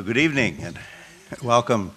Uh, 0.00 0.02
good 0.02 0.16
evening 0.16 0.56
and 0.62 0.78
welcome, 1.42 1.92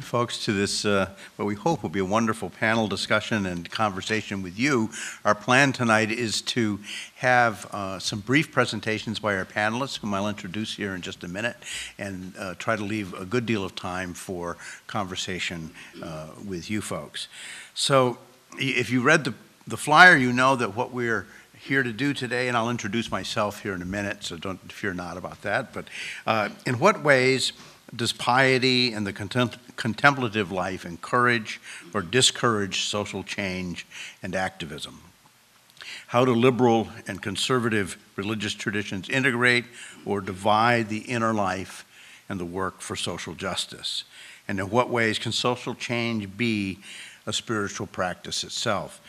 folks, 0.00 0.42
to 0.42 0.52
this, 0.54 0.86
uh, 0.86 1.10
what 1.36 1.44
we 1.44 1.54
hope 1.54 1.82
will 1.82 1.90
be 1.90 1.98
a 1.98 2.04
wonderful 2.04 2.48
panel 2.48 2.88
discussion 2.88 3.44
and 3.44 3.70
conversation 3.70 4.40
with 4.40 4.58
you. 4.58 4.88
Our 5.22 5.34
plan 5.34 5.74
tonight 5.74 6.10
is 6.10 6.40
to 6.40 6.80
have 7.16 7.66
uh, 7.72 7.98
some 7.98 8.20
brief 8.20 8.50
presentations 8.50 9.18
by 9.18 9.36
our 9.36 9.44
panelists, 9.44 9.98
whom 9.98 10.14
I'll 10.14 10.30
introduce 10.30 10.76
here 10.76 10.94
in 10.94 11.02
just 11.02 11.22
a 11.24 11.28
minute, 11.28 11.58
and 11.98 12.32
uh, 12.38 12.54
try 12.54 12.74
to 12.74 12.82
leave 12.82 13.12
a 13.12 13.26
good 13.26 13.44
deal 13.44 13.66
of 13.66 13.74
time 13.74 14.14
for 14.14 14.56
conversation 14.86 15.72
uh, 16.02 16.28
with 16.42 16.70
you 16.70 16.80
folks. 16.80 17.28
So, 17.74 18.16
if 18.56 18.88
you 18.88 19.02
read 19.02 19.24
the, 19.24 19.34
the 19.66 19.76
flyer, 19.76 20.16
you 20.16 20.32
know 20.32 20.56
that 20.56 20.74
what 20.74 20.90
we're 20.90 21.26
here 21.64 21.82
to 21.82 21.92
do 21.94 22.12
today, 22.12 22.48
and 22.48 22.56
I'll 22.58 22.68
introduce 22.68 23.10
myself 23.10 23.62
here 23.62 23.74
in 23.74 23.80
a 23.80 23.86
minute, 23.86 24.22
so 24.22 24.36
don't 24.36 24.70
fear 24.70 24.92
not 24.92 25.16
about 25.16 25.40
that. 25.42 25.72
But 25.72 25.86
uh, 26.26 26.50
in 26.66 26.78
what 26.78 27.02
ways 27.02 27.54
does 27.96 28.12
piety 28.12 28.92
and 28.92 29.06
the 29.06 29.14
contemplative 29.14 30.52
life 30.52 30.84
encourage 30.84 31.62
or 31.94 32.02
discourage 32.02 32.84
social 32.84 33.22
change 33.22 33.86
and 34.22 34.36
activism? 34.36 35.00
How 36.08 36.26
do 36.26 36.34
liberal 36.34 36.88
and 37.06 37.22
conservative 37.22 37.96
religious 38.16 38.52
traditions 38.52 39.08
integrate 39.08 39.64
or 40.04 40.20
divide 40.20 40.90
the 40.90 40.98
inner 40.98 41.32
life 41.32 41.86
and 42.28 42.38
the 42.38 42.44
work 42.44 42.82
for 42.82 42.94
social 42.94 43.34
justice? 43.34 44.04
And 44.46 44.60
in 44.60 44.68
what 44.68 44.90
ways 44.90 45.18
can 45.18 45.32
social 45.32 45.74
change 45.74 46.36
be 46.36 46.80
a 47.26 47.32
spiritual 47.32 47.86
practice 47.86 48.44
itself? 48.44 49.00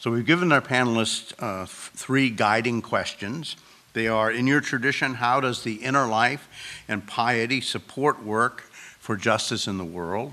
So 0.00 0.10
we've 0.10 0.24
given 0.24 0.50
our 0.50 0.62
panelists 0.62 1.34
uh, 1.40 1.66
three 1.66 2.30
guiding 2.30 2.80
questions. 2.80 3.56
They 3.92 4.08
are 4.08 4.30
In 4.30 4.46
your 4.46 4.62
tradition, 4.62 5.12
how 5.12 5.40
does 5.40 5.62
the 5.62 5.74
inner 5.74 6.06
life 6.06 6.48
and 6.88 7.06
piety 7.06 7.60
support 7.60 8.24
work 8.24 8.62
for 8.98 9.14
justice 9.14 9.68
in 9.68 9.76
the 9.76 9.84
world? 9.84 10.32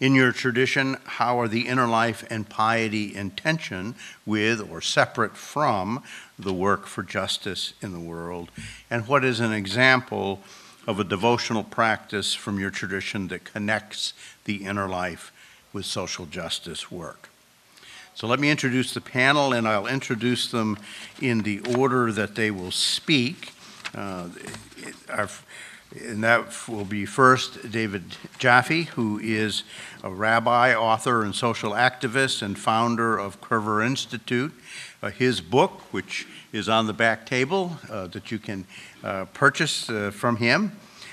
In 0.00 0.14
your 0.14 0.32
tradition, 0.32 0.98
how 1.06 1.40
are 1.40 1.48
the 1.48 1.66
inner 1.66 1.86
life 1.86 2.26
and 2.28 2.46
piety 2.46 3.16
in 3.16 3.30
tension 3.30 3.94
with 4.26 4.60
or 4.70 4.82
separate 4.82 5.34
from 5.34 6.02
the 6.38 6.52
work 6.52 6.86
for 6.86 7.02
justice 7.02 7.72
in 7.80 7.92
the 7.92 7.98
world? 7.98 8.50
And 8.90 9.08
what 9.08 9.24
is 9.24 9.40
an 9.40 9.54
example 9.54 10.40
of 10.86 11.00
a 11.00 11.04
devotional 11.04 11.64
practice 11.64 12.34
from 12.34 12.60
your 12.60 12.70
tradition 12.70 13.28
that 13.28 13.44
connects 13.44 14.12
the 14.44 14.56
inner 14.56 14.90
life 14.90 15.32
with 15.72 15.86
social 15.86 16.26
justice 16.26 16.90
work? 16.90 17.29
So 18.20 18.26
let 18.26 18.38
me 18.38 18.50
introduce 18.50 18.92
the 18.92 19.00
panel, 19.00 19.54
and 19.54 19.66
I'll 19.66 19.86
introduce 19.86 20.50
them 20.50 20.76
in 21.22 21.40
the 21.40 21.60
order 21.78 22.12
that 22.12 22.34
they 22.34 22.50
will 22.50 22.70
speak. 22.70 23.54
Uh, 23.94 24.28
our, 25.08 25.30
and 25.98 26.22
that 26.22 26.68
will 26.68 26.84
be 26.84 27.06
first 27.06 27.70
David 27.70 28.02
Jaffe, 28.36 28.82
who 28.82 29.18
is 29.20 29.62
a 30.04 30.10
rabbi, 30.10 30.74
author, 30.74 31.22
and 31.22 31.34
social 31.34 31.70
activist, 31.70 32.42
and 32.42 32.58
founder 32.58 33.16
of 33.16 33.40
Kirva 33.40 33.86
Institute. 33.86 34.52
Uh, 35.02 35.08
his 35.08 35.40
book, 35.40 35.80
which 35.90 36.26
is 36.52 36.68
on 36.68 36.86
the 36.86 36.92
back 36.92 37.24
table 37.24 37.78
uh, 37.88 38.06
that 38.08 38.30
you 38.30 38.38
can 38.38 38.66
uh, 39.02 39.24
purchase 39.32 39.88
uh, 39.88 40.10
from 40.10 40.36
him, 40.36 40.72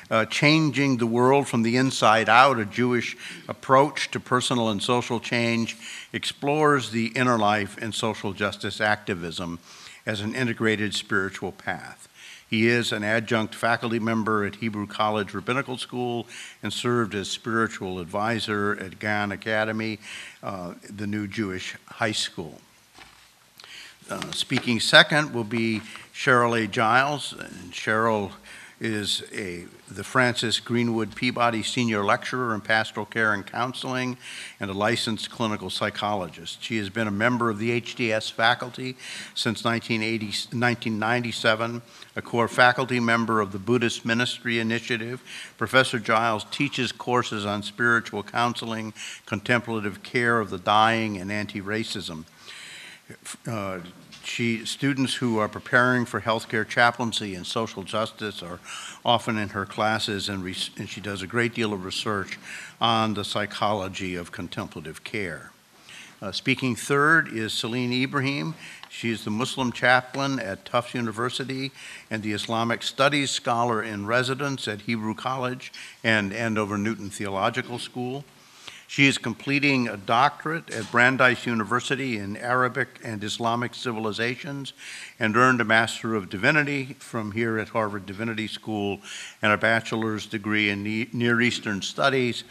uh, 0.09 0.25
Changing 0.25 0.97
the 0.97 1.07
World 1.07 1.47
from 1.47 1.63
the 1.63 1.77
Inside 1.77 2.29
Out, 2.29 2.59
a 2.59 2.65
Jewish 2.65 3.17
approach 3.47 4.11
to 4.11 4.19
personal 4.19 4.69
and 4.69 4.81
social 4.81 5.19
change, 5.19 5.77
explores 6.13 6.91
the 6.91 7.07
inner 7.07 7.37
life 7.37 7.77
and 7.81 7.93
social 7.93 8.33
justice 8.33 8.79
activism 8.81 9.59
as 10.05 10.21
an 10.21 10.33
integrated 10.35 10.93
spiritual 10.93 11.51
path. 11.51 12.07
He 12.49 12.67
is 12.67 12.93
an 12.93 13.03
adjunct 13.03 13.53
faculty 13.53 13.99
member 13.99 14.45
at 14.45 14.55
Hebrew 14.55 14.87
College 14.87 15.33
Rabbinical 15.33 15.77
School 15.77 16.27
and 16.63 16.71
served 16.71 17.13
as 17.13 17.29
spiritual 17.29 17.99
advisor 17.99 18.77
at 18.79 18.99
Gan 18.99 19.33
Academy, 19.33 19.99
uh, 20.41 20.75
the 20.89 21.07
new 21.07 21.27
Jewish 21.27 21.75
high 21.85 22.13
school. 22.13 22.61
Uh, 24.09 24.31
speaking 24.31 24.79
second 24.79 25.33
will 25.33 25.43
be 25.43 25.81
Cheryl 26.13 26.63
A. 26.63 26.67
Giles. 26.67 27.33
And 27.33 27.73
Cheryl 27.73 28.31
is 28.79 29.23
a, 29.33 29.65
the 29.89 30.03
Francis 30.03 30.59
Greenwood 30.59 31.15
Peabody 31.15 31.63
Senior 31.63 32.03
Lecturer 32.03 32.53
in 32.53 32.61
Pastoral 32.61 33.07
Care 33.07 33.33
and 33.33 33.45
Counseling 33.45 34.17
and 34.59 34.69
a 34.69 34.73
licensed 34.73 35.31
clinical 35.31 35.71
psychologist. 35.71 36.61
She 36.61 36.77
has 36.77 36.89
been 36.89 37.07
a 37.07 37.11
member 37.11 37.49
of 37.49 37.57
the 37.57 37.81
HDS 37.81 38.31
faculty 38.31 38.95
since 39.33 39.63
1997, 39.63 41.81
a 42.15 42.21
core 42.21 42.47
faculty 42.47 42.99
member 42.99 43.41
of 43.41 43.51
the 43.51 43.59
Buddhist 43.59 44.05
Ministry 44.05 44.59
Initiative. 44.59 45.23
Professor 45.57 45.97
Giles 45.97 46.45
teaches 46.51 46.91
courses 46.91 47.45
on 47.45 47.63
spiritual 47.63 48.21
counseling, 48.21 48.93
contemplative 49.25 50.03
care 50.03 50.39
of 50.39 50.51
the 50.51 50.59
dying, 50.59 51.17
and 51.17 51.31
anti 51.31 51.61
racism. 51.61 52.25
Uh, 53.47 53.79
she, 54.27 54.65
students 54.65 55.15
who 55.15 55.37
are 55.37 55.47
preparing 55.47 56.05
for 56.05 56.21
healthcare 56.21 56.67
chaplaincy 56.67 57.33
and 57.33 57.47
social 57.47 57.83
justice 57.83 58.43
are 58.43 58.59
often 59.05 59.37
in 59.37 59.49
her 59.49 59.65
classes, 59.65 60.27
and, 60.27 60.43
and 60.77 60.89
she 60.89 61.01
does 61.01 61.21
a 61.21 61.27
great 61.27 61.53
deal 61.53 61.73
of 61.73 61.85
research 61.85 62.37
on 62.81 63.13
the 63.13 63.23
psychology 63.23 64.15
of 64.15 64.31
contemplative 64.31 65.03
care. 65.03 65.51
Uh, 66.21 66.31
speaking 66.31 66.75
third 66.75 67.29
is 67.29 67.53
Celene 67.53 68.03
Ibrahim. 68.03 68.55
She 68.89 69.11
is 69.11 69.23
the 69.23 69.31
Muslim 69.31 69.71
chaplain 69.71 70.39
at 70.39 70.65
Tufts 70.65 70.93
University 70.93 71.71
and 72.11 72.21
the 72.21 72.33
Islamic 72.33 72.83
Studies 72.83 73.31
scholar 73.31 73.81
in 73.81 74.05
residence 74.05 74.67
at 74.67 74.81
Hebrew 74.81 75.13
College 75.13 75.71
and 76.03 76.33
Andover 76.33 76.77
Newton 76.77 77.09
Theological 77.09 77.79
School. 77.79 78.25
She 78.89 79.05
is 79.05 79.17
completing 79.17 79.89
a 79.89 79.97
doctorate 79.97 80.69
at 80.71 80.89
Brandeis 80.91 81.45
University 81.45 82.17
in 82.17 82.37
Arabic 82.37 82.99
and 83.03 83.21
Islamic 83.21 83.75
civilizations 83.75 84.71
and 85.19 85.35
earned 85.35 85.59
a 85.59 85.65
Master 85.65 86.15
of 86.15 86.29
Divinity 86.29 86.95
from 86.97 87.33
here 87.33 87.59
at 87.59 87.69
Harvard 87.69 88.05
Divinity 88.05 88.47
School 88.47 89.01
and 89.41 89.51
a 89.51 89.57
bachelor's 89.57 90.25
degree 90.25 90.69
in 90.69 90.83
Near 91.11 91.41
Eastern 91.41 91.81
Studies 91.81 92.45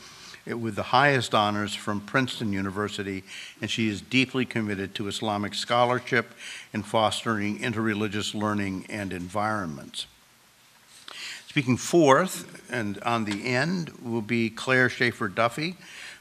with 0.46 0.76
the 0.76 0.82
highest 0.82 1.34
honors 1.34 1.74
from 1.74 2.00
Princeton 2.02 2.52
University, 2.52 3.24
and 3.62 3.70
she 3.70 3.88
is 3.88 4.02
deeply 4.02 4.44
committed 4.44 4.94
to 4.94 5.08
Islamic 5.08 5.54
scholarship 5.54 6.34
and 6.72 6.86
fostering 6.86 7.58
interreligious 7.60 8.34
learning 8.34 8.86
and 8.90 9.12
environments. 9.12 10.06
Speaking 11.48 11.78
fourth, 11.78 12.70
and 12.70 12.98
on 13.02 13.24
the 13.24 13.46
end, 13.46 13.90
will 14.04 14.20
be 14.20 14.50
Claire 14.50 14.90
Schaeffer 14.90 15.28
Duffy 15.28 15.76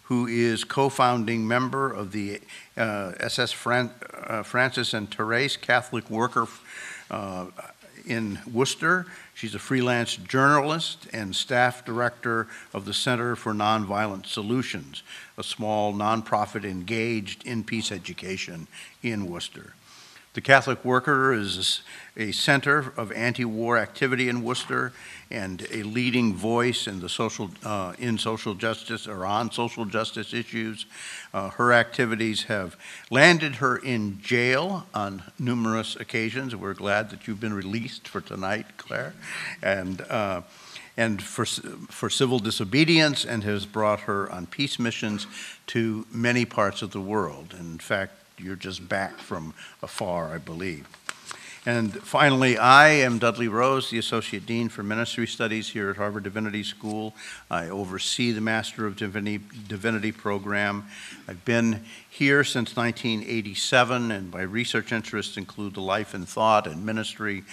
who 0.05 0.27
is 0.27 0.63
co-founding 0.63 1.47
member 1.47 1.91
of 1.91 2.11
the 2.11 2.39
uh, 2.77 3.13
SS 3.19 3.51
Fran- 3.51 3.91
uh, 4.13 4.43
Francis 4.43 4.93
and 4.93 5.09
Therese 5.13 5.57
Catholic 5.57 6.09
Worker 6.09 6.47
uh, 7.09 7.47
in 8.05 8.39
Worcester. 8.51 9.07
She's 9.33 9.55
a 9.55 9.59
freelance 9.59 10.15
journalist 10.15 11.07
and 11.11 11.35
staff 11.35 11.83
director 11.83 12.47
of 12.73 12.85
the 12.85 12.93
Center 12.93 13.35
for 13.35 13.53
Nonviolent 13.53 14.27
Solutions, 14.27 15.01
a 15.37 15.43
small 15.43 15.93
nonprofit 15.93 16.63
engaged 16.63 17.45
in 17.45 17.63
peace 17.63 17.91
education 17.91 18.67
in 19.01 19.25
Worcester. 19.25 19.73
The 20.35 20.41
Catholic 20.41 20.83
Worker 20.83 21.33
is 21.33 21.81
a 22.17 22.33
center 22.33 22.91
of 22.97 23.09
anti-war 23.13 23.77
activity 23.77 24.27
in 24.27 24.43
Worcester 24.43 24.91
and 25.31 25.65
a 25.71 25.83
leading 25.83 26.35
voice 26.35 26.87
in 26.87 26.99
the 26.99 27.07
social 27.07 27.51
uh, 27.63 27.93
in 27.97 28.17
social 28.17 28.53
justice 28.53 29.07
or 29.07 29.25
on 29.25 29.49
social 29.49 29.85
justice 29.85 30.33
issues. 30.33 30.87
Uh, 31.33 31.51
her 31.51 31.71
activities 31.71 32.43
have 32.43 32.75
landed 33.09 33.55
her 33.55 33.77
in 33.77 34.19
jail 34.21 34.85
on 34.93 35.23
numerous 35.39 35.95
occasions. 35.95 36.53
We're 36.53 36.73
glad 36.73 37.11
that 37.11 37.29
you've 37.29 37.39
been 37.39 37.53
released 37.53 38.05
for 38.05 38.19
tonight, 38.19 38.65
Claire, 38.75 39.13
and. 39.63 40.01
Uh, 40.01 40.41
and 40.97 41.21
for, 41.21 41.45
for 41.45 42.09
civil 42.09 42.39
disobedience, 42.39 43.25
and 43.25 43.43
has 43.43 43.65
brought 43.65 43.99
her 43.99 44.31
on 44.31 44.45
peace 44.45 44.79
missions 44.79 45.27
to 45.67 46.07
many 46.09 46.45
parts 46.45 46.81
of 46.81 46.91
the 46.91 47.01
world. 47.01 47.53
in 47.59 47.79
fact, 47.79 48.13
you're 48.37 48.55
just 48.55 48.87
back 48.87 49.17
from 49.17 49.53
afar, 49.81 50.33
I 50.33 50.37
believe. 50.37 50.87
And 51.67 51.93
finally, 51.93 52.59
I 52.59 52.89
am 52.89 53.17
Dudley 53.17 53.47
Rose, 53.47 53.89
the 53.89 53.97
Associate 53.97 54.45
Dean 54.45 54.69
for 54.69 54.83
Ministry 54.83 55.25
Studies 55.25 55.69
here 55.69 55.89
at 55.89 55.97
Harvard 55.97 56.21
Divinity 56.21 56.61
School. 56.61 57.15
I 57.49 57.69
oversee 57.69 58.31
the 58.31 58.41
Master 58.41 58.85
of 58.85 58.95
Divinity, 58.95 59.43
Divinity 59.67 60.11
program. 60.11 60.85
I've 61.27 61.43
been 61.43 61.83
here 62.07 62.43
since 62.43 62.75
1987, 62.75 64.11
and 64.11 64.31
my 64.31 64.41
research 64.43 64.91
interests 64.91 65.37
include 65.37 65.73
the 65.73 65.81
life 65.81 66.13
and 66.13 66.29
thought 66.29 66.67
and 66.67 66.85
ministry 66.85 67.43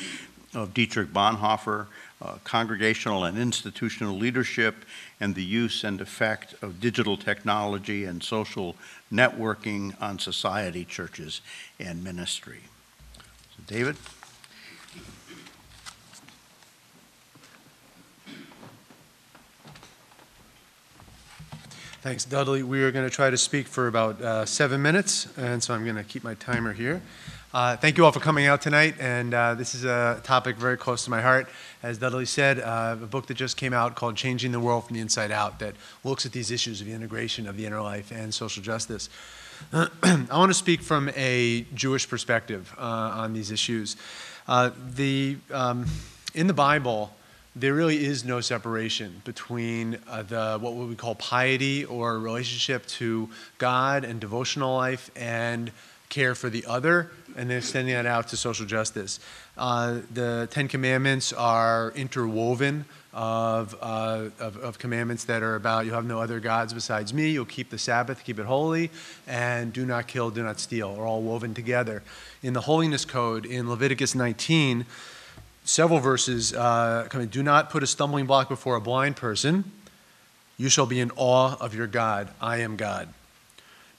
of 0.55 0.75
Dietrich 0.75 1.11
Bonhoeffer, 1.15 1.87
uh, 2.21 2.37
congregational 2.45 3.25
and 3.25 3.39
institutional 3.39 4.17
leadership, 4.17 4.85
and 5.21 5.35
the 5.35 5.43
use 5.43 5.85
and 5.85 6.03
effect 6.03 6.55
of 6.61 6.81
digital 6.81 7.17
technology 7.17 8.05
and 8.05 8.23
social 8.23 8.77
networking 9.13 10.01
on 10.01 10.19
society, 10.19 10.85
churches, 10.85 11.43
and 11.79 12.03
ministry. 12.03 12.61
So 13.57 13.63
David? 13.67 13.97
Thanks, 22.03 22.25
Dudley. 22.25 22.65
We 22.65 22.83
are 22.83 22.91
going 22.91 23.09
to 23.09 23.15
try 23.15 23.31
to 23.31 23.39
speak 23.39 23.69
for 23.69 23.87
about 23.87 24.21
uh, 24.21 24.45
seven 24.45 24.83
minutes, 24.83 25.29
and 25.37 25.63
so 25.63 25.73
I'm 25.73 25.85
going 25.85 25.95
to 25.95 26.03
keep 26.03 26.25
my 26.25 26.35
timer 26.35 26.73
here. 26.73 27.01
Uh, 27.55 27.77
thank 27.77 27.99
you 27.99 28.05
all 28.07 28.13
for 28.13 28.21
coming 28.21 28.47
out 28.47 28.63
tonight, 28.63 28.95
and 28.99 29.35
uh, 29.35 29.55
this 29.55 29.75
is 29.75 29.85
a 29.85 30.19
topic 30.25 30.57
very 30.57 30.79
close 30.79 31.05
to 31.05 31.11
my 31.11 31.21
heart. 31.21 31.51
As 31.83 31.99
Dudley 31.99 32.25
said, 32.25 32.59
uh, 32.59 32.97
a 33.03 33.05
book 33.05 33.27
that 33.27 33.35
just 33.35 33.59
came 33.59 33.75
out 33.75 33.95
called 33.95 34.17
Changing 34.17 34.53
the 34.53 34.61
World 34.61 34.87
from 34.87 34.95
the 34.95 35.03
Inside 35.03 35.31
Out 35.31 35.59
that 35.59 35.75
looks 36.03 36.25
at 36.25 36.33
these 36.33 36.51
issues 36.51 36.81
of 36.81 36.87
the 36.87 36.95
integration 36.95 37.47
of 37.47 37.59
the 37.59 37.67
inner 37.67 37.83
life 37.83 38.11
and 38.11 38.33
social 38.33 38.63
justice. 38.63 39.11
I 39.75 39.89
want 40.31 40.49
to 40.49 40.55
speak 40.55 40.81
from 40.81 41.11
a 41.15 41.67
Jewish 41.75 42.09
perspective 42.09 42.75
uh, 42.79 42.81
on 42.81 43.35
these 43.35 43.51
issues. 43.51 43.97
Uh, 44.49 44.71
the, 44.95 45.37
um, 45.51 45.85
in 46.33 46.47
the 46.47 46.55
Bible, 46.55 47.15
there 47.55 47.75
really 47.75 48.03
is 48.03 48.25
no 48.25 48.41
separation 48.41 49.21
between 49.27 49.99
uh, 50.09 50.23
the 50.23 50.59
what 50.59 50.73
we 50.73 50.95
call 50.95 51.17
piety 51.17 51.85
or 51.85 52.19
relationship 52.19 52.87
to 52.87 53.29
God 53.59 54.05
and 54.05 54.19
devotional 54.21 54.75
life 54.75 55.11
and 55.15 55.71
care 56.13 56.35
for 56.35 56.51
the 56.51 56.67
other, 56.67 57.11
and 57.37 57.49
then 57.49 57.57
extending 57.57 57.95
that 57.95 58.05
out 58.05 58.29
to 58.29 58.37
social 58.37 58.67
justice. 58.67 59.19
Uh, 59.57 60.01
the 60.13 60.47
Ten 60.51 60.69
Commandments 60.69 61.33
are 61.33 61.91
interwoven 61.97 62.85
of, 63.15 63.75
uh, 63.81 64.29
of, 64.39 64.59
of, 64.59 64.79
commandments 64.79 65.25
that 65.25 65.43
are 65.43 65.55
about 65.55 65.87
you 65.87 65.93
have 65.93 66.05
no 66.05 66.21
other 66.21 66.39
gods 66.39 66.75
besides 66.75 67.15
me, 67.15 67.31
you'll 67.31 67.45
keep 67.47 67.71
the 67.71 67.79
Sabbath, 67.79 68.25
keep 68.25 68.39
it 68.39 68.45
holy, 68.45 68.91
and 69.27 69.73
do 69.73 69.87
not 69.87 70.07
kill, 70.07 70.31
do 70.31 70.43
not 70.43 70.61
steal, 70.61 70.95
are 70.99 71.07
all 71.07 71.23
woven 71.23 71.55
together. 71.55 72.03
In 72.43 72.53
the 72.53 72.63
Holiness 72.63 73.07
Code 73.07 73.47
in 73.47 73.69
Leviticus 73.69 74.15
19, 74.15 74.85
several 75.65 75.99
verses 75.99 76.53
uh, 76.53 77.07
coming. 77.09 77.29
Do 77.29 77.43
not 77.43 77.71
put 77.71 77.83
a 77.83 77.87
stumbling 77.87 78.27
block 78.27 78.49
before 78.51 78.77
a 78.77 78.81
blind 78.81 79.17
person. 79.17 79.65
You 80.59 80.69
shall 80.69 80.87
be 80.87 81.01
in 81.01 81.11
awe 81.17 81.57
of 81.59 81.75
your 81.75 81.87
God. 81.87 82.29
I 82.41 82.59
am 82.59 82.77
God. 82.77 83.09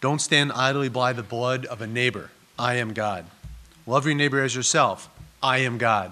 Don't 0.03 0.19
stand 0.19 0.51
idly 0.51 0.89
by 0.89 1.13
the 1.13 1.23
blood 1.23 1.65
of 1.65 1.81
a 1.81 1.87
neighbor. 1.87 2.29
I 2.59 2.73
am 2.73 2.91
God. 2.91 3.23
Love 3.87 4.05
your 4.05 4.15
neighbor 4.15 4.41
as 4.41 4.53
yourself. 4.53 5.09
I 5.41 5.59
am 5.59 5.77
God. 5.77 6.11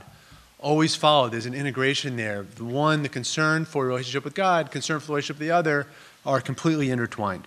Always 0.59 0.95
follow. 0.95 1.27
There's 1.27 1.45
an 1.45 1.53
integration 1.53 2.15
there. 2.15 2.43
The 2.55 2.63
one, 2.63 3.03
the 3.03 3.09
concern 3.09 3.65
for 3.65 3.85
relationship 3.85 4.23
with 4.23 4.33
God, 4.33 4.71
concern 4.71 5.01
for 5.01 5.11
relationship 5.11 5.39
with 5.39 5.47
the 5.49 5.51
other, 5.53 5.87
are 6.25 6.39
completely 6.39 6.89
intertwined. 6.89 7.45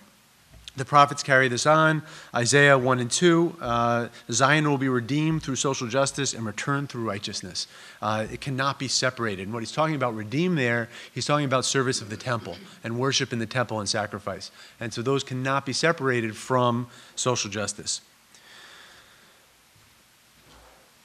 The 0.77 0.85
prophets 0.85 1.23
carry 1.23 1.47
this 1.47 1.65
on. 1.65 2.03
Isaiah 2.33 2.77
1 2.77 2.99
and 2.99 3.09
2 3.09 3.55
uh, 3.61 4.07
Zion 4.29 4.69
will 4.69 4.77
be 4.77 4.89
redeemed 4.89 5.41
through 5.41 5.55
social 5.55 5.87
justice 5.87 6.33
and 6.33 6.45
returned 6.45 6.89
through 6.89 7.07
righteousness. 7.07 7.67
Uh, 8.01 8.27
it 8.31 8.41
cannot 8.41 8.77
be 8.77 8.89
separated. 8.89 9.43
And 9.43 9.53
what 9.53 9.61
he's 9.61 9.71
talking 9.71 9.95
about, 9.95 10.15
redeem 10.15 10.55
there, 10.55 10.89
he's 11.13 11.25
talking 11.25 11.45
about 11.45 11.63
service 11.63 12.01
of 12.01 12.09
the 12.09 12.17
temple 12.17 12.57
and 12.83 12.99
worship 12.99 13.31
in 13.31 13.39
the 13.39 13.45
temple 13.45 13.79
and 13.79 13.87
sacrifice. 13.87 14.51
And 14.79 14.93
so 14.93 15.01
those 15.01 15.23
cannot 15.23 15.65
be 15.65 15.71
separated 15.71 16.35
from 16.35 16.87
social 17.15 17.49
justice. 17.49 18.01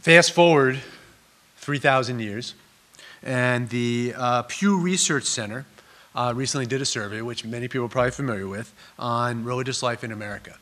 Fast 0.01 0.33
forward 0.33 0.81
3,000 1.59 2.21
years, 2.21 2.55
and 3.23 3.69
the 3.69 4.15
uh, 4.17 4.43
Pew 4.43 4.81
Research 4.81 5.25
Center 5.25 5.67
uh, 6.15 6.33
recently 6.35 6.67
did 6.67 6.81
a 6.81 6.85
survey, 6.85 7.23
which 7.23 7.45
many 7.45 7.69
people 7.69 7.87
are 7.87 7.91
probably 7.91 8.11
familiar 8.11 8.47
with, 8.47 8.73
on 8.99 9.45
religious 9.45 9.83
life 9.83 10.05
in 10.05 10.13
America. 10.13 10.57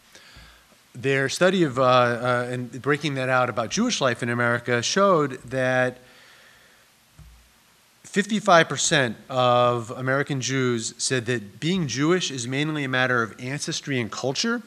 Their 0.95 1.29
study 1.29 1.62
of 1.62 1.79
uh, 1.79 1.83
uh, 1.83 2.49
and 2.50 2.83
breaking 2.83 3.15
that 3.15 3.29
out 3.29 3.49
about 3.49 3.71
Jewish 3.71 4.00
life 4.00 4.23
in 4.23 4.29
America 4.29 4.83
showed 4.83 5.33
that 5.45 5.99
55% 8.05 9.15
of 9.29 9.91
American 9.91 10.41
Jews 10.41 10.95
said 10.99 11.27
that 11.27 11.61
being 11.61 11.87
Jewish 11.87 12.31
is 12.31 12.49
mainly 12.49 12.85
a 12.85 12.89
matter 12.89 13.23
of 13.23 13.39
ancestry 13.39 14.00
and 14.00 14.11
culture, 14.11 14.62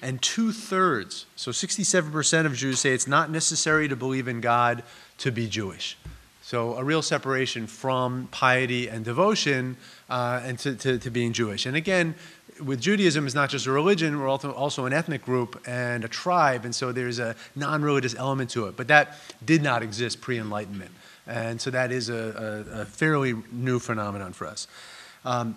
and 0.00 0.22
two 0.22 0.52
thirds, 0.52 1.26
so 1.36 1.50
67% 1.50 2.46
of 2.46 2.54
Jews 2.54 2.78
say 2.78 2.92
it's 2.92 3.06
not 3.06 3.30
necessary 3.30 3.88
to 3.88 3.96
believe 3.96 4.28
in 4.28 4.40
God 4.40 4.82
to 5.18 5.32
be 5.32 5.48
Jewish. 5.48 5.98
So 6.42 6.74
a 6.76 6.84
real 6.84 7.02
separation 7.02 7.66
from 7.66 8.28
piety 8.30 8.88
and 8.88 9.04
devotion 9.04 9.76
uh, 10.08 10.40
and 10.44 10.58
to, 10.60 10.74
to, 10.76 10.98
to, 10.98 11.10
being 11.10 11.32
Jewish. 11.32 11.66
And 11.66 11.76
again, 11.76 12.14
with 12.62 12.80
Judaism, 12.80 13.26
it's 13.26 13.34
not 13.34 13.50
just 13.50 13.66
a 13.66 13.70
religion, 13.70 14.18
we're 14.18 14.28
also, 14.28 14.86
an 14.86 14.92
ethnic 14.92 15.24
group 15.24 15.60
and 15.66 16.04
a 16.04 16.08
tribe, 16.08 16.64
and 16.64 16.74
so 16.74 16.92
there's 16.92 17.18
a 17.18 17.34
non 17.54 17.82
religious 17.82 18.14
element 18.14 18.50
to 18.50 18.66
it. 18.66 18.76
But 18.76 18.88
that 18.88 19.18
did 19.44 19.62
not 19.62 19.82
exist 19.82 20.20
pre 20.20 20.38
Enlightenment. 20.38 20.92
And 21.26 21.60
so 21.60 21.70
that 21.70 21.90
is 21.90 22.08
a, 22.08 22.64
a, 22.74 22.80
a, 22.82 22.84
fairly 22.84 23.34
new 23.50 23.80
phenomenon 23.80 24.32
for 24.32 24.46
us. 24.46 24.68
Um, 25.24 25.56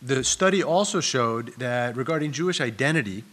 the 0.00 0.24
study 0.24 0.62
also 0.62 1.00
showed 1.00 1.48
that 1.58 1.96
regarding 1.96 2.32
Jewish 2.32 2.62
identity, 2.62 3.24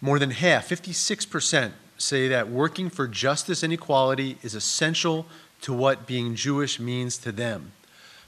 more 0.00 0.18
than 0.18 0.30
half, 0.30 0.68
56%, 0.68 1.72
say 1.98 2.28
that 2.28 2.48
working 2.48 2.88
for 2.88 3.06
justice 3.06 3.62
and 3.62 3.72
equality 3.72 4.38
is 4.42 4.54
essential 4.54 5.26
to 5.60 5.74
what 5.74 6.06
being 6.06 6.34
Jewish 6.34 6.80
means 6.80 7.18
to 7.18 7.30
them 7.30 7.72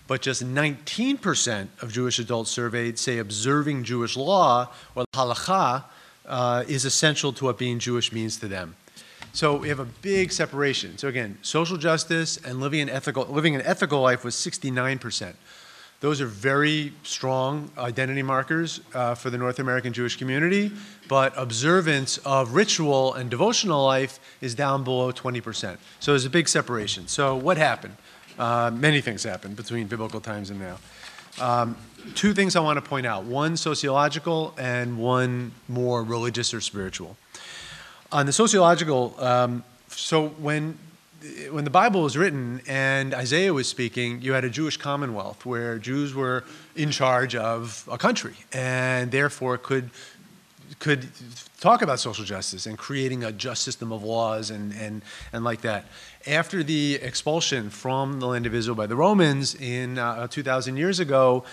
but 0.06 0.22
just 0.22 0.44
19% 0.44 1.68
of 1.82 1.92
Jewish 1.92 2.18
adults 2.18 2.50
surveyed 2.50 2.98
say 2.98 3.18
observing 3.18 3.84
Jewish 3.84 4.16
law 4.16 4.68
or 4.94 5.04
halacha 5.14 5.84
uh, 6.26 6.64
is 6.68 6.84
essential 6.84 7.32
to 7.34 7.44
what 7.44 7.58
being 7.58 7.78
Jewish 7.78 8.12
means 8.12 8.36
to 8.38 8.48
them. 8.48 8.76
So 9.32 9.56
we 9.56 9.68
have 9.68 9.80
a 9.80 9.84
big 9.84 10.32
separation. 10.32 10.96
So 10.96 11.08
again, 11.08 11.38
social 11.42 11.76
justice 11.76 12.38
and 12.38 12.60
living 12.60 12.80
an 12.80 12.88
ethical, 12.88 13.26
living 13.26 13.54
an 13.54 13.62
ethical 13.62 14.00
life 14.00 14.24
was 14.24 14.34
69%. 14.34 15.34
Those 16.00 16.20
are 16.20 16.26
very 16.26 16.92
strong 17.02 17.70
identity 17.78 18.22
markers 18.22 18.80
uh, 18.92 19.14
for 19.14 19.30
the 19.30 19.38
North 19.38 19.58
American 19.58 19.92
Jewish 19.92 20.16
community, 20.16 20.70
but 21.08 21.32
observance 21.36 22.18
of 22.18 22.54
ritual 22.54 23.14
and 23.14 23.30
devotional 23.30 23.84
life 23.84 24.20
is 24.42 24.54
down 24.54 24.84
below 24.84 25.10
20%. 25.10 25.78
So 26.00 26.12
there's 26.12 26.26
a 26.26 26.30
big 26.30 26.48
separation. 26.48 27.08
So 27.08 27.34
what 27.34 27.56
happened? 27.56 27.96
Uh, 28.38 28.70
many 28.72 29.00
things 29.00 29.24
happened 29.24 29.56
between 29.56 29.86
biblical 29.86 30.20
times 30.20 30.50
and 30.50 30.60
now. 30.60 30.78
Um, 31.40 31.76
two 32.14 32.32
things 32.32 32.56
I 32.56 32.60
want 32.60 32.76
to 32.82 32.88
point 32.88 33.06
out 33.06 33.24
one 33.24 33.56
sociological 33.56 34.54
and 34.58 34.98
one 34.98 35.52
more 35.68 36.02
religious 36.02 36.54
or 36.54 36.60
spiritual. 36.60 37.16
On 38.12 38.26
the 38.26 38.32
sociological, 38.32 39.14
um, 39.18 39.64
so 39.88 40.28
when 40.28 40.78
when 41.50 41.64
the 41.64 41.70
Bible 41.70 42.02
was 42.02 42.16
written 42.16 42.60
and 42.68 43.14
Isaiah 43.14 43.52
was 43.52 43.68
speaking, 43.68 44.22
you 44.22 44.32
had 44.32 44.44
a 44.44 44.50
Jewish 44.50 44.76
commonwealth 44.76 45.44
where 45.44 45.78
Jews 45.78 46.14
were 46.14 46.44
in 46.76 46.90
charge 46.90 47.34
of 47.34 47.88
a 47.90 47.98
country 47.98 48.34
and 48.52 49.10
therefore 49.10 49.58
could 49.58 49.90
could 50.78 51.08
talk 51.60 51.82
about 51.82 52.00
social 52.00 52.24
justice 52.24 52.66
and 52.66 52.76
creating 52.76 53.24
a 53.24 53.32
just 53.32 53.62
system 53.62 53.92
of 53.92 54.02
laws 54.02 54.50
and, 54.50 54.72
and, 54.74 55.02
and 55.32 55.44
like 55.44 55.62
that. 55.62 55.86
After 56.26 56.62
the 56.62 56.96
expulsion 56.96 57.70
from 57.70 58.20
the 58.20 58.26
land 58.26 58.46
of 58.46 58.54
Israel 58.54 58.74
by 58.74 58.86
the 58.86 58.96
Romans 58.96 59.54
in 59.54 59.98
uh, 59.98 60.26
2,000 60.26 60.76
years 60.76 61.00
ago, 61.00 61.44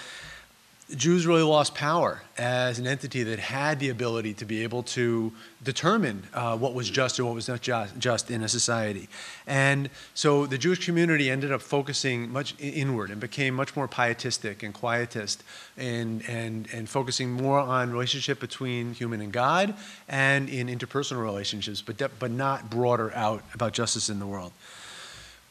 Jews 0.95 1.25
really 1.25 1.43
lost 1.43 1.73
power 1.75 2.21
as 2.37 2.77
an 2.77 2.85
entity 2.85 3.23
that 3.23 3.39
had 3.39 3.79
the 3.79 3.89
ability 3.89 4.33
to 4.33 4.45
be 4.45 4.63
able 4.63 4.83
to 4.83 5.31
determine 5.63 6.23
uh, 6.33 6.57
what 6.57 6.73
was 6.73 6.89
just 6.89 7.19
or 7.19 7.25
what 7.25 7.35
was 7.35 7.47
not 7.47 7.61
just, 7.61 7.97
just 7.97 8.29
in 8.29 8.43
a 8.43 8.49
society. 8.49 9.07
And 9.47 9.89
so 10.13 10.45
the 10.45 10.57
Jewish 10.57 10.85
community 10.85 11.31
ended 11.31 11.53
up 11.53 11.61
focusing 11.61 12.29
much 12.31 12.53
inward 12.59 13.11
and 13.11 13.21
became 13.21 13.55
much 13.55 13.75
more 13.77 13.87
pietistic 13.87 14.61
and 14.61 14.73
quietist 14.73 15.43
and, 15.77 16.21
and, 16.27 16.67
and 16.73 16.89
focusing 16.89 17.31
more 17.31 17.59
on 17.59 17.91
relationship 17.91 18.41
between 18.41 18.93
human 18.93 19.21
and 19.21 19.31
God 19.31 19.75
and 20.09 20.49
in 20.49 20.67
interpersonal 20.67 21.23
relationships, 21.23 21.81
but, 21.81 22.19
but 22.19 22.31
not 22.31 22.69
broader 22.69 23.13
out 23.15 23.43
about 23.53 23.71
justice 23.71 24.09
in 24.09 24.19
the 24.19 24.27
world 24.27 24.51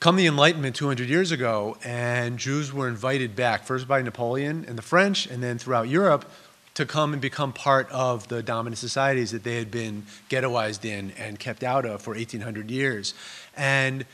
come 0.02 0.16
the 0.16 0.26
Enlightenment 0.26 0.74
200 0.74 1.08
years 1.08 1.30
ago, 1.30 1.76
and 1.84 2.36
Jews 2.36 2.72
were 2.72 2.88
invited 2.88 3.36
back, 3.36 3.62
first 3.62 3.86
by 3.86 4.02
Napoleon 4.02 4.64
and 4.66 4.76
the 4.76 4.82
French, 4.82 5.26
and 5.26 5.40
then 5.40 5.58
throughout 5.58 5.88
Europe, 5.88 6.28
to 6.74 6.84
come 6.84 7.12
and 7.12 7.22
become 7.22 7.52
part 7.52 7.88
of 7.92 8.26
the 8.26 8.42
dominant 8.42 8.78
societies 8.78 9.30
that 9.30 9.44
they 9.44 9.54
had 9.54 9.70
been 9.70 10.04
ghettoized 10.28 10.84
in 10.84 11.12
and 11.12 11.38
kept 11.38 11.62
out 11.62 11.86
of 11.86 12.02
for 12.02 12.14
1800 12.14 12.68
years. 12.68 13.14
And 13.56 14.04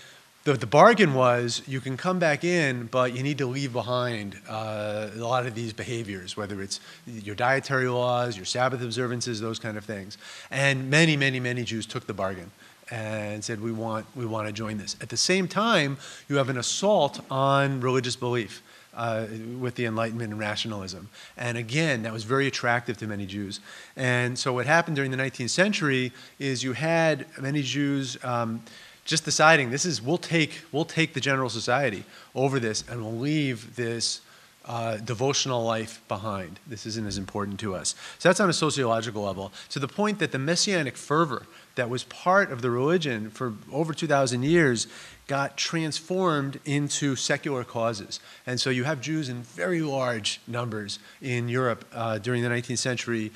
the, 0.45 0.53
the 0.53 0.67
bargain 0.67 1.15
was 1.15 1.63
you 1.67 1.81
can 1.81 1.97
come 1.97 2.19
back 2.19 2.45
in, 2.45 2.89
but 2.89 3.17
you 3.17 3.23
need 3.23 3.39
to 3.39 3.47
leave 3.47 3.73
behind 3.73 4.39
uh, 4.47 5.09
a 5.15 5.17
lot 5.17 5.47
of 5.47 5.55
these 5.55 5.73
behaviors, 5.73 6.37
whether 6.37 6.61
it's 6.61 6.81
your 7.07 7.35
dietary 7.35 7.89
laws, 7.89 8.37
your 8.37 8.45
Sabbath 8.45 8.83
observances, 8.83 9.41
those 9.41 9.59
kind 9.59 9.79
of 9.79 9.87
things. 9.87 10.19
And 10.51 10.91
many, 10.91 11.17
many, 11.17 11.41
many 11.41 11.65
Jews 11.65 11.87
took 11.87 12.07
the 12.07 12.13
bargain 12.13 12.51
and 12.91 13.45
said, 13.45 13.61
we 13.61 13.73
want, 13.73 14.07
we 14.15 14.27
want 14.27 14.47
to 14.47 14.53
join 14.53 14.79
this. 14.79 14.97
At 15.01 15.09
the 15.09 15.17
same 15.17 15.49
time, 15.49 15.99
you 16.29 16.37
have 16.37 16.49
an 16.49 16.59
assault 16.59 17.21
on 17.31 17.81
religious 17.81 18.17
belief. 18.17 18.63
Uh, 18.95 19.29
with 19.61 19.77
the 19.77 19.85
Enlightenment 19.85 20.33
and 20.33 20.41
rationalism. 20.41 21.09
And 21.37 21.57
again, 21.57 22.03
that 22.03 22.13
was 22.13 22.25
very 22.25 22.49
attractive 22.49 22.97
to 22.97 23.07
many 23.07 23.27
Jews. 23.27 23.61
And 23.95 24.37
so, 24.37 24.53
what 24.53 24.67
happened 24.67 24.97
during 24.97 25.13
the 25.13 25.17
19th 25.17 25.51
century 25.51 26.11
is 26.41 26.65
you 26.65 26.73
had 26.73 27.25
many 27.41 27.63
Jews 27.63 28.19
um, 28.25 28.61
just 29.05 29.25
deciding 29.25 29.71
this 29.71 29.87
is 29.87 30.03
we'll 30.03 30.19
take 30.19 30.63
we'll 30.73 30.85
take 30.85 31.15
the 31.15 31.21
general 31.21 31.49
society 31.49 32.03
over 32.35 32.59
this, 32.59 32.83
and 32.91 33.01
we'll 33.01 33.17
leave 33.17 33.77
this 33.77 34.21
uh, 34.65 34.99
devotional 34.99 35.65
life 35.65 36.03
behind. 36.09 36.61
This 36.67 36.85
isn't 36.85 37.07
as 37.07 37.17
important 37.17 37.59
to 37.61 37.75
us. 37.75 37.95
So 38.19 38.29
that's 38.29 38.41
on 38.41 38.51
a 38.51 38.53
sociological 38.53 39.23
level, 39.23 39.53
to 39.71 39.79
the 39.79 39.89
point 39.89 40.19
that 40.19 40.33
the 40.33 40.39
messianic 40.39 40.97
fervor 40.97 41.47
that 41.77 41.89
was 41.89 42.05
part 42.05 42.53
of 42.53 42.61
the 42.61 42.71
religion 42.71 43.31
for 43.31 43.55
over 43.73 43.95
2,000 43.95 44.43
years 44.43 44.87
got 45.27 45.57
transformed 45.57 46.59
into 46.65 47.15
secular 47.15 47.63
causes. 47.63 48.19
And 48.47 48.61
so 48.61 48.71
you 48.71 48.85
have 48.85 49.01
Jews 49.01 49.29
in 49.29 49.43
very 49.43 49.81
large 49.81 50.41
numbers 50.47 50.99
in 51.23 51.49
Europe 51.49 51.85
uh, 51.93 52.19
during 52.19 52.43
the 52.43 52.49
19th 52.49 52.79
century 52.79 53.31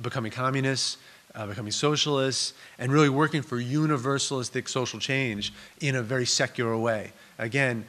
becoming 0.00 0.32
communists, 0.32 0.96
uh, 1.34 1.46
becoming 1.46 1.72
socialists, 1.72 2.54
and 2.78 2.92
really 2.92 3.08
working 3.08 3.42
for 3.42 3.60
universalistic 3.60 4.68
social 4.68 4.98
change 4.98 5.52
in 5.80 5.96
a 5.96 6.02
very 6.02 6.26
secular 6.26 6.76
way. 6.76 7.12
Again, 7.38 7.84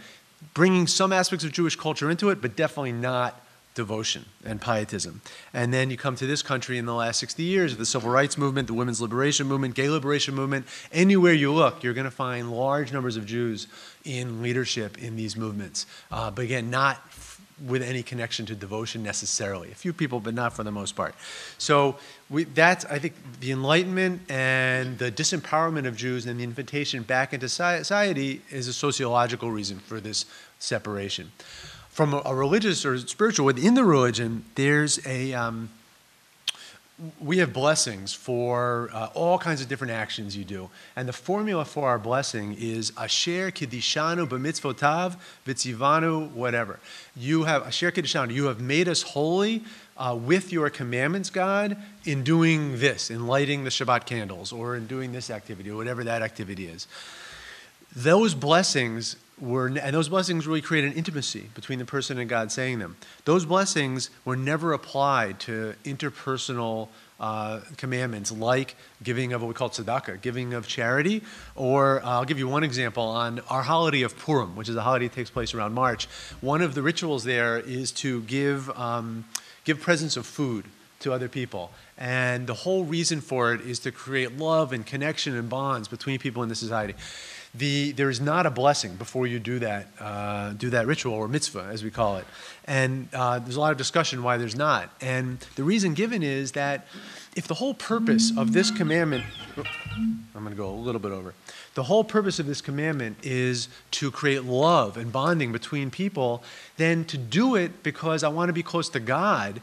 bringing 0.54 0.88
some 0.88 1.12
aspects 1.12 1.44
of 1.44 1.52
Jewish 1.52 1.76
culture 1.76 2.10
into 2.10 2.30
it, 2.30 2.42
but 2.42 2.56
definitely 2.56 2.92
not 2.92 3.42
devotion 3.76 4.26
and 4.46 4.62
pietism. 4.62 5.22
And 5.54 5.74
then 5.74 5.92
you 5.92 5.98
come 5.98 6.16
to 6.16 6.26
this 6.26 6.42
country 6.42 6.78
in 6.78 6.86
the 6.86 6.94
last 6.94 7.20
60 7.20 7.44
years, 7.44 7.74
of 7.74 7.78
the 7.78 7.86
civil 7.86 8.10
rights 8.10 8.38
movement, 8.38 8.68
the 8.68 8.74
women's 8.74 9.02
liberation 9.02 9.48
movement, 9.48 9.76
gay 9.76 9.90
liberation 9.90 10.34
movement. 10.34 10.66
Anywhere 10.94 11.34
you 11.34 11.52
look, 11.52 11.84
you're 11.84 11.94
going 11.94 12.06
to 12.06 12.12
find 12.12 12.52
large 12.52 12.94
numbers 12.94 13.18
of 13.18 13.26
Jews 13.26 13.68
in 14.06 14.42
leadership 14.42 14.98
in 14.98 15.18
these 15.18 15.36
movements. 15.36 15.86
Uh, 16.10 16.32
but 16.32 16.44
again, 16.44 16.70
not 16.70 17.02
with 17.64 17.82
any 17.82 18.04
connection 18.04 18.46
to 18.48 18.56
devotion 18.56 19.02
necessarily. 19.02 19.72
A 19.72 19.76
few 19.76 19.94
people, 19.94 20.20
but 20.20 20.34
not 20.34 20.54
for 20.54 20.64
the 20.64 20.72
most 20.72 20.96
part. 20.96 21.16
So 21.58 21.96
we, 22.30 22.44
that's, 22.44 22.84
I 22.86 23.00
think, 23.00 23.14
the 23.40 23.52
Enlightenment 23.52 24.30
and 24.30 24.98
the 24.98 25.12
disempowerment 25.12 25.88
of 25.88 25.96
Jews 25.96 26.26
and 26.26 26.40
the 26.40 26.44
invitation 26.44 27.04
back 27.04 27.34
into 27.34 27.48
society 27.48 28.42
is 28.50 28.68
a 28.68 28.74
sociological 28.74 29.52
reason 29.52 29.80
for 29.80 30.00
this 30.00 30.26
separation 30.60 31.32
from 31.96 32.14
a, 32.14 32.36
religious 32.36 32.86
or 32.86 32.98
spiritual 32.98 33.46
within 33.46 33.74
the 33.74 33.86
religion, 33.86 34.44
there's 34.56 35.00
a 35.08 35.34
um, 35.34 35.70
we 37.20 37.40
have 37.40 37.52
blessings 37.52 38.14
for 38.14 38.90
uh, 38.94 39.10
all 39.14 39.38
kinds 39.38 39.62
of 39.62 39.68
different 39.68 39.92
actions 39.92 40.38
you 40.38 40.46
do. 40.46 40.70
And 40.96 41.08
the 41.10 41.14
formula 41.14 41.66
for 41.66 41.90
our 41.90 42.00
blessing 42.00 42.56
is 42.58 42.94
Asher 42.98 43.52
Kiddishanu 43.52 44.28
b'mitzvotav 44.28 45.18
v'tzivanu 45.46 46.32
whatever. 46.32 46.80
You 47.16 47.44
have 47.44 47.64
Asher 47.64 47.92
Kiddishanu, 47.92 48.34
you 48.34 48.46
have 48.46 48.62
made 48.62 48.88
us 48.88 49.02
holy 49.02 49.64
uh, 49.98 50.18
with 50.20 50.54
your 50.54 50.70
commandments, 50.70 51.30
God, 51.30 51.78
in 52.06 52.24
doing 52.24 52.80
this, 52.80 53.10
in 53.10 53.28
lighting 53.28 53.66
the 53.66 53.70
Shabbat 53.70 54.06
candles, 54.06 54.54
or 54.54 54.76
in 54.76 54.88
doing 54.88 55.12
this 55.12 55.30
activity, 55.30 55.72
or 55.72 55.78
whatever 55.78 56.04
that 56.06 56.22
activity 56.22 56.68
is. 56.68 56.88
Those 57.96 58.34
blessings 58.34 59.16
were, 59.40 59.68
and 59.68 59.94
those 59.94 60.10
blessings 60.10 60.48
really 60.48 60.62
create 60.62 60.84
an 60.84 60.94
intimacy 60.94 61.50
between 61.56 61.80
the 61.80 61.86
person 61.86 62.18
and 62.20 62.30
God 62.30 62.52
saying 62.52 62.80
them. 62.80 62.98
Those 63.26 63.46
blessings 63.46 64.10
were 64.24 64.36
never 64.36 64.74
applied 64.74 65.40
to 65.42 65.76
interpersonal 65.84 66.90
uh, 67.20 67.62
commandments 67.78 68.32
like 68.32 68.76
giving 69.02 69.32
of 69.32 69.42
what 69.42 69.48
we 69.48 69.54
call 69.54 69.70
tzedakah, 69.70 70.22
giving 70.22 70.54
of 70.54 70.68
charity. 70.68 71.22
Or 71.56 72.04
uh, 72.04 72.10
I'll 72.10 72.26
give 72.26 72.40
you 72.40 72.48
one 72.48 72.64
example 72.64 73.04
on 73.04 73.40
our 73.50 73.64
holiday 73.64 74.02
of 74.02 74.18
Purim, 74.18 74.56
which 74.56 74.68
is 74.68 74.76
a 74.76 74.82
holiday 74.82 75.08
that 75.08 75.16
takes 75.16 75.30
place 75.30 75.54
around 75.54 75.74
March. 75.74 76.08
One 76.42 76.62
of 76.62 76.76
the 76.76 76.82
rituals 76.82 77.24
there 77.24 77.60
is 77.60 77.92
to 77.94 78.22
give, 78.24 78.70
um, 78.78 79.26
give 79.64 79.80
presents 79.80 80.18
of 80.18 80.26
food 80.26 80.66
to 81.00 81.14
other 81.14 81.30
people. 81.30 81.72
And 81.98 82.48
the 82.48 82.54
whole 82.54 82.84
reason 82.84 83.22
for 83.22 83.54
it 83.54 83.62
is 83.62 83.80
to 83.80 83.92
create 83.92 84.38
love 84.38 84.74
and 84.74 84.86
connection 84.86 85.36
and 85.36 85.50
bonds 85.50 85.88
between 85.88 86.20
people 86.20 86.44
in 86.44 86.50
the 86.50 86.56
society 86.56 86.96
the, 87.58 87.92
there 87.94 88.10
is 88.10 88.20
not 88.20 88.46
a 88.46 88.52
blessing 88.52 88.96
before 88.96 89.28
you 89.28 89.40
do 89.40 89.60
that, 89.60 89.88
uh, 90.00 90.54
do 90.54 90.70
that 90.72 90.88
ritual 90.88 91.14
or 91.14 91.28
mitzvah, 91.28 91.70
as 91.72 91.84
we 91.84 91.92
call 91.92 92.18
it. 92.18 92.26
And 92.66 93.08
uh, 93.14 93.40
there's 93.40 93.56
a 93.56 93.60
lot 93.60 93.72
of 93.72 93.78
discussion 93.78 94.24
why 94.24 94.38
there's 94.38 94.56
not. 94.56 94.90
And 95.02 95.40
the 95.56 95.64
reason 95.64 95.94
given 95.94 96.24
is 96.24 96.54
that 96.54 96.88
if 97.36 97.48
the 97.48 97.54
whole 97.54 97.74
purpose 97.74 98.32
of 98.38 98.54
this 98.54 98.72
commandment, 98.72 99.26
I'm 99.58 100.44
going 100.44 100.50
to 100.50 100.56
go 100.56 100.70
a 100.70 100.72
little 100.72 101.02
bit 101.02 101.12
over. 101.12 101.34
The 101.76 101.84
whole 101.84 102.04
purpose 102.04 102.40
of 102.40 102.46
this 102.46 102.62
commandment 102.62 103.18
is 103.24 103.68
to 103.92 104.12
create 104.12 104.44
love 104.44 104.98
and 104.98 105.12
bonding 105.12 105.52
between 105.52 105.92
people, 105.92 106.44
then 106.78 107.04
to 107.06 107.18
do 107.18 107.56
it 107.56 107.84
because 107.84 108.24
I 108.24 108.30
want 108.30 108.50
to 108.50 108.54
be 108.54 108.64
close 108.64 108.90
to 108.90 109.00
God 109.00 109.62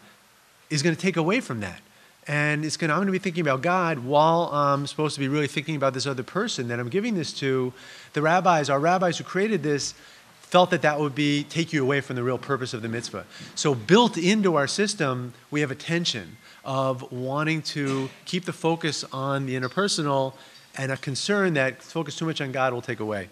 is 0.70 0.82
going 0.82 0.94
to 0.94 1.00
take 1.00 1.16
away 1.16 1.40
from 1.40 1.60
that 1.60 1.80
and 2.26 2.64
it's 2.64 2.76
gonna, 2.76 2.92
I'm 2.92 2.98
going 2.98 3.06
to 3.06 3.12
be 3.12 3.18
thinking 3.18 3.40
about 3.40 3.62
God 3.62 4.00
while 4.00 4.48
I'm 4.52 4.86
supposed 4.86 5.14
to 5.14 5.20
be 5.20 5.28
really 5.28 5.48
thinking 5.48 5.76
about 5.76 5.92
this 5.94 6.06
other 6.06 6.22
person 6.22 6.68
that 6.68 6.78
I'm 6.78 6.88
giving 6.88 7.14
this 7.14 7.32
to. 7.34 7.72
The 8.12 8.22
rabbis, 8.22 8.70
our 8.70 8.78
rabbis 8.78 9.18
who 9.18 9.24
created 9.24 9.62
this, 9.62 9.94
felt 10.40 10.70
that 10.70 10.82
that 10.82 11.00
would 11.00 11.14
be 11.14 11.44
take 11.44 11.72
you 11.72 11.82
away 11.82 12.00
from 12.00 12.14
the 12.14 12.22
real 12.22 12.38
purpose 12.38 12.74
of 12.74 12.82
the 12.82 12.88
mitzvah. 12.88 13.24
So 13.54 13.74
built 13.74 14.18
into 14.18 14.54
our 14.54 14.66
system, 14.66 15.32
we 15.50 15.62
have 15.62 15.70
a 15.70 15.74
tension 15.74 16.36
of 16.64 17.10
wanting 17.10 17.62
to 17.62 18.10
keep 18.26 18.44
the 18.44 18.52
focus 18.52 19.02
on 19.12 19.46
the 19.46 19.54
interpersonal 19.54 20.34
and 20.76 20.92
a 20.92 20.96
concern 20.96 21.54
that 21.54 21.82
focus 21.82 22.16
too 22.16 22.26
much 22.26 22.40
on 22.40 22.52
God 22.52 22.72
will 22.72 22.82
take 22.82 23.00
away. 23.00 23.30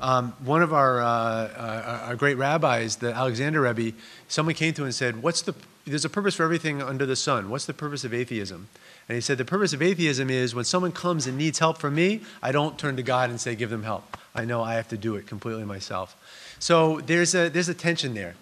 Um, 0.00 0.34
one 0.44 0.62
of 0.62 0.72
our, 0.72 1.00
uh, 1.00 1.06
uh, 1.06 2.04
our 2.08 2.16
great 2.16 2.36
rabbis, 2.36 2.96
the 2.96 3.12
Alexander 3.12 3.62
Rebbe, 3.62 3.96
someone 4.28 4.54
came 4.54 4.72
to 4.74 4.82
him 4.82 4.86
and 4.86 4.94
said, 4.94 5.22
"What's 5.22 5.42
the 5.42 5.54
there's 5.84 6.04
a 6.04 6.10
purpose 6.10 6.34
for 6.34 6.44
everything 6.44 6.82
under 6.82 7.06
the 7.06 7.16
sun. 7.16 7.50
What's 7.50 7.66
the 7.66 7.74
purpose 7.74 8.04
of 8.04 8.12
atheism? 8.14 8.68
And 9.08 9.14
he 9.14 9.20
said, 9.20 9.38
The 9.38 9.44
purpose 9.44 9.72
of 9.72 9.82
atheism 9.82 10.30
is 10.30 10.54
when 10.54 10.64
someone 10.64 10.92
comes 10.92 11.26
and 11.26 11.36
needs 11.36 11.58
help 11.58 11.78
from 11.78 11.94
me, 11.94 12.20
I 12.42 12.52
don't 12.52 12.78
turn 12.78 12.96
to 12.96 13.02
God 13.02 13.30
and 13.30 13.40
say, 13.40 13.54
Give 13.54 13.70
them 13.70 13.82
help. 13.82 14.16
I 14.34 14.44
know 14.44 14.62
I 14.62 14.74
have 14.74 14.88
to 14.88 14.96
do 14.96 15.16
it 15.16 15.26
completely 15.26 15.64
myself. 15.64 16.16
So 16.58 17.00
there's 17.00 17.34
a, 17.34 17.48
there's 17.48 17.68
a 17.68 17.74
tension 17.74 18.14
there. 18.14 18.34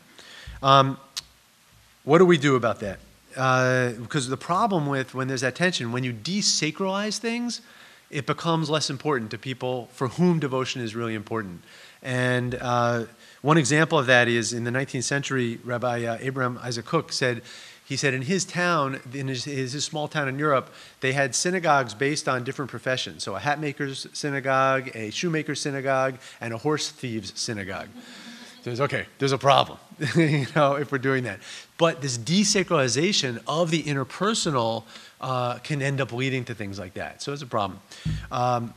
Um, 0.62 0.98
what 2.04 2.18
do 2.18 2.26
we 2.26 2.38
do 2.38 2.56
about 2.56 2.80
that? 2.80 2.98
Uh, 3.36 3.92
because 3.92 4.28
the 4.28 4.36
problem 4.36 4.86
with 4.86 5.14
when 5.14 5.28
there's 5.28 5.42
that 5.42 5.54
tension, 5.54 5.92
when 5.92 6.04
you 6.04 6.12
desacralize 6.12 7.18
things, 7.18 7.60
it 8.10 8.26
becomes 8.26 8.70
less 8.70 8.90
important 8.90 9.30
to 9.30 9.38
people 9.38 9.88
for 9.92 10.08
whom 10.08 10.38
devotion 10.38 10.80
is 10.82 10.94
really 10.94 11.14
important. 11.14 11.62
And 12.02 12.54
uh, 12.60 13.04
one 13.42 13.58
example 13.58 13.98
of 13.98 14.06
that 14.06 14.28
is 14.28 14.52
in 14.52 14.64
the 14.64 14.70
19th 14.70 15.04
century, 15.04 15.60
Rabbi 15.64 16.04
uh, 16.04 16.18
Abraham 16.20 16.58
Isaac 16.62 16.86
Kook 16.86 17.12
said, 17.12 17.42
he 17.84 17.96
said 17.96 18.12
in 18.12 18.22
his 18.22 18.44
town, 18.44 19.00
in 19.14 19.28
his, 19.28 19.44
his, 19.44 19.84
small 19.84 20.08
town 20.08 20.28
in 20.28 20.38
Europe, 20.38 20.70
they 21.00 21.12
had 21.12 21.34
synagogues 21.34 21.94
based 21.94 22.28
on 22.28 22.44
different 22.44 22.70
professions. 22.70 23.22
So 23.22 23.34
a 23.34 23.38
hat 23.38 23.60
maker's 23.60 24.06
synagogue, 24.12 24.90
a 24.94 25.10
shoemaker's 25.10 25.60
synagogue, 25.60 26.18
and 26.40 26.52
a 26.52 26.58
horse 26.58 26.90
thieves 26.90 27.32
synagogue. 27.40 27.88
It's 28.64 28.80
okay, 28.80 29.06
there's 29.18 29.32
a 29.32 29.38
problem, 29.38 29.78
you 30.16 30.46
know, 30.54 30.74
if 30.74 30.92
we're 30.92 30.98
doing 30.98 31.24
that. 31.24 31.40
But 31.78 32.02
this 32.02 32.18
desacralization 32.18 33.40
of 33.46 33.70
the 33.70 33.82
interpersonal 33.82 34.84
uh, 35.20 35.58
can 35.58 35.80
end 35.80 36.02
up 36.02 36.12
leading 36.12 36.44
to 36.46 36.54
things 36.54 36.78
like 36.78 36.94
that. 36.94 37.22
So 37.22 37.32
it's 37.32 37.40
a 37.40 37.46
problem. 37.46 37.80
Um, 38.30 38.74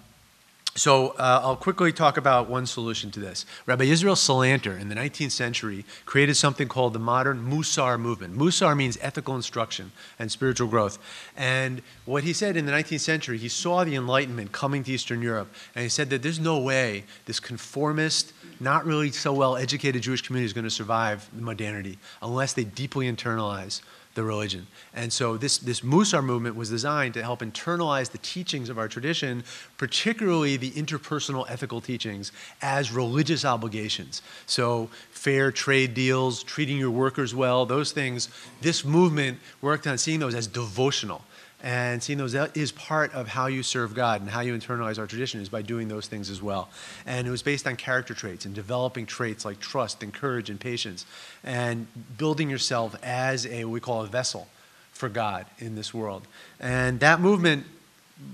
so 0.76 1.10
uh, 1.10 1.42
I'll 1.44 1.58
quickly 1.58 1.92
talk 1.92 2.16
about 2.16 2.50
one 2.50 2.66
solution 2.66 3.12
to 3.12 3.20
this. 3.20 3.46
Rabbi 3.66 3.84
Israel 3.86 4.16
Salanter 4.16 4.80
in 4.80 4.88
the 4.88 4.96
19th 4.96 5.32
century 5.32 5.86
created 6.06 6.36
something 6.36 6.70
called 6.70 6.94
the 6.94 7.00
modern 7.00 7.50
Musar 7.50 8.00
movement. 8.00 8.38
Musar 8.38 8.76
means 8.76 8.98
ethical 9.02 9.36
instruction 9.36 9.92
and 10.18 10.32
spiritual 10.32 10.70
growth. 10.70 10.98
And 11.36 11.82
what 12.06 12.24
he 12.24 12.32
said 12.32 12.56
in 12.56 12.66
the 12.66 12.72
19th 12.72 13.02
century, 13.02 13.38
he 13.38 13.50
saw 13.50 13.84
the 13.84 13.96
Enlightenment 13.96 14.54
coming 14.54 14.84
to 14.86 14.92
Eastern 14.94 15.22
Europe, 15.22 15.54
and 15.76 15.84
he 15.84 15.90
said 15.90 16.10
that 16.10 16.24
there's 16.24 16.40
no 16.40 16.58
way 16.58 17.04
this 17.26 17.42
conformist, 17.42 18.32
not 18.62 18.86
really 18.86 19.12
so 19.12 19.34
well 19.34 19.58
educated 19.58 20.02
Jewish 20.04 20.22
community 20.22 20.46
is 20.46 20.54
going 20.54 20.64
to 20.64 20.70
survive 20.70 21.28
modernity 21.34 22.00
unless 22.22 22.54
they 22.54 22.64
deeply 22.64 23.12
internalize 23.12 23.82
the 24.14 24.24
religion. 24.24 24.68
And 24.94 25.12
so 25.12 25.38
this, 25.38 25.58
this 25.58 25.82
Musar 25.82 26.24
movement 26.24 26.56
was 26.56 26.70
designed 26.70 27.14
to 27.14 27.24
help 27.24 27.40
internalize 27.40 28.12
the 28.12 28.18
teachings 28.20 28.70
of 28.70 28.78
our 28.78 28.88
tradition, 28.88 29.44
particularly 29.78 30.58
the 30.58 30.72
interpersonal 30.72 31.46
ethical 31.50 31.82
teachings, 31.82 32.32
as 32.62 32.92
religious 32.92 33.46
obligations. 33.46 34.22
So 34.46 34.90
fair 35.12 35.52
trade 35.52 35.94
deals, 35.94 36.44
treating 36.44 36.78
your 36.78 36.92
workers 36.92 37.34
well, 37.34 37.66
those 37.66 37.92
things, 37.92 38.30
this 38.62 38.84
movement 38.84 39.40
worked 39.62 39.88
on 39.88 39.98
seeing 39.98 40.20
those 40.20 40.36
as 40.36 40.48
devotional 40.48 41.22
and 41.64 42.02
seeing 42.02 42.18
those 42.18 42.34
is 42.34 42.72
part 42.72 43.14
of 43.14 43.28
how 43.28 43.46
you 43.46 43.62
serve 43.62 43.94
God 43.94 44.22
and 44.22 44.30
how 44.30 44.42
you 44.42 44.54
internalize 44.54 44.98
our 44.98 45.06
tradition 45.06 45.42
is 45.42 45.50
by 45.50 45.62
doing 45.62 45.88
those 45.88 46.08
things 46.08 46.30
as 46.30 46.42
well. 46.42 46.70
And 47.06 47.28
it 47.28 47.32
was 47.32 47.44
based 47.44 47.68
on 47.68 47.76
character 47.76 48.14
traits 48.14 48.46
and 48.46 48.56
developing 48.56 49.06
traits 49.06 49.46
like 49.46 49.60
trust 49.60 50.02
and 50.02 50.14
courage 50.14 50.50
and 50.50 50.60
patience 50.60 51.06
and 51.44 51.88
building 52.18 52.50
yourself 52.50 52.96
as 53.04 53.46
a 53.46 53.66
what 53.66 53.74
we 53.74 53.80
call 53.80 54.02
a 54.04 54.08
vessel 54.08 54.48
for 54.92 55.08
God 55.08 55.46
in 55.60 55.76
this 55.76 55.94
world. 55.94 56.28
And 56.60 57.00
that 57.00 57.20
movement 57.20 57.66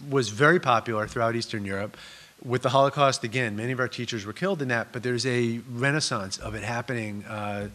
was 0.09 0.29
very 0.29 0.59
popular 0.59 1.07
throughout 1.07 1.35
Eastern 1.35 1.65
Europe. 1.65 1.97
With 2.43 2.61
the 2.61 2.69
Holocaust, 2.69 3.23
again, 3.23 3.55
many 3.55 3.71
of 3.71 3.79
our 3.79 3.87
teachers 3.87 4.25
were 4.25 4.33
killed 4.33 4.61
in 4.61 4.67
that, 4.67 4.89
but 4.91 5.03
there's 5.03 5.25
a 5.25 5.59
renaissance 5.69 6.37
of 6.37 6.55
it 6.55 6.63
happening. 6.63 7.25
Uh, 7.25 7.69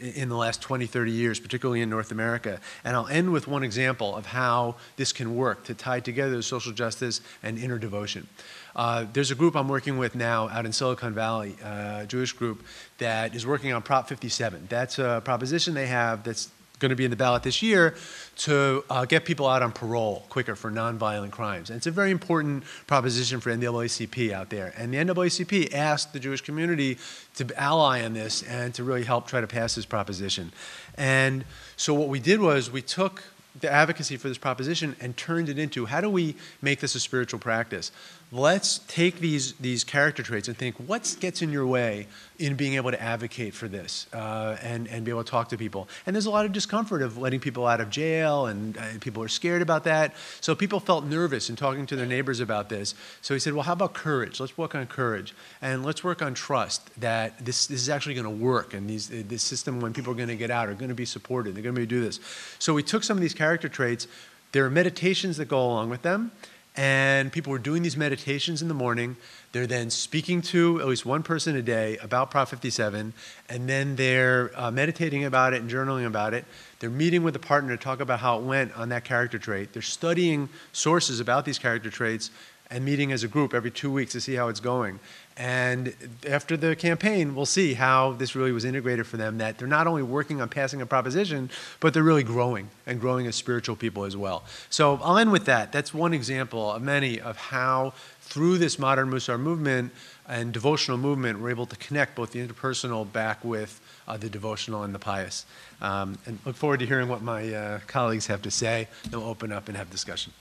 in 0.00 0.28
the 0.28 0.36
last 0.36 0.60
20, 0.60 0.86
30 0.86 1.10
years, 1.10 1.40
particularly 1.40 1.80
in 1.80 1.88
North 1.88 2.10
America. 2.10 2.60
And 2.84 2.94
I'll 2.94 3.06
end 3.06 3.32
with 3.32 3.48
one 3.48 3.62
example 3.62 4.14
of 4.14 4.26
how 4.26 4.76
this 4.96 5.12
can 5.12 5.36
work 5.36 5.64
to 5.64 5.74
tie 5.74 6.00
together 6.00 6.42
social 6.42 6.72
justice 6.72 7.20
and 7.42 7.58
inner 7.58 7.78
devotion. 7.78 8.26
Uh, 8.74 9.06
there's 9.12 9.30
a 9.30 9.34
group 9.34 9.56
I'm 9.56 9.68
working 9.68 9.96
with 9.96 10.14
now 10.14 10.48
out 10.50 10.66
in 10.66 10.72
Silicon 10.72 11.14
Valley, 11.14 11.56
uh, 11.64 12.00
a 12.02 12.06
Jewish 12.06 12.32
group 12.32 12.62
that 12.98 13.34
is 13.34 13.46
working 13.46 13.72
on 13.72 13.80
Prop 13.80 14.06
57. 14.06 14.66
That's 14.68 14.98
a 14.98 15.22
proposition 15.24 15.72
they 15.72 15.86
have 15.86 16.24
that's 16.24 16.50
going 16.78 16.90
to 16.90 16.96
be 16.96 17.04
in 17.04 17.10
the 17.10 17.16
ballot 17.16 17.42
this 17.42 17.62
year 17.62 17.94
to 18.36 18.84
uh, 18.90 19.04
get 19.04 19.24
people 19.24 19.46
out 19.46 19.62
on 19.62 19.72
parole 19.72 20.26
quicker 20.28 20.54
for 20.54 20.70
nonviolent 20.70 21.30
crimes. 21.30 21.70
And 21.70 21.78
it's 21.78 21.86
a 21.86 21.90
very 21.90 22.10
important 22.10 22.64
proposition 22.86 23.40
for 23.40 23.50
NAACP 23.50 24.32
out 24.32 24.50
there. 24.50 24.74
And 24.76 24.92
the 24.92 24.98
NAACP 24.98 25.72
asked 25.72 26.12
the 26.12 26.20
Jewish 26.20 26.42
community 26.42 26.98
to 27.36 27.46
ally 27.60 28.04
on 28.04 28.12
this 28.12 28.42
and 28.42 28.74
to 28.74 28.84
really 28.84 29.04
help 29.04 29.26
try 29.26 29.40
to 29.40 29.46
pass 29.46 29.74
this 29.74 29.86
proposition. 29.86 30.52
And 30.96 31.44
so 31.76 31.94
what 31.94 32.08
we 32.08 32.20
did 32.20 32.40
was 32.40 32.70
we 32.70 32.82
took 32.82 33.22
the 33.60 33.70
advocacy 33.70 34.16
for 34.16 34.28
this 34.28 34.38
proposition 34.38 34.96
and 35.00 35.16
turned 35.16 35.48
it 35.48 35.58
into 35.58 35.86
how 35.86 36.00
do 36.00 36.10
we 36.10 36.36
make 36.60 36.80
this 36.80 36.94
a 36.94 37.00
spiritual 37.00 37.40
practice? 37.40 37.90
Let's 38.32 38.78
take 38.88 39.20
these, 39.20 39.52
these 39.54 39.84
character 39.84 40.20
traits 40.24 40.48
and 40.48 40.58
think 40.58 40.74
what 40.78 41.16
gets 41.20 41.42
in 41.42 41.52
your 41.52 41.64
way 41.64 42.08
in 42.40 42.56
being 42.56 42.74
able 42.74 42.90
to 42.90 43.00
advocate 43.00 43.54
for 43.54 43.68
this 43.68 44.08
uh, 44.12 44.56
and, 44.62 44.88
and 44.88 45.04
be 45.04 45.12
able 45.12 45.22
to 45.22 45.30
talk 45.30 45.48
to 45.50 45.56
people. 45.56 45.88
And 46.06 46.16
there's 46.16 46.26
a 46.26 46.30
lot 46.30 46.44
of 46.44 46.50
discomfort 46.50 47.02
of 47.02 47.18
letting 47.18 47.38
people 47.38 47.68
out 47.68 47.80
of 47.80 47.88
jail, 47.88 48.46
and 48.46 48.76
uh, 48.76 48.82
people 49.00 49.22
are 49.22 49.28
scared 49.28 49.62
about 49.62 49.84
that. 49.84 50.16
So 50.40 50.56
people 50.56 50.80
felt 50.80 51.04
nervous 51.04 51.48
in 51.48 51.54
talking 51.54 51.86
to 51.86 51.94
their 51.94 52.04
neighbors 52.04 52.40
about 52.40 52.68
this. 52.68 52.96
So 53.22 53.32
he 53.32 53.38
said, 53.38 53.52
Well, 53.52 53.62
how 53.62 53.74
about 53.74 53.94
courage? 53.94 54.40
Let's 54.40 54.58
work 54.58 54.74
on 54.74 54.86
courage. 54.86 55.32
And 55.62 55.84
let's 55.84 56.02
work 56.02 56.20
on 56.20 56.34
trust 56.34 56.90
that 57.00 57.44
this, 57.44 57.68
this 57.68 57.80
is 57.80 57.88
actually 57.88 58.14
going 58.14 58.24
to 58.24 58.44
work. 58.44 58.74
And 58.74 58.90
these, 58.90 59.08
this 59.08 59.42
system, 59.42 59.80
when 59.80 59.92
people 59.92 60.12
are 60.12 60.16
going 60.16 60.28
to 60.28 60.36
get 60.36 60.50
out, 60.50 60.68
are 60.68 60.74
going 60.74 60.88
to 60.88 60.96
be 60.96 61.06
supported. 61.06 61.54
They're 61.54 61.62
going 61.62 61.76
to 61.76 61.80
be 61.80 61.84
able 61.84 61.90
to 61.90 62.00
do 62.00 62.04
this. 62.04 62.18
So 62.58 62.74
we 62.74 62.82
took 62.82 63.04
some 63.04 63.16
of 63.16 63.20
these 63.20 63.34
character 63.34 63.68
traits. 63.68 64.08
There 64.50 64.64
are 64.64 64.70
meditations 64.70 65.36
that 65.36 65.46
go 65.46 65.64
along 65.64 65.90
with 65.90 66.02
them. 66.02 66.32
And 66.76 67.32
people 67.32 67.50
were 67.50 67.58
doing 67.58 67.82
these 67.82 67.96
meditations 67.96 68.60
in 68.60 68.68
the 68.68 68.74
morning. 68.74 69.16
They're 69.52 69.66
then 69.66 69.88
speaking 69.88 70.42
to 70.42 70.78
at 70.80 70.86
least 70.86 71.06
one 71.06 71.22
person 71.22 71.56
a 71.56 71.62
day 71.62 71.96
about 71.98 72.30
Prop 72.30 72.48
57, 72.48 73.14
and 73.48 73.68
then 73.68 73.96
they're 73.96 74.50
uh, 74.54 74.70
meditating 74.70 75.24
about 75.24 75.54
it 75.54 75.62
and 75.62 75.70
journaling 75.70 76.06
about 76.06 76.34
it. 76.34 76.44
They're 76.78 76.90
meeting 76.90 77.22
with 77.22 77.34
a 77.34 77.38
partner 77.38 77.74
to 77.74 77.82
talk 77.82 78.00
about 78.00 78.20
how 78.20 78.38
it 78.38 78.42
went 78.42 78.76
on 78.76 78.90
that 78.90 79.04
character 79.04 79.38
trait. 79.38 79.72
They're 79.72 79.80
studying 79.80 80.50
sources 80.72 81.18
about 81.18 81.46
these 81.46 81.58
character 81.58 81.88
traits 81.88 82.30
and 82.70 82.84
meeting 82.84 83.12
as 83.12 83.22
a 83.22 83.28
group 83.28 83.54
every 83.54 83.70
two 83.70 83.90
weeks 83.90 84.12
to 84.12 84.20
see 84.20 84.34
how 84.34 84.48
it's 84.48 84.60
going. 84.60 84.98
And 85.36 85.94
after 86.26 86.56
the 86.56 86.74
campaign, 86.74 87.34
we'll 87.34 87.44
see 87.44 87.74
how 87.74 88.12
this 88.12 88.34
really 88.34 88.52
was 88.52 88.64
integrated 88.64 89.06
for 89.06 89.18
them 89.18 89.36
that 89.38 89.58
they're 89.58 89.68
not 89.68 89.86
only 89.86 90.02
working 90.02 90.40
on 90.40 90.48
passing 90.48 90.80
a 90.80 90.86
proposition, 90.86 91.50
but 91.78 91.92
they're 91.92 92.02
really 92.02 92.22
growing 92.22 92.70
and 92.86 92.98
growing 93.00 93.26
as 93.26 93.36
spiritual 93.36 93.76
people 93.76 94.04
as 94.04 94.16
well. 94.16 94.44
So 94.70 94.98
I'll 95.02 95.18
end 95.18 95.32
with 95.32 95.44
that. 95.44 95.72
That's 95.72 95.92
one 95.92 96.14
example 96.14 96.72
of 96.72 96.80
many 96.80 97.20
of 97.20 97.36
how, 97.36 97.92
through 98.22 98.58
this 98.58 98.78
modern 98.78 99.10
Musar 99.10 99.38
movement 99.38 99.92
and 100.26 100.52
devotional 100.52 100.96
movement, 100.96 101.38
we're 101.38 101.50
able 101.50 101.66
to 101.66 101.76
connect 101.76 102.16
both 102.16 102.32
the 102.32 102.46
interpersonal 102.46 103.10
back 103.12 103.44
with 103.44 103.80
uh, 104.08 104.16
the 104.16 104.30
devotional 104.30 104.84
and 104.84 104.94
the 104.94 104.98
pious. 104.98 105.44
Um, 105.82 106.18
and 106.24 106.38
look 106.46 106.56
forward 106.56 106.80
to 106.80 106.86
hearing 106.86 107.08
what 107.08 107.20
my 107.20 107.52
uh, 107.52 107.80
colleagues 107.86 108.26
have 108.28 108.40
to 108.42 108.50
say. 108.50 108.88
Then 109.10 109.20
we'll 109.20 109.28
open 109.28 109.52
up 109.52 109.68
and 109.68 109.76
have 109.76 109.90
discussion. 109.90 110.32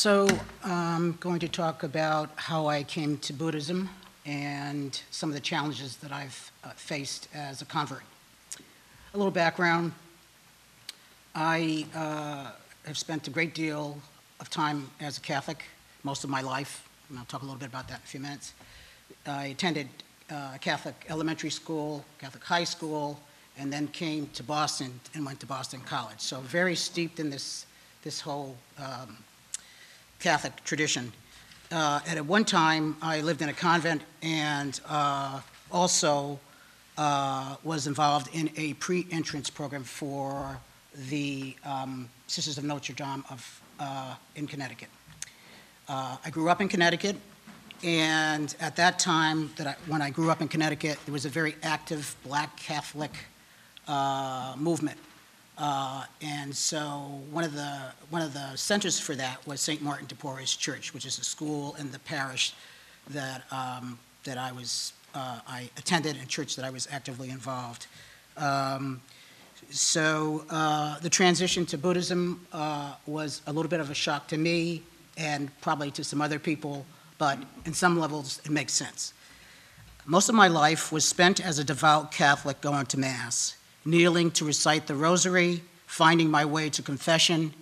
So 0.00 0.26
I'm 0.64 1.12
going 1.20 1.40
to 1.40 1.48
talk 1.48 1.82
about 1.82 2.30
how 2.36 2.68
I 2.68 2.84
came 2.84 3.18
to 3.18 3.34
Buddhism 3.34 3.90
and 4.24 4.98
some 5.10 5.28
of 5.28 5.34
the 5.34 5.42
challenges 5.42 5.96
that 5.96 6.10
I've 6.10 6.50
uh, 6.64 6.70
faced 6.70 7.28
as 7.34 7.60
a 7.60 7.66
convert. 7.66 8.00
A 9.12 9.18
little 9.18 9.30
background. 9.30 9.92
I 11.34 11.84
uh, 11.94 12.52
have 12.86 12.96
spent 12.96 13.28
a 13.28 13.30
great 13.30 13.52
deal 13.54 13.98
of 14.40 14.48
time 14.48 14.88
as 15.00 15.18
a 15.18 15.20
Catholic, 15.20 15.64
most 16.02 16.24
of 16.24 16.30
my 16.30 16.40
life, 16.40 16.88
and 17.10 17.18
I'll 17.18 17.26
talk 17.26 17.42
a 17.42 17.44
little 17.44 17.60
bit 17.60 17.68
about 17.68 17.86
that 17.88 17.98
in 17.98 18.04
a 18.04 18.06
few 18.06 18.20
minutes. 18.20 18.54
I 19.26 19.48
attended 19.48 19.88
uh, 20.30 20.56
Catholic 20.62 20.94
elementary 21.10 21.50
school, 21.50 22.06
Catholic 22.18 22.42
high 22.42 22.64
school, 22.64 23.20
and 23.58 23.70
then 23.70 23.86
came 23.88 24.28
to 24.28 24.42
Boston 24.42 24.98
and 25.12 25.26
went 25.26 25.40
to 25.40 25.46
Boston 25.46 25.80
College. 25.80 26.20
So 26.20 26.40
very 26.40 26.74
steeped 26.74 27.20
in 27.20 27.28
this, 27.28 27.66
this 28.02 28.18
whole 28.18 28.56
um, 28.78 29.18
Catholic 30.20 30.62
tradition. 30.64 31.12
Uh, 31.72 32.00
and 32.06 32.18
at 32.18 32.26
one 32.26 32.44
time, 32.44 32.96
I 33.00 33.20
lived 33.20 33.42
in 33.42 33.48
a 33.48 33.52
convent 33.52 34.02
and 34.22 34.78
uh, 34.88 35.40
also 35.72 36.38
uh, 36.98 37.56
was 37.64 37.86
involved 37.86 38.34
in 38.34 38.50
a 38.56 38.74
pre-entrance 38.74 39.50
program 39.50 39.84
for 39.84 40.58
the 41.08 41.56
um, 41.64 42.08
Sisters 42.26 42.58
of 42.58 42.64
Notre 42.64 42.92
Dame 42.92 43.24
of, 43.30 43.62
uh, 43.78 44.14
in 44.36 44.46
Connecticut. 44.46 44.88
Uh, 45.88 46.16
I 46.24 46.30
grew 46.30 46.48
up 46.48 46.60
in 46.60 46.68
Connecticut, 46.68 47.16
and 47.82 48.54
at 48.60 48.76
that 48.76 48.98
time, 48.98 49.50
that 49.56 49.66
I, 49.66 49.76
when 49.86 50.02
I 50.02 50.10
grew 50.10 50.30
up 50.30 50.42
in 50.42 50.48
Connecticut, 50.48 50.98
there 51.06 51.12
was 51.12 51.24
a 51.24 51.28
very 51.30 51.56
active 51.62 52.14
Black 52.24 52.56
Catholic 52.56 53.12
uh, 53.88 54.54
movement. 54.58 54.98
Uh, 55.60 56.04
and 56.22 56.56
so 56.56 57.20
one 57.30 57.44
of 57.44 57.54
the 57.54 57.78
one 58.08 58.22
of 58.22 58.32
the 58.32 58.56
centers 58.56 58.98
for 58.98 59.14
that 59.14 59.46
was 59.46 59.60
St. 59.60 59.82
Martin 59.82 60.06
de 60.06 60.14
Porres 60.14 60.58
Church, 60.58 60.94
which 60.94 61.04
is 61.04 61.18
a 61.18 61.24
school 61.24 61.76
in 61.78 61.90
the 61.92 61.98
parish 61.98 62.54
that 63.10 63.42
um, 63.52 63.98
that 64.24 64.38
I 64.38 64.52
was 64.52 64.94
uh, 65.14 65.40
I 65.46 65.68
attended 65.76 66.16
and 66.16 66.26
church 66.26 66.56
that 66.56 66.64
I 66.64 66.70
was 66.70 66.88
actively 66.90 67.28
involved. 67.28 67.88
Um, 68.38 69.02
so 69.68 70.46
uh, 70.48 70.98
the 71.00 71.10
transition 71.10 71.66
to 71.66 71.76
Buddhism 71.76 72.46
uh, 72.54 72.94
was 73.06 73.42
a 73.46 73.52
little 73.52 73.68
bit 73.68 73.80
of 73.80 73.90
a 73.90 73.94
shock 73.94 74.28
to 74.28 74.38
me 74.38 74.82
and 75.18 75.50
probably 75.60 75.90
to 75.90 76.02
some 76.02 76.22
other 76.22 76.38
people, 76.38 76.86
but 77.18 77.38
in 77.66 77.74
some 77.74 78.00
levels 78.00 78.40
it 78.46 78.50
makes 78.50 78.72
sense. 78.72 79.12
Most 80.06 80.30
of 80.30 80.34
my 80.34 80.48
life 80.48 80.90
was 80.90 81.04
spent 81.04 81.44
as 81.44 81.58
a 81.58 81.64
devout 81.64 82.12
Catholic 82.12 82.62
going 82.62 82.86
to 82.86 82.98
Mass 82.98 83.56
kneeling 83.84 84.30
to 84.32 84.44
recite 84.44 84.86
the 84.86 84.94
rosary, 84.94 85.62
finding 85.86 86.30
my 86.30 86.44
way 86.44 86.70
to 86.70 86.82
confession, 86.82 87.52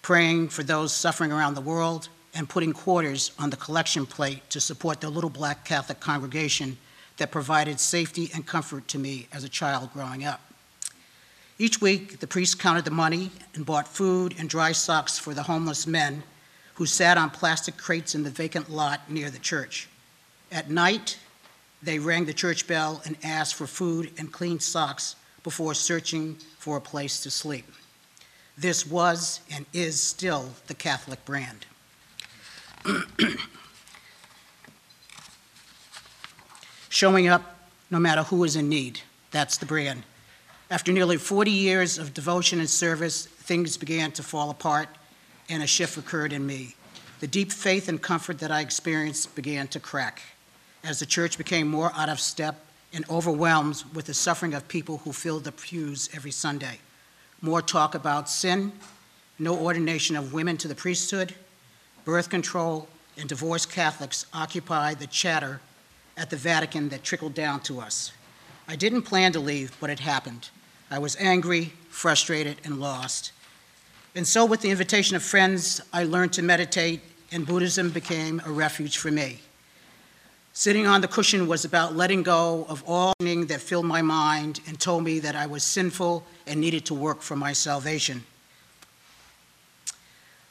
praying 0.00 0.48
for 0.48 0.62
those 0.62 0.92
suffering 0.92 1.32
around 1.32 1.54
the 1.54 1.60
world, 1.60 2.08
and 2.34 2.48
putting 2.48 2.72
quarters 2.72 3.32
on 3.38 3.50
the 3.50 3.56
collection 3.56 4.06
plate 4.06 4.48
to 4.50 4.60
support 4.60 5.00
the 5.00 5.10
little 5.10 5.30
black 5.30 5.64
Catholic 5.64 6.00
congregation 6.00 6.76
that 7.18 7.30
provided 7.30 7.78
safety 7.78 8.30
and 8.34 8.46
comfort 8.46 8.88
to 8.88 8.98
me 8.98 9.28
as 9.32 9.44
a 9.44 9.48
child 9.48 9.92
growing 9.92 10.24
up. 10.24 10.40
Each 11.58 11.80
week, 11.80 12.18
the 12.18 12.26
priest 12.26 12.58
counted 12.58 12.84
the 12.84 12.90
money 12.90 13.30
and 13.54 13.66
bought 13.66 13.86
food 13.86 14.34
and 14.38 14.48
dry 14.48 14.72
socks 14.72 15.18
for 15.18 15.34
the 15.34 15.42
homeless 15.42 15.86
men 15.86 16.22
who 16.74 16.86
sat 16.86 17.18
on 17.18 17.30
plastic 17.30 17.76
crates 17.76 18.14
in 18.14 18.22
the 18.22 18.30
vacant 18.30 18.70
lot 18.70 19.10
near 19.10 19.30
the 19.30 19.38
church. 19.38 19.88
At 20.50 20.70
night, 20.70 21.18
they 21.82 21.98
rang 21.98 22.24
the 22.24 22.32
church 22.32 22.66
bell 22.66 23.02
and 23.04 23.16
asked 23.22 23.54
for 23.54 23.66
food 23.66 24.10
and 24.18 24.32
clean 24.32 24.58
socks 24.58 25.16
before 25.42 25.74
searching 25.74 26.36
for 26.58 26.76
a 26.76 26.80
place 26.80 27.22
to 27.22 27.30
sleep. 27.30 27.66
This 28.56 28.86
was 28.86 29.40
and 29.50 29.66
is 29.72 30.00
still 30.00 30.50
the 30.66 30.74
Catholic 30.74 31.24
brand. 31.24 31.66
Showing 36.88 37.28
up 37.28 37.56
no 37.90 37.98
matter 37.98 38.22
who 38.22 38.44
is 38.44 38.56
in 38.56 38.68
need, 38.68 39.00
that's 39.30 39.56
the 39.56 39.66
brand. 39.66 40.02
After 40.70 40.92
nearly 40.92 41.16
40 41.16 41.50
years 41.50 41.98
of 41.98 42.14
devotion 42.14 42.60
and 42.60 42.70
service, 42.70 43.26
things 43.26 43.76
began 43.76 44.12
to 44.12 44.22
fall 44.22 44.50
apart 44.50 44.88
and 45.48 45.62
a 45.62 45.66
shift 45.66 45.96
occurred 45.98 46.32
in 46.32 46.46
me. 46.46 46.74
The 47.20 47.26
deep 47.26 47.52
faith 47.52 47.88
and 47.88 48.00
comfort 48.00 48.38
that 48.38 48.50
I 48.50 48.60
experienced 48.60 49.34
began 49.34 49.68
to 49.68 49.80
crack 49.80 50.22
as 50.84 50.98
the 50.98 51.06
church 51.06 51.38
became 51.38 51.68
more 51.68 51.92
out 51.94 52.08
of 52.08 52.18
step 52.20 52.64
and 52.92 53.08
overwhelmed 53.08 53.84
with 53.94 54.06
the 54.06 54.14
suffering 54.14 54.54
of 54.54 54.68
people 54.68 54.98
who 54.98 55.12
fill 55.12 55.40
the 55.40 55.52
pews 55.52 56.10
every 56.14 56.30
Sunday. 56.30 56.78
More 57.40 57.62
talk 57.62 57.94
about 57.94 58.28
sin, 58.28 58.72
no 59.38 59.56
ordination 59.56 60.16
of 60.16 60.32
women 60.32 60.56
to 60.58 60.68
the 60.68 60.74
priesthood, 60.74 61.34
birth 62.04 62.28
control, 62.28 62.88
and 63.16 63.28
divorced 63.28 63.70
Catholics 63.70 64.26
occupy 64.32 64.94
the 64.94 65.06
chatter 65.06 65.60
at 66.16 66.30
the 66.30 66.36
Vatican 66.36 66.88
that 66.90 67.02
trickled 67.02 67.34
down 67.34 67.60
to 67.60 67.80
us. 67.80 68.12
I 68.68 68.76
didn't 68.76 69.02
plan 69.02 69.32
to 69.32 69.40
leave, 69.40 69.76
but 69.80 69.90
it 69.90 70.00
happened. 70.00 70.50
I 70.90 70.98
was 70.98 71.16
angry, 71.16 71.72
frustrated, 71.88 72.58
and 72.64 72.80
lost. 72.80 73.32
And 74.14 74.26
so, 74.26 74.44
with 74.44 74.60
the 74.60 74.70
invitation 74.70 75.16
of 75.16 75.22
friends, 75.22 75.80
I 75.92 76.04
learned 76.04 76.34
to 76.34 76.42
meditate, 76.42 77.00
and 77.32 77.46
Buddhism 77.46 77.90
became 77.90 78.42
a 78.44 78.50
refuge 78.50 78.98
for 78.98 79.10
me. 79.10 79.40
Sitting 80.54 80.86
on 80.86 81.00
the 81.00 81.08
cushion 81.08 81.46
was 81.48 81.64
about 81.64 81.96
letting 81.96 82.22
go 82.22 82.66
of 82.68 82.84
all 82.86 83.14
that 83.18 83.60
filled 83.60 83.86
my 83.86 84.02
mind 84.02 84.60
and 84.66 84.78
told 84.78 85.02
me 85.02 85.18
that 85.18 85.34
I 85.34 85.46
was 85.46 85.62
sinful 85.62 86.26
and 86.46 86.60
needed 86.60 86.84
to 86.86 86.94
work 86.94 87.22
for 87.22 87.36
my 87.36 87.54
salvation. 87.54 88.24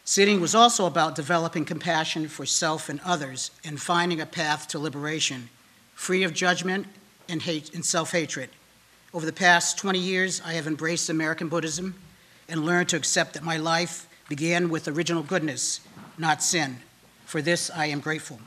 Sitting 0.04 0.42
was 0.42 0.56
also 0.56 0.88
about 0.88 1.16
developing 1.16 1.66
compassion 1.66 2.28
for 2.28 2.48
self 2.48 2.90
and 2.90 3.00
others 3.06 3.52
and 3.64 3.80
finding 3.80 4.20
a 4.20 4.26
path 4.26 4.68
to 4.70 4.80
liberation, 4.80 5.50
free 5.94 6.24
of 6.24 6.34
judgment 6.34 6.88
and 7.30 7.44
hate 7.44 7.74
and 7.74 7.86
self-hatred. 7.86 8.50
Over 9.14 9.26
the 9.26 9.34
past 9.34 9.78
20 9.78 10.00
years, 10.00 10.42
I 10.44 10.54
have 10.54 10.66
embraced 10.66 11.10
American 11.10 11.48
Buddhism 11.48 11.94
and 12.50 12.66
learned 12.66 12.90
to 12.90 12.98
accept 12.98 13.36
that 13.36 13.44
my 13.44 13.58
life 13.58 14.08
began 14.28 14.70
with 14.70 14.88
original 14.88 15.22
goodness, 15.22 15.82
not 16.18 16.42
sin. 16.42 16.78
For 17.26 17.42
this, 17.42 17.70
I 17.70 17.86
am 17.86 18.00
grateful. 18.00 18.40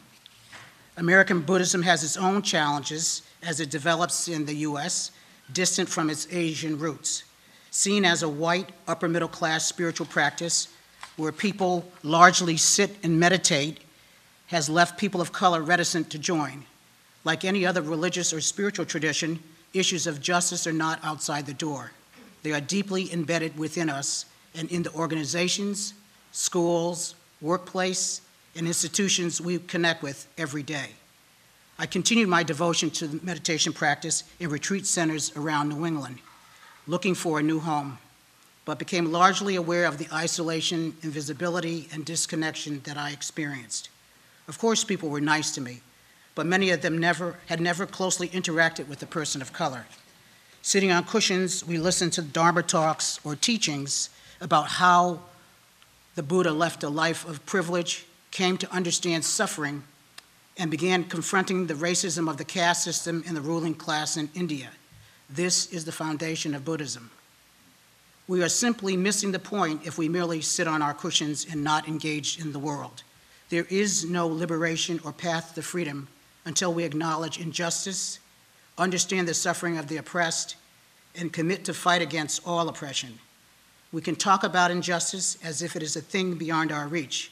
American 0.96 1.40
Buddhism 1.40 1.82
has 1.82 2.04
its 2.04 2.16
own 2.16 2.42
challenges 2.42 3.22
as 3.42 3.60
it 3.60 3.70
develops 3.70 4.28
in 4.28 4.46
the 4.46 4.54
U.S., 4.56 5.10
distant 5.52 5.88
from 5.88 6.08
its 6.08 6.26
Asian 6.30 6.78
roots. 6.78 7.24
Seen 7.70 8.04
as 8.04 8.22
a 8.22 8.28
white, 8.28 8.70
upper 8.86 9.08
middle 9.08 9.28
class 9.28 9.66
spiritual 9.66 10.06
practice 10.06 10.68
where 11.16 11.32
people 11.32 11.84
largely 12.02 12.56
sit 12.56 12.96
and 13.02 13.18
meditate, 13.18 13.78
has 14.48 14.68
left 14.68 14.98
people 14.98 15.20
of 15.20 15.32
color 15.32 15.62
reticent 15.62 16.10
to 16.10 16.18
join. 16.18 16.64
Like 17.24 17.44
any 17.44 17.64
other 17.64 17.82
religious 17.82 18.32
or 18.32 18.40
spiritual 18.40 18.84
tradition, 18.84 19.40
issues 19.72 20.06
of 20.06 20.20
justice 20.20 20.66
are 20.66 20.72
not 20.72 21.00
outside 21.02 21.46
the 21.46 21.54
door. 21.54 21.92
They 22.42 22.52
are 22.52 22.60
deeply 22.60 23.12
embedded 23.12 23.58
within 23.58 23.88
us 23.88 24.26
and 24.54 24.70
in 24.70 24.82
the 24.82 24.92
organizations, 24.92 25.94
schools, 26.32 27.14
workplace, 27.40 28.20
and 28.56 28.66
institutions 28.66 29.40
we 29.40 29.58
connect 29.58 30.02
with 30.02 30.26
every 30.38 30.62
day. 30.62 30.90
I 31.78 31.86
continued 31.86 32.28
my 32.28 32.42
devotion 32.42 32.90
to 32.90 33.08
the 33.08 33.24
meditation 33.24 33.72
practice 33.72 34.22
in 34.38 34.48
retreat 34.48 34.86
centers 34.86 35.36
around 35.36 35.68
New 35.68 35.84
England, 35.84 36.18
looking 36.86 37.14
for 37.14 37.40
a 37.40 37.42
new 37.42 37.58
home, 37.58 37.98
but 38.64 38.78
became 38.78 39.10
largely 39.10 39.56
aware 39.56 39.86
of 39.86 39.98
the 39.98 40.08
isolation, 40.12 40.96
invisibility, 41.02 41.88
and 41.92 42.04
disconnection 42.04 42.80
that 42.84 42.96
I 42.96 43.10
experienced. 43.10 43.88
Of 44.46 44.58
course, 44.58 44.84
people 44.84 45.08
were 45.08 45.20
nice 45.20 45.52
to 45.54 45.60
me, 45.60 45.80
but 46.34 46.46
many 46.46 46.70
of 46.70 46.82
them 46.82 46.98
never, 46.98 47.38
had 47.46 47.60
never 47.60 47.86
closely 47.86 48.28
interacted 48.28 48.88
with 48.88 49.02
a 49.02 49.06
person 49.06 49.42
of 49.42 49.52
color. 49.52 49.86
Sitting 50.62 50.92
on 50.92 51.04
cushions, 51.04 51.66
we 51.66 51.76
listened 51.76 52.12
to 52.14 52.22
Dharma 52.22 52.62
talks 52.62 53.18
or 53.24 53.36
teachings 53.36 54.10
about 54.40 54.68
how 54.68 55.20
the 56.14 56.22
Buddha 56.22 56.52
left 56.52 56.84
a 56.84 56.88
life 56.88 57.28
of 57.28 57.44
privilege, 57.44 58.06
came 58.34 58.58
to 58.58 58.70
understand 58.74 59.24
suffering, 59.24 59.84
and 60.58 60.70
began 60.70 61.04
confronting 61.04 61.66
the 61.66 61.74
racism 61.74 62.28
of 62.28 62.36
the 62.36 62.44
caste 62.44 62.82
system 62.82 63.22
and 63.26 63.36
the 63.36 63.40
ruling 63.40 63.74
class 63.74 64.16
in 64.16 64.28
India. 64.34 64.68
This 65.30 65.66
is 65.72 65.84
the 65.84 65.92
foundation 65.92 66.54
of 66.54 66.64
Buddhism. 66.64 67.10
We 68.26 68.42
are 68.42 68.48
simply 68.48 68.96
missing 68.96 69.32
the 69.32 69.38
point 69.38 69.86
if 69.86 69.98
we 69.98 70.08
merely 70.08 70.40
sit 70.40 70.66
on 70.66 70.82
our 70.82 70.94
cushions 70.94 71.46
and 71.50 71.62
not 71.62 71.86
engage 71.86 72.40
in 72.40 72.52
the 72.52 72.58
world. 72.58 73.04
There 73.50 73.66
is 73.70 74.04
no 74.04 74.26
liberation 74.26 75.00
or 75.04 75.12
path 75.12 75.54
to 75.54 75.62
freedom 75.62 76.08
until 76.44 76.74
we 76.74 76.84
acknowledge 76.84 77.38
injustice, 77.38 78.18
understand 78.78 79.28
the 79.28 79.34
suffering 79.34 79.78
of 79.78 79.86
the 79.86 79.98
oppressed, 79.98 80.56
and 81.14 81.32
commit 81.32 81.64
to 81.66 81.74
fight 81.74 82.02
against 82.02 82.46
all 82.46 82.68
oppression. 82.68 83.18
We 83.92 84.02
can 84.02 84.16
talk 84.16 84.42
about 84.42 84.72
injustice 84.72 85.38
as 85.44 85.62
if 85.62 85.76
it 85.76 85.84
is 85.84 85.94
a 85.94 86.00
thing 86.00 86.34
beyond 86.34 86.72
our 86.72 86.88
reach, 86.88 87.30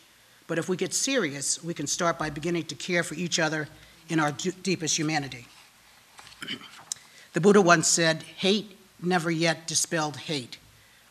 but 0.53 0.59
if 0.59 0.69
we 0.69 0.77
get 0.77 0.93
serious, 0.93 1.65
we 1.65 1.73
can 1.73 1.87
start 1.87 2.19
by 2.19 2.29
beginning 2.29 2.65
to 2.65 2.75
care 2.75 3.03
for 3.03 3.15
each 3.15 3.39
other 3.39 3.67
in 4.11 4.21
our 4.21 4.33
deepest 4.33 4.99
humanity. 4.99 5.47
the 7.33 7.41
Buddha 7.41 7.63
once 7.63 7.89
said, 7.89 8.23
Hate 8.37 8.77
never 9.03 9.31
yet 9.31 9.67
dispelled 9.67 10.19
hate. 10.19 10.59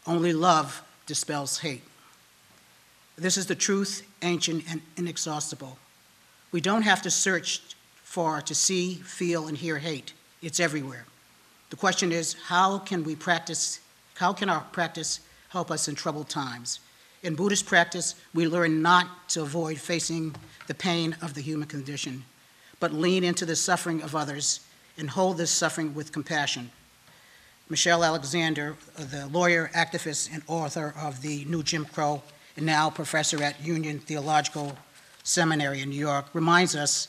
Only 0.05 0.31
love 0.31 0.83
dispels 1.07 1.57
hate. 1.57 1.81
This 3.15 3.35
is 3.35 3.47
the 3.47 3.55
truth, 3.55 4.07
ancient 4.21 4.63
and 4.69 4.79
inexhaustible. 4.95 5.79
We 6.51 6.61
don't 6.61 6.83
have 6.83 7.01
to 7.01 7.09
search 7.09 7.63
far 8.03 8.43
to 8.43 8.53
see, 8.53 8.93
feel, 8.93 9.47
and 9.47 9.57
hear 9.57 9.79
hate. 9.79 10.13
It's 10.43 10.59
everywhere. 10.59 11.07
The 11.71 11.77
question 11.77 12.11
is, 12.11 12.35
how 12.45 12.77
can 12.77 13.03
we 13.03 13.15
practice, 13.15 13.79
how 14.13 14.33
can 14.33 14.49
our 14.49 14.61
practice 14.71 15.19
help 15.49 15.71
us 15.71 15.87
in 15.87 15.95
troubled 15.95 16.29
times? 16.29 16.79
In 17.23 17.35
Buddhist 17.35 17.67
practice, 17.67 18.15
we 18.33 18.47
learn 18.47 18.81
not 18.81 19.29
to 19.29 19.41
avoid 19.41 19.77
facing 19.79 20.35
the 20.67 20.73
pain 20.73 21.15
of 21.21 21.35
the 21.35 21.41
human 21.41 21.67
condition, 21.67 22.23
but 22.79 22.93
lean 22.93 23.23
into 23.23 23.45
the 23.45 23.55
suffering 23.55 24.01
of 24.01 24.15
others 24.15 24.61
and 24.97 25.09
hold 25.09 25.37
this 25.37 25.51
suffering 25.51 25.93
with 25.93 26.11
compassion. 26.11 26.71
Michelle 27.69 28.03
Alexander, 28.03 28.75
uh, 28.97 29.03
the 29.05 29.27
lawyer, 29.27 29.69
activist, 29.73 30.33
and 30.33 30.41
author 30.47 30.93
of 30.97 31.21
The 31.21 31.45
New 31.45 31.63
Jim 31.63 31.85
Crow, 31.85 32.23
and 32.57 32.65
now 32.65 32.89
professor 32.89 33.41
at 33.43 33.63
Union 33.63 33.99
Theological 33.99 34.77
Seminary 35.23 35.81
in 35.81 35.89
New 35.89 35.99
York, 35.99 36.25
reminds 36.33 36.75
us 36.75 37.07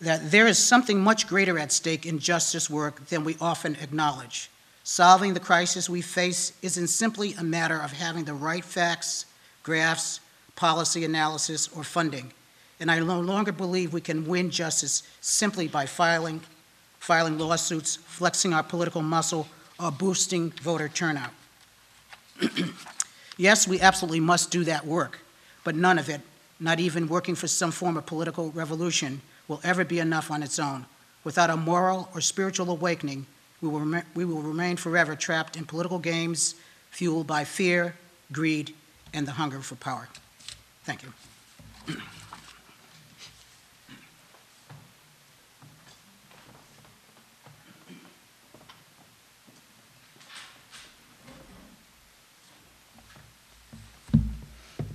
that 0.00 0.30
there 0.30 0.46
is 0.46 0.58
something 0.58 1.00
much 1.00 1.26
greater 1.26 1.58
at 1.58 1.72
stake 1.72 2.06
in 2.06 2.18
justice 2.18 2.70
work 2.70 3.06
than 3.06 3.24
we 3.24 3.36
often 3.40 3.74
acknowledge. 3.76 4.50
Solving 4.84 5.34
the 5.34 5.40
crisis 5.40 5.90
we 5.90 6.02
face 6.02 6.52
isn't 6.62 6.88
simply 6.88 7.34
a 7.34 7.44
matter 7.44 7.78
of 7.80 7.92
having 7.92 8.24
the 8.24 8.34
right 8.34 8.64
facts, 8.64 9.26
graphs, 9.62 10.20
policy 10.56 11.04
analysis, 11.04 11.68
or 11.68 11.84
funding. 11.84 12.32
And 12.80 12.90
I 12.90 12.98
no 12.98 13.20
longer 13.20 13.52
believe 13.52 13.92
we 13.92 14.00
can 14.00 14.26
win 14.26 14.50
justice 14.50 15.02
simply 15.20 15.68
by 15.68 15.86
filing, 15.86 16.40
filing 16.98 17.38
lawsuits, 17.38 17.96
flexing 17.96 18.54
our 18.54 18.62
political 18.62 19.02
muscle, 19.02 19.46
or 19.78 19.90
boosting 19.90 20.50
voter 20.62 20.88
turnout. 20.88 21.30
yes, 23.36 23.68
we 23.68 23.80
absolutely 23.80 24.20
must 24.20 24.50
do 24.50 24.64
that 24.64 24.86
work, 24.86 25.20
but 25.64 25.74
none 25.74 25.98
of 25.98 26.08
it, 26.08 26.20
not 26.58 26.80
even 26.80 27.08
working 27.08 27.34
for 27.34 27.48
some 27.48 27.70
form 27.70 27.96
of 27.96 28.06
political 28.06 28.50
revolution, 28.52 29.20
will 29.48 29.60
ever 29.64 29.84
be 29.84 29.98
enough 29.98 30.30
on 30.30 30.42
its 30.42 30.58
own. 30.58 30.86
Without 31.24 31.50
a 31.50 31.56
moral 31.56 32.08
or 32.14 32.20
spiritual 32.20 32.70
awakening, 32.70 33.26
we 33.60 33.68
will, 33.68 34.02
we 34.14 34.24
will 34.24 34.42
remain 34.42 34.76
forever 34.76 35.14
trapped 35.14 35.56
in 35.56 35.66
political 35.66 35.98
games 35.98 36.54
fueled 36.90 37.26
by 37.26 37.44
fear, 37.44 37.94
greed, 38.32 38.74
and 39.12 39.26
the 39.26 39.32
hunger 39.32 39.60
for 39.60 39.76
power. 39.76 40.08
Thank 40.84 41.02
you. 41.02 41.12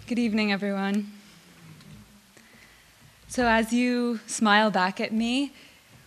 Good 0.07 0.19
evening, 0.19 0.51
everyone. 0.51 1.11
So, 3.27 3.47
as 3.47 3.73
you 3.73 4.19
smile 4.27 4.69
back 4.69 5.01
at 5.01 5.11
me, 5.11 5.51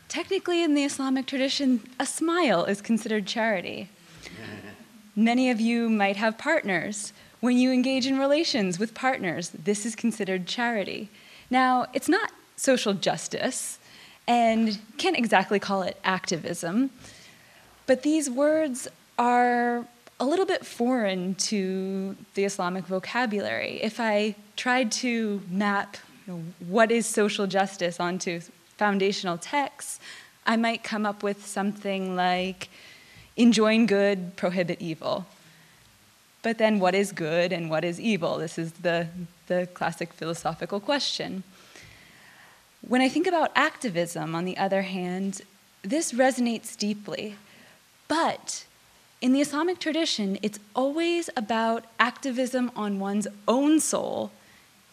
technically 0.08 0.62
in 0.62 0.74
the 0.74 0.84
Islamic 0.84 1.26
tradition, 1.26 1.80
a 1.98 2.06
smile 2.06 2.64
is 2.64 2.80
considered 2.80 3.26
charity. 3.26 3.90
Many 5.16 5.50
of 5.50 5.60
you 5.60 5.90
might 5.90 6.16
have 6.16 6.38
partners. 6.38 7.12
When 7.40 7.56
you 7.56 7.70
engage 7.70 8.06
in 8.06 8.18
relations 8.18 8.78
with 8.78 8.94
partners, 8.94 9.50
this 9.50 9.86
is 9.86 9.94
considered 9.94 10.46
charity. 10.46 11.08
Now, 11.50 11.86
it's 11.92 12.08
not 12.08 12.32
social 12.56 12.94
justice, 12.94 13.78
and 14.26 14.78
can't 14.98 15.16
exactly 15.16 15.58
call 15.58 15.82
it 15.82 15.96
activism, 16.04 16.90
but 17.86 18.02
these 18.02 18.28
words 18.28 18.88
are 19.18 19.86
a 20.20 20.24
little 20.26 20.44
bit 20.44 20.66
foreign 20.66 21.34
to 21.36 22.16
the 22.34 22.44
Islamic 22.44 22.86
vocabulary. 22.86 23.80
If 23.82 24.00
I 24.00 24.34
tried 24.56 24.90
to 24.92 25.40
map 25.48 25.96
you 26.26 26.34
know, 26.34 26.42
what 26.68 26.90
is 26.90 27.06
social 27.06 27.46
justice 27.46 28.00
onto 28.00 28.40
foundational 28.76 29.38
texts, 29.38 30.00
I 30.46 30.56
might 30.56 30.82
come 30.82 31.06
up 31.06 31.22
with 31.22 31.46
something 31.46 32.16
like 32.16 32.68
enjoin 33.36 33.86
good, 33.86 34.36
prohibit 34.36 34.80
evil. 34.80 35.26
But 36.42 36.58
then, 36.58 36.78
what 36.78 36.94
is 36.94 37.12
good 37.12 37.52
and 37.52 37.68
what 37.68 37.84
is 37.84 38.00
evil? 38.00 38.38
This 38.38 38.58
is 38.58 38.72
the, 38.72 39.08
the 39.48 39.68
classic 39.74 40.12
philosophical 40.12 40.78
question. 40.78 41.42
When 42.86 43.00
I 43.00 43.08
think 43.08 43.26
about 43.26 43.50
activism, 43.56 44.34
on 44.34 44.44
the 44.44 44.56
other 44.56 44.82
hand, 44.82 45.42
this 45.82 46.12
resonates 46.12 46.76
deeply. 46.76 47.34
But 48.06 48.64
in 49.20 49.32
the 49.32 49.40
Islamic 49.40 49.80
tradition, 49.80 50.38
it's 50.42 50.60
always 50.76 51.28
about 51.36 51.84
activism 51.98 52.70
on 52.76 53.00
one's 53.00 53.26
own 53.48 53.80
soul, 53.80 54.30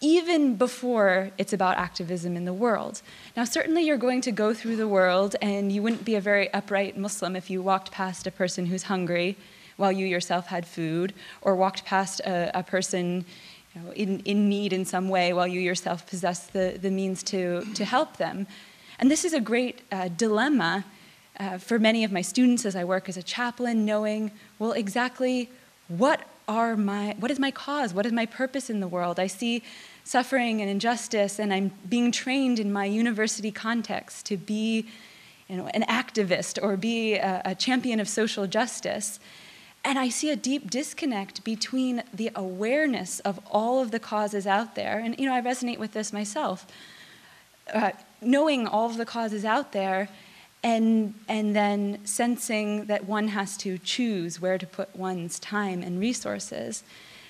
even 0.01 0.55
before 0.55 1.29
it's 1.38 1.53
about 1.53 1.77
activism 1.77 2.36
in 2.36 2.45
the 2.45 2.53
world. 2.53 3.03
Now, 3.38 3.43
certainly 3.43 3.84
you're 3.84 3.97
going 3.97 4.21
to 4.21 4.31
go 4.31 4.53
through 4.53 4.77
the 4.77 4.88
world, 4.88 5.36
and 5.43 5.71
you 5.71 5.84
wouldn't 5.84 6.05
be 6.05 6.15
a 6.15 6.21
very 6.21 6.51
upright 6.53 6.97
Muslim 6.97 7.36
if 7.36 7.51
you 7.51 7.62
walked 7.62 7.91
past 7.91 8.25
a 8.25 8.31
person 8.31 8.65
who's 8.65 8.84
hungry 8.84 9.38
while 9.78 9.92
you 9.92 10.06
yourself 10.06 10.48
had 10.48 10.66
food, 10.66 11.14
or 11.42 11.56
walked 11.56 11.86
past 11.86 12.20
a, 12.22 12.52
a 12.58 12.64
person 12.64 13.26
you 13.74 13.82
know, 13.82 13.92
in, 13.92 14.20
in 14.22 14.50
need 14.50 14.72
in 14.74 14.86
some 14.86 15.10
way 15.10 15.34
while 15.34 15.48
you 15.48 15.60
yourself 15.60 16.08
possess 16.08 16.48
the, 16.48 16.78
the 16.82 16.92
means 16.92 17.24
to, 17.24 17.66
to 17.74 17.84
help 17.84 18.18
them. 18.18 18.48
And 19.00 19.12
this 19.12 19.26
is 19.26 19.34
a 19.34 19.42
great 19.42 19.82
uh, 19.92 20.08
dilemma 20.08 20.86
uh, 21.40 21.58
for 21.58 21.80
many 21.80 22.04
of 22.04 22.12
my 22.12 22.22
students 22.22 22.66
as 22.66 22.76
I 22.76 22.86
work 22.86 23.10
as 23.10 23.18
a 23.18 23.24
chaplain, 23.24 23.86
knowing, 23.86 24.32
well, 24.58 24.72
exactly 24.72 25.50
what 25.88 26.22
are 26.48 26.76
my 26.76 27.16
what 27.20 27.32
is 27.32 27.40
my 27.40 27.52
cause? 27.52 27.94
What 27.94 28.06
is 28.06 28.12
my 28.12 28.26
purpose 28.26 28.70
in 28.70 28.80
the 28.80 28.88
world? 28.88 29.20
I 29.20 29.28
see 29.28 29.64
suffering 30.04 30.62
and 30.62 30.70
injustice, 30.70 31.40
and 31.40 31.52
I'm 31.52 31.72
being 31.90 32.12
trained 32.12 32.60
in 32.60 32.72
my 32.72 32.86
university 32.86 33.52
context 33.52 34.28
to 34.28 34.38
be 34.38 34.88
you 35.48 35.58
know, 35.58 35.68
an 35.68 35.84
activist 35.84 36.62
or 36.62 36.78
be 36.78 37.16
a, 37.16 37.42
a 37.46 37.56
champion 37.56 38.00
of 38.00 38.08
social 38.08 38.48
justice. 38.48 39.20
And 39.86 39.98
I 40.00 40.10
see 40.10 40.32
a 40.32 40.36
deep 40.36 40.69
disconnect 40.69 41.43
between 41.43 42.04
the 42.12 42.32
awareness 42.36 43.21
of 43.21 43.39
all 43.50 43.82
of 43.82 43.91
the 43.91 44.00
causes 44.00 44.48
out 44.48 44.76
there, 44.76 44.98
and 44.98 45.17
you 45.19 45.28
know, 45.28 45.34
I 45.34 45.41
resonate 45.41 45.78
with 45.78 45.93
this 45.93 46.12
myself. 46.12 46.65
Uh, 47.74 47.91
knowing 48.21 48.67
all 48.67 48.88
of 48.88 48.98
the 48.98 49.06
causes 49.06 49.45
out 49.45 49.71
there 49.71 50.10
and, 50.63 51.13
and 51.28 51.56
then 51.56 52.00
sensing 52.06 52.86
that 52.86 53.06
one 53.06 53.30
has 53.30 53.56
to 53.58 53.78
choose 53.78 54.41
where 54.41 54.58
to 54.58 54.65
put 54.65 54.95
one's 54.95 55.39
time 55.39 55.82
and 55.82 56.00
resources. 56.00 56.84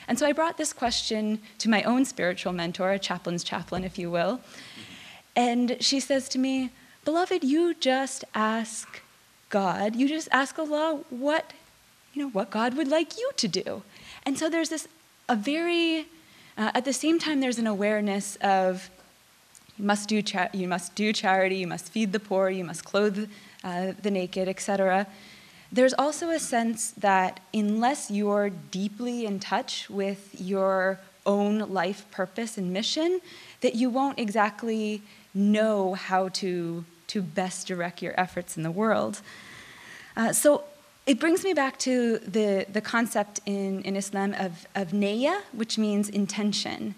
And 0.07 0.17
so 0.17 0.25
I 0.25 0.31
brought 0.31 0.57
this 0.57 0.71
question 0.71 1.39
to 1.57 1.69
my 1.69 1.83
own 1.83 2.05
spiritual 2.05 2.53
mentor, 2.53 2.91
a 2.91 2.99
chaplain's 2.99 3.43
chaplain, 3.43 3.83
if 3.83 3.97
you 3.97 4.09
will. 4.09 4.39
And 5.35 5.77
she 5.81 5.99
says 5.99 6.29
to 6.29 6.39
me, 6.39 6.71
Beloved, 7.03 7.43
you 7.43 7.73
just 7.73 8.23
ask 8.33 9.01
God, 9.49 9.95
you 9.95 10.07
just 10.07 10.29
ask 10.31 10.57
Allah 10.57 11.01
what, 11.09 11.53
you 12.15 12.23
know, 12.23 12.29
what 12.29 12.49
God 12.49 12.75
would 12.75 12.87
like 12.87 13.17
you 13.17 13.29
to 13.35 13.47
do. 13.47 13.83
And 14.25 14.39
so 14.39 14.49
there's 14.49 14.69
this, 14.69 14.87
a 15.27 15.35
very, 15.35 16.07
uh, 16.57 16.71
at 16.73 16.85
the 16.85 16.93
same 16.93 17.19
time, 17.19 17.41
there's 17.41 17.59
an 17.59 17.67
awareness 17.67 18.37
of 18.37 18.89
you 19.77 19.85
must 19.85 20.07
do, 20.07 20.21
cha- 20.21 20.49
you 20.53 20.67
must 20.67 20.95
do 20.95 21.11
charity, 21.11 21.57
you 21.57 21.67
must 21.67 21.89
feed 21.89 22.13
the 22.13 22.19
poor, 22.19 22.49
you 22.49 22.63
must 22.63 22.85
clothe 22.85 23.29
uh, 23.63 23.91
the 24.01 24.09
naked, 24.09 24.47
etc. 24.47 25.05
There's 25.71 25.93
also 25.93 26.29
a 26.29 26.39
sense 26.39 26.91
that 26.91 27.41
unless 27.53 28.09
you're 28.09 28.49
deeply 28.49 29.25
in 29.25 29.39
touch 29.39 29.89
with 29.89 30.39
your 30.39 30.99
own 31.25 31.59
life 31.59 32.09
purpose 32.11 32.57
and 32.57 32.71
mission, 32.71 33.19
that 33.59 33.75
you 33.75 33.89
won't 33.89 34.17
exactly 34.17 35.01
know 35.33 35.95
how 35.95 36.29
to, 36.29 36.85
to 37.07 37.21
best 37.21 37.67
direct 37.67 38.01
your 38.01 38.17
efforts 38.17 38.55
in 38.55 38.63
the 38.63 38.71
world. 38.71 39.21
Uh, 40.15 40.31
so 40.31 40.63
it 41.05 41.19
brings 41.19 41.43
me 41.43 41.53
back 41.53 41.77
to 41.79 42.17
the, 42.19 42.65
the 42.71 42.81
concept 42.81 43.39
in, 43.45 43.81
in 43.83 43.95
Islam 43.95 44.33
of, 44.33 44.67
of 44.75 44.89
niyya, 44.89 45.41
which 45.51 45.77
means 45.77 46.09
intention. 46.09 46.95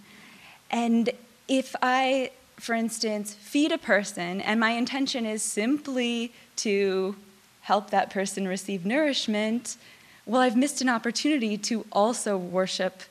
And 0.72 1.10
if 1.48 1.76
I 1.82 2.32
for 2.58 2.74
instance, 2.74 3.34
feed 3.36 3.72
a 3.72 3.78
person, 3.78 4.42
and 4.42 4.60
my 4.60 4.72
intention 4.72 5.26
is 5.26 5.44
simply 5.44 6.34
to 6.58 7.16
help 7.62 7.92
that 7.92 8.10
person 8.10 8.48
receive 8.48 8.86
nourishment, 8.86 9.78
well, 10.26 10.42
I've 10.42 10.58
missed 10.58 10.82
an 10.82 10.90
opportunity 10.90 11.58
to 11.60 11.86
also 11.92 12.36
worship, 12.36 13.04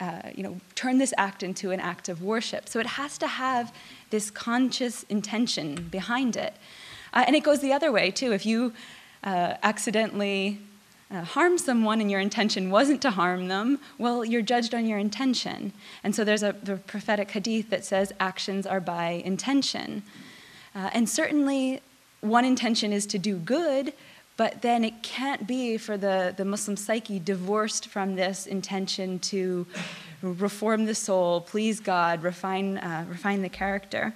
uh, 0.00 0.30
you 0.34 0.42
know, 0.42 0.60
turn 0.74 0.98
this 0.98 1.14
act 1.16 1.42
into 1.42 1.70
an 1.70 1.80
act 1.80 2.08
of 2.08 2.22
worship. 2.22 2.68
So 2.68 2.78
it 2.78 2.86
has 2.86 3.16
to 3.18 3.26
have 3.26 3.72
this 4.10 4.30
conscious 4.30 5.02
intention 5.04 5.88
behind 5.90 6.36
it. 6.36 6.54
Uh, 7.12 7.24
and 7.26 7.34
it 7.34 7.42
goes 7.42 7.60
the 7.60 7.72
other 7.72 7.90
way, 7.90 8.10
too. 8.10 8.32
If 8.32 8.44
you 8.44 8.74
uh, 9.24 9.54
accidentally 9.62 10.60
uh, 11.10 11.22
harm 11.22 11.58
someone 11.58 12.00
and 12.00 12.10
your 12.10 12.20
intention 12.20 12.70
wasn't 12.70 13.02
to 13.02 13.10
harm 13.10 13.48
them, 13.48 13.78
well, 13.98 14.24
you're 14.24 14.42
judged 14.42 14.74
on 14.74 14.86
your 14.86 14.98
intention. 14.98 15.72
And 16.04 16.14
so 16.14 16.24
there's 16.24 16.42
a 16.42 16.54
the 16.62 16.76
prophetic 16.76 17.30
hadith 17.30 17.70
that 17.70 17.84
says 17.84 18.12
actions 18.20 18.66
are 18.66 18.80
by 18.80 19.22
intention. 19.24 20.02
Uh, 20.74 20.90
and 20.92 21.08
certainly, 21.08 21.80
one 22.20 22.44
intention 22.44 22.92
is 22.92 23.06
to 23.06 23.18
do 23.18 23.36
good, 23.36 23.92
but 24.36 24.62
then 24.62 24.84
it 24.84 25.02
can't 25.02 25.46
be 25.46 25.76
for 25.78 25.96
the, 25.96 26.32
the 26.36 26.44
Muslim 26.44 26.76
psyche 26.76 27.18
divorced 27.18 27.88
from 27.88 28.14
this 28.14 28.46
intention 28.46 29.18
to 29.18 29.66
reform 30.22 30.86
the 30.86 30.94
soul, 30.94 31.40
please 31.40 31.80
God, 31.80 32.22
refine, 32.22 32.78
uh, 32.78 33.04
refine 33.08 33.42
the 33.42 33.48
character. 33.48 34.14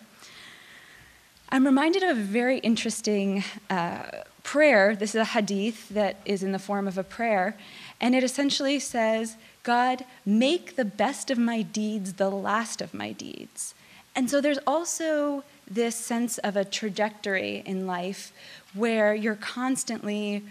I'm 1.49 1.65
reminded 1.65 2.03
of 2.03 2.17
a 2.17 2.21
very 2.21 2.59
interesting 2.59 3.43
uh, 3.69 4.03
prayer. 4.45 4.95
This 4.95 5.17
is 5.17 5.21
a 5.21 5.25
hadith 5.25 5.89
that 5.89 6.21
is 6.25 6.45
in 6.45 6.53
the 6.53 6.61
form 6.61 6.87
of 6.87 6.97
a 6.97 7.03
prayer, 7.03 7.57
and 8.01 8.15
it 8.15 8.23
essentially 8.23 8.79
says, 8.79 9.37
God, 9.65 10.05
make 10.25 10.77
the 10.77 10.85
best 10.85 11.31
of 11.31 11.39
my 11.39 11.63
deeds 11.63 12.13
the 12.13 12.31
last 12.31 12.81
of 12.81 12.95
my 12.95 13.11
deeds. 13.11 13.75
And 14.15 14.31
so 14.31 14.41
there's 14.41 14.61
also 14.67 15.43
this 15.69 15.97
sense 15.97 16.39
of 16.39 16.57
a 16.57 16.65
trajectory 16.65 17.63
in 17.67 17.87
life 17.87 18.33
where 18.75 19.15
you're 19.15 19.35
constantly 19.35 20.45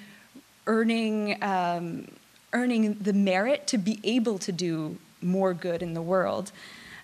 earning, 0.66 1.42
um, 1.44 2.08
earning 2.52 2.96
the 2.96 3.14
merit 3.14 3.68
to 3.68 3.78
be 3.78 4.00
able 4.04 4.40
to 4.40 4.52
do 4.52 4.98
more 5.22 5.54
good 5.54 5.82
in 5.82 5.94
the 5.94 6.02
world. 6.02 6.52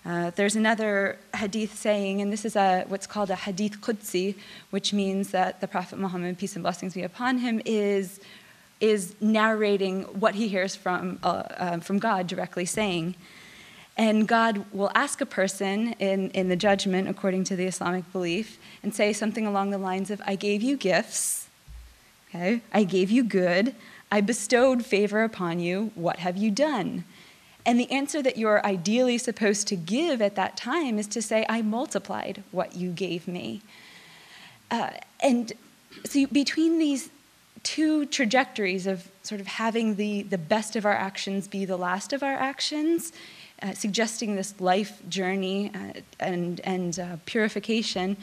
Uh, 0.04 0.30
there's 0.34 0.56
another 0.56 1.18
hadith 1.36 1.74
saying, 1.78 2.22
and 2.22 2.32
this 2.32 2.44
is 2.44 2.56
a, 2.56 2.84
what's 2.88 3.06
called 3.06 3.30
a 3.30 3.36
hadith 3.36 3.80
Qudsi, 3.80 4.34
which 4.70 4.92
means 4.92 5.30
that 5.30 5.60
the 5.60 5.68
Prophet 5.68 5.98
Muhammad, 5.98 6.38
peace 6.38 6.56
and 6.56 6.62
blessings 6.62 6.94
be 6.94 7.02
upon 7.02 7.38
him, 7.38 7.60
is, 7.66 8.20
is 8.80 9.14
narrating 9.20 10.04
what 10.18 10.34
he 10.34 10.48
hears 10.48 10.74
from, 10.74 11.18
uh, 11.22 11.26
uh, 11.26 11.80
from 11.80 11.98
God 11.98 12.26
directly 12.26 12.64
saying. 12.64 13.14
And 13.98 14.26
God 14.26 14.64
will 14.72 14.90
ask 14.94 15.20
a 15.20 15.26
person 15.26 15.92
in, 15.98 16.30
in 16.30 16.48
the 16.48 16.56
judgment, 16.56 17.06
according 17.06 17.44
to 17.44 17.56
the 17.56 17.66
Islamic 17.66 18.10
belief, 18.10 18.58
and 18.82 18.94
say 18.94 19.12
something 19.12 19.46
along 19.46 19.68
the 19.70 19.78
lines 19.78 20.10
of, 20.10 20.22
I 20.26 20.36
gave 20.36 20.62
you 20.62 20.78
gifts, 20.78 21.48
okay? 22.30 22.62
I 22.72 22.84
gave 22.84 23.10
you 23.10 23.22
good, 23.22 23.74
I 24.10 24.22
bestowed 24.22 24.86
favor 24.86 25.22
upon 25.22 25.60
you, 25.60 25.92
what 25.94 26.20
have 26.20 26.38
you 26.38 26.50
done? 26.50 27.04
And 27.66 27.78
the 27.78 27.90
answer 27.90 28.22
that 28.22 28.38
you're 28.38 28.64
ideally 28.64 29.18
supposed 29.18 29.68
to 29.68 29.76
give 29.76 30.22
at 30.22 30.34
that 30.36 30.56
time 30.56 30.98
is 30.98 31.06
to 31.08 31.22
say, 31.22 31.44
I 31.48 31.62
multiplied 31.62 32.42
what 32.50 32.74
you 32.74 32.90
gave 32.90 33.28
me. 33.28 33.62
Uh, 34.70 34.90
and 35.22 35.52
so 36.04 36.26
between 36.26 36.78
these 36.78 37.10
two 37.62 38.06
trajectories 38.06 38.86
of 38.86 39.10
sort 39.22 39.40
of 39.40 39.46
having 39.46 39.96
the, 39.96 40.22
the 40.22 40.38
best 40.38 40.76
of 40.76 40.86
our 40.86 40.94
actions 40.94 41.46
be 41.46 41.64
the 41.64 41.76
last 41.76 42.12
of 42.12 42.22
our 42.22 42.34
actions, 42.34 43.12
uh, 43.62 43.74
suggesting 43.74 44.36
this 44.36 44.58
life 44.60 45.02
journey 45.08 45.70
uh, 45.74 46.00
and, 46.18 46.60
and 46.60 46.98
uh, 46.98 47.16
purification, 47.26 48.16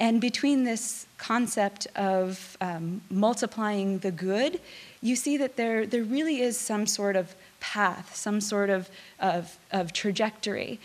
and 0.00 0.20
between 0.20 0.64
this 0.64 1.06
concept 1.18 1.86
of 1.94 2.56
um, 2.60 3.00
multiplying 3.10 3.98
the 3.98 4.10
good, 4.10 4.60
you 5.00 5.14
see 5.14 5.36
that 5.36 5.56
there, 5.56 5.86
there 5.86 6.02
really 6.02 6.40
is 6.40 6.58
some 6.58 6.86
sort 6.86 7.14
of 7.14 7.34
path, 7.72 8.14
some 8.14 8.40
sort 8.40 8.70
of, 8.70 8.90
of, 9.18 9.58
of 9.72 9.92
trajectory. 9.92 10.78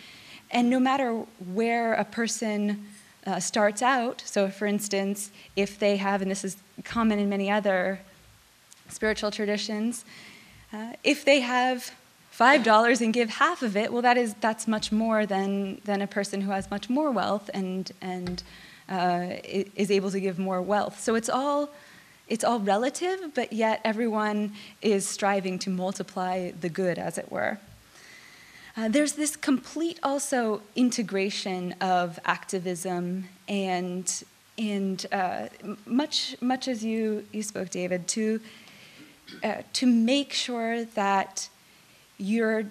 And 0.49 0.69
no 0.69 0.79
matter 0.79 1.11
where 1.53 1.93
a 1.93 2.05
person 2.05 2.85
uh, 3.27 3.39
starts 3.39 3.81
out, 3.81 4.23
so 4.25 4.49
for 4.49 4.65
instance, 4.65 5.31
if 5.55 5.77
they 5.77 5.97
have, 5.97 6.21
and 6.21 6.31
this 6.31 6.43
is 6.43 6.55
common 6.83 7.19
in 7.19 7.27
many 7.29 7.51
other 7.51 7.99
spiritual 8.87 9.31
traditions, 9.31 10.05
uh, 10.73 10.93
if 11.03 11.25
they 11.25 11.41
have 11.41 11.91
five 12.31 12.63
dollars 12.63 13.01
and 13.01 13.13
give 13.13 13.29
half 13.29 13.61
of 13.61 13.75
it, 13.75 13.91
well, 13.91 14.01
that 14.01 14.17
is 14.17 14.33
that's 14.39 14.65
much 14.67 14.91
more 14.91 15.25
than 15.25 15.81
than 15.83 16.01
a 16.01 16.07
person 16.07 16.41
who 16.41 16.51
has 16.51 16.71
much 16.71 16.89
more 16.89 17.11
wealth 17.11 17.49
and 17.53 17.91
and 18.01 18.43
uh, 18.87 19.27
is 19.75 19.89
able 19.91 20.11
to 20.11 20.19
give 20.19 20.39
more 20.39 20.61
wealth. 20.61 20.99
So 20.99 21.15
it's 21.15 21.29
all 21.29 21.69
it's 22.29 22.43
all 22.43 22.59
relative, 22.59 23.31
but 23.33 23.51
yet 23.51 23.81
everyone 23.83 24.53
is 24.81 25.07
striving 25.07 25.59
to 25.59 25.69
multiply 25.69 26.51
the 26.51 26.69
good, 26.69 26.97
as 26.97 27.17
it 27.17 27.31
were. 27.31 27.59
Uh, 28.77 28.87
there's 28.87 29.13
this 29.13 29.35
complete 29.35 29.99
also 30.03 30.61
integration 30.75 31.73
of 31.81 32.19
activism 32.25 33.25
and 33.47 34.23
and 34.57 35.05
uh, 35.11 35.47
much 35.85 36.35
much 36.41 36.67
as 36.67 36.83
you 36.83 37.25
you 37.31 37.41
spoke, 37.41 37.69
David, 37.69 38.07
to 38.09 38.39
uh, 39.43 39.63
to 39.73 39.85
make 39.85 40.31
sure 40.31 40.85
that 40.85 41.49
you're 42.17 42.65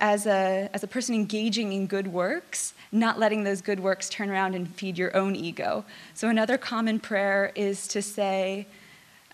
as 0.00 0.26
a 0.26 0.70
as 0.72 0.82
a 0.82 0.88
person 0.88 1.14
engaging 1.14 1.72
in 1.72 1.86
good 1.86 2.08
works 2.08 2.74
not 2.92 3.18
letting 3.18 3.44
those 3.44 3.60
good 3.60 3.80
works 3.80 4.08
turn 4.08 4.30
around 4.30 4.54
and 4.54 4.68
feed 4.74 4.98
your 4.98 5.14
own 5.16 5.36
ego. 5.36 5.84
So 6.14 6.28
another 6.28 6.58
common 6.58 7.00
prayer 7.00 7.52
is 7.54 7.86
to 7.88 8.02
say, 8.02 8.66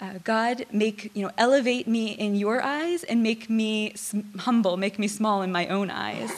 uh, 0.01 0.15
God, 0.25 0.67
make 0.73 1.11
you 1.15 1.23
know, 1.23 1.31
elevate 1.39 1.87
me 1.87 2.09
in 2.09 2.35
your 2.35 2.63
eyes 2.63 3.05
and 3.05 3.23
make 3.23 3.49
me 3.49 3.95
humble, 4.39 4.77
make 4.77 4.99
me 4.99 5.09
small 5.09 5.43
in 5.43 5.53
my 5.53 5.69
own 5.69 5.91
eyes. 5.91 6.33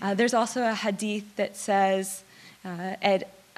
Uh, 0.00 0.14
there's 0.14 0.34
also 0.34 0.62
a 0.62 0.74
hadith 0.74 1.36
that 1.36 1.56
says, 1.56 2.22
uh, 2.64 2.94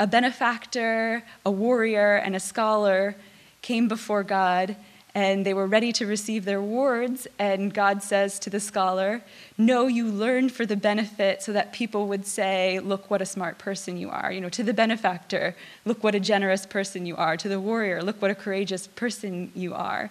a 0.01 0.07
benefactor, 0.07 1.25
a 1.45 1.51
warrior, 1.51 2.17
and 2.17 2.37
a 2.37 2.41
scholar 2.41 3.17
came 3.63 3.89
before 3.89 4.23
God 4.23 4.77
and 5.19 5.45
they 5.45 5.53
were 5.53 5.67
ready 5.67 5.93
to 5.93 6.07
receive 6.07 6.45
their 6.45 6.61
rewards. 6.61 7.27
And 7.41 7.75
God 7.75 8.05
says 8.05 8.39
to 8.39 8.51
the 8.51 8.61
scholar, 8.61 9.25
No, 9.57 9.89
you 9.89 10.07
learned 10.07 10.53
for 10.53 10.65
the 10.65 10.77
benefit 10.77 11.43
so 11.43 11.53
that 11.53 11.73
people 11.73 12.07
would 12.07 12.25
say, 12.25 12.79
Look 12.79 13.11
what 13.11 13.21
a 13.21 13.27
smart 13.27 13.59
person 13.59 13.97
you 13.97 14.11
are. 14.11 14.31
You 14.31 14.41
know, 14.41 14.49
to 14.51 14.63
the 14.63 14.73
benefactor, 14.73 15.57
look 15.85 16.05
what 16.05 16.15
a 16.15 16.21
generous 16.21 16.67
person 16.67 17.05
you 17.05 17.17
are. 17.17 17.37
To 17.37 17.49
the 17.49 17.59
warrior, 17.59 18.01
look 18.01 18.23
what 18.23 18.31
a 18.31 18.35
courageous 18.37 18.87
person 18.87 19.51
you 19.57 19.75
are. 19.75 20.11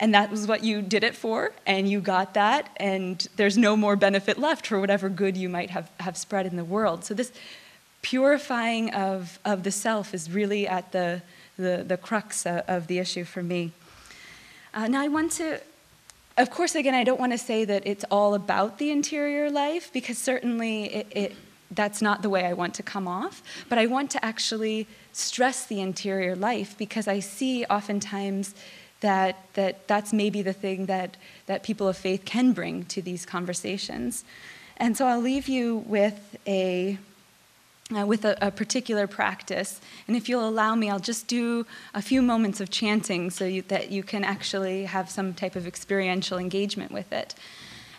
and 0.00 0.14
that 0.14 0.30
was 0.30 0.46
what 0.46 0.64
you 0.64 0.80
did 0.80 1.04
it 1.04 1.14
for, 1.14 1.52
and 1.66 1.90
you 1.90 2.00
got 2.00 2.32
that, 2.34 2.70
and 2.76 3.28
there's 3.36 3.58
no 3.58 3.76
more 3.76 3.96
benefit 3.96 4.38
left 4.38 4.64
for 4.68 4.78
whatever 4.80 5.08
good 5.08 5.36
you 5.36 5.48
might 5.48 5.70
have, 5.70 5.90
have 5.98 6.16
spread 6.16 6.46
in 6.46 6.56
the 6.56 6.64
world. 6.64 7.04
So, 7.04 7.14
this 7.14 7.32
purifying 8.00 8.94
of, 8.94 9.38
of 9.44 9.64
the 9.64 9.72
self 9.72 10.14
is 10.14 10.30
really 10.30 10.68
at 10.68 10.92
the, 10.92 11.20
the, 11.58 11.84
the 11.86 11.96
crux 11.96 12.46
of, 12.46 12.58
of 12.68 12.86
the 12.86 12.98
issue 13.00 13.24
for 13.24 13.42
me. 13.42 13.72
Uh, 14.74 14.88
now, 14.88 15.02
I 15.02 15.08
want 15.08 15.32
to, 15.32 15.60
of 16.36 16.50
course, 16.50 16.74
again, 16.74 16.94
I 16.94 17.04
don't 17.04 17.20
want 17.20 17.32
to 17.32 17.38
say 17.38 17.64
that 17.64 17.86
it's 17.86 18.04
all 18.10 18.34
about 18.34 18.78
the 18.78 18.90
interior 18.90 19.50
life, 19.50 19.92
because 19.92 20.18
certainly 20.18 20.84
it, 20.84 21.06
it 21.10 21.36
that's 21.70 22.00
not 22.00 22.22
the 22.22 22.30
way 22.30 22.44
I 22.44 22.54
want 22.54 22.74
to 22.74 22.82
come 22.82 23.06
off, 23.06 23.42
but 23.68 23.78
I 23.78 23.86
want 23.86 24.10
to 24.12 24.24
actually 24.24 24.86
stress 25.12 25.66
the 25.66 25.80
interior 25.80 26.34
life 26.34 26.76
because 26.78 27.06
I 27.08 27.20
see 27.20 27.64
oftentimes 27.66 28.54
that, 29.00 29.36
that 29.54 29.86
that's 29.86 30.12
maybe 30.12 30.42
the 30.42 30.52
thing 30.52 30.86
that, 30.86 31.16
that 31.46 31.62
people 31.62 31.88
of 31.88 31.96
faith 31.96 32.24
can 32.24 32.52
bring 32.52 32.84
to 32.86 33.02
these 33.02 33.26
conversations. 33.26 34.24
And 34.78 34.96
so 34.96 35.06
I'll 35.06 35.20
leave 35.20 35.48
you 35.48 35.78
with 35.86 36.36
a, 36.46 36.98
uh, 37.96 38.04
with 38.04 38.24
a, 38.24 38.36
a, 38.46 38.50
particular 38.50 39.06
practice. 39.06 39.80
And 40.06 40.16
if 40.16 40.28
you'll 40.28 40.48
allow 40.48 40.74
me, 40.74 40.90
I'll 40.90 40.98
just 40.98 41.26
do 41.26 41.66
a 41.94 42.02
few 42.02 42.20
moments 42.20 42.60
of 42.60 42.70
chanting 42.70 43.30
so 43.30 43.44
you, 43.44 43.62
that 43.62 43.90
you 43.90 44.02
can 44.02 44.24
actually 44.24 44.84
have 44.84 45.10
some 45.10 45.32
type 45.34 45.56
of 45.56 45.66
experiential 45.66 46.38
engagement 46.38 46.92
with 46.92 47.12
it. 47.12 47.34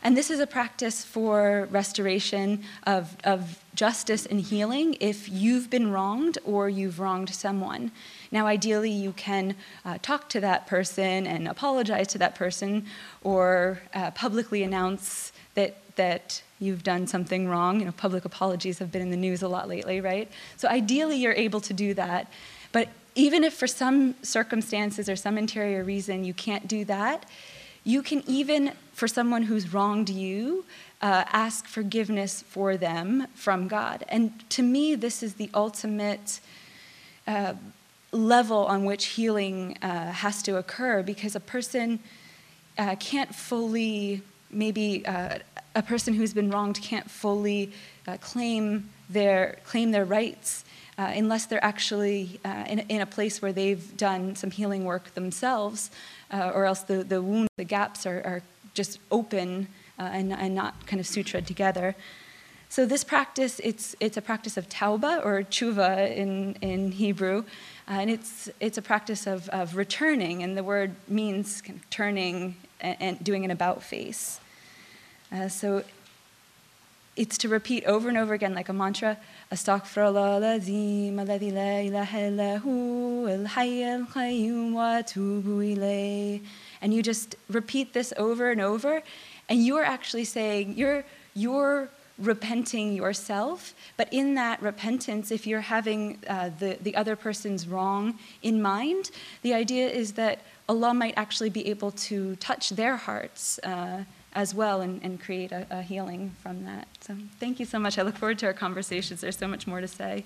And 0.02 0.16
this 0.16 0.30
is 0.30 0.40
a 0.40 0.48
practice 0.48 1.04
for 1.04 1.68
restoration 1.72 2.64
of, 2.84 3.18
of 3.26 3.62
justice 3.76 4.26
and 4.26 4.40
healing 4.40 4.96
if 5.00 5.28
you've 5.28 5.70
been 5.70 5.92
wronged 5.92 6.38
or 6.46 6.70
you've 6.70 7.00
wronged 7.00 7.30
someone. 7.30 7.92
Now, 8.32 8.48
ideally, 8.48 8.92
you 8.92 9.12
can 9.12 9.56
uh, 9.84 9.98
talk 10.02 10.30
to 10.30 10.40
that 10.40 10.68
person 10.68 11.28
and 11.28 11.48
apologize 11.48 12.08
to 12.10 12.18
that 12.20 12.36
person 12.36 12.86
or 13.24 13.82
uh, 13.94 14.12
publicly 14.12 14.64
announce 14.64 15.34
that, 15.56 15.76
that 15.98 16.44
you've 16.60 16.84
done 16.84 17.08
something 17.08 17.48
wrong. 17.48 17.80
You 17.80 17.86
know, 17.86 17.92
public 17.92 18.26
apologies 18.26 18.80
have 18.80 18.92
been 18.92 19.02
in 19.02 19.12
the 19.12 19.18
news 19.18 19.42
a 19.42 19.48
lot 19.48 19.68
lately, 19.68 20.02
right? 20.02 20.30
So, 20.58 20.68
ideally, 20.68 21.18
you're 21.18 21.34
able 21.34 21.62
to 21.62 21.74
do 21.74 21.94
that. 21.96 22.32
But 22.72 22.90
even 23.16 23.44
if 23.44 23.54
for 23.54 23.68
some 23.68 24.16
circumstances 24.22 25.10
or 25.10 25.16
some 25.16 25.38
interior 25.38 25.84
reason 25.84 26.24
you 26.24 26.34
can't 26.34 26.68
do 26.68 26.86
that, 26.86 27.26
you 27.84 28.02
can 28.02 28.24
even, 28.28 28.74
for 28.94 29.08
someone 29.08 29.44
who's 29.44 29.74
wronged 29.74 30.10
you, 30.10 30.66
uh, 31.02 31.24
ask 31.32 31.66
forgiveness 31.66 32.42
for 32.42 32.78
them 32.78 33.28
from 33.34 33.68
God. 33.68 34.04
And 34.10 34.48
to 34.52 34.62
me, 34.62 34.96
this 34.96 35.24
is 35.24 35.36
the 35.36 35.50
ultimate 35.54 36.40
uh, 37.26 37.54
level 38.12 38.66
on 38.66 38.86
which 38.86 39.08
healing 39.08 39.78
uh, 39.82 40.12
has 40.12 40.42
to 40.44 40.58
occur 40.58 41.04
because 41.04 41.36
a 41.36 41.40
person 41.40 42.00
uh, 42.78 42.96
can't 42.96 43.34
fully, 43.34 44.22
maybe 44.52 45.06
uh, 45.06 45.40
a 45.80 45.84
person 45.84 46.14
who's 46.14 46.34
been 46.34 46.52
wronged 46.52 46.82
can't 46.82 47.10
fully 47.10 47.72
uh, 48.08 48.18
claim, 48.18 48.90
their, 49.10 49.58
claim 49.66 49.92
their 49.92 50.06
rights. 50.06 50.66
Uh, 50.98 51.14
unless 51.16 51.46
they're 51.46 51.64
actually 51.64 52.42
uh, 52.44 52.66
in, 52.68 52.80
in, 52.90 53.00
a 53.00 53.06
place 53.06 53.42
where 53.42 53.54
they've 53.54 53.96
done 53.96 54.36
some 54.36 54.52
healing 54.52 54.84
work 54.84 55.14
themselves, 55.14 55.92
or 56.30 56.66
else 56.66 56.82
the, 56.82 57.06
the 57.06 57.22
wounds, 57.22 57.50
the 57.56 57.64
gaps 57.64 58.06
are, 58.06 58.22
are 58.26 58.42
just 58.74 59.00
open 59.10 59.70
and, 59.98 60.34
and 60.34 60.54
not 60.54 60.86
kind 60.88 61.00
of 61.00 61.06
sutured 61.06 61.46
together. 61.46 61.96
So 62.72 62.86
this 62.86 63.04
practice, 63.04 63.60
it's, 63.64 63.96
it's 64.00 64.18
a 64.18 64.22
practice 64.22 64.58
of 64.58 64.68
tauba 64.68 65.26
or 65.26 65.42
tshuva 65.42 66.16
in, 66.16 66.54
in 66.62 66.92
Hebrew, 66.92 67.46
uh, 67.88 67.94
and 67.94 68.12
it's, 68.12 68.50
it's 68.60 68.78
a 68.78 68.82
practice 68.82 69.26
of, 69.26 69.50
of 69.50 69.76
returning, 69.76 70.44
and 70.44 70.56
the 70.56 70.64
word 70.64 70.96
means 71.08 71.62
kind 71.62 71.80
of 71.80 71.90
turning 71.90 72.58
and, 72.82 72.98
and 73.00 73.24
doing 73.24 73.44
an 73.44 73.52
about 73.52 73.82
face. 73.82 74.40
Uh, 75.32 75.48
so 75.48 75.84
it's 77.16 77.38
to 77.38 77.50
repeat 77.50 77.84
over 77.84 78.08
and 78.08 78.18
over 78.18 78.34
again 78.34 78.54
like 78.54 78.70
a 78.70 78.74
mantra, 78.74 79.18
Astaghfirullah 79.52 80.40
lazim 80.40 81.16
alladhi 81.16 81.52
la 81.54 81.80
ilaha 81.82 82.18
illahu 82.30 83.26
wa 84.74 85.02
ilayh. 85.04 86.42
And 86.82 86.94
you 86.94 87.04
just 87.04 87.36
repeat 87.50 87.94
this 87.94 88.14
over 88.16 88.52
and 88.52 88.62
over, 88.62 89.04
and 89.50 89.64
you 89.64 89.76
are 89.76 89.84
actually 89.84 90.24
saying, 90.24 90.78
you're, 90.78 91.04
you're 91.34 91.90
repenting 92.18 92.94
yourself. 92.94 93.74
But 93.98 94.12
in 94.14 94.36
that 94.36 94.62
repentance, 94.62 95.30
if 95.30 95.46
you're 95.46 95.62
having 95.62 96.20
uh, 96.28 96.52
the, 96.58 96.78
the 96.82 96.96
other 96.96 97.16
person's 97.16 97.68
wrong 97.68 98.18
in 98.42 98.62
mind, 98.62 99.12
the 99.42 99.54
idea 99.54 99.90
is 99.90 100.14
that 100.14 100.40
Allah 100.68 100.94
might 100.94 101.16
actually 101.18 101.50
be 101.50 101.68
able 101.68 101.92
to 101.92 102.36
touch 102.38 102.70
their 102.70 102.96
hearts 102.96 103.60
uh, 103.60 104.04
as 104.40 104.56
well 104.56 104.80
and, 104.80 105.04
and 105.04 105.20
create 105.20 105.52
a, 105.52 105.68
a 105.70 105.82
healing 105.82 106.34
from 106.42 106.64
that. 106.64 106.88
So 107.02 107.14
thank 107.42 107.60
you 107.60 107.66
so 107.66 107.78
much. 107.78 108.00
I 108.00 108.04
look 108.04 108.16
forward 108.16 108.40
to 108.40 108.46
our 108.46 108.54
conversations. 108.54 109.20
There's 109.20 109.38
so 109.38 109.50
much 109.50 109.68
more 109.68 109.82
to 109.82 109.88
say. 109.88 110.24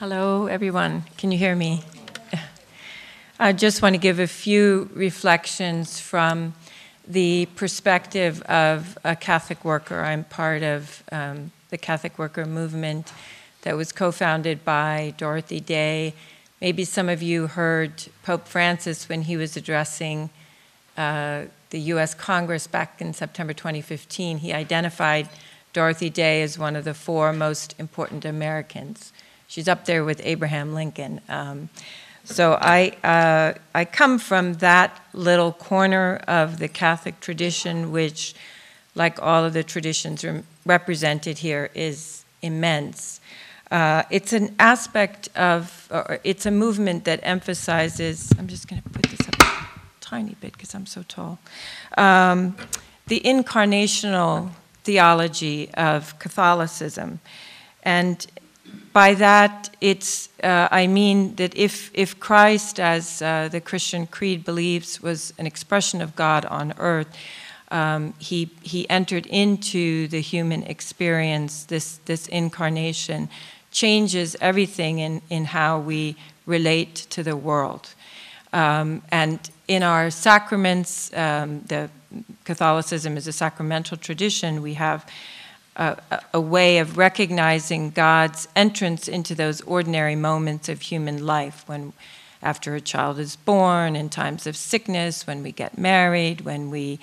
Hello, 0.00 0.48
everyone. 0.48 1.04
Can 1.18 1.30
you 1.30 1.38
hear 1.38 1.54
me? 1.54 1.84
I 3.38 3.52
just 3.52 3.80
want 3.80 3.94
to 3.94 4.00
give 4.00 4.18
a 4.18 4.26
few 4.26 4.90
reflections 4.92 6.00
from 6.00 6.54
the 7.06 7.46
perspective 7.56 8.42
of 8.42 8.96
a 9.04 9.14
Catholic 9.14 9.64
worker. 9.64 10.00
I'm 10.00 10.24
part 10.24 10.62
of 10.62 11.02
um, 11.12 11.52
the 11.70 11.78
Catholic 11.78 12.18
worker 12.18 12.46
movement 12.46 13.12
that 13.62 13.76
was 13.76 13.92
co 13.92 14.12
founded 14.12 14.64
by 14.64 15.14
Dorothy 15.16 15.60
Day. 15.60 16.14
Maybe 16.60 16.84
some 16.84 17.08
of 17.08 17.22
you 17.22 17.46
heard 17.46 18.04
Pope 18.22 18.46
Francis 18.46 19.08
when 19.08 19.22
he 19.22 19.36
was 19.36 19.56
addressing 19.56 20.30
uh, 20.96 21.44
the 21.70 21.80
US 21.80 22.14
Congress 22.14 22.66
back 22.66 23.00
in 23.00 23.12
September 23.12 23.52
2015. 23.52 24.38
He 24.38 24.52
identified 24.52 25.28
Dorothy 25.72 26.08
Day 26.08 26.42
as 26.42 26.58
one 26.58 26.76
of 26.76 26.84
the 26.84 26.94
four 26.94 27.32
most 27.32 27.74
important 27.78 28.24
Americans. 28.24 29.12
She's 29.48 29.68
up 29.68 29.84
there 29.84 30.04
with 30.04 30.20
Abraham 30.24 30.72
Lincoln. 30.72 31.20
Um, 31.28 31.68
so 32.24 32.58
I, 32.60 32.96
uh, 33.04 33.58
I 33.74 33.84
come 33.84 34.18
from 34.18 34.54
that 34.54 35.04
little 35.12 35.52
corner 35.52 36.16
of 36.26 36.58
the 36.58 36.68
Catholic 36.68 37.20
tradition, 37.20 37.92
which, 37.92 38.34
like 38.94 39.20
all 39.22 39.44
of 39.44 39.52
the 39.52 39.62
traditions 39.62 40.24
represented 40.64 41.38
here, 41.38 41.70
is 41.74 42.24
immense. 42.40 43.20
Uh, 43.70 44.04
it's 44.10 44.32
an 44.32 44.54
aspect 44.58 45.28
of, 45.36 45.88
or 45.90 46.18
it's 46.24 46.46
a 46.46 46.50
movement 46.50 47.04
that 47.04 47.20
emphasizes, 47.22 48.32
I'm 48.38 48.46
just 48.46 48.68
going 48.68 48.80
to 48.80 48.88
put 48.88 49.02
this 49.04 49.28
up 49.28 49.40
a 49.40 49.68
tiny 50.00 50.34
bit 50.40 50.52
because 50.52 50.74
I'm 50.74 50.86
so 50.86 51.02
tall, 51.02 51.38
um, 51.98 52.56
the 53.06 53.20
incarnational 53.20 54.50
theology 54.84 55.70
of 55.74 56.18
Catholicism. 56.18 57.20
And 57.82 58.26
by 58.94 59.14
that, 59.14 59.74
it's, 59.80 60.28
uh, 60.42 60.68
I 60.70 60.86
mean 60.86 61.34
that 61.34 61.54
if, 61.56 61.90
if 61.94 62.18
Christ, 62.20 62.78
as 62.78 63.20
uh, 63.20 63.48
the 63.50 63.60
Christian 63.60 64.06
creed 64.06 64.44
believes, 64.44 65.02
was 65.02 65.34
an 65.36 65.46
expression 65.46 66.00
of 66.00 66.14
God 66.14 66.44
on 66.46 66.72
earth, 66.78 67.08
um, 67.72 68.14
he, 68.20 68.50
he 68.62 68.88
entered 68.88 69.26
into 69.26 70.06
the 70.06 70.20
human 70.20 70.62
experience, 70.62 71.64
this, 71.64 71.98
this 72.04 72.28
incarnation 72.28 73.28
changes 73.72 74.36
everything 74.40 75.00
in, 75.00 75.20
in 75.28 75.46
how 75.46 75.80
we 75.80 76.14
relate 76.46 76.94
to 77.10 77.24
the 77.24 77.36
world. 77.36 77.94
Um, 78.52 79.02
and 79.10 79.40
in 79.66 79.82
our 79.82 80.08
sacraments, 80.10 81.12
um, 81.14 81.62
the 81.66 81.90
Catholicism 82.44 83.16
is 83.16 83.26
a 83.26 83.32
sacramental 83.32 83.96
tradition, 83.96 84.62
we 84.62 84.74
have 84.74 85.04
a, 85.76 86.22
a, 86.32 86.40
way 86.40 86.78
of 86.78 86.96
recognizing 86.96 87.90
God's 87.90 88.48
entrance 88.54 89.08
into 89.08 89.34
those 89.34 89.60
ordinary 89.62 90.14
moments 90.14 90.68
of 90.68 90.82
human 90.82 91.26
life 91.26 91.64
when 91.66 91.92
after 92.42 92.74
a 92.74 92.80
child 92.80 93.18
is 93.18 93.36
born, 93.36 93.96
in 93.96 94.10
times 94.10 94.46
of 94.46 94.56
sickness, 94.56 95.26
when 95.26 95.42
we 95.42 95.50
get 95.50 95.78
married, 95.78 96.42
when 96.42 96.70
we, 96.70 97.00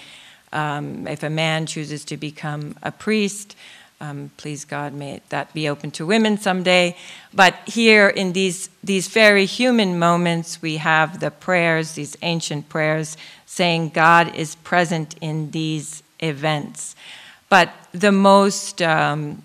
um, 0.54 1.08
if 1.08 1.24
a 1.24 1.30
man 1.30 1.66
chooses 1.66 2.06
to 2.06 2.16
become 2.16 2.76
a 2.84 2.92
priest, 2.92 3.56
um, 4.00 4.32
please 4.38 4.66
God, 4.66 4.94
may 4.94 5.22
that 5.30 5.54
be 5.54 5.68
open 5.68 5.92
to 5.92 6.06
women 6.06 6.38
someday. 6.38 6.96
But 7.34 7.56
here 7.68 8.08
in 8.08 8.34
these, 8.34 8.70
these 8.84 9.08
very 9.08 9.46
human 9.46 10.00
moments, 10.00 10.62
we 10.62 10.78
have 10.78 11.20
the 11.20 11.30
prayers, 11.30 11.94
these 11.94 12.18
ancient 12.22 12.70
prayers, 12.70 13.16
saying 13.46 13.90
God 13.90 14.36
is 14.36 14.56
present 14.56 15.16
in 15.22 15.52
these 15.52 16.02
events. 16.20 16.96
But 17.50 17.72
the 17.94 18.12
most 18.12 18.82
um, 18.82 19.44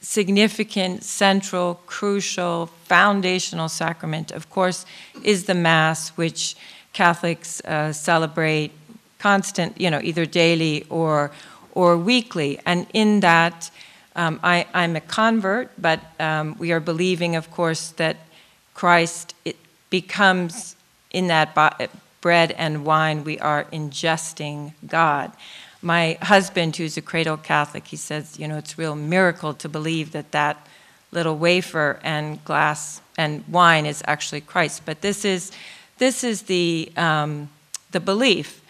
significant, 0.00 1.04
central, 1.04 1.80
crucial, 1.86 2.66
foundational 2.84 3.68
sacrament, 3.68 4.30
of 4.32 4.50
course, 4.50 4.86
is 5.22 5.44
the 5.44 5.54
Mass, 5.54 6.10
which 6.10 6.56
Catholics 6.92 7.60
uh, 7.64 7.92
celebrate 7.92 8.72
constant, 9.18 9.80
you 9.80 9.90
know, 9.90 10.00
either 10.02 10.26
daily 10.26 10.84
or, 10.88 11.30
or 11.74 11.96
weekly. 11.96 12.58
And 12.64 12.86
in 12.92 13.20
that, 13.20 13.70
um, 14.16 14.40
I, 14.42 14.66
I'm 14.74 14.96
a 14.96 15.00
convert, 15.00 15.70
but 15.80 16.00
um, 16.18 16.56
we 16.58 16.72
are 16.72 16.80
believing, 16.80 17.36
of 17.36 17.50
course, 17.50 17.90
that 17.92 18.16
Christ 18.74 19.34
it 19.44 19.56
becomes 19.90 20.74
in 21.10 21.26
that 21.28 21.54
bread 22.20 22.52
and 22.52 22.84
wine, 22.84 23.24
we 23.24 23.38
are 23.38 23.64
ingesting 23.64 24.72
God. 24.86 25.32
My 25.82 26.18
husband, 26.22 26.76
who's 26.76 26.96
a 26.96 27.02
cradle 27.02 27.36
Catholic, 27.36 27.86
he 27.86 27.96
says, 27.96 28.38
you 28.38 28.46
know, 28.46 28.58
it's 28.58 28.74
a 28.74 28.76
real 28.76 28.94
miracle 28.94 29.54
to 29.54 29.68
believe 29.68 30.12
that 30.12 30.32
that 30.32 30.66
little 31.10 31.36
wafer 31.36 31.98
and 32.02 32.44
glass 32.44 33.00
and 33.16 33.44
wine 33.48 33.86
is 33.86 34.02
actually 34.06 34.42
Christ. 34.42 34.82
But 34.84 35.00
this 35.00 35.24
is, 35.24 35.52
this 35.98 36.22
is 36.22 36.42
the, 36.42 36.92
um, 36.96 37.48
the 37.92 38.00
belief. 38.00 38.62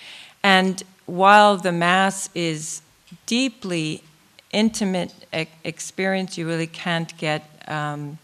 And 0.42 0.82
while 1.06 1.56
the 1.56 1.72
Mass 1.72 2.30
is 2.34 2.82
deeply 3.26 4.02
intimate 4.52 5.12
e- 5.36 5.46
experience, 5.64 6.38
you 6.38 6.46
really 6.46 6.66
can't 6.66 7.16
get 7.18 7.44
um, 7.68 8.18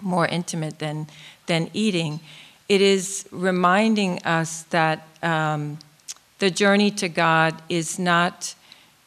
more 0.00 0.26
intimate 0.26 0.78
than, 0.78 1.06
than 1.46 1.70
eating. 1.72 2.20
It 2.68 2.80
is 2.80 3.26
reminding 3.30 4.22
us 4.24 4.62
that 4.64 5.06
um, 5.22 5.78
the 6.38 6.50
journey 6.50 6.90
to 6.92 7.08
God 7.08 7.62
is 7.68 7.98
not 7.98 8.54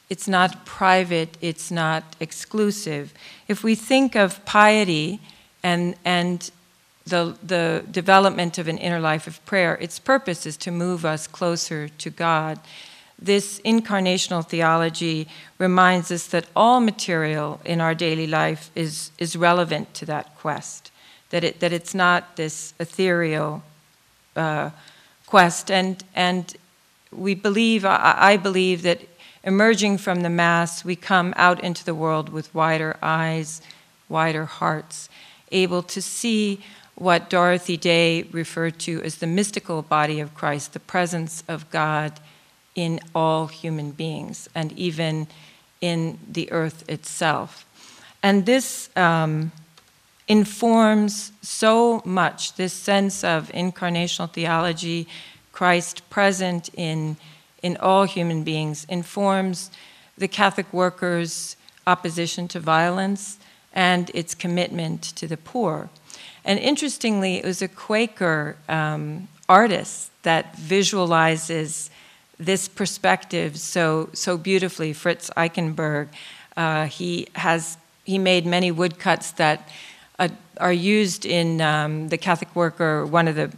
it's 0.09 0.27
not 0.27 0.65
private, 0.65 1.37
it's 1.39 1.69
not 1.69 2.03
exclusive. 2.19 3.13
If 3.47 3.63
we 3.63 3.75
think 3.75 4.15
of 4.15 4.43
piety 4.43 5.19
and, 5.61 5.95
and 6.03 6.49
the, 7.05 7.37
the 7.43 7.85
development 7.91 8.57
of 8.57 8.67
an 8.67 8.79
inner 8.79 8.99
life 8.99 9.27
of 9.27 9.43
prayer, 9.45 9.75
its 9.75 9.99
purpose 9.99 10.47
is 10.47 10.57
to 10.57 10.71
move 10.71 11.05
us 11.05 11.27
closer 11.27 11.89
to 11.89 12.09
God. 12.09 12.59
This 13.21 13.59
incarnational 13.61 14.45
theology 14.45 15.27
reminds 15.59 16.11
us 16.11 16.25
that 16.27 16.47
all 16.55 16.79
material 16.79 17.61
in 17.63 17.79
our 17.79 17.93
daily 17.93 18.27
life 18.27 18.71
is, 18.73 19.11
is 19.19 19.35
relevant 19.35 19.93
to 19.95 20.05
that 20.07 20.35
quest, 20.39 20.91
that, 21.29 21.43
it, 21.43 21.59
that 21.59 21.71
it's 21.71 21.93
not 21.93 22.35
this 22.35 22.73
ethereal 22.79 23.61
uh, 24.35 24.71
quest. 25.27 25.69
And, 25.69 26.03
and 26.15 26.55
we 27.11 27.33
believe, 27.33 27.85
I, 27.85 28.37
believe, 28.37 28.83
that 28.83 29.01
emerging 29.43 29.97
from 29.97 30.21
the 30.21 30.29
Mass, 30.29 30.85
we 30.85 30.95
come 30.95 31.33
out 31.37 31.63
into 31.63 31.83
the 31.83 31.95
world 31.95 32.29
with 32.29 32.53
wider 32.53 32.97
eyes, 33.01 33.61
wider 34.07 34.45
hearts, 34.45 35.09
able 35.51 35.81
to 35.83 36.01
see 36.01 36.61
what 36.95 37.29
Dorothy 37.29 37.77
Day 37.77 38.23
referred 38.23 38.77
to 38.79 39.01
as 39.03 39.17
the 39.17 39.27
mystical 39.27 39.81
body 39.81 40.19
of 40.19 40.35
Christ, 40.35 40.73
the 40.73 40.79
presence 40.79 41.43
of 41.47 41.69
God 41.69 42.19
in 42.75 42.99
all 43.15 43.47
human 43.47 43.91
beings 43.91 44.49
and 44.53 44.71
even 44.73 45.27
in 45.81 46.19
the 46.29 46.51
earth 46.51 46.87
itself. 46.89 47.65
And 48.21 48.45
this 48.45 48.89
um, 48.97 49.51
informs 50.27 51.31
so 51.41 52.01
much 52.05 52.55
this 52.55 52.73
sense 52.73 53.23
of 53.23 53.49
incarnational 53.49 54.31
theology, 54.31 55.07
Christ 55.59 56.09
present 56.09 56.69
in 56.73 57.17
in 57.61 57.75
all 57.81 58.05
human 58.05 58.43
beings 58.43 58.85
informs 58.87 59.71
the 60.17 60.27
Catholic 60.27 60.71
workers' 60.71 61.57
opposition 61.85 62.47
to 62.47 62.61
violence 62.61 63.37
and 63.73 64.09
its 64.13 64.33
commitment 64.35 65.01
to 65.17 65.27
the 65.27 65.35
poor. 65.35 65.89
And 66.45 66.59
interestingly, 66.59 67.35
it 67.35 67.45
was 67.45 67.61
a 67.61 67.67
Quaker 67.67 68.55
um, 68.69 69.27
artist 69.49 70.11
that 70.23 70.55
visualizes 70.55 71.89
this 72.37 72.69
perspective 72.69 73.59
so, 73.59 74.09
so 74.13 74.37
beautifully, 74.37 74.93
Fritz 74.93 75.29
Eichenberg. 75.35 76.07
Uh, 76.55 76.85
he, 76.85 77.27
has, 77.35 77.77
he 78.05 78.17
made 78.17 78.45
many 78.45 78.71
woodcuts 78.71 79.31
that 79.31 79.67
uh, 80.19 80.29
are 80.57 80.73
used 80.73 81.25
in 81.25 81.61
um, 81.61 82.09
the 82.09 82.17
Catholic 82.17 82.55
Worker, 82.55 83.05
one 83.05 83.27
of 83.27 83.35
the 83.35 83.51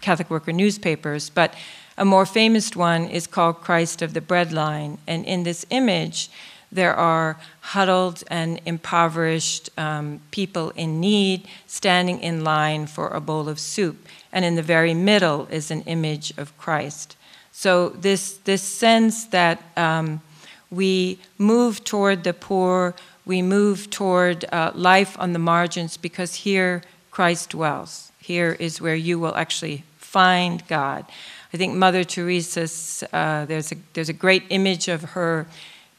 Catholic 0.00 0.30
Worker 0.30 0.52
newspapers, 0.52 1.30
but 1.30 1.54
a 1.98 2.04
more 2.04 2.24
famous 2.24 2.74
one 2.74 3.08
is 3.08 3.26
called 3.26 3.60
Christ 3.60 4.00
of 4.00 4.14
the 4.14 4.20
Breadline. 4.20 4.98
And 5.06 5.24
in 5.26 5.42
this 5.42 5.66
image, 5.68 6.30
there 6.72 6.94
are 6.94 7.36
huddled 7.60 8.24
and 8.28 8.60
impoverished 8.64 9.70
um, 9.76 10.20
people 10.30 10.70
in 10.70 11.00
need 11.00 11.46
standing 11.66 12.20
in 12.20 12.42
line 12.42 12.86
for 12.86 13.08
a 13.08 13.20
bowl 13.20 13.48
of 13.48 13.58
soup. 13.58 14.06
And 14.32 14.44
in 14.44 14.54
the 14.54 14.62
very 14.62 14.94
middle 14.94 15.46
is 15.50 15.70
an 15.70 15.82
image 15.82 16.32
of 16.38 16.56
Christ. 16.56 17.16
So, 17.52 17.90
this, 17.90 18.38
this 18.44 18.62
sense 18.62 19.26
that 19.26 19.60
um, 19.76 20.22
we 20.70 21.18
move 21.36 21.84
toward 21.84 22.24
the 22.24 22.32
poor, 22.32 22.94
we 23.30 23.42
move 23.42 23.88
toward 23.90 24.44
uh, 24.50 24.72
life 24.74 25.16
on 25.20 25.32
the 25.32 25.38
margins 25.38 25.96
because 25.96 26.34
here 26.34 26.82
Christ 27.12 27.50
dwells. 27.50 28.10
Here 28.18 28.56
is 28.58 28.80
where 28.80 28.96
you 28.96 29.20
will 29.20 29.36
actually 29.36 29.84
find 29.98 30.66
God. 30.66 31.06
I 31.54 31.56
think 31.56 31.76
Mother 31.76 32.02
Teresa's, 32.02 33.04
uh, 33.12 33.44
there's, 33.44 33.70
a, 33.70 33.76
there's 33.92 34.08
a 34.08 34.12
great 34.12 34.42
image 34.50 34.88
of 34.88 35.14
her 35.14 35.46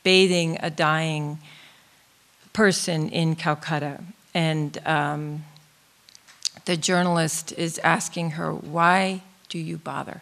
bathing 0.04 0.58
a 0.60 0.70
dying 0.70 1.40
person 2.52 3.08
in 3.08 3.38
Calcutta. 3.38 4.04
And 4.34 4.78
um, 4.86 5.46
the 6.66 6.76
journalist 6.76 7.54
is 7.54 7.80
asking 7.80 8.32
her, 8.32 8.52
Why 8.54 9.24
do 9.48 9.58
you 9.58 9.78
bother? 9.78 10.22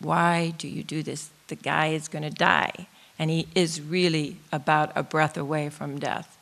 Why 0.00 0.54
do 0.58 0.66
you 0.66 0.82
do 0.82 1.04
this? 1.04 1.30
The 1.46 1.54
guy 1.54 1.88
is 1.88 2.08
going 2.08 2.24
to 2.24 2.30
die. 2.30 2.88
And 3.16 3.30
he 3.30 3.46
is 3.54 3.80
really 3.80 4.38
about 4.50 4.90
a 4.96 5.04
breath 5.04 5.36
away 5.36 5.70
from 5.70 6.00
death. 6.00 6.34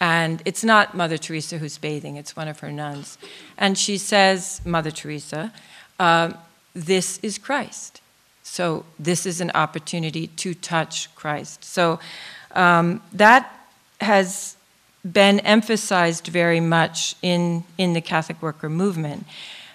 And 0.00 0.42
it's 0.44 0.62
not 0.62 0.94
Mother 0.94 1.18
Teresa 1.18 1.58
who's 1.58 1.78
bathing, 1.78 2.16
it's 2.16 2.36
one 2.36 2.48
of 2.48 2.60
her 2.60 2.70
nuns. 2.70 3.18
And 3.56 3.76
she 3.76 3.98
says, 3.98 4.60
Mother 4.64 4.90
Teresa, 4.90 5.52
uh, 5.98 6.32
this 6.74 7.18
is 7.18 7.38
Christ. 7.38 8.00
So 8.42 8.84
this 8.98 9.26
is 9.26 9.40
an 9.40 9.50
opportunity 9.54 10.28
to 10.28 10.54
touch 10.54 11.14
Christ. 11.14 11.64
So 11.64 11.98
um, 12.52 13.02
that 13.12 13.52
has 14.00 14.56
been 15.10 15.40
emphasized 15.40 16.26
very 16.28 16.60
much 16.60 17.14
in, 17.22 17.64
in 17.76 17.92
the 17.92 18.00
Catholic 18.00 18.40
worker 18.40 18.68
movement. 18.68 19.26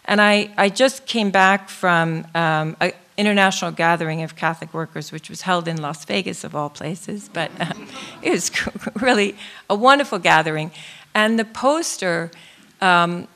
And 0.05 0.19
I, 0.19 0.49
I 0.57 0.69
just 0.69 1.05
came 1.05 1.31
back 1.31 1.69
from 1.69 2.27
um, 2.35 2.75
an 2.81 2.93
international 3.17 3.71
gathering 3.71 4.21
of 4.23 4.35
Catholic 4.35 4.73
workers, 4.73 5.11
which 5.11 5.29
was 5.29 5.41
held 5.41 5.67
in 5.67 5.81
Las 5.81 6.03
Vegas, 6.05 6.43
of 6.43 6.55
all 6.55 6.69
places, 6.69 7.29
but 7.31 7.51
uh, 7.59 7.73
it 8.21 8.31
was 8.31 8.51
really 9.01 9.35
a 9.69 9.75
wonderful 9.75 10.19
gathering. 10.19 10.71
And 11.13 11.37
the 11.37 11.45
poster 11.45 12.31
um, 12.81 13.27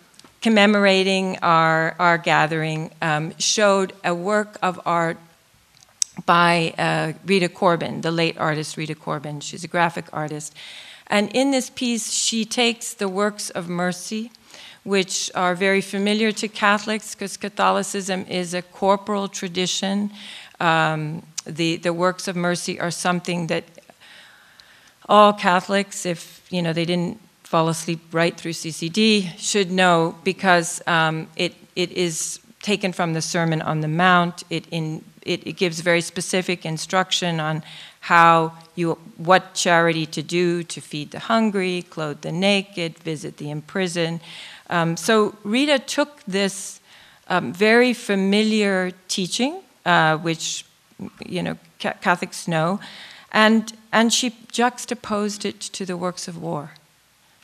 commemorating 0.41 1.37
our, 1.41 1.95
our 1.99 2.17
gathering 2.17 2.91
um, 3.01 3.33
showed 3.37 3.93
a 4.03 4.13
work 4.13 4.57
of 4.61 4.79
art 4.85 5.17
by 6.25 6.73
uh, 6.77 7.13
Rita 7.25 7.49
Corbin, 7.49 8.01
the 8.01 8.11
late 8.11 8.37
artist 8.37 8.77
Rita 8.77 8.95
Corbin. 8.95 9.39
She's 9.39 9.63
a 9.63 9.67
graphic 9.67 10.05
artist. 10.11 10.55
And 11.07 11.29
in 11.33 11.51
this 11.51 11.69
piece, 11.69 12.11
she 12.11 12.43
takes 12.43 12.93
the 12.93 13.07
works 13.07 13.49
of 13.49 13.69
mercy, 13.69 14.31
which 14.87 15.29
are 15.35 15.53
very 15.53 15.81
familiar 15.81 16.31
to 16.31 16.47
Catholics 16.47 17.13
because 17.13 17.35
Catholicism 17.35 18.25
is 18.29 18.53
a 18.53 18.61
corporal 18.61 19.27
tradition. 19.27 20.09
Um, 20.61 21.23
the, 21.45 21.75
the 21.75 21.91
works 21.91 22.29
of 22.29 22.37
mercy 22.37 22.79
are 22.79 22.89
something 22.89 23.47
that 23.47 23.65
all 25.09 25.33
Catholics, 25.33 26.05
if 26.05 26.41
you 26.49 26.61
know 26.61 26.71
they 26.71 26.85
didn't 26.85 27.19
fall 27.43 27.67
asleep 27.67 27.99
right 28.13 28.37
through 28.37 28.53
CCD 28.53 29.37
should 29.37 29.71
know 29.71 30.15
because 30.23 30.81
um, 30.87 31.27
it, 31.35 31.53
it 31.75 31.91
is 31.91 32.39
taken 32.61 32.93
from 32.93 33.11
the 33.11 33.21
Sermon 33.21 33.61
on 33.61 33.81
the 33.81 33.87
Mount. 33.89 34.43
It, 34.49 34.65
in, 34.71 35.03
it, 35.21 35.45
it 35.45 35.53
gives 35.53 35.81
very 35.81 36.01
specific 36.01 36.65
instruction 36.65 37.41
on 37.41 37.61
how 37.99 38.53
you, 38.75 38.97
what 39.17 39.53
charity 39.53 40.05
to 40.05 40.23
do 40.23 40.63
to 40.63 40.79
feed 40.79 41.11
the 41.11 41.19
hungry, 41.19 41.85
clothe 41.89 42.21
the 42.21 42.31
naked, 42.31 42.97
visit 42.99 43.35
the 43.35 43.51
imprisoned. 43.51 44.21
Um, 44.69 44.97
so 44.97 45.35
Rita 45.43 45.79
took 45.79 46.23
this 46.25 46.79
um, 47.27 47.53
very 47.53 47.93
familiar 47.93 48.91
teaching, 49.07 49.61
uh, 49.85 50.17
which 50.17 50.65
you 51.25 51.43
know 51.43 51.57
Catholics 51.79 52.47
know, 52.47 52.79
and 53.31 53.73
and 53.91 54.13
she 54.13 54.35
juxtaposed 54.51 55.45
it 55.45 55.59
to 55.59 55.85
the 55.85 55.97
works 55.97 56.27
of 56.27 56.41
war. 56.41 56.71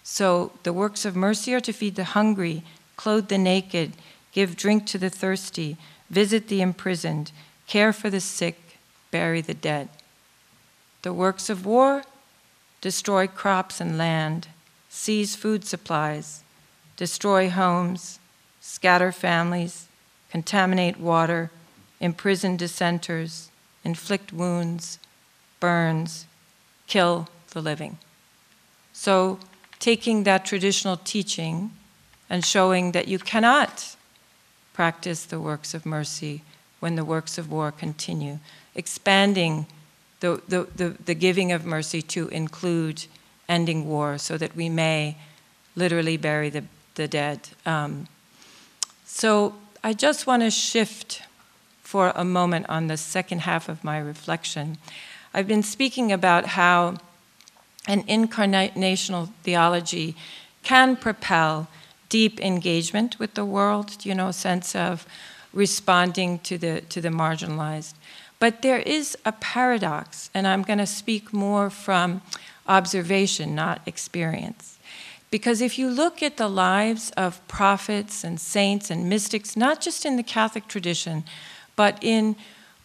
So 0.03 0.51
the 0.63 0.73
works 0.73 1.05
of 1.05 1.15
mercy 1.15 1.53
are 1.53 1.61
to 1.61 1.71
feed 1.71 1.95
the 1.95 2.03
hungry, 2.03 2.63
clothe 2.97 3.29
the 3.29 3.37
naked, 3.37 3.93
give 4.33 4.57
drink 4.57 4.85
to 4.87 4.97
the 4.97 5.09
thirsty, 5.09 5.77
visit 6.09 6.49
the 6.49 6.61
imprisoned, 6.61 7.31
care 7.67 7.93
for 7.93 8.09
the 8.09 8.19
sick, 8.19 8.77
bury 9.11 9.41
the 9.41 9.53
dead. 9.53 9.87
The 11.03 11.13
works 11.13 11.49
of 11.49 11.65
war 11.65 12.03
destroy 12.81 13.27
crops 13.27 13.79
and 13.79 13.97
land, 13.97 14.47
seize 14.89 15.37
food 15.37 15.63
supplies, 15.63 16.42
destroy 16.97 17.49
homes, 17.49 18.19
scatter 18.59 19.11
families, 19.11 19.87
contaminate 20.29 20.99
water, 20.99 21.51
imprison 21.99 22.57
dissenters, 22.57 23.49
inflict 23.83 24.33
wounds, 24.33 24.99
burns, 25.59 26.25
kill 26.87 27.27
the 27.51 27.61
living. 27.61 27.97
So, 28.91 29.39
taking 29.79 30.23
that 30.23 30.45
traditional 30.45 30.97
teaching 30.97 31.71
and 32.29 32.45
showing 32.45 32.93
that 32.93 33.07
you 33.07 33.19
cannot 33.19 33.95
practice 34.73 35.25
the 35.25 35.39
works 35.39 35.73
of 35.73 35.85
mercy 35.85 36.41
when 36.79 36.95
the 36.95 37.05
works 37.05 37.37
of 37.37 37.51
war 37.51 37.71
continue, 37.71 38.39
expanding 38.75 39.65
the, 40.19 40.41
the, 40.47 40.67
the, 40.75 40.89
the 41.05 41.13
giving 41.13 41.51
of 41.51 41.65
mercy 41.65 42.01
to 42.01 42.27
include 42.29 43.05
ending 43.47 43.87
war 43.87 44.17
so 44.17 44.37
that 44.37 44.55
we 44.55 44.69
may 44.69 45.17
literally 45.75 46.17
bury 46.17 46.49
the, 46.49 46.63
the 46.95 47.07
dead. 47.07 47.49
Um, 47.65 48.07
so 49.05 49.55
I 49.83 49.93
just 49.93 50.27
want 50.27 50.43
to 50.43 50.51
shift 50.51 51.21
for 51.81 52.11
a 52.15 52.23
moment 52.23 52.65
on 52.69 52.87
the 52.87 52.97
second 52.97 53.41
half 53.41 53.69
of 53.69 53.83
my 53.83 53.97
reflection. 53.97 54.77
I've 55.33 55.47
been 55.47 55.63
speaking 55.63 56.11
about 56.11 56.47
how 56.47 56.97
an 57.87 58.03
incarnational 58.03 59.29
theology 59.43 60.15
can 60.63 60.95
propel 60.95 61.67
deep 62.09 62.39
engagement 62.39 63.19
with 63.19 63.33
the 63.33 63.45
world, 63.45 64.05
you 64.05 64.15
know, 64.15 64.31
sense 64.31 64.75
of 64.75 65.05
responding 65.51 66.39
to 66.39 66.57
the, 66.57 66.81
to 66.81 67.01
the 67.01 67.09
marginalized. 67.09 67.93
But 68.39 68.61
there 68.61 68.79
is 68.79 69.17
a 69.25 69.31
paradox, 69.31 70.29
and 70.33 70.47
I'm 70.47 70.63
going 70.63 70.79
to 70.79 70.85
speak 70.85 71.33
more 71.33 71.69
from 71.69 72.21
observation, 72.67 73.55
not 73.55 73.81
experience. 73.85 74.72
Because 75.33 75.61
if 75.61 75.79
you 75.79 75.89
look 75.89 76.21
at 76.21 76.37
the 76.37 76.47
lives 76.47 77.09
of 77.17 77.41
prophets 77.47 78.23
and 78.23 78.39
saints 78.39 78.91
and 78.91 79.09
mystics, 79.09 79.57
not 79.57 79.81
just 79.81 80.05
in 80.05 80.15
the 80.15 80.21
Catholic 80.21 80.67
tradition, 80.67 81.23
but 81.75 81.97
in 82.03 82.35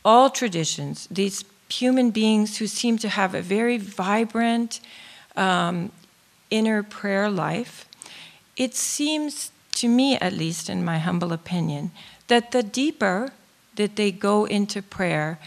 all 0.02 0.30
traditions, 0.30 1.06
these 1.10 1.44
human 1.68 2.10
beings 2.10 2.56
who 2.56 2.66
seem 2.66 2.96
to 3.00 3.10
have 3.10 3.34
a 3.34 3.42
very 3.42 3.76
vibrant 3.76 4.80
um, 5.36 5.92
inner 6.48 6.82
prayer 6.82 7.28
life, 7.28 7.86
it 8.56 8.74
seems 8.74 9.50
to 9.74 9.86
me, 9.86 10.16
at 10.16 10.32
least 10.32 10.70
in 10.70 10.82
my 10.82 10.96
humble 10.96 11.34
opinion, 11.34 11.90
that 12.28 12.52
the 12.52 12.62
deeper 12.62 13.30
that 13.74 13.96
they 13.96 14.10
go 14.10 14.46
into 14.46 14.80
prayer, 14.80 15.38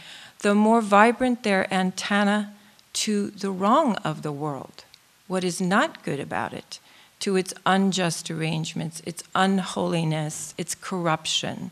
the 0.44 0.54
more 0.54 0.82
vibrant 0.82 1.42
their 1.42 1.66
antenna 1.74 2.54
to 2.94 3.32
the 3.32 3.50
wrong 3.50 3.96
of 4.04 4.22
the 4.22 4.32
world, 4.32 4.86
what 5.26 5.44
is 5.44 5.60
not 5.60 6.04
good 6.04 6.20
about 6.20 6.54
it, 6.54 6.80
to 7.22 7.36
its 7.36 7.54
unjust 7.66 8.30
arrangements, 8.30 9.02
its 9.06 9.24
unholiness, 9.34 10.54
its 10.58 10.76
corruption, 10.76 11.72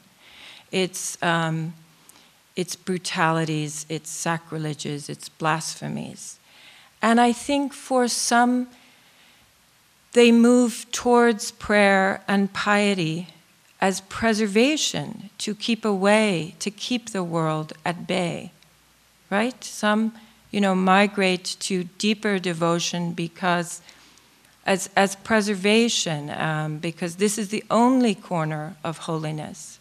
its, 0.72 1.22
um, 1.22 1.74
its 2.56 2.76
brutalities, 2.76 3.86
its 3.90 4.10
sacrileges, 4.10 5.10
its 5.10 5.28
blasphemies. 5.28 6.40
And 7.02 7.20
I 7.20 7.32
think 7.34 7.74
for 7.74 8.08
some, 8.08 8.68
they 10.14 10.32
move 10.32 10.86
towards 10.92 11.52
prayer 11.52 12.24
and 12.28 12.52
piety 12.54 13.28
as 13.82 14.02
preservation 14.02 15.30
to 15.38 15.56
keep 15.56 15.86
away, 15.86 16.56
to 16.60 16.70
keep 16.70 17.10
the 17.10 17.24
world 17.24 17.74
at 17.86 18.06
bay, 18.06 18.52
right? 19.30 19.64
Some, 19.64 20.14
you 20.52 20.60
know, 20.60 20.76
migrate 20.76 21.56
to 21.62 21.86
deeper 21.98 22.40
devotion 22.40 23.14
because, 23.14 23.82
as, 24.70 24.88
as 24.96 25.16
preservation, 25.16 26.30
um, 26.30 26.78
because 26.78 27.16
this 27.16 27.40
is 27.40 27.50
the 27.50 27.64
only 27.72 28.14
corner 28.14 28.76
of 28.84 29.00
holiness. 29.00 29.80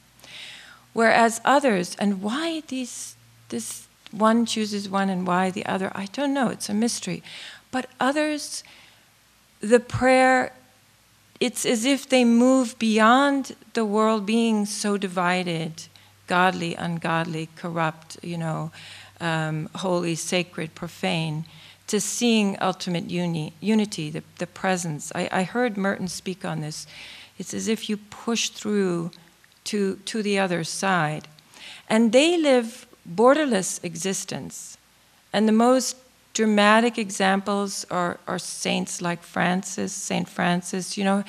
Whereas 0.95 1.43
others, 1.45 1.95
and 1.99 2.23
why 2.23 2.63
these, 2.69 3.15
this 3.51 3.87
one 4.11 4.47
chooses 4.47 4.89
one 4.89 5.11
and 5.11 5.27
why 5.27 5.51
the 5.51 5.67
other, 5.67 5.93
I 5.95 6.07
don't 6.07 6.33
know, 6.33 6.49
it's 6.49 6.71
a 6.71 6.75
mystery. 6.75 7.23
But 7.71 7.87
others, 8.01 8.65
the 9.61 9.79
prayer 9.79 10.55
it's 11.39 11.65
as 11.65 11.85
if 11.85 12.09
they 12.09 12.25
move 12.25 12.77
beyond 12.81 13.55
the 13.75 13.85
world 13.85 14.27
being 14.27 14.67
so 14.67 14.97
divided 14.97 15.73
godly, 16.27 16.75
ungodly, 16.75 17.49
corrupt, 17.55 18.19
you 18.25 18.37
know, 18.37 18.73
um, 19.21 19.69
holy, 19.77 20.17
sacred, 20.17 20.75
profane 20.75 21.45
to 21.89 22.01
seeing 22.01 22.57
ultimate 22.61 23.11
uni- 23.11 23.53
unity, 23.61 24.11
the, 24.11 24.23
the 24.39 24.47
presence. 24.47 25.11
I, 25.15 25.29
I 25.33 25.43
heard 25.43 25.77
Merton 25.77 26.09
speak 26.09 26.45
on 26.45 26.61
this. 26.61 26.87
It's 27.39 27.53
as 27.53 27.67
if 27.69 27.89
you 27.89 27.97
push 27.97 28.51
through 28.51 29.11
to, 29.65 29.97
to 29.97 30.23
the 30.23 30.39
other 30.39 30.65
side. 30.65 31.29
And 31.89 32.13
they 32.13 32.39
live 32.39 32.87
borderless 33.11 33.83
existence. 33.83 34.77
And 35.33 35.49
the 35.49 35.53
most 35.53 35.97
dramatic 36.35 36.99
examples 36.99 37.87
are, 37.91 38.19
are 38.27 38.39
saints 38.39 39.01
like 39.03 39.23
Francis, 39.23 39.93
St. 39.93 40.29
Francis. 40.29 40.97
You 40.97 41.05
know, 41.05 41.25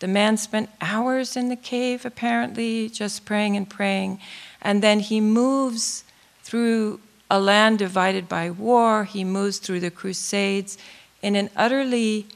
the 0.00 0.08
man 0.08 0.36
spent 0.36 0.68
hours 0.80 1.36
in 1.36 1.48
the 1.48 1.56
cave, 1.56 2.04
apparently, 2.04 2.88
just 2.88 3.24
praying 3.24 3.56
and 3.56 3.70
praying. 3.70 4.20
And 4.60 4.82
then 4.82 5.00
he 5.00 5.20
moves 5.20 6.04
through 6.42 7.00
a 7.32 7.40
land 7.40 7.78
divided 7.78 8.28
by 8.28 8.50
war, 8.50 9.04
he 9.04 9.24
moves 9.24 9.56
through 9.56 9.80
the 9.80 9.90
Crusades 9.90 10.76
in 11.22 11.34
an 11.34 11.48
utterly 11.56 12.26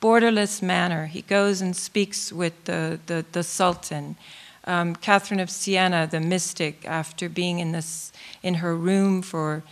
borderless 0.00 0.62
manner. 0.62 1.04
He 1.04 1.20
goes 1.20 1.60
and 1.60 1.76
speaks 1.76 2.32
with 2.32 2.64
the, 2.64 2.98
the, 3.04 3.26
the 3.32 3.42
Sultan. 3.42 4.16
Um, 4.64 4.96
Catherine 4.96 5.38
of 5.38 5.50
Siena, 5.50 6.08
the 6.10 6.18
mystic, 6.18 6.82
after 6.86 7.28
being 7.28 7.58
in, 7.58 7.72
this, 7.72 8.10
in 8.42 8.54
her 8.54 8.74
room 8.74 9.20
for 9.20 9.62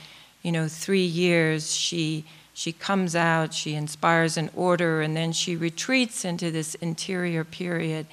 you 0.43 0.53
know, 0.53 0.69
three 0.69 1.07
years, 1.07 1.75
she, 1.75 2.27
she 2.53 2.71
comes 2.71 3.17
out, 3.17 3.55
she 3.55 3.75
inspires 3.75 4.37
an 4.37 4.51
order, 4.55 5.01
and 5.01 5.17
then 5.17 5.33
she 5.33 5.57
retreats 5.57 6.23
into 6.23 6.51
this 6.51 6.75
interior 6.77 7.45
period. 7.45 8.07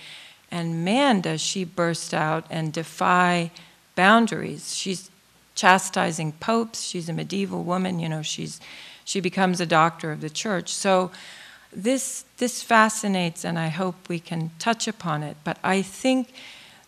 And 0.50 0.86
man, 0.86 1.20
does 1.20 1.42
she 1.42 1.66
burst 1.66 2.14
out 2.14 2.46
and 2.50 2.72
defy 2.72 3.52
boundaries. 3.96 4.74
She's 4.74 5.10
chastising 5.58 6.32
popes, 6.34 6.84
she's 6.84 7.10
a 7.10 7.14
medieval 7.14 7.64
woman, 7.64 8.00
you 8.00 8.08
know, 8.08 8.22
she's, 8.22 8.62
she 9.04 9.20
becomes 9.20 9.60
a 9.60 9.66
doctor 9.66 10.12
of 10.12 10.22
the 10.22 10.30
church. 10.30 10.74
So 10.74 11.12
this, 11.74 12.24
this 12.38 12.64
fascinates, 12.64 13.44
and 13.44 13.60
I 13.60 13.68
hope 13.68 13.96
we 14.08 14.20
can 14.20 14.52
touch 14.60 14.88
upon 14.88 15.24
it. 15.24 15.36
But 15.44 15.58
I 15.64 15.82
think 15.82 16.32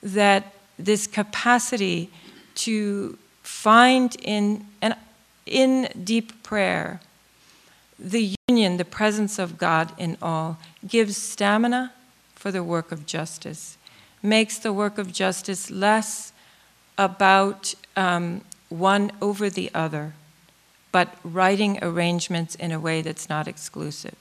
that 0.02 0.54
this 0.78 1.08
capacity 1.08 2.10
to 2.56 3.18
find 3.44 4.16
in, 4.22 4.66
in 5.46 5.90
deep 6.04 6.44
prayer, 6.44 7.02
the 7.98 8.36
union, 8.48 8.78
the 8.78 8.86
presence 8.86 9.40
of 9.40 9.58
God 9.58 9.92
in 9.98 10.16
all, 10.22 10.58
gives 10.88 11.18
stamina 11.18 11.92
for 12.36 12.52
the 12.52 12.64
work 12.64 12.92
of 12.92 13.06
justice, 13.06 13.78
makes 14.24 14.58
the 14.60 14.72
work 14.72 14.98
of 14.98 15.12
justice 15.12 15.70
less 15.70 16.32
about 16.98 17.74
um, 17.96 18.42
one 18.70 19.12
over 19.22 19.50
the 19.50 19.70
other, 19.74 20.14
but 20.92 21.16
writing 21.24 21.80
arrangements 21.82 22.56
in 22.56 22.72
a 22.72 22.80
way 22.80 23.02
that's 23.02 23.28
not 23.30 23.48
exclusive. 23.48 24.16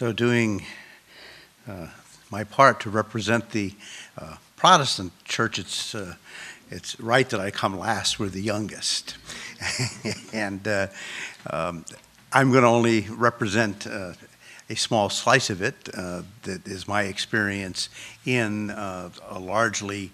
So, 0.00 0.12
doing 0.12 0.64
uh, 1.68 1.88
my 2.30 2.42
part 2.42 2.80
to 2.80 2.88
represent 2.88 3.50
the 3.50 3.74
uh, 4.16 4.36
Protestant 4.56 5.12
church, 5.24 5.58
it's, 5.58 5.94
uh, 5.94 6.14
it's 6.70 6.98
right 7.00 7.28
that 7.30 7.40
I 7.40 7.50
come 7.50 7.78
last. 7.78 8.18
We're 8.18 8.28
the 8.28 8.42
youngest. 8.42 9.16
and 10.32 10.66
uh, 10.66 10.86
um, 11.50 11.84
I'm 12.32 12.50
going 12.50 12.62
to 12.62 12.68
only 12.68 13.06
represent 13.10 13.86
uh, 13.86 14.12
a 14.68 14.76
small 14.76 15.10
slice 15.10 15.50
of 15.50 15.62
it 15.62 15.88
uh, 15.94 16.22
that 16.42 16.66
is 16.66 16.86
my 16.86 17.02
experience 17.02 17.88
in 18.24 18.70
a 18.70 19.38
largely 19.38 20.12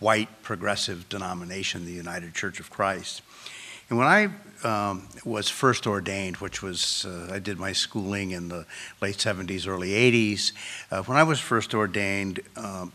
white 0.00 0.42
progressive 0.42 1.08
denomination, 1.08 1.84
the 1.84 1.92
United 1.92 2.34
Church 2.34 2.58
of 2.58 2.68
Christ. 2.68 3.22
And 3.88 3.98
when 3.98 4.08
I 4.08 4.28
um, 4.64 5.08
was 5.24 5.48
first 5.48 5.86
ordained, 5.86 6.38
which 6.38 6.62
was, 6.62 7.04
uh, 7.06 7.32
I 7.32 7.38
did 7.38 7.58
my 7.58 7.72
schooling 7.72 8.32
in 8.32 8.48
the 8.48 8.66
late 9.00 9.16
70s, 9.16 9.68
early 9.68 9.90
80s. 9.90 10.52
Uh, 10.90 11.02
when 11.02 11.16
I 11.16 11.22
was 11.22 11.38
first 11.38 11.74
ordained, 11.74 12.40
um, 12.56 12.92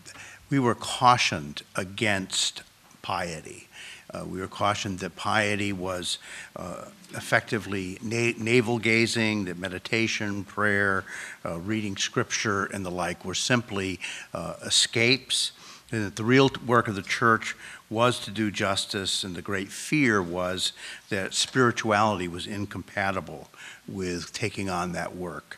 we 0.50 0.60
were 0.60 0.76
cautioned 0.76 1.62
against 1.76 2.64
piety. 3.02 3.68
Uh, 4.14 4.26
we 4.26 4.40
were 4.40 4.48
cautioned 4.48 5.00
that 5.00 5.16
piety 5.16 5.72
was 5.72 6.18
uh, 6.56 6.86
effectively 7.14 7.98
na- 8.02 8.34
navel 8.38 8.78
gazing, 8.78 9.46
that 9.46 9.58
meditation, 9.58 10.44
prayer, 10.44 11.06
uh, 11.46 11.58
reading 11.60 11.96
scripture, 11.96 12.66
and 12.66 12.86
the 12.86 12.92
like 12.92 13.24
were 13.24 13.34
simply 13.34 14.00
uh, 14.34 14.56
escapes 14.66 15.52
and 15.92 16.06
that 16.06 16.16
the 16.16 16.24
real 16.24 16.50
work 16.66 16.88
of 16.88 16.96
the 16.96 17.02
church 17.02 17.56
was 17.90 18.20
to 18.20 18.32
do 18.32 18.50
justice, 18.50 19.24
and 19.24 19.36
the 19.36 19.42
great 19.42 19.70
fear 19.70 20.22
was 20.22 20.72
that 21.10 21.34
spirituality 21.34 22.28
was 22.28 22.48
incompatible 22.48 23.50
with 23.88 24.32
taking 24.32 24.70
on 24.70 24.94
that 24.94 25.16
work. 25.16 25.58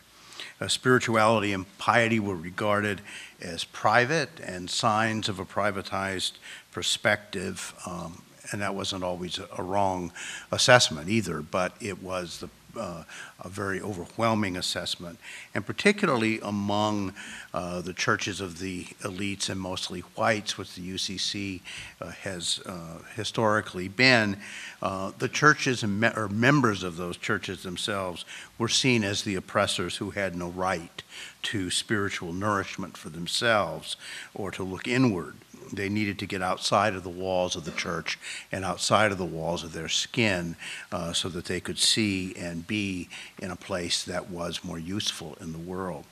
Uh, 0.62 0.68
spirituality 0.68 1.51
and 1.51 1.78
piety 1.78 2.20
were 2.20 2.36
regarded 2.36 3.01
as 3.41 3.64
private 3.64 4.30
and 4.41 4.70
signs 4.70 5.28
of 5.28 5.39
a 5.39 5.45
privatized 5.45 6.34
perspective, 6.72 7.74
um, 7.86 8.22
and 8.51 8.62
that 8.62 8.76
wasn't 8.76 9.04
always 9.04 9.39
a, 9.39 9.47
a 9.58 9.64
wrong 9.64 10.12
assessment 10.51 11.10
either, 11.10 11.41
but 11.41 11.76
it 11.82 12.01
was 12.01 12.39
the 12.39 12.49
uh, 12.78 13.03
a 13.39 13.49
very 13.49 13.82
overwhelming 13.82 14.57
assessment, 14.57 15.19
and 15.53 15.65
particularly 15.65 16.39
among 16.41 17.13
uh, 17.53 17.82
the 17.82 17.93
churches 17.93 18.41
of 18.41 18.59
the 18.59 18.86
elites 19.01 19.49
and 19.49 19.59
mostly 19.59 20.01
whites, 20.15 20.57
which 20.57 20.76
the 20.76 20.82
UCC 20.82 21.61
uh, 22.01 22.11
has 22.11 22.59
uh, 22.65 22.99
historically 23.15 23.88
been, 23.88 24.38
uh, 24.82 25.11
the 25.17 25.30
churches 25.30 25.84
me- 25.84 26.09
or 26.15 26.28
members 26.28 26.84
of 26.84 26.97
those 26.97 27.17
churches 27.17 27.63
themselves 27.63 28.26
were 28.57 28.67
seen 28.67 29.03
as 29.03 29.24
the 29.24 29.36
oppressors 29.36 29.97
who 29.97 30.11
had 30.11 30.36
no 30.36 30.49
right 30.49 31.03
to 31.41 31.69
spiritual 31.69 32.34
nourishment 32.34 32.97
for 32.97 33.09
themselves 33.09 33.95
or 34.34 34.51
to 34.51 34.63
look 34.63 34.88
inward 34.88 35.36
they 35.72 35.89
needed 35.89 36.20
to 36.20 36.26
get 36.26 36.41
outside 36.41 36.95
of 36.95 37.03
the 37.03 37.09
walls 37.09 37.55
of 37.55 37.66
the 37.66 37.72
church 37.72 38.20
and 38.51 38.66
outside 38.66 39.11
of 39.11 39.18
the 39.18 39.26
walls 39.26 39.64
of 39.64 39.74
their 39.74 39.89
skin 39.89 40.55
uh, 40.91 41.14
so 41.14 41.30
that 41.30 41.45
they 41.45 41.59
could 41.59 41.80
see 41.80 42.36
and 42.36 42.68
be 42.68 43.09
in 43.39 43.51
a 43.51 43.55
place 43.55 44.03
that 44.03 44.30
was 44.30 44.64
more 44.64 44.80
useful 44.80 45.38
in 45.39 45.51
the 45.51 45.59
world. 45.59 46.05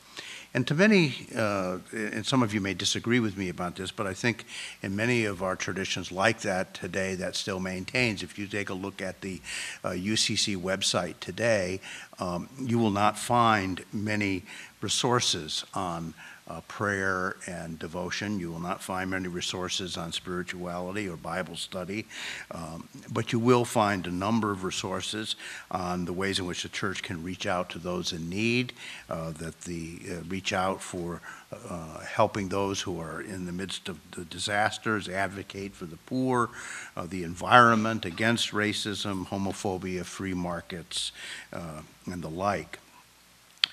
And 0.54 0.68
to 0.68 0.74
many, 0.74 1.28
uh, 1.34 1.78
and 1.94 2.26
some 2.26 2.44
of 2.44 2.54
you 2.54 2.60
may 2.60 2.74
disagree 2.74 3.22
with 3.22 3.38
me 3.38 3.48
about 3.48 3.78
this, 3.78 3.90
but 3.90 4.06
I 4.06 4.14
think 4.14 4.46
in 4.82 4.94
many 4.98 5.24
of 5.24 5.42
our 5.42 5.56
traditions 5.56 6.12
like 6.12 6.42
that 6.42 6.74
today, 6.74 7.16
that 7.16 7.38
still 7.38 7.62
maintains. 7.62 8.22
If 8.22 8.38
you 8.38 8.48
take 8.48 8.70
a 8.70 8.74
look 8.74 9.02
at 9.02 9.22
the 9.22 9.40
uh, 9.84 9.92
UCC 9.92 10.58
website 10.58 11.22
today, 11.22 11.80
um, 12.20 12.50
you 12.60 12.80
will 12.80 12.92
not 12.92 13.18
find 13.18 13.86
many 13.94 14.44
resources 14.82 15.64
on 15.74 16.14
uh, 16.52 16.62
prayer 16.68 17.38
and 17.48 17.80
devotion. 17.80 18.40
You 18.40 18.52
will 18.52 18.60
not 18.60 18.84
find 18.84 19.10
many 19.10 19.28
resources 19.28 19.98
on 19.98 20.12
spirituality 20.12 21.08
or 21.08 21.16
Bible 21.16 21.56
study, 21.56 22.06
um, 22.52 22.88
but 23.12 23.32
you 23.32 23.40
will 23.40 23.64
find 23.64 24.06
a 24.06 24.12
number 24.12 24.52
of 24.52 24.64
resources 24.64 25.36
on 25.70 26.06
the 26.06 26.14
ways 26.14 26.40
in 26.40 26.46
which 26.46 26.64
the 26.64 26.70
church 26.70 27.04
can 27.04 27.24
reach 27.24 27.46
out 27.46 27.70
to 27.70 27.80
those 27.80 28.12
in 28.12 28.30
need, 28.30 28.74
uh, 29.10 29.32
that 29.32 29.62
the 29.62 30.00
uh, 30.10 30.16
reach 30.28 30.52
out 30.52 30.82
for 30.82 31.22
uh, 31.70 32.00
helping 32.00 32.50
those 32.50 32.82
who 32.82 33.00
are 33.00 33.22
in 33.22 33.46
the 33.46 33.52
midst 33.52 33.88
of 33.88 34.00
the 34.12 34.26
disasters, 34.26 35.08
advocate 35.08 35.74
for 35.74 35.86
the 35.86 35.98
poor, 36.06 36.50
uh, 36.98 37.06
the 37.06 37.24
environment, 37.24 38.06
against 38.06 38.52
racism, 38.52 39.28
homophobia, 39.28 40.04
free 40.04 40.34
markets, 40.34 41.12
uh, 41.54 41.82
and 42.06 42.22
the 42.22 42.30
like. 42.30 42.80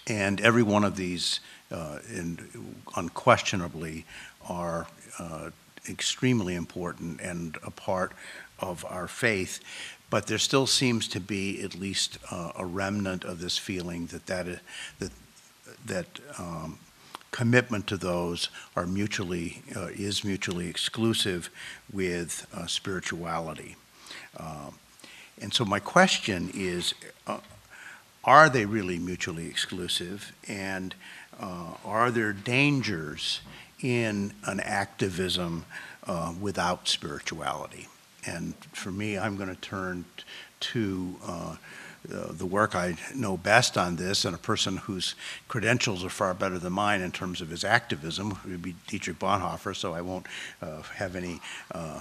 And 0.07 0.41
every 0.41 0.62
one 0.62 0.85
of 0.85 0.97
these 0.97 1.41
and 1.71 2.49
unquestionably 2.97 4.05
are 4.49 4.87
uh, 5.19 5.51
extremely 5.89 6.55
important 6.55 7.21
and 7.21 7.57
a 7.64 7.71
part 7.71 8.12
of 8.59 8.85
our 8.85 9.09
faith. 9.09 9.61
But 10.11 10.27
there 10.27 10.39
still 10.39 10.66
seems 10.66 11.07
to 11.09 11.21
be 11.21 11.62
at 11.62 11.75
least 11.75 12.19
uh, 12.31 12.53
a 12.57 12.64
remnant 12.64 13.25
of 13.25 13.41
this 13.41 13.59
feeling 13.59 14.07
that 14.07 14.27
that, 14.27 14.49
is, 14.49 14.61
that, 14.99 15.12
that 15.87 16.07
um, 16.39 16.79
commitment 17.31 17.87
to 17.89 17.97
those 17.97 18.49
are 18.75 18.87
mutually 18.87 19.62
uh, 19.77 19.89
is 19.89 20.25
mutually 20.25 20.69
exclusive 20.69 21.51
with 21.93 22.47
uh, 22.55 22.66
spirituality. 22.66 23.77
Um, 24.39 24.79
and 25.41 25.53
so 25.53 25.64
my 25.64 25.79
question 25.79 26.51
is, 26.55 26.95
uh, 27.27 27.39
are 28.25 28.49
they 28.49 28.64
really 28.64 28.99
mutually 28.99 29.47
exclusive? 29.47 30.33
And 30.49 30.95
uh, 31.39 31.72
are 31.84 32.11
there 32.11 32.32
dangers 32.32 33.41
in 33.80 34.32
an 34.45 34.61
activism 34.61 35.64
uh, 36.07 36.34
without 36.41 36.89
spirituality? 36.89 37.86
And 38.26 38.55
for 38.72 38.91
me, 38.91 39.16
I'm 39.16 39.36
going 39.36 39.49
to 39.49 39.61
turn 39.61 40.05
to 40.61 41.16
uh, 41.24 41.57
the 42.09 42.47
work 42.47 42.74
I 42.74 42.97
know 43.14 43.36
best 43.36 43.76
on 43.76 43.97
this, 43.97 44.24
and 44.24 44.34
a 44.34 44.39
person 44.39 44.78
whose 44.78 45.14
credentials 45.47 46.05
are 46.05 46.11
far 46.11 46.32
better 46.34 46.59
than 46.59 46.72
mine 46.72 47.01
in 47.01 47.12
terms 47.12 47.41
of 47.41 47.51
his 47.51 47.64
activism 47.64 48.39
would 48.45 48.62
be 48.62 48.74
Dietrich 48.86 49.18
Bonhoeffer, 49.18 49.74
so 49.74 49.95
I 49.95 50.01
won't 50.01 50.26
uh, 50.62 50.82
have 50.82 51.16
any 51.16 51.41
uh, 51.72 52.01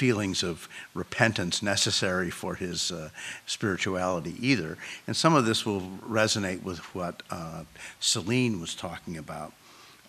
feelings 0.00 0.42
of 0.42 0.66
repentance 0.94 1.62
necessary 1.62 2.30
for 2.30 2.54
his 2.54 2.90
uh, 2.90 3.10
spirituality 3.44 4.34
either. 4.40 4.78
And 5.06 5.14
some 5.14 5.34
of 5.34 5.44
this 5.44 5.66
will 5.66 5.82
resonate 6.08 6.62
with 6.62 6.78
what 6.94 7.22
uh, 7.30 7.64
Celene 8.00 8.62
was 8.62 8.74
talking 8.74 9.18
about. 9.18 9.52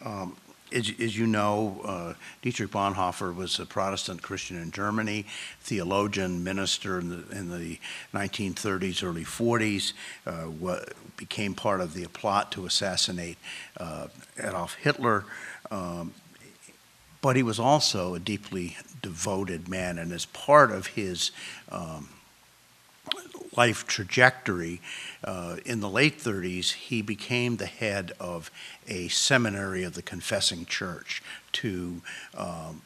Um, 0.06 0.38
as, 0.72 0.90
as, 0.98 1.18
you 1.18 1.28
know, 1.28 1.82
uh, 1.84 2.14
Dietrich 2.42 2.72
Bonhoeffer 2.72 3.36
was 3.36 3.60
a 3.60 3.66
Protestant 3.66 4.22
Christian 4.22 4.56
in 4.56 4.72
Germany, 4.72 5.26
theologian, 5.60 6.42
minister 6.42 6.98
in 6.98 7.10
the, 7.10 7.38
in 7.38 7.50
the 7.50 7.78
1930s, 8.14 9.04
early 9.04 9.26
40s, 9.26 9.92
uh, 10.26 10.44
what 10.44 10.94
became 11.18 11.54
part 11.54 11.82
of 11.82 11.94
the 11.94 12.08
plot 12.08 12.54
to 12.54 12.66
assassinate 12.66 13.38
uh, 13.76 14.08
Adolf 14.42 14.76
Hitler. 14.76 15.26
Um, 15.70 16.14
but 17.22 17.36
he 17.36 17.44
was 17.44 17.60
also 17.60 18.16
a 18.16 18.20
deeply 18.20 18.78
devoted 19.02 19.68
man, 19.68 19.98
and 19.98 20.12
as 20.12 20.26
part 20.26 20.72
of 20.72 20.88
his 20.88 21.32
um, 21.72 22.10
life 23.56 23.86
trajectory, 23.88 24.82
uh, 25.24 25.58
in 25.66 25.80
the 25.80 25.90
late 25.90 26.20
30s, 26.20 26.72
he 26.72 27.02
became 27.02 27.58
the 27.58 27.66
head 27.66 28.12
of 28.20 28.50
a 28.88 29.08
seminary 29.10 29.84
of 29.84 29.94
the 29.94 30.02
Confessing 30.02 30.66
Church 30.66 31.22
to 31.54 32.02
um, 32.36 32.82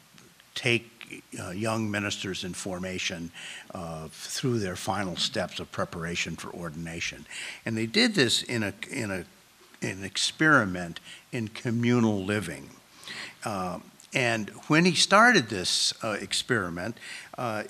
take 0.54 1.22
uh, 1.40 1.50
young 1.50 1.90
ministers 1.90 2.42
in 2.42 2.52
formation 2.52 3.30
uh, 3.74 4.08
through 4.10 4.58
their 4.58 4.76
final 4.76 5.16
steps 5.16 5.60
of 5.60 5.70
preparation 5.70 6.34
for 6.34 6.50
ordination. 6.50 7.26
And 7.64 7.76
they 7.76 7.86
did 7.86 8.14
this 8.14 8.42
in 8.42 8.62
a 8.62 8.74
in 8.90 9.10
a 9.10 9.24
an 9.82 10.02
experiment 10.04 11.00
in 11.32 11.48
communal 11.48 12.24
living. 12.24 12.70
Um, 13.44 13.82
and 14.14 14.50
when 14.68 14.84
he 14.84 14.94
started 14.94 15.48
this 15.48 15.92
uh, 16.02 16.16
experiment, 16.20 16.98
uh, 17.36 17.64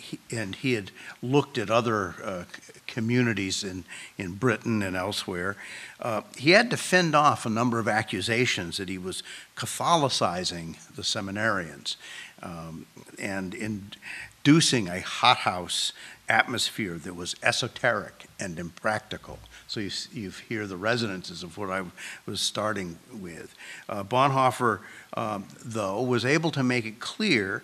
he, 0.00 0.18
and 0.30 0.56
he 0.56 0.72
had 0.72 0.90
looked 1.22 1.58
at 1.58 1.70
other 1.70 2.14
uh, 2.22 2.44
communities 2.86 3.62
in, 3.62 3.84
in 4.16 4.34
Britain 4.34 4.82
and 4.82 4.96
elsewhere, 4.96 5.56
uh, 6.00 6.22
he 6.36 6.50
had 6.50 6.70
to 6.70 6.76
fend 6.76 7.14
off 7.14 7.46
a 7.46 7.50
number 7.50 7.78
of 7.78 7.86
accusations 7.86 8.78
that 8.78 8.88
he 8.88 8.98
was 8.98 9.22
Catholicizing 9.56 10.76
the 10.94 11.02
seminarians 11.02 11.96
um, 12.42 12.86
and 13.18 13.54
inducing 13.54 14.88
a 14.88 15.00
hothouse 15.00 15.92
atmosphere 16.28 16.94
that 16.94 17.14
was 17.14 17.36
esoteric 17.42 18.26
and 18.40 18.58
impractical. 18.58 19.38
So 19.68 19.80
you, 19.80 19.90
you 20.12 20.32
hear 20.48 20.66
the 20.66 20.78
resonances 20.78 21.42
of 21.42 21.58
what 21.58 21.70
I 21.70 21.82
was 22.24 22.40
starting 22.40 22.98
with. 23.12 23.54
Uh, 23.86 24.02
Bonhoeffer, 24.02 24.80
um, 25.14 25.46
though, 25.62 26.02
was 26.02 26.24
able 26.24 26.50
to 26.52 26.62
make 26.62 26.86
it 26.86 27.00
clear 27.00 27.62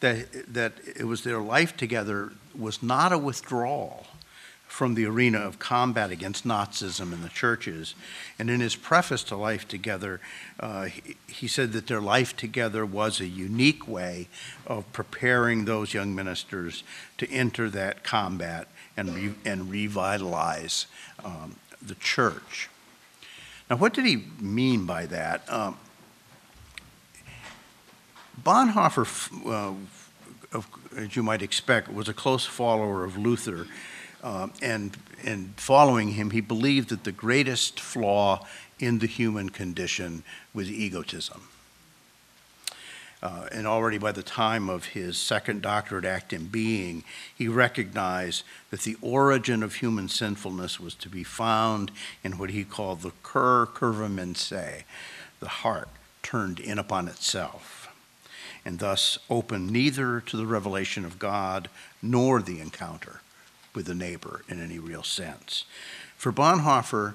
that, 0.00 0.52
that 0.52 0.74
it 0.84 1.04
was 1.04 1.24
their 1.24 1.40
life 1.40 1.74
together 1.74 2.32
was 2.56 2.82
not 2.82 3.10
a 3.10 3.18
withdrawal 3.18 4.06
from 4.66 4.94
the 4.94 5.06
arena 5.06 5.38
of 5.38 5.58
combat 5.58 6.10
against 6.10 6.46
Nazism 6.46 7.14
in 7.14 7.22
the 7.22 7.30
churches. 7.30 7.94
And 8.38 8.50
in 8.50 8.60
his 8.60 8.76
preface 8.76 9.24
to 9.24 9.36
Life 9.36 9.66
Together, 9.66 10.20
uh, 10.60 10.84
he, 10.84 11.16
he, 11.26 11.48
said 11.48 11.72
that 11.72 11.86
their 11.86 12.00
life 12.02 12.36
together 12.36 12.84
was 12.84 13.18
a 13.18 13.26
unique 13.26 13.88
way 13.88 14.28
of 14.66 14.92
preparing 14.92 15.64
those 15.64 15.94
young 15.94 16.14
ministers 16.14 16.84
to 17.16 17.30
enter 17.30 17.70
that 17.70 18.04
combat 18.04 18.68
and, 18.96 19.14
re, 19.14 19.34
and 19.44 19.70
revitalize 19.70 20.86
um, 21.24 21.56
the 21.82 21.94
church. 21.96 22.68
Now, 23.68 23.76
what 23.76 23.94
did 23.94 24.04
he 24.04 24.24
mean 24.40 24.86
by 24.86 25.06
that? 25.06 25.50
Um, 25.50 25.76
Bonhoeffer, 28.42 29.06
uh, 29.46 29.74
of, 30.56 30.68
as 30.96 31.16
you 31.16 31.22
might 31.22 31.42
expect, 31.42 31.92
was 31.92 32.08
a 32.08 32.14
close 32.14 32.44
follower 32.44 33.04
of 33.04 33.16
Luther 33.16 33.66
uh, 34.22 34.48
and, 34.62 34.96
and 35.24 35.54
following 35.56 36.10
him, 36.10 36.30
he 36.30 36.40
believed 36.40 36.90
that 36.90 37.04
the 37.04 37.12
greatest 37.12 37.80
flaw 37.80 38.46
in 38.78 38.98
the 38.98 39.06
human 39.06 39.50
condition 39.50 40.22
was 40.52 40.70
egotism. 40.70 41.42
Uh, 43.26 43.48
and 43.50 43.66
already 43.66 43.98
by 43.98 44.12
the 44.12 44.22
time 44.22 44.68
of 44.70 44.84
his 44.84 45.18
second 45.18 45.60
doctorate 45.60 46.04
Act 46.04 46.32
and 46.32 46.52
Being, 46.52 47.02
he 47.34 47.48
recognized 47.48 48.44
that 48.70 48.82
the 48.82 48.96
origin 49.02 49.64
of 49.64 49.74
human 49.74 50.08
sinfulness 50.08 50.78
was 50.78 50.94
to 50.94 51.08
be 51.08 51.24
found 51.24 51.90
in 52.22 52.38
what 52.38 52.50
he 52.50 52.62
called 52.62 53.00
the 53.00 53.10
cor 53.24 53.66
curvum 53.66 54.20
in 54.20 54.36
se, 54.36 54.84
the 55.40 55.48
heart 55.48 55.88
turned 56.22 56.60
in 56.60 56.78
upon 56.78 57.08
itself. 57.08 57.88
and 58.64 58.78
thus 58.78 59.18
open 59.28 59.72
neither 59.72 60.20
to 60.20 60.36
the 60.36 60.46
revelation 60.46 61.04
of 61.04 61.18
God 61.18 61.68
nor 62.00 62.40
the 62.42 62.60
encounter 62.60 63.22
with 63.74 63.86
the 63.86 63.94
neighbor 63.94 64.42
in 64.48 64.62
any 64.62 64.78
real 64.78 65.02
sense. 65.02 65.64
For 66.16 66.32
Bonhoeffer, 66.32 67.14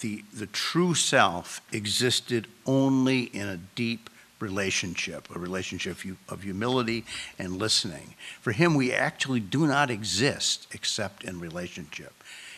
the, 0.00 0.24
the 0.32 0.46
true 0.46 0.94
self 0.94 1.60
existed 1.72 2.48
only 2.66 3.22
in 3.22 3.48
a 3.48 3.56
deep 3.56 4.10
relationship, 4.40 5.28
a 5.34 5.38
relationship 5.38 5.98
of 6.28 6.42
humility 6.42 7.04
and 7.38 7.56
listening. 7.56 8.14
For 8.40 8.52
him, 8.52 8.74
we 8.74 8.92
actually 8.92 9.40
do 9.40 9.66
not 9.66 9.90
exist 9.90 10.66
except 10.72 11.24
in 11.24 11.40
relationship 11.40 12.12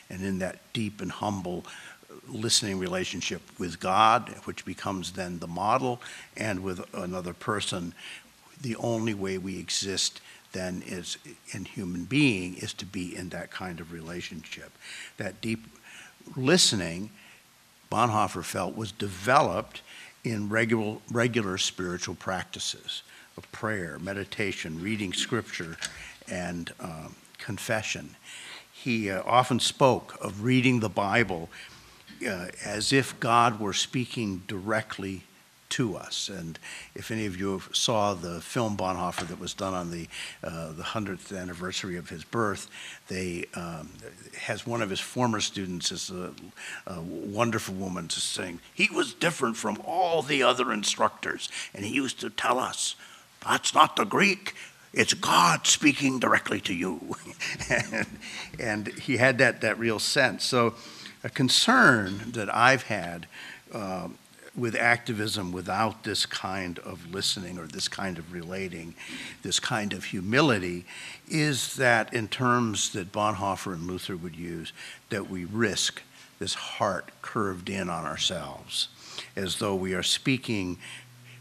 and 0.08 0.22
in 0.24 0.38
that 0.40 0.60
deep 0.72 1.00
and 1.00 1.10
humble 1.10 1.64
uh, 2.10 2.14
listening 2.28 2.78
relationship 2.78 3.42
with 3.58 3.80
God, 3.80 4.28
which 4.44 4.64
becomes 4.64 5.12
then 5.12 5.38
the 5.38 5.46
model, 5.46 6.00
and 6.36 6.62
with 6.62 6.82
another 6.94 7.32
person. 7.32 7.94
The 8.60 8.76
only 8.76 9.14
way 9.14 9.38
we 9.38 9.58
exist 9.58 10.20
then 10.52 10.82
is 10.86 11.16
in 11.52 11.64
human 11.64 12.04
being 12.04 12.54
is 12.56 12.74
to 12.74 12.86
be 12.86 13.16
in 13.16 13.30
that 13.30 13.50
kind 13.50 13.80
of 13.80 13.90
relationship. 13.92 14.70
That 15.16 15.40
deep 15.40 15.66
listening, 16.36 17.10
Bonhoeffer 17.90 18.44
felt, 18.44 18.76
was 18.76 18.92
developed 18.92 19.82
in 20.24 20.48
regular, 20.48 20.98
regular 21.10 21.58
spiritual 21.58 22.14
practices 22.14 23.02
of 23.36 23.50
prayer, 23.52 23.98
meditation, 23.98 24.80
reading 24.80 25.12
scripture, 25.12 25.76
and 26.28 26.72
um, 26.80 27.14
confession. 27.38 28.14
He 28.72 29.10
uh, 29.10 29.22
often 29.24 29.60
spoke 29.60 30.16
of 30.20 30.44
reading 30.44 30.80
the 30.80 30.88
Bible 30.88 31.48
uh, 32.26 32.48
as 32.64 32.92
if 32.92 33.18
God 33.20 33.58
were 33.58 33.72
speaking 33.72 34.42
directly 34.46 35.24
to 35.72 35.96
us. 35.96 36.28
And 36.28 36.58
if 36.94 37.10
any 37.10 37.24
of 37.24 37.38
you 37.38 37.62
saw 37.72 38.12
the 38.12 38.42
film 38.42 38.76
Bonhoeffer 38.76 39.26
that 39.28 39.40
was 39.40 39.54
done 39.54 39.72
on 39.72 39.90
the 39.90 40.06
uh, 40.44 40.72
the 40.72 40.82
hundredth 40.82 41.32
anniversary 41.32 41.96
of 41.96 42.10
his 42.10 42.24
birth, 42.24 42.68
they 43.08 43.46
um, 43.54 43.90
has 44.38 44.66
one 44.66 44.82
of 44.82 44.90
his 44.90 45.00
former 45.00 45.40
students 45.40 45.90
is 45.90 46.10
a, 46.10 46.32
a 46.86 47.00
wonderful 47.00 47.74
woman 47.74 48.08
just 48.08 48.32
saying 48.32 48.60
he 48.74 48.88
was 48.94 49.14
different 49.14 49.56
from 49.56 49.80
all 49.86 50.20
the 50.20 50.42
other 50.42 50.72
instructors, 50.72 51.48
and 51.74 51.86
he 51.86 51.94
used 51.94 52.20
to 52.20 52.28
tell 52.28 52.58
us, 52.58 52.94
"That's 53.46 53.74
not 53.74 53.96
the 53.96 54.04
Greek." 54.04 54.54
It's 54.92 55.14
God 55.14 55.66
speaking 55.66 56.18
directly 56.18 56.60
to 56.60 56.74
you. 56.74 57.16
and, 57.70 58.06
and 58.60 58.88
he 58.88 59.16
had 59.16 59.38
that, 59.38 59.62
that 59.62 59.78
real 59.78 59.98
sense. 59.98 60.44
So, 60.44 60.74
a 61.24 61.30
concern 61.30 62.32
that 62.32 62.54
I've 62.54 62.82
had 62.82 63.26
um, 63.72 64.18
with 64.54 64.74
activism 64.74 65.50
without 65.50 66.04
this 66.04 66.26
kind 66.26 66.78
of 66.80 67.12
listening 67.12 67.58
or 67.58 67.66
this 67.66 67.88
kind 67.88 68.18
of 68.18 68.32
relating, 68.32 68.94
this 69.42 69.58
kind 69.58 69.92
of 69.92 70.04
humility, 70.04 70.84
is 71.28 71.76
that 71.76 72.12
in 72.12 72.28
terms 72.28 72.90
that 72.90 73.12
Bonhoeffer 73.12 73.72
and 73.72 73.86
Luther 73.86 74.16
would 74.16 74.36
use, 74.36 74.72
that 75.08 75.30
we 75.30 75.44
risk 75.46 76.02
this 76.38 76.54
heart 76.54 77.10
curved 77.22 77.70
in 77.70 77.88
on 77.88 78.04
ourselves, 78.04 78.88
as 79.36 79.56
though 79.56 79.74
we 79.74 79.94
are 79.94 80.02
speaking 80.02 80.76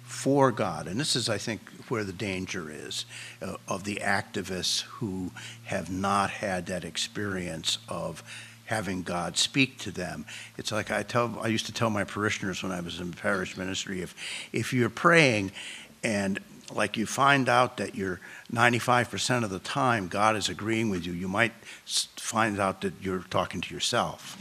for 0.04 0.52
God. 0.52 0.88
And 0.88 1.00
this 1.00 1.16
is, 1.16 1.28
I 1.28 1.38
think, 1.38 1.62
where 1.90 2.04
the 2.04 2.14
danger 2.14 2.70
is 2.70 3.06
uh, 3.42 3.56
of 3.68 3.84
the 3.84 4.00
activists 4.04 4.82
who 4.82 5.32
have 5.64 5.90
not 5.90 6.30
had 6.30 6.68
that 6.68 6.86
experience 6.86 7.78
of 7.90 8.24
having 8.72 9.04
God 9.04 9.38
speak 9.38 9.78
to 9.80 9.92
them. 9.92 10.26
It's 10.58 10.72
like 10.72 10.90
I 10.90 11.04
tell 11.04 11.38
I 11.42 11.48
used 11.48 11.68
to 11.68 11.74
tell 11.74 11.92
my 11.92 12.04
parishioners 12.04 12.64
when 12.64 12.72
I 12.72 12.82
was 12.82 13.00
in 13.00 13.12
parish 13.12 13.56
ministry 13.56 14.02
if 14.02 14.16
if 14.52 14.74
you're 14.74 14.90
praying 14.90 15.52
and 16.04 16.40
like 16.74 16.98
you 16.98 17.06
find 17.06 17.50
out 17.50 17.78
that 17.78 17.96
you're 17.96 18.22
95% 18.54 19.44
of 19.44 19.50
the 19.50 19.60
time 19.60 20.08
God 20.08 20.38
is 20.38 20.48
agreeing 20.48 20.90
with 20.90 21.06
you, 21.06 21.12
you 21.12 21.28
might 21.28 21.52
find 21.86 22.60
out 22.60 22.80
that 22.82 22.94
you're 23.02 23.26
talking 23.30 23.60
to 23.60 23.74
yourself. 23.74 24.38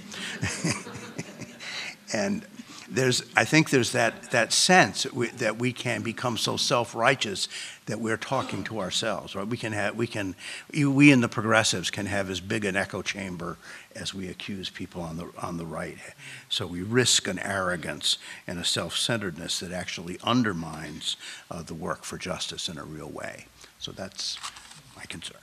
and 2.15 2.47
there's, 2.91 3.23
I 3.37 3.45
think 3.45 3.71
there's 3.71 3.93
that, 3.93 4.33
that 4.33 4.53
sense 4.53 5.05
that 5.05 5.15
we, 5.15 5.29
that 5.29 5.59
we 5.59 5.73
can 5.73 6.03
become 6.03 6.37
so 6.37 6.57
self-righteous 6.57 7.49
that 7.87 8.01
we're 8.01 8.17
talking 8.17 8.65
to 8.65 8.81
ourselves, 8.81 9.35
right? 9.35 9.47
We 9.47 9.57
can 9.57 9.73
have, 9.73 9.97
we 9.97 10.07
can, 10.07 10.35
we 10.73 11.13
in 11.13 11.21
the 11.21 11.29
progressives 11.29 11.91
can 11.91 12.07
have 12.07 12.31
as 12.31 12.41
big 12.41 12.65
an 12.65 12.77
echo 12.77 13.03
chamber 13.03 13.59
as 13.95 14.13
we 14.13 14.29
accuse 14.29 14.71
people 14.71 15.03
on 15.03 15.17
the, 15.17 15.31
on 15.41 15.57
the 15.57 15.67
right. 15.67 15.99
So 16.49 16.67
we 16.67 16.83
risk 16.83 17.29
an 17.29 17.39
arrogance 17.39 18.19
and 18.47 18.59
a 18.59 18.65
self-centeredness 18.65 19.61
that 19.61 19.73
actually 19.73 20.19
undermines 20.25 21.17
uh, 21.51 21.63
the 21.63 21.75
work 21.75 22.05
for 22.05 22.19
justice 22.19 22.69
in 22.69 22.77
a 22.77 22.85
real 22.85 23.09
way. 23.09 23.47
So 23.79 23.93
that's 23.93 24.37
my 24.97 25.05
concern. 25.05 25.41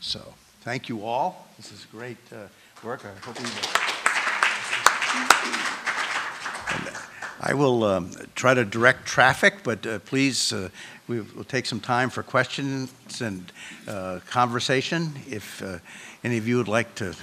So, 0.00 0.34
thank 0.62 0.88
you 0.88 1.04
all. 1.04 1.48
This 1.58 1.72
is 1.72 1.86
great 1.92 2.16
uh, 2.32 2.46
work. 2.82 3.04
I 3.04 3.26
hope 3.26 3.38
we 3.38 3.44
I 7.42 7.54
will 7.54 7.84
um, 7.84 8.10
try 8.34 8.52
to 8.52 8.66
direct 8.66 9.06
traffic, 9.06 9.62
but 9.64 9.86
uh, 9.86 9.98
please, 10.00 10.52
uh, 10.52 10.68
we 11.08 11.20
will 11.20 11.44
take 11.44 11.64
some 11.64 11.80
time 11.80 12.10
for 12.10 12.22
questions 12.22 12.92
and 13.22 13.50
uh, 13.88 14.20
conversation. 14.28 15.14
If 15.26 15.62
uh, 15.62 15.78
any 16.22 16.36
of 16.36 16.46
you 16.46 16.58
would 16.58 16.68
like 16.68 16.94
to 16.96 17.14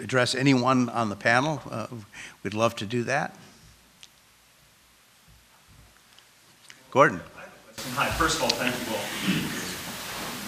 address 0.00 0.34
anyone 0.34 0.88
on 0.88 1.10
the 1.10 1.16
panel, 1.16 1.60
uh, 1.70 1.86
we'd 2.42 2.54
love 2.54 2.74
to 2.76 2.86
do 2.86 3.04
that. 3.04 3.36
Gordon. 6.90 7.20
Hi, 7.94 8.08
first 8.16 8.36
of 8.36 8.44
all, 8.44 8.50
thank 8.50 8.72
you 8.72 8.94
all 8.94 9.04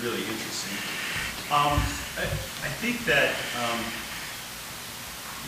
Really 0.02 0.24
interesting. 0.24 0.76
Um, 1.52 1.76
I, 2.16 2.24
I 2.24 2.70
think 2.80 3.04
that, 3.04 3.36
um, 3.60 3.80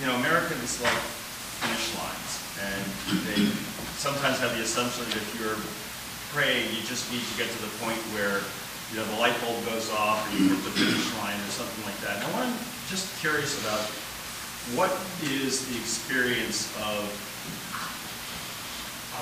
you 0.00 0.06
know, 0.06 0.16
Americans 0.20 0.80
like 0.82 0.92
finish 0.92 1.96
lines, 1.96 2.25
and 2.62 2.84
they 3.28 3.48
sometimes 3.96 4.38
have 4.40 4.54
the 4.56 4.62
assumption 4.62 5.04
that 5.08 5.16
if 5.16 5.28
you're 5.40 5.58
praying, 6.32 6.68
you 6.72 6.82
just 6.84 7.10
need 7.12 7.24
to 7.24 7.34
get 7.36 7.48
to 7.48 7.60
the 7.64 7.72
point 7.80 7.98
where, 8.16 8.40
you 8.92 9.00
know, 9.00 9.04
the 9.16 9.18
light 9.20 9.36
bulb 9.40 9.64
goes 9.66 9.90
off, 9.92 10.20
or 10.20 10.36
you 10.36 10.52
hit 10.52 10.60
the 10.64 10.72
finish 10.72 11.08
line, 11.20 11.36
or 11.36 11.52
something 11.52 11.84
like 11.84 11.98
that. 12.04 12.20
And 12.20 12.28
I'm 12.36 12.54
just 12.88 13.08
curious 13.20 13.56
about 13.64 13.84
what 14.74 14.90
is 15.22 15.66
the 15.68 15.76
experience 15.78 16.68
of 16.82 17.06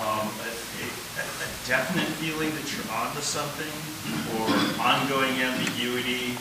um, 0.01 0.27
a, 0.27 0.51
a, 0.51 0.89
a 1.23 1.49
definite 1.69 2.09
feeling 2.19 2.51
that 2.51 2.67
you're 2.75 2.89
onto 2.91 3.21
something 3.21 3.71
or 4.35 4.51
ongoing 4.83 5.31
ambiguity? 5.39 6.35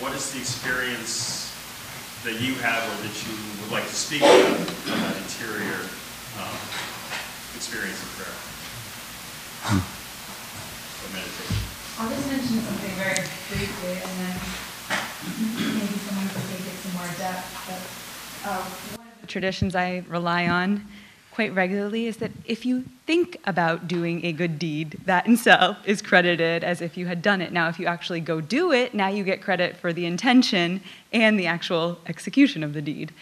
What 0.00 0.14
is 0.14 0.32
the 0.32 0.40
experience 0.40 1.52
that 2.24 2.40
you 2.40 2.54
have 2.64 2.80
or 2.80 2.96
that 3.04 3.14
you 3.28 3.36
would 3.60 3.72
like 3.72 3.84
to 3.84 3.94
speak 3.94 4.22
about, 4.22 4.56
of 4.56 5.14
interior 5.20 5.84
um, 6.38 6.56
experience 7.56 8.02
of 8.02 8.08
prayer? 8.16 8.34
I'll 11.96 12.10
just 12.10 12.28
mention 12.28 12.58
something 12.60 12.90
very 12.98 13.14
briefly, 13.48 13.94
and 14.02 14.14
then 14.18 14.36
maybe 15.78 15.96
someone 16.04 16.28
could 16.28 16.42
take 16.50 16.66
it 16.66 16.76
some 16.82 16.92
more 16.94 17.06
depth. 17.16 17.46
But 17.66 18.50
uh, 18.50 18.62
one 18.98 19.06
of 19.06 19.20
the 19.20 19.26
traditions 19.26 19.76
I 19.76 20.02
rely 20.08 20.48
on 20.48 20.84
quite 21.30 21.54
regularly 21.54 22.06
is 22.06 22.18
that 22.18 22.30
if 22.44 22.64
you 22.64 22.84
think 23.06 23.36
about 23.44 23.88
doing 23.88 24.24
a 24.24 24.32
good 24.32 24.58
deed, 24.58 25.00
that 25.04 25.26
in 25.26 25.34
itself 25.34 25.76
is 25.84 26.00
credited 26.02 26.62
as 26.62 26.80
if 26.80 26.96
you 26.96 27.06
had 27.06 27.22
done 27.22 27.40
it. 27.40 27.52
Now, 27.52 27.68
if 27.68 27.78
you 27.78 27.86
actually 27.86 28.20
go 28.20 28.40
do 28.40 28.70
it, 28.72 28.94
now 28.94 29.08
you 29.08 29.24
get 29.24 29.42
credit 29.42 29.76
for 29.76 29.92
the 29.92 30.06
intention 30.06 30.80
and 31.12 31.38
the 31.38 31.46
actual 31.46 31.98
execution 32.06 32.62
of 32.62 32.72
the 32.72 32.82
deed. 32.82 33.12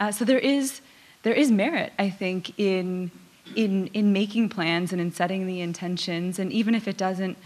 Uh, 0.00 0.10
so 0.10 0.24
there 0.24 0.38
is 0.38 0.80
there 1.22 1.34
is 1.34 1.50
merit, 1.50 1.92
I 1.98 2.10
think, 2.10 2.58
in 2.58 3.10
in 3.56 3.88
in 3.88 4.12
making 4.12 4.48
plans 4.48 4.92
and 4.92 5.00
in 5.00 5.12
setting 5.12 5.46
the 5.46 5.60
intentions, 5.60 6.38
and 6.38 6.52
even 6.52 6.74
if 6.74 6.86
it 6.88 6.96
doesn't 6.96 7.36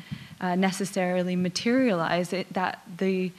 uh, 0.41 0.55
necessarily 0.55 1.37
materialize, 1.37 2.33
it, 2.33 2.53
that 2.53 2.83
the 2.99 3.33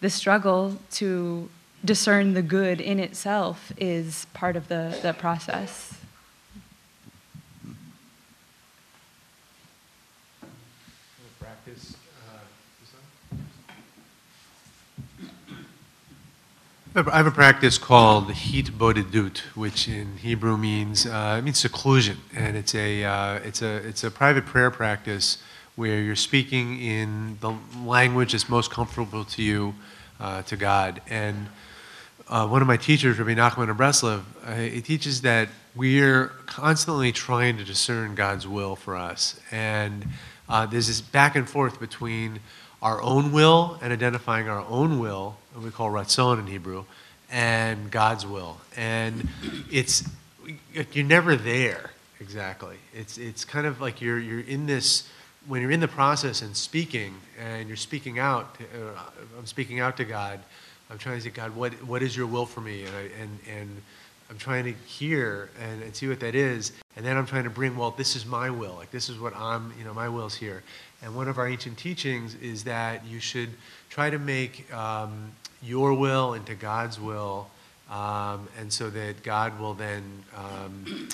the 0.00 0.10
struggle 0.10 0.78
to 0.92 1.48
discern 1.84 2.34
the 2.34 2.42
good 2.42 2.80
in 2.80 2.98
itself 2.98 3.72
is 3.78 4.26
part 4.34 4.56
of 4.56 4.68
the, 4.68 4.98
the 5.02 5.14
process. 5.14 5.94
practice, 11.38 11.96
I 16.92 17.18
have 17.18 17.26
a 17.28 17.30
practice 17.30 17.78
called 17.78 18.30
Hitbodedut, 18.30 19.38
which 19.54 19.86
in 19.86 20.16
Hebrew 20.16 20.56
means 20.56 21.06
uh, 21.06 21.36
it 21.38 21.42
means 21.42 21.56
seclusion, 21.56 22.16
and 22.34 22.56
it's 22.56 22.74
a 22.74 23.04
uh, 23.04 23.34
it's 23.44 23.62
a 23.62 23.76
it's 23.86 24.02
a 24.02 24.10
private 24.10 24.44
prayer 24.44 24.72
practice 24.72 25.38
where 25.76 26.00
you're 26.00 26.16
speaking 26.16 26.80
in 26.80 27.38
the 27.40 27.54
language 27.84 28.32
that's 28.32 28.48
most 28.48 28.72
comfortable 28.72 29.24
to 29.26 29.40
you, 29.40 29.72
uh, 30.18 30.42
to 30.42 30.56
God. 30.56 31.00
And 31.08 31.46
uh, 32.26 32.48
one 32.48 32.60
of 32.60 32.66
my 32.66 32.76
teachers, 32.76 33.20
Rabbi 33.20 33.34
Nachman 33.34 33.70
of 33.70 33.76
Breslov, 33.76 34.24
uh, 34.44 34.54
he 34.56 34.80
teaches 34.80 35.20
that 35.20 35.48
we're 35.76 36.26
constantly 36.46 37.12
trying 37.12 37.56
to 37.58 37.64
discern 37.64 38.16
God's 38.16 38.48
will 38.48 38.74
for 38.74 38.96
us, 38.96 39.38
and 39.52 40.08
uh, 40.48 40.66
there's 40.66 40.88
this 40.88 41.00
back 41.00 41.36
and 41.36 41.48
forth 41.48 41.78
between 41.78 42.40
our 42.82 43.00
own 43.00 43.30
will 43.30 43.78
and 43.80 43.92
identifying 43.92 44.48
our 44.48 44.66
own 44.66 44.98
will, 44.98 45.36
what 45.52 45.64
we 45.64 45.70
call 45.70 45.90
ratzon 45.90 46.38
in 46.38 46.46
Hebrew, 46.46 46.84
and 47.30 47.90
God's 47.90 48.26
will. 48.26 48.58
And 48.76 49.28
it's, 49.70 50.04
you're 50.92 51.04
never 51.06 51.36
there 51.36 51.90
exactly. 52.20 52.76
It's, 52.94 53.18
it's 53.18 53.44
kind 53.44 53.66
of 53.66 53.80
like 53.80 54.00
you're, 54.00 54.18
you're 54.18 54.40
in 54.40 54.66
this, 54.66 55.08
when 55.46 55.62
you're 55.62 55.70
in 55.70 55.80
the 55.80 55.88
process 55.88 56.42
and 56.42 56.56
speaking, 56.56 57.14
and 57.38 57.68
you're 57.68 57.76
speaking 57.76 58.18
out, 58.18 58.54
to, 58.56 58.64
uh, 58.64 59.00
I'm 59.38 59.46
speaking 59.46 59.80
out 59.80 59.96
to 59.96 60.04
God, 60.04 60.40
I'm 60.90 60.98
trying 60.98 61.16
to 61.18 61.22
say, 61.22 61.30
God, 61.30 61.54
what, 61.54 61.72
what 61.84 62.02
is 62.02 62.16
your 62.16 62.26
will 62.26 62.46
for 62.46 62.60
me? 62.60 62.84
And, 62.84 62.96
I, 62.96 63.00
and, 63.20 63.38
and 63.48 63.82
I'm 64.28 64.38
trying 64.38 64.64
to 64.64 64.72
hear 64.86 65.50
and, 65.60 65.82
and 65.82 65.94
see 65.94 66.08
what 66.08 66.20
that 66.20 66.34
is. 66.34 66.72
And 66.96 67.06
then 67.06 67.16
I'm 67.16 67.26
trying 67.26 67.44
to 67.44 67.50
bring, 67.50 67.76
well, 67.76 67.92
this 67.92 68.16
is 68.16 68.26
my 68.26 68.50
will. 68.50 68.74
Like, 68.74 68.90
this 68.90 69.08
is 69.08 69.18
what 69.18 69.34
I'm, 69.36 69.72
you 69.78 69.84
know, 69.84 69.94
my 69.94 70.08
will's 70.08 70.34
here. 70.34 70.62
And 71.02 71.16
one 71.16 71.28
of 71.28 71.38
our 71.38 71.48
ancient 71.48 71.78
teachings 71.78 72.34
is 72.36 72.64
that 72.64 73.06
you 73.06 73.20
should 73.20 73.50
try 73.88 74.10
to 74.10 74.18
make 74.18 74.72
um, 74.72 75.32
your 75.62 75.94
will 75.94 76.34
into 76.34 76.54
God's 76.54 77.00
will, 77.00 77.48
um, 77.90 78.48
and 78.58 78.72
so 78.72 78.90
that 78.90 79.22
God 79.22 79.58
will 79.58 79.74
then 79.74 80.02
um, 80.36 81.08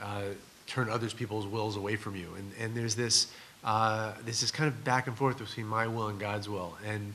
uh, 0.00 0.22
turn 0.66 0.88
others 0.88 1.12
people's 1.12 1.46
wills 1.46 1.76
away 1.76 1.96
from 1.96 2.16
you. 2.16 2.28
And, 2.36 2.52
and 2.58 2.74
there's 2.76 2.94
this, 2.94 3.32
uh, 3.64 4.12
this 4.24 4.42
is 4.42 4.50
kind 4.50 4.68
of 4.68 4.84
back 4.84 5.06
and 5.06 5.16
forth 5.16 5.38
between 5.38 5.66
my 5.66 5.86
will 5.86 6.08
and 6.08 6.18
God's 6.18 6.48
will. 6.48 6.76
And 6.86 7.12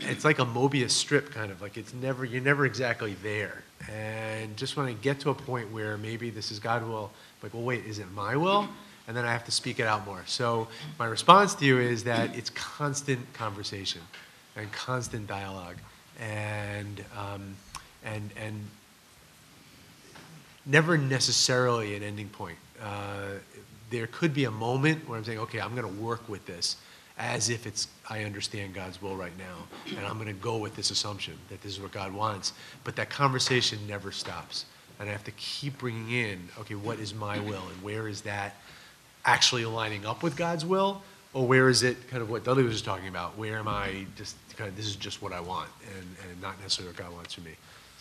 it's 0.00 0.24
like 0.24 0.38
a 0.38 0.44
Mobius 0.44 0.90
strip, 0.90 1.30
kind 1.32 1.50
of 1.50 1.60
like 1.60 1.76
it's 1.76 1.92
never, 1.92 2.24
you're 2.24 2.42
never 2.42 2.64
exactly 2.64 3.14
there. 3.22 3.62
And 3.90 4.56
just 4.56 4.76
when 4.76 4.86
I 4.86 4.92
get 4.92 5.20
to 5.20 5.30
a 5.30 5.34
point 5.34 5.72
where 5.72 5.96
maybe 5.96 6.30
this 6.30 6.50
is 6.50 6.58
God 6.58 6.86
will, 6.86 7.10
like, 7.42 7.54
well, 7.54 7.62
wait, 7.62 7.84
is 7.86 7.98
it 7.98 8.10
my 8.12 8.36
will? 8.36 8.68
And 9.08 9.16
then 9.16 9.24
I 9.24 9.32
have 9.32 9.44
to 9.46 9.50
speak 9.50 9.80
it 9.80 9.86
out 9.86 10.06
more. 10.06 10.22
So 10.26 10.68
my 10.98 11.06
response 11.06 11.54
to 11.56 11.64
you 11.64 11.80
is 11.80 12.04
that 12.04 12.36
it's 12.36 12.50
constant 12.50 13.32
conversation 13.32 14.02
and 14.54 14.70
constant 14.70 15.26
dialogue, 15.26 15.76
and 16.20 17.02
um, 17.16 17.56
and 18.04 18.30
and 18.36 18.60
never 20.66 20.98
necessarily 20.98 21.96
an 21.96 22.02
ending 22.02 22.28
point. 22.28 22.58
Uh, 22.82 23.38
there 23.90 24.06
could 24.08 24.34
be 24.34 24.44
a 24.44 24.50
moment 24.50 25.08
where 25.08 25.16
I'm 25.16 25.24
saying, 25.24 25.38
okay, 25.38 25.60
I'm 25.60 25.74
going 25.74 25.86
to 25.86 26.02
work 26.02 26.28
with 26.28 26.44
this 26.44 26.76
as 27.16 27.48
if 27.48 27.66
it's 27.66 27.88
I 28.08 28.24
understand 28.24 28.74
God's 28.74 29.00
will 29.02 29.16
right 29.16 29.36
now, 29.38 29.96
and 29.96 30.06
I'm 30.06 30.14
going 30.14 30.28
to 30.28 30.34
go 30.34 30.58
with 30.58 30.76
this 30.76 30.90
assumption 30.90 31.34
that 31.48 31.62
this 31.62 31.72
is 31.72 31.80
what 31.80 31.92
God 31.92 32.12
wants. 32.12 32.52
But 32.84 32.94
that 32.96 33.10
conversation 33.10 33.78
never 33.88 34.12
stops, 34.12 34.66
and 35.00 35.08
I 35.08 35.12
have 35.12 35.24
to 35.24 35.32
keep 35.32 35.78
bringing 35.78 36.10
in, 36.10 36.48
okay, 36.60 36.74
what 36.74 36.98
is 37.00 37.14
my 37.14 37.40
will, 37.40 37.62
and 37.72 37.82
where 37.82 38.06
is 38.06 38.20
that 38.22 38.54
actually 39.28 39.66
lining 39.66 40.06
up 40.06 40.22
with 40.22 40.36
God's 40.36 40.64
will, 40.64 41.02
or 41.34 41.46
where 41.46 41.68
is 41.68 41.82
it 41.82 42.08
kind 42.08 42.22
of 42.22 42.30
what 42.30 42.44
Dudley 42.44 42.62
was 42.62 42.72
just 42.72 42.86
talking 42.86 43.08
about? 43.08 43.36
Where 43.36 43.58
am 43.58 43.68
I 43.68 44.06
just 44.16 44.36
kind 44.56 44.70
of 44.70 44.76
this 44.76 44.86
is 44.86 44.96
just 44.96 45.20
what 45.20 45.34
I 45.34 45.40
want, 45.40 45.68
and, 45.94 46.16
and 46.30 46.40
not 46.40 46.58
necessarily 46.62 46.94
what 46.94 47.04
God 47.04 47.12
wants 47.12 47.34
for 47.34 47.42
me. 47.42 47.52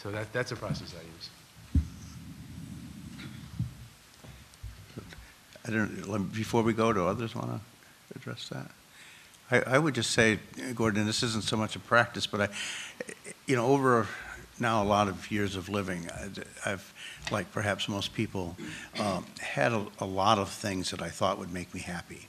So 0.02 0.10
that 0.12 0.32
that's 0.32 0.54
a 0.54 0.56
process 0.56 0.94
I 0.98 1.04
use. 1.04 1.30
I 5.68 5.72
don't, 5.72 6.34
before 6.34 6.64
we 6.64 6.72
go, 6.72 6.94
do 6.94 7.06
others 7.06 7.36
want 7.36 7.50
to 7.50 7.60
address 8.16 8.48
that? 8.48 8.72
I, 9.52 9.76
I 9.76 9.80
would 9.80 9.96
just 9.96 10.12
say, 10.12 10.40
Gordon, 10.76 11.06
this 11.06 11.24
isn't 11.24 11.44
so 11.44 11.58
much 11.58 11.76
a 11.76 11.80
practice, 11.80 12.26
but 12.26 12.40
I, 12.40 12.50
you 13.48 13.58
know, 13.58 13.68
over 13.68 14.08
now 14.60 14.82
a 14.82 14.86
lot 14.86 15.10
of 15.10 15.30
years 15.30 15.58
of 15.58 15.68
living, 15.68 16.10
I- 16.10 16.72
I've, 16.72 16.94
like 17.32 17.52
perhaps 17.52 17.88
most 17.88 18.14
people, 18.14 18.56
um, 19.00 19.26
had 19.40 19.74
a, 19.74 19.86
a 20.00 20.06
lot 20.06 20.38
of 20.38 20.50
things 20.50 20.92
that 20.92 21.02
I 21.02 21.10
thought 21.10 21.38
would 21.40 21.54
make 21.54 21.74
me 21.74 21.82
happy. 21.82 22.28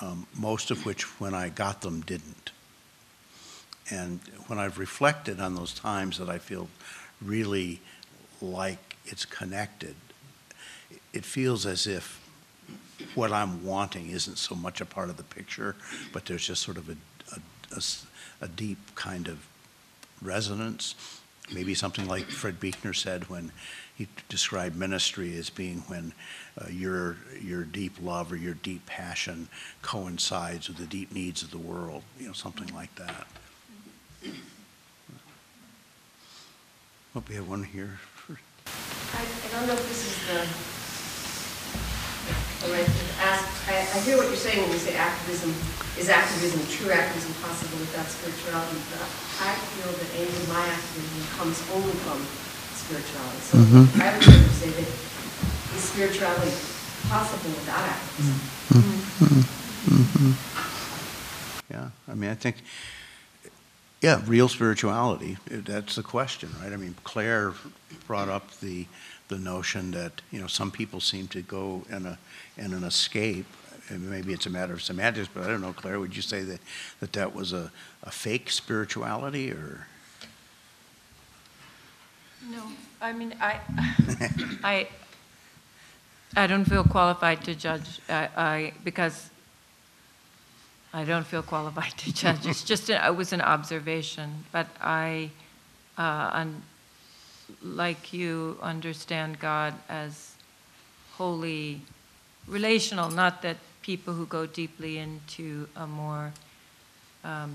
Um, 0.00 0.26
Most 0.36 0.70
of 0.70 0.84
which, 0.84 1.02
when 1.20 1.34
I 1.34 1.48
got 1.48 1.80
them, 1.80 2.00
didn't. 2.02 2.50
And 3.90 4.20
when 4.46 4.58
I've 4.58 4.78
reflected 4.78 5.40
on 5.40 5.54
those 5.54 5.72
times 5.72 6.18
that 6.18 6.28
I 6.28 6.38
feel 6.38 6.68
really 7.22 7.80
like 8.42 8.96
it's 9.04 9.24
connected, 9.24 9.94
it 11.12 11.24
feels 11.24 11.64
as 11.66 11.86
if 11.86 12.20
what 13.14 13.32
I'm 13.32 13.64
wanting 13.64 14.10
isn't 14.10 14.36
so 14.38 14.54
much 14.54 14.80
a 14.80 14.86
part 14.86 15.08
of 15.08 15.16
the 15.16 15.22
picture, 15.22 15.76
but 16.12 16.26
there's 16.26 16.46
just 16.46 16.62
sort 16.62 16.76
of 16.76 16.88
a 16.90 16.96
a 18.40 18.48
deep 18.48 18.78
kind 18.94 19.28
of 19.28 19.46
resonance. 20.22 20.94
Maybe 21.52 21.74
something 21.74 22.08
like 22.08 22.24
Fred 22.24 22.58
Buechner 22.58 22.92
said 22.92 23.28
when 23.30 23.52
he 23.94 24.08
described 24.28 24.76
ministry 24.76 25.36
as 25.38 25.48
being 25.48 25.78
when 25.86 26.12
uh, 26.60 26.68
your, 26.68 27.16
your 27.40 27.64
deep 27.64 27.94
love 28.02 28.32
or 28.32 28.36
your 28.36 28.54
deep 28.54 28.84
passion 28.84 29.48
coincides 29.80 30.68
with 30.68 30.78
the 30.78 30.86
deep 30.86 31.12
needs 31.12 31.42
of 31.42 31.50
the 31.50 31.58
world, 31.58 32.02
you 32.18 32.26
know, 32.26 32.32
something 32.32 32.74
like 32.74 32.94
that. 32.96 33.26
Hope 37.14 37.28
we 37.28 37.36
have 37.36 37.48
one 37.48 37.64
here. 37.64 37.98
I, 38.28 39.24
I 39.46 39.50
don't 39.52 39.66
know 39.68 39.72
if 39.72 39.88
this 39.88 40.04
is 40.04 40.26
the, 40.26 40.75
the 42.66 42.72
right 42.74 42.88
ask. 43.22 43.46
I, 43.70 43.78
I 43.94 43.98
hear 44.02 44.16
what 44.16 44.26
you're 44.26 44.36
saying 44.36 44.60
when 44.62 44.70
you 44.72 44.78
say 44.78 44.96
activism, 44.96 45.54
is 45.98 46.08
activism, 46.08 46.60
true 46.66 46.90
activism 46.92 47.32
possible 47.42 47.78
without 47.78 48.06
spirituality? 48.06 48.78
But 48.90 49.06
I 49.40 49.54
feel 49.78 49.90
that 49.94 50.10
any 50.14 50.28
of 50.28 50.48
my 50.48 50.66
activism 50.66 51.22
comes 51.38 51.56
only 51.72 51.94
from 52.04 52.18
spirituality. 52.74 53.40
So 53.40 53.58
Mhm. 53.58 53.84
I 54.02 54.14
would 54.14 54.50
say 54.58 54.70
that 54.70 54.88
is 55.76 55.82
spirituality 55.82 56.52
possible 57.08 57.50
without 57.50 57.80
activism? 57.86 58.34
Mm-hmm. 58.72 59.24
Mm-hmm. 59.24 59.42
Mm-hmm. 59.96 60.32
Yeah, 61.72 61.90
I 62.08 62.14
mean, 62.14 62.30
I 62.30 62.34
think, 62.34 62.56
yeah, 64.00 64.22
real 64.26 64.48
spirituality, 64.48 65.36
that's 65.50 65.96
the 65.96 66.02
question, 66.02 66.54
right? 66.62 66.72
I 66.72 66.76
mean, 66.76 66.94
Claire 67.04 67.54
brought 68.06 68.28
up 68.28 68.50
the, 68.60 68.86
the 69.28 69.38
notion 69.38 69.90
that, 69.92 70.22
you 70.30 70.40
know, 70.40 70.46
some 70.46 70.70
people 70.70 71.00
seem 71.00 71.26
to 71.28 71.42
go 71.42 71.82
in 71.90 72.06
a, 72.06 72.18
in 72.56 72.72
an 72.72 72.84
escape, 72.84 73.46
and 73.88 74.08
maybe 74.10 74.32
it's 74.32 74.46
a 74.46 74.50
matter 74.50 74.72
of 74.72 74.82
semantics, 74.82 75.28
but 75.32 75.44
I 75.44 75.48
don't 75.48 75.60
know, 75.60 75.72
Claire, 75.72 75.98
would 76.00 76.14
you 76.14 76.22
say 76.22 76.42
that, 76.42 76.60
that 77.00 77.12
that 77.12 77.34
was 77.34 77.52
a, 77.52 77.70
a 78.02 78.10
fake 78.10 78.50
spirituality, 78.50 79.50
or? 79.52 79.86
No, 82.50 82.62
I 83.00 83.12
mean, 83.12 83.34
I, 83.40 83.60
I, 84.64 84.88
I 86.36 86.46
don't 86.46 86.64
feel 86.64 86.84
qualified 86.84 87.42
to 87.44 87.54
judge, 87.54 88.00
I, 88.08 88.28
I, 88.36 88.72
because 88.84 89.30
I 90.92 91.04
don't 91.04 91.26
feel 91.26 91.42
qualified 91.42 91.92
to 91.98 92.12
judge. 92.12 92.46
It's 92.46 92.62
just, 92.62 92.88
a- 92.90 93.04
it 93.06 93.16
was 93.16 93.32
an 93.32 93.40
observation, 93.40 94.44
but 94.52 94.68
I, 94.80 95.30
uh, 95.98 96.30
like 97.62 98.12
you, 98.12 98.58
understand 98.60 99.38
God 99.38 99.74
as 99.88 100.34
wholly 101.12 101.80
relational, 102.46 103.10
not 103.10 103.42
that 103.42 103.56
people 103.82 104.14
who 104.14 104.26
go 104.26 104.46
deeply 104.46 104.98
into 104.98 105.68
a 105.76 105.86
more 105.86 106.32
um, 107.24 107.54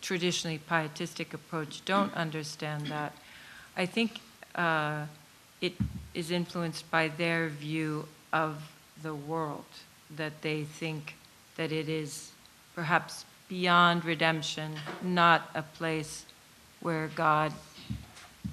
traditionally 0.00 0.58
pietistic 0.58 1.34
approach 1.34 1.84
don't 1.84 2.12
understand 2.14 2.86
that. 2.86 3.12
I 3.76 3.86
think 3.86 4.20
uh, 4.54 5.06
it 5.60 5.74
is 6.14 6.30
influenced 6.30 6.90
by 6.90 7.08
their 7.08 7.48
view 7.48 8.06
of 8.32 8.70
the 9.02 9.14
world, 9.14 9.64
that 10.16 10.42
they 10.42 10.64
think 10.64 11.14
that 11.56 11.72
it 11.72 11.88
is 11.88 12.32
perhaps 12.74 13.24
beyond 13.48 14.04
redemption, 14.04 14.74
not 15.02 15.50
a 15.54 15.62
place 15.62 16.24
where 16.80 17.08
God 17.14 17.52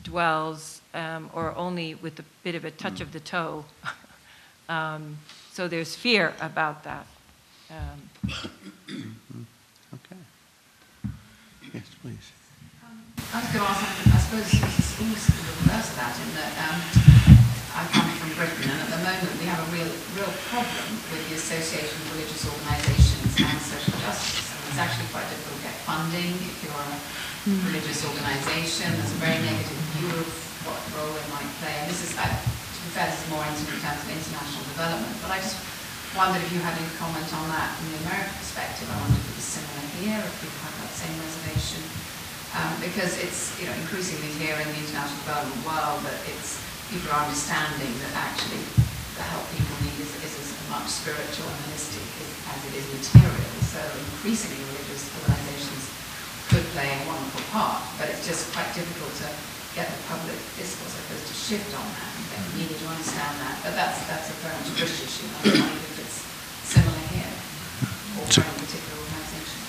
dwells, 0.07 0.81
um, 0.93 1.29
or 1.33 1.55
only 1.55 1.95
with 1.95 2.17
a 2.19 2.25
bit 2.43 2.55
of 2.55 2.63
a 2.65 2.71
touch 2.71 3.01
of 3.01 3.11
the 3.11 3.19
toe. 3.19 3.65
Um, 4.69 5.17
So 5.55 5.67
there's 5.69 5.95
fear 5.95 6.33
about 6.41 6.83
that. 6.83 7.05
Um, 7.71 7.99
Okay. 9.97 10.19
Yes, 11.73 11.87
please. 12.03 12.27
I 13.33 13.39
was 13.39 13.47
going 13.55 13.63
to 13.63 13.71
ask, 13.71 13.79
something, 13.79 14.11
I 14.11 14.19
suppose 14.27 14.47
it's 14.59 14.91
almost 14.99 15.25
the 15.31 15.43
reverse 15.63 15.87
of 15.87 15.97
that, 16.03 16.13
in 16.19 16.29
that 16.35 16.53
um, 16.67 16.77
I 17.79 17.81
come 17.95 18.11
from 18.19 18.31
Britain, 18.35 18.67
and 18.75 18.79
at 18.83 18.91
the 18.91 19.01
moment 19.07 19.31
we 19.39 19.47
have 19.47 19.63
a 19.63 19.69
real, 19.71 19.87
real 20.19 20.33
problem 20.51 20.87
with 21.15 21.23
the 21.31 21.35
association 21.39 21.95
of 21.95 22.05
religious 22.11 22.43
organisations 22.43 23.31
and 23.39 23.57
social 23.63 23.95
justice. 24.03 24.51
And 24.51 24.63
it's 24.67 24.81
actually 24.83 25.07
quite 25.15 25.27
difficult 25.31 25.63
to 25.63 25.63
get 25.63 25.75
funding 25.87 26.35
if 26.43 26.55
you're 26.59 26.75
a 26.75 26.99
religious 27.47 28.03
organisation. 28.03 28.91
There's 28.99 29.15
a 29.15 29.21
very 29.23 29.39
negative 29.39 29.79
view 29.95 30.11
of 30.19 30.27
what 30.67 30.79
role 30.99 31.15
it 31.15 31.27
might 31.31 31.47
play. 31.63 31.71
And 31.79 31.87
this 31.87 32.03
is, 32.03 32.11
uh, 32.19 32.27
to 32.27 32.79
be 32.83 32.91
fair, 32.91 33.07
this 33.07 33.23
is 33.23 33.27
more 33.31 33.43
in 33.47 33.55
terms 33.55 34.03
of 34.03 34.09
international 34.11 34.63
development. 34.75 35.15
But 35.23 35.31
I 35.31 35.39
just 35.39 35.55
wondered 36.11 36.43
if 36.43 36.51
you 36.51 36.59
had 36.59 36.75
any 36.75 36.91
comment 36.99 37.27
on 37.31 37.47
that 37.55 37.71
from 37.79 37.87
the 37.95 37.99
American 38.03 38.35
perspective. 38.35 38.91
I 38.91 38.99
wondered 38.99 39.23
if 39.23 39.31
it 39.31 39.35
was 39.39 39.47
similar 39.47 39.85
here, 40.03 40.19
if 40.19 40.33
people 40.43 40.59
have 40.67 40.75
that 40.83 40.91
same 40.91 41.15
reservation. 41.23 41.83
Um, 42.55 42.71
because 42.79 43.19
it's 43.19 43.53
you 43.59 43.67
know 43.67 43.75
increasingly 43.75 44.31
here 44.39 44.55
in 44.55 44.67
the 44.71 44.79
international 44.79 45.19
development 45.27 45.61
world 45.67 45.99
that 46.07 46.15
it's 46.31 46.63
people 46.87 47.11
are 47.11 47.27
understanding 47.27 47.91
that 48.07 48.13
actually 48.15 48.63
the 49.19 49.23
help 49.35 49.43
people 49.51 49.75
need 49.83 49.99
is, 49.99 50.15
is 50.23 50.31
as 50.39 50.49
much 50.71 50.87
spiritual 50.87 51.43
and 51.43 51.59
holistic 51.67 52.07
as, 52.23 52.31
as 52.55 52.59
it 52.71 52.73
is 52.79 52.87
material. 52.87 53.51
So 53.67 53.83
increasingly 54.15 54.63
religious 54.63 55.11
organisations 55.11 55.91
could 56.47 56.63
play 56.71 56.87
a 56.87 56.99
wonderful 57.03 57.43
part, 57.57 57.81
but 57.97 58.07
it's 58.09 58.21
just 58.27 58.53
quite 58.53 58.69
difficult 58.77 59.09
to 59.17 59.27
get 59.73 59.89
the 59.89 60.01
public 60.05 60.37
discourse, 60.53 60.93
I 60.93 61.01
suppose, 61.09 61.25
to 61.25 61.33
shift 61.33 61.73
on 61.73 61.85
that 61.89 62.09
and 62.13 62.23
get 62.29 62.39
the 62.45 62.53
media 62.53 62.77
to 62.77 62.85
understand 62.85 63.33
that. 63.41 63.55
But 63.65 63.73
that's, 63.73 63.97
that's 64.05 64.29
a 64.29 64.33
very 64.45 64.53
much 64.61 64.69
British 64.77 65.01
issue. 65.09 65.25
I 65.25 65.43
don't 65.49 65.65
know 65.65 65.81
if 65.89 65.97
it's 65.97 66.17
similar 66.69 67.03
here 67.09 67.33
or 68.21 68.29
So- 68.29 68.41
for 68.41 68.49
any 68.49 68.61
particular 68.61 68.97
organisation. 69.01 69.59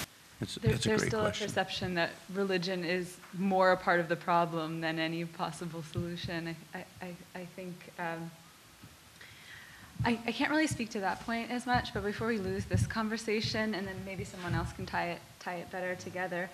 It's, 0.41 0.55
There- 0.57 0.75
it's 0.75 0.85
a 0.85 0.89
There's 0.89 1.01
great 1.01 1.11
still 1.11 1.27
a 1.27 1.33
perception 1.33 1.95
that 1.95 2.11
religion 2.35 2.85
is 2.85 3.17
more 3.39 3.73
a 3.73 3.77
part 3.77 4.01
of 4.01 4.09
the 4.09 4.17
problem 4.17 4.81
than 4.83 4.99
any 4.99 5.25
possible 5.25 5.83
solution. 5.83 6.55
I, 6.75 6.85
I, 7.01 7.11
I 7.35 7.45
think, 7.57 7.75
um, 7.99 8.31
I, 10.05 10.19
I 10.27 10.33
can't 10.33 10.51
really 10.51 10.69
speak 10.69 10.91
to 10.91 11.01
that 11.01 11.25
point 11.25 11.51
as 11.51 11.65
much, 11.65 11.93
but 11.95 12.05
before 12.05 12.29
we 12.29 12.39
lose 12.39 12.67
this 12.67 12.87
conversation, 12.87 13.75
and 13.75 13.87
then 13.87 13.97
maybe 14.05 14.25
someone 14.25 14.55
else 14.55 14.73
can 14.75 14.85
tie 14.85 15.11
it, 15.17 15.21
tie 15.41 15.57
it 15.57 15.71
better 15.73 15.95
together, 15.97 16.49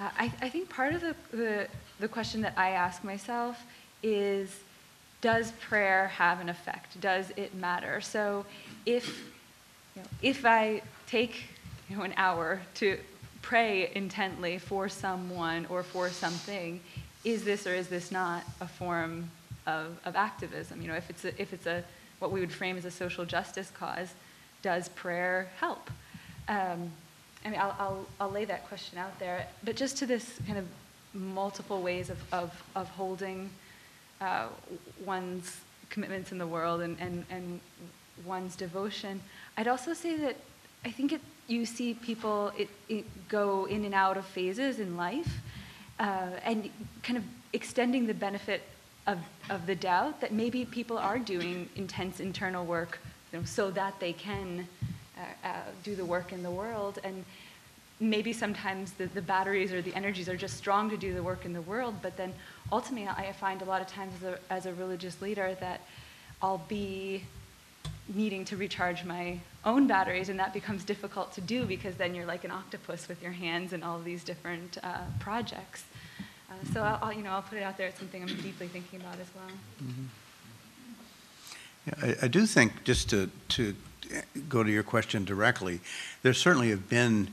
uh, 0.00 0.08
I, 0.18 0.32
I 0.40 0.48
think 0.48 0.68
part 0.68 0.94
of 0.94 1.00
the, 1.00 1.14
the, 1.32 1.68
the 1.98 2.08
question 2.08 2.40
that 2.42 2.54
I 2.56 2.70
ask 2.70 3.02
myself 3.02 3.62
is, 4.02 4.60
does 5.20 5.52
prayer 5.52 6.08
have 6.08 6.40
an 6.40 6.48
effect? 6.48 7.00
Does 7.00 7.32
it 7.36 7.54
matter? 7.54 8.00
So 8.00 8.46
if 8.86 9.24
you 9.96 10.02
know, 10.02 10.08
if 10.22 10.46
I 10.46 10.82
take 11.08 11.44
you 11.88 11.96
know, 11.96 12.02
an 12.02 12.14
hour 12.16 12.60
to 12.76 12.98
pray 13.42 13.90
intently 13.94 14.58
for 14.58 14.88
someone 14.88 15.66
or 15.66 15.82
for 15.82 16.08
something, 16.10 16.80
is 17.24 17.44
this 17.44 17.66
or 17.66 17.74
is 17.74 17.88
this 17.88 18.12
not 18.12 18.44
a 18.60 18.68
form 18.68 19.30
of, 19.66 19.98
of 20.04 20.14
activism? 20.14 20.80
You 20.80 20.88
know, 20.88 20.94
if 20.94 21.10
it's 21.10 21.24
a, 21.24 21.40
if 21.40 21.52
it's 21.52 21.66
a 21.66 21.82
what 22.20 22.30
we 22.30 22.40
would 22.40 22.52
frame 22.52 22.76
as 22.76 22.84
a 22.84 22.90
social 22.90 23.24
justice 23.24 23.70
cause, 23.70 24.12
does 24.62 24.88
prayer 24.90 25.48
help? 25.58 25.90
Um, 26.48 26.90
I 27.44 27.50
mean, 27.50 27.60
I'll, 27.60 27.76
I'll, 27.78 28.06
I'll 28.20 28.30
lay 28.30 28.44
that 28.44 28.68
question 28.68 28.98
out 28.98 29.18
there, 29.18 29.46
but 29.64 29.76
just 29.76 29.96
to 29.98 30.06
this 30.06 30.38
kind 30.46 30.58
of 30.58 30.66
multiple 31.14 31.82
ways 31.82 32.10
of, 32.10 32.18
of, 32.32 32.62
of 32.74 32.88
holding 32.90 33.50
uh, 34.20 34.48
one's 35.04 35.60
commitments 35.90 36.32
in 36.32 36.38
the 36.38 36.46
world 36.46 36.80
and, 36.80 36.96
and, 37.00 37.24
and 37.30 37.60
one's 38.24 38.56
devotion. 38.56 39.20
I'd 39.56 39.68
also 39.68 39.94
say 39.94 40.16
that 40.16 40.36
I 40.84 40.90
think 40.90 41.12
it, 41.12 41.20
you 41.46 41.64
see 41.64 41.94
people 41.94 42.52
it, 42.56 42.68
it 42.88 43.04
go 43.28 43.64
in 43.66 43.84
and 43.84 43.94
out 43.94 44.16
of 44.16 44.24
phases 44.26 44.80
in 44.80 44.96
life 44.96 45.32
uh, 45.98 46.30
and 46.44 46.68
kind 47.02 47.16
of 47.16 47.24
extending 47.52 48.06
the 48.06 48.14
benefit 48.14 48.62
of, 49.06 49.18
of 49.48 49.66
the 49.66 49.74
doubt 49.74 50.20
that 50.20 50.32
maybe 50.32 50.64
people 50.64 50.98
are 50.98 51.18
doing 51.18 51.68
intense 51.76 52.20
internal 52.20 52.64
work 52.64 52.98
you 53.32 53.38
know, 53.38 53.44
so 53.44 53.70
that 53.70 53.98
they 54.00 54.12
can 54.12 54.68
uh, 55.18 55.48
uh, 55.48 55.50
do 55.82 55.94
the 55.94 56.04
work 56.04 56.32
in 56.32 56.42
the 56.42 56.50
world. 56.50 56.98
And 57.04 57.24
maybe 58.00 58.32
sometimes 58.32 58.92
the, 58.92 59.06
the 59.06 59.22
batteries 59.22 59.72
or 59.72 59.82
the 59.82 59.94
energies 59.94 60.28
are 60.28 60.36
just 60.36 60.56
strong 60.56 60.88
to 60.90 60.96
do 60.96 61.14
the 61.14 61.22
work 61.22 61.44
in 61.44 61.52
the 61.52 61.62
world, 61.62 61.96
but 62.00 62.16
then 62.16 62.32
ultimately 62.70 63.08
I 63.08 63.32
find 63.32 63.60
a 63.62 63.64
lot 63.64 63.80
of 63.80 63.88
times 63.88 64.14
as 64.22 64.22
a, 64.22 64.38
as 64.50 64.66
a 64.66 64.74
religious 64.74 65.20
leader 65.20 65.56
that 65.60 65.80
I'll 66.40 66.64
be 66.68 67.24
needing 68.14 68.44
to 68.46 68.56
recharge 68.56 69.04
my 69.04 69.38
own 69.64 69.86
batteries, 69.86 70.28
and 70.28 70.38
that 70.38 70.54
becomes 70.54 70.84
difficult 70.84 71.32
to 71.34 71.40
do 71.40 71.66
because 71.66 71.96
then 71.96 72.14
you're 72.14 72.24
like 72.24 72.44
an 72.44 72.50
octopus 72.50 73.08
with 73.08 73.22
your 73.22 73.32
hands 73.32 73.72
in 73.72 73.82
all 73.82 73.98
these 73.98 74.24
different 74.24 74.78
uh, 74.82 75.00
projects. 75.18 75.84
Uh, 76.50 76.54
so 76.72 76.82
I'll, 76.82 76.98
I'll, 77.02 77.12
you 77.12 77.22
know, 77.22 77.32
I'll 77.32 77.42
put 77.42 77.58
it 77.58 77.62
out 77.62 77.76
there. 77.76 77.88
It's 77.88 77.98
something 77.98 78.22
I'm 78.22 78.28
deeply 78.28 78.68
thinking 78.68 79.00
about 79.00 79.18
as 79.20 79.26
well. 79.34 79.50
Yeah, 81.86 82.14
I, 82.22 82.24
I 82.26 82.28
do 82.28 82.46
think, 82.46 82.84
just 82.84 83.10
to, 83.10 83.30
to 83.50 83.74
go 84.48 84.62
to 84.62 84.70
your 84.70 84.82
question 84.82 85.24
directly, 85.24 85.80
there 86.22 86.34
certainly 86.34 86.70
have 86.70 86.88
been 86.88 87.28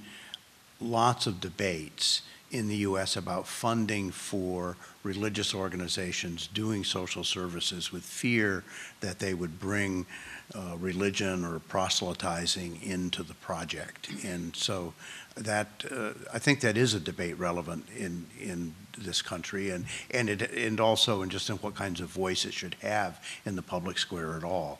lots 0.79 1.27
of 1.27 1.39
debates 1.39 2.21
in 2.51 2.67
the 2.67 2.77
U.S. 2.77 3.17
about 3.17 3.47
funding 3.47 4.11
for 4.11 4.77
religious 5.03 5.53
organizations 5.53 6.47
doing 6.47 6.83
social 6.83 7.23
services 7.23 7.91
with 7.91 8.03
fear 8.03 8.63
that 9.01 9.19
they 9.19 9.33
would 9.33 9.59
bring 9.59 10.05
uh, 10.53 10.75
religion 10.79 11.43
or 11.43 11.59
proselytizing 11.59 12.79
into 12.83 13.23
the 13.23 13.33
project. 13.35 14.09
And 14.23 14.55
so 14.55 14.93
that, 15.35 15.67
uh, 15.91 16.11
I 16.33 16.39
think 16.39 16.61
that 16.61 16.77
is 16.77 16.93
a 16.93 16.99
debate 16.99 17.37
relevant 17.37 17.87
in, 17.95 18.25
in 18.39 18.73
this 18.97 19.21
country 19.21 19.71
and, 19.71 19.85
and 20.11 20.29
it, 20.29 20.51
and 20.53 20.79
also 20.79 21.23
in 21.23 21.29
just 21.29 21.49
in 21.49 21.57
what 21.57 21.75
kinds 21.75 21.99
of 21.99 22.09
voice 22.09 22.45
it 22.45 22.53
should 22.53 22.75
have 22.81 23.23
in 23.45 23.55
the 23.55 23.61
public 23.61 23.97
square 23.97 24.37
at 24.37 24.43
all. 24.43 24.79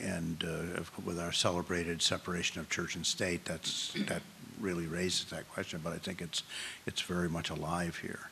And 0.00 0.44
uh, 0.44 0.82
with 1.04 1.18
our 1.18 1.32
celebrated 1.32 2.02
separation 2.02 2.60
of 2.60 2.68
church 2.68 2.96
and 2.96 3.06
state, 3.06 3.44
that's, 3.44 3.92
that 4.06 4.22
really 4.60 4.86
raises 4.86 5.26
that 5.26 5.48
question, 5.50 5.80
but 5.82 5.92
I 5.92 5.98
think 5.98 6.20
it's, 6.20 6.42
it's 6.86 7.00
very 7.00 7.28
much 7.28 7.50
alive 7.50 7.96
here. 7.96 8.30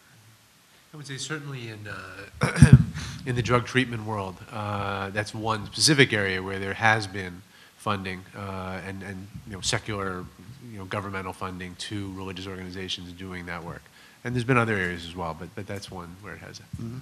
I 0.93 0.97
would 0.97 1.07
say 1.07 1.17
certainly 1.17 1.69
in, 1.69 1.89
uh, 1.89 2.77
in 3.27 3.35
the 3.35 3.43
drug 3.43 3.67
treatment 3.67 4.05
world, 4.05 4.37
uh, 4.53 5.11
that's 5.11 5.35
one 5.35 5.67
specific 5.67 6.13
area 6.13 6.43
where 6.43 6.59
there 6.59 6.75
has 6.75 7.07
been 7.07 7.43
funding 7.77 8.23
uh, 8.37 8.81
and, 8.87 9.03
and, 9.03 9.27
you 9.47 9.55
know, 9.55 9.61
secular, 9.61 10.25
you 10.71 10.79
know, 10.79 10.85
governmental 10.85 11.33
funding 11.33 11.75
to 11.77 12.13
religious 12.15 12.47
organizations 12.47 13.13
doing 13.13 13.47
that 13.47 13.63
work. 13.65 13.83
And 14.23 14.35
there's 14.35 14.45
been 14.45 14.57
other 14.57 14.75
areas 14.75 15.05
as 15.05 15.17
well, 15.17 15.37
but, 15.39 15.49
but 15.55 15.67
that's 15.67 15.91
one 15.91 16.17
where 16.23 16.35
it 16.35 16.41
has 16.41 16.61
it. 16.61 16.65
Mhm. 16.81 17.01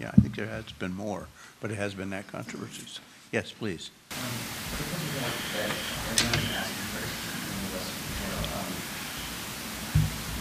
Yeah, 0.00 0.10
I 0.16 0.20
think 0.20 0.36
there 0.36 0.46
has 0.46 0.70
been 0.72 0.94
more, 0.94 1.26
but 1.60 1.70
it 1.70 1.76
has 1.76 1.94
been 1.94 2.10
that 2.10 2.26
controversy. 2.28 2.82
Yes, 3.32 3.50
please. 3.52 3.90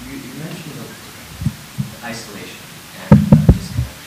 You, 0.06 0.14
you 0.22 0.34
mentioned 0.38 0.86
isolation 2.06 2.62
and 3.10 3.18
uh, 3.34 3.42
disconnect. 3.50 4.06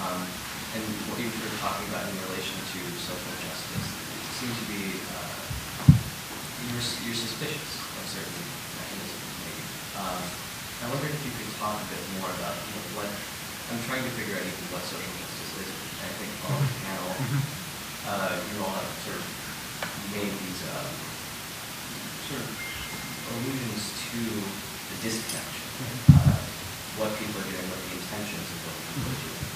Um, 0.00 0.24
and 0.72 0.82
what 1.12 1.20
you 1.20 1.28
were 1.28 1.56
talking 1.60 1.84
about 1.92 2.08
in 2.08 2.16
relation 2.32 2.56
to 2.56 2.80
social 2.96 3.34
justice 3.44 3.86
seemed 4.40 4.56
to 4.56 4.66
be, 4.72 4.96
uh, 5.12 5.92
you're, 6.72 6.80
you're 7.04 7.20
suspicious 7.20 7.72
of 7.92 8.04
certain 8.08 8.40
mechanisms, 8.80 9.28
maybe. 9.44 9.64
Um, 10.00 10.20
I 10.80 10.84
wondered 10.88 11.12
if 11.12 11.22
you 11.28 11.32
could 11.36 11.52
talk 11.60 11.76
a 11.76 11.86
bit 11.92 12.00
more 12.16 12.32
about 12.40 12.56
what, 12.72 13.04
what 13.04 13.10
I'm 13.68 13.80
trying 13.84 14.00
to 14.00 14.12
figure 14.16 14.40
out 14.40 14.48
even 14.48 14.64
what 14.72 14.80
social 14.88 15.12
justice 15.20 15.60
is. 15.60 15.70
I 16.00 16.08
think 16.16 16.32
on 16.48 16.56
the 16.56 16.72
panel, 16.88 17.12
uh, 18.08 18.32
you 18.32 18.56
all 18.64 18.72
have 18.72 18.88
sort 19.04 19.20
of 19.20 19.28
made 20.16 20.32
these 20.32 20.60
um, 20.72 20.88
sort 22.24 22.40
of 22.40 22.50
allusions 23.36 23.84
to 24.08 24.20
the 24.24 24.96
disconnection, 25.04 25.68
uh, 26.16 26.40
what 26.96 27.12
people 27.20 27.36
are 27.36 27.48
doing, 27.52 27.68
what 27.68 27.76
the 27.84 28.00
intentions 28.00 28.48
of 28.48 28.58
what 28.64 28.76
people 28.80 29.12
are 29.12 29.20
doing. 29.28 29.48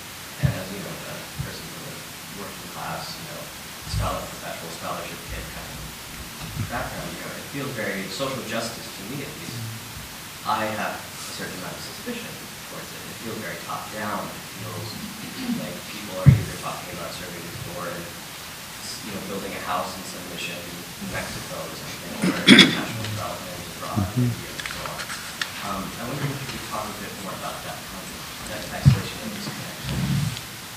And 0.45 0.51
as 0.53 0.69
you 0.69 0.85
know, 0.85 0.93
a 0.93 1.17
person 1.49 1.65
from 1.65 1.85
a 1.89 1.97
working 2.45 2.69
class, 2.77 3.17
you 3.17 3.25
know, 3.33 3.41
scholar, 3.89 4.21
professional 4.21 4.73
scholarship 4.77 5.21
kid 5.33 5.45
kind 5.57 5.73
of 5.73 5.81
background, 6.69 7.09
you 7.09 7.25
know, 7.25 7.33
it 7.33 7.47
feels 7.57 7.73
very 7.73 8.05
social 8.13 8.45
justice 8.53 8.85
to 8.85 9.03
me 9.17 9.25
at 9.25 9.33
least. 9.41 9.65
I 10.45 10.69
have 10.77 10.93
a 11.01 11.33
certain 11.33 11.57
amount 11.57 11.73
of 11.73 11.85
suspicion 11.89 12.29
towards 12.69 12.85
it. 12.85 13.01
It 13.01 13.17
feels 13.25 13.39
very 13.41 13.57
top 13.65 13.89
down. 13.97 14.21
It 14.29 14.45
feels 14.61 15.57
like 15.57 15.77
people 15.89 16.21
are 16.21 16.29
either 16.29 16.59
talking 16.61 16.93
about 17.01 17.15
serving 17.17 17.41
the 17.41 17.81
Lord, 17.81 17.97
you 19.07 19.11
know, 19.15 19.23
building 19.29 19.53
a 19.53 19.63
house 19.67 19.91
in 19.99 20.03
some 20.07 20.25
mission 20.31 20.59
in 20.59 21.07
Mexico 21.13 21.59
or 21.59 21.75
something, 21.75 22.13
or 22.23 22.39
national 22.79 23.07
development 23.13 23.59
abroad, 23.77 24.07
India, 24.15 24.51
and 24.53 24.67
so 24.71 24.83
on. 24.87 24.99
Um, 25.63 25.83
I 25.87 26.03
wonder 26.07 26.27
if 26.27 26.39
you 26.39 26.49
could 26.55 26.67
talk 26.71 26.87
a 26.87 26.95
bit 27.03 27.13
more 27.23 27.35
about 27.39 27.57
that 27.67 27.79
concept, 27.91 28.51
that 28.51 28.63
isolation 28.79 29.19
and 29.27 29.33
disconnection, 29.35 29.99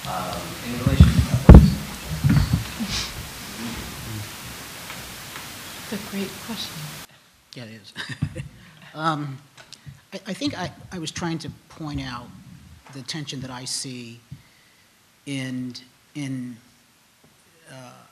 um, 0.09 0.41
in 0.65 0.73
relation 0.82 1.09
to 1.09 1.21
that 1.30 1.39
what 1.45 1.57
is 1.61 1.73
social? 2.86 3.15
It's 5.86 5.93
a 5.93 6.01
great 6.09 6.32
question. 6.49 6.78
Yeah, 7.53 7.69
it 7.69 7.82
is. 7.82 7.93
Um, 8.95 9.38
I, 10.13 10.21
I 10.28 10.34
think 10.34 10.57
I, 10.57 10.71
I 10.93 10.99
was 10.99 11.11
trying 11.11 11.38
to 11.39 11.49
point 11.67 11.99
out 11.99 12.28
the 12.93 13.01
tension 13.01 13.41
that 13.41 13.51
I 13.51 13.65
see 13.65 14.21
in, 15.26 15.73
in 16.15 16.55
uh, 17.69 18.05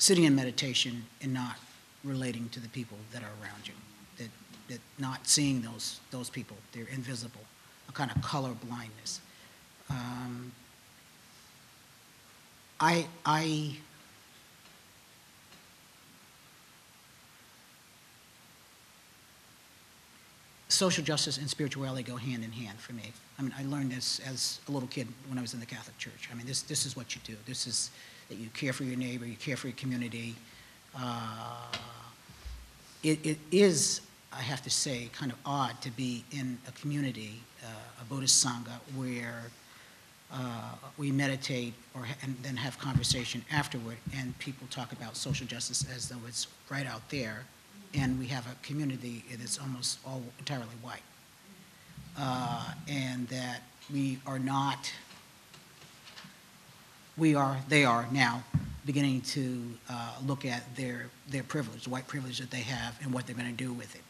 sitting 0.00 0.24
in 0.24 0.34
meditation 0.34 1.04
and 1.22 1.32
not 1.32 1.56
relating 2.04 2.48
to 2.48 2.58
the 2.58 2.68
people 2.70 2.96
that 3.12 3.22
are 3.22 3.30
around 3.42 3.68
you, 3.68 3.74
that, 4.16 4.30
that 4.68 4.80
not 4.98 5.26
seeing 5.26 5.60
those, 5.60 6.00
those 6.10 6.30
people, 6.30 6.56
they're 6.72 6.88
invisible, 6.88 7.42
a 7.88 7.92
kind 7.92 8.10
of 8.10 8.20
color 8.22 8.52
blindness. 8.64 9.20
Um, 9.90 10.52
I, 12.80 13.06
I 13.26 13.76
social 20.68 21.04
justice 21.04 21.36
and 21.36 21.50
spirituality 21.50 22.02
go 22.02 22.16
hand 22.16 22.42
in 22.42 22.52
hand 22.52 22.78
for 22.78 22.94
me. 22.94 23.12
I 23.38 23.42
mean, 23.42 23.52
I 23.58 23.64
learned 23.64 23.92
this 23.92 24.18
as 24.20 24.60
a 24.66 24.72
little 24.72 24.88
kid 24.88 25.08
when 25.28 25.36
I 25.36 25.42
was 25.42 25.52
in 25.52 25.60
the 25.60 25.66
Catholic 25.66 25.98
Church. 25.98 26.30
I 26.32 26.34
mean, 26.34 26.46
this, 26.46 26.62
this 26.62 26.86
is 26.86 26.96
what 26.96 27.14
you 27.14 27.20
do. 27.22 27.36
This 27.44 27.66
is 27.66 27.90
that 28.30 28.38
you 28.38 28.48
care 28.54 28.72
for 28.72 28.84
your 28.84 28.96
neighbor, 28.96 29.26
you 29.26 29.36
care 29.36 29.56
for 29.56 29.66
your 29.66 29.76
community. 29.76 30.34
Uh, 30.96 31.66
it, 33.02 33.18
it 33.26 33.38
is, 33.52 34.00
I 34.32 34.40
have 34.40 34.62
to 34.62 34.70
say, 34.70 35.10
kind 35.12 35.30
of 35.30 35.38
odd 35.44 35.80
to 35.82 35.90
be 35.90 36.24
in 36.32 36.56
a 36.66 36.72
community, 36.72 37.42
uh, 37.62 38.00
a 38.00 38.04
Buddhist 38.04 38.42
Sangha, 38.42 38.78
where 38.96 39.42
uh, 40.32 40.74
we 40.96 41.10
meditate 41.10 41.74
or, 41.94 42.06
and 42.22 42.36
then 42.42 42.56
have 42.56 42.78
conversation 42.78 43.44
afterward, 43.50 43.96
and 44.16 44.38
people 44.38 44.66
talk 44.70 44.92
about 44.92 45.16
social 45.16 45.46
justice 45.46 45.84
as 45.94 46.08
though 46.08 46.24
it's 46.26 46.46
right 46.70 46.86
out 46.86 47.02
there, 47.10 47.44
and 47.94 48.18
we 48.18 48.26
have 48.26 48.46
a 48.46 48.54
community 48.62 49.24
that's 49.38 49.58
almost 49.58 49.98
all 50.06 50.22
entirely 50.38 50.66
white. 50.82 51.02
Uh, 52.18 52.74
And 52.88 53.28
that 53.28 53.62
we 53.92 54.18
are 54.26 54.38
not, 54.38 54.92
we 57.20 57.34
are, 57.34 57.58
they 57.68 57.84
are 57.84 58.06
now 58.10 58.42
beginning 58.86 59.20
to 59.20 59.62
uh, 59.90 60.14
look 60.26 60.46
at 60.46 60.74
their, 60.74 61.06
their 61.28 61.42
privilege, 61.42 61.84
the 61.84 61.90
white 61.90 62.08
privilege 62.08 62.38
that 62.38 62.50
they 62.50 62.62
have, 62.62 62.98
and 63.02 63.12
what 63.12 63.26
they're 63.26 63.36
going 63.36 63.46
to 63.46 63.64
do 63.64 63.72
with 63.74 63.94
it, 63.94 64.00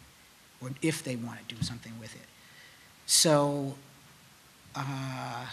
or 0.62 0.70
if 0.80 1.02
they 1.02 1.16
want 1.16 1.36
to 1.46 1.54
do 1.54 1.60
something 1.60 1.92
with 2.00 2.14
it. 2.14 2.28
So, 3.06 3.74
uh, 4.76 5.44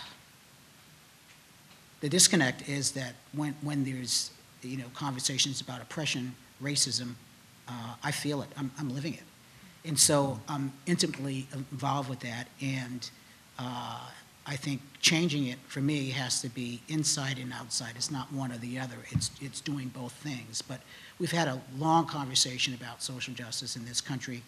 the 1.99 2.07
disconnect 2.07 2.69
is 2.69 2.91
that 2.91 3.15
when, 3.33 3.55
when 3.61 3.83
there's, 3.83 4.29
you 4.61 4.77
know, 4.77 4.85
conversations 4.93 5.59
about 5.59 5.81
oppression, 5.81 6.35
racism, 6.61 7.15
uh, 7.67 7.95
I 8.03 8.11
feel 8.11 8.43
it, 8.43 8.49
I'm, 8.55 8.69
I'm 8.77 8.93
living 8.93 9.15
it. 9.15 9.23
And 9.83 9.99
so 9.99 10.39
I'm 10.47 10.71
intimately 10.85 11.47
involved 11.51 12.07
with 12.07 12.19
that, 12.19 12.47
and 12.61 13.09
uh, 13.57 14.09
I 14.49 14.55
think 14.55 14.81
changing 15.01 15.47
it 15.47 15.59
for 15.67 15.81
me 15.81 16.09
has 16.11 16.41
to 16.41 16.47
be 16.49 16.81
inside 16.87 17.37
and 17.37 17.51
outside. 17.51 17.93
It's 17.97 18.09
not 18.09 18.31
one 18.31 18.53
or 18.53 18.57
the 18.57 18.79
other. 18.79 18.95
It's, 19.11 19.29
it's 19.41 19.59
doing 19.59 19.89
both 19.89 20.13
things. 20.13 20.61
But 20.61 20.79
we've 21.19 21.31
had 21.31 21.49
a 21.49 21.61
long 21.77 22.07
conversation 22.07 22.73
about 22.73 23.03
social 23.03 23.33
justice 23.33 23.75
in 23.75 23.83
this 23.83 23.99
country, 23.99 24.41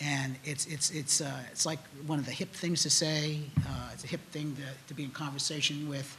and 0.00 0.36
it's, 0.44 0.66
it's, 0.66 0.90
it's, 0.92 1.20
uh, 1.20 1.40
it's 1.50 1.66
like 1.66 1.80
one 2.06 2.20
of 2.20 2.24
the 2.24 2.30
hip 2.30 2.52
things 2.52 2.82
to 2.82 2.90
say. 2.90 3.40
Uh, 3.66 3.90
it's 3.92 4.04
a 4.04 4.06
hip 4.06 4.20
thing 4.30 4.54
to, 4.56 4.62
to 4.86 4.94
be 4.94 5.02
in 5.02 5.10
conversation 5.10 5.88
with. 5.88 6.16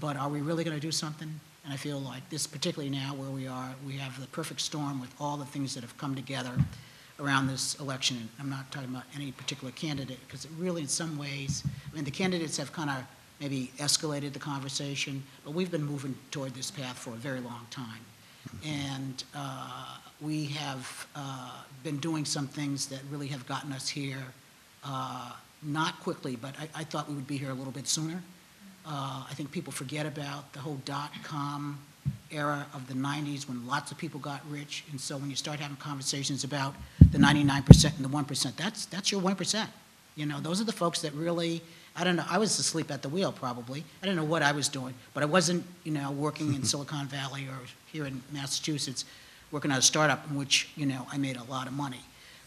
But 0.00 0.16
are 0.16 0.30
we 0.30 0.40
really 0.40 0.64
going 0.64 0.76
to 0.76 0.80
do 0.80 0.92
something? 0.92 1.28
And 1.64 1.72
I 1.72 1.76
feel 1.76 2.00
like 2.00 2.28
this, 2.30 2.46
particularly 2.46 2.90
now 2.90 3.14
where 3.14 3.30
we 3.30 3.46
are, 3.46 3.74
we 3.86 3.94
have 3.98 4.18
the 4.18 4.26
perfect 4.28 4.62
storm 4.62 5.00
with 5.00 5.14
all 5.20 5.36
the 5.36 5.44
things 5.44 5.74
that 5.74 5.82
have 5.82 5.96
come 5.98 6.14
together 6.14 6.52
around 7.20 7.46
this 7.46 7.78
election. 7.80 8.28
I'm 8.40 8.50
not 8.50 8.70
talking 8.72 8.90
about 8.90 9.04
any 9.14 9.32
particular 9.32 9.72
candidate, 9.72 10.18
because 10.26 10.44
it 10.44 10.50
really, 10.58 10.82
in 10.82 10.88
some 10.88 11.16
ways, 11.18 11.62
I 11.90 11.94
mean, 11.94 12.04
the 12.04 12.10
candidates 12.10 12.56
have 12.56 12.72
kind 12.72 12.90
of 12.90 13.04
maybe 13.40 13.70
escalated 13.78 14.32
the 14.32 14.38
conversation, 14.38 15.22
but 15.44 15.54
we've 15.54 15.70
been 15.70 15.84
moving 15.84 16.14
toward 16.30 16.54
this 16.54 16.70
path 16.70 16.98
for 16.98 17.10
a 17.10 17.16
very 17.16 17.40
long 17.40 17.66
time. 17.70 18.00
And 18.64 19.22
uh, 19.34 19.96
we 20.20 20.46
have 20.46 21.06
uh, 21.16 21.62
been 21.82 21.98
doing 21.98 22.24
some 22.24 22.46
things 22.46 22.86
that 22.86 23.00
really 23.10 23.28
have 23.28 23.46
gotten 23.46 23.72
us 23.72 23.88
here, 23.88 24.22
uh, 24.84 25.32
not 25.62 25.98
quickly, 26.00 26.36
but 26.36 26.54
I, 26.60 26.68
I 26.80 26.84
thought 26.84 27.08
we 27.08 27.14
would 27.14 27.26
be 27.26 27.36
here 27.36 27.50
a 27.50 27.54
little 27.54 27.72
bit 27.72 27.88
sooner. 27.88 28.22
Uh, 28.86 29.24
I 29.28 29.32
think 29.34 29.50
people 29.50 29.72
forget 29.72 30.04
about 30.04 30.52
the 30.52 30.60
whole 30.60 30.78
dot-com 30.84 31.78
era 32.30 32.66
of 32.74 32.86
the 32.88 32.94
90s 32.94 33.48
when 33.48 33.66
lots 33.66 33.92
of 33.92 33.98
people 33.98 34.20
got 34.20 34.40
rich. 34.50 34.84
And 34.90 35.00
so 35.00 35.16
when 35.16 35.30
you 35.30 35.36
start 35.36 35.60
having 35.60 35.76
conversations 35.76 36.44
about 36.44 36.74
the 37.10 37.18
99% 37.18 37.96
and 37.96 38.04
the 38.04 38.08
1%, 38.08 38.56
that's, 38.56 38.86
that's 38.86 39.12
your 39.12 39.20
1%. 39.20 39.66
You 40.16 40.26
know, 40.26 40.40
those 40.40 40.60
are 40.60 40.64
the 40.64 40.72
folks 40.72 41.00
that 41.02 41.12
really, 41.14 41.62
I 41.96 42.04
don't 42.04 42.16
know, 42.16 42.24
I 42.28 42.38
was 42.38 42.58
asleep 42.58 42.90
at 42.90 43.02
the 43.02 43.08
wheel 43.08 43.32
probably. 43.32 43.84
I 44.02 44.06
didn't 44.06 44.16
know 44.16 44.24
what 44.24 44.42
I 44.42 44.52
was 44.52 44.68
doing, 44.68 44.94
but 45.12 45.22
I 45.22 45.26
wasn't, 45.26 45.64
you 45.84 45.92
know, 45.92 46.10
working 46.10 46.54
in 46.54 46.62
Silicon 46.64 47.06
Valley 47.06 47.46
or 47.46 47.58
here 47.92 48.06
in 48.06 48.22
Massachusetts, 48.32 49.04
working 49.50 49.70
at 49.70 49.78
a 49.78 49.82
startup 49.82 50.28
in 50.30 50.36
which, 50.36 50.68
you 50.76 50.86
know, 50.86 51.06
I 51.10 51.18
made 51.18 51.36
a 51.36 51.44
lot 51.44 51.66
of 51.66 51.72
money. 51.72 52.00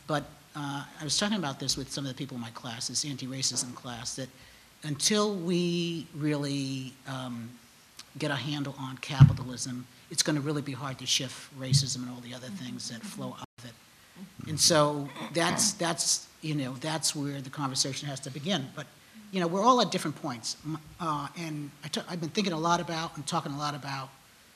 But 0.07 0.23
uh, 0.55 0.83
I 0.99 1.03
was 1.03 1.17
talking 1.17 1.37
about 1.37 1.59
this 1.59 1.77
with 1.77 1.91
some 1.91 2.05
of 2.05 2.09
the 2.09 2.17
people 2.17 2.35
in 2.35 2.41
my 2.41 2.49
class, 2.51 2.87
this 2.87 3.05
anti-racism 3.05 3.75
class, 3.75 4.15
that 4.15 4.29
until 4.83 5.35
we 5.35 6.07
really 6.15 6.93
um, 7.07 7.49
get 8.17 8.31
a 8.31 8.35
handle 8.35 8.75
on 8.79 8.97
capitalism, 8.97 9.85
it's 10.09 10.23
going 10.23 10.35
to 10.35 10.41
really 10.41 10.61
be 10.61 10.71
hard 10.71 10.97
to 10.99 11.05
shift 11.05 11.57
racism 11.59 11.97
and 11.97 12.09
all 12.09 12.21
the 12.21 12.33
other 12.33 12.47
things 12.47 12.89
that 12.89 13.01
flow 13.01 13.35
out 13.39 13.47
of 13.59 13.65
it. 13.65 13.73
And 14.47 14.59
so 14.59 15.09
that's, 15.33 15.73
that's, 15.73 16.27
you 16.41 16.55
know, 16.55 16.73
that's 16.79 17.15
where 17.15 17.41
the 17.41 17.49
conversation 17.49 18.07
has 18.07 18.19
to 18.21 18.31
begin. 18.31 18.67
But, 18.75 18.87
you 19.31 19.39
know, 19.39 19.47
we're 19.47 19.63
all 19.63 19.81
at 19.81 19.91
different 19.91 20.15
points. 20.21 20.57
Uh, 20.99 21.27
and 21.37 21.69
I 21.83 21.87
t- 21.89 22.01
I've 22.09 22.21
been 22.21 22.29
thinking 22.29 22.53
a 22.53 22.59
lot 22.59 22.79
about 22.79 23.15
and 23.15 23.27
talking 23.27 23.51
a 23.51 23.57
lot 23.57 23.75
about 23.75 24.09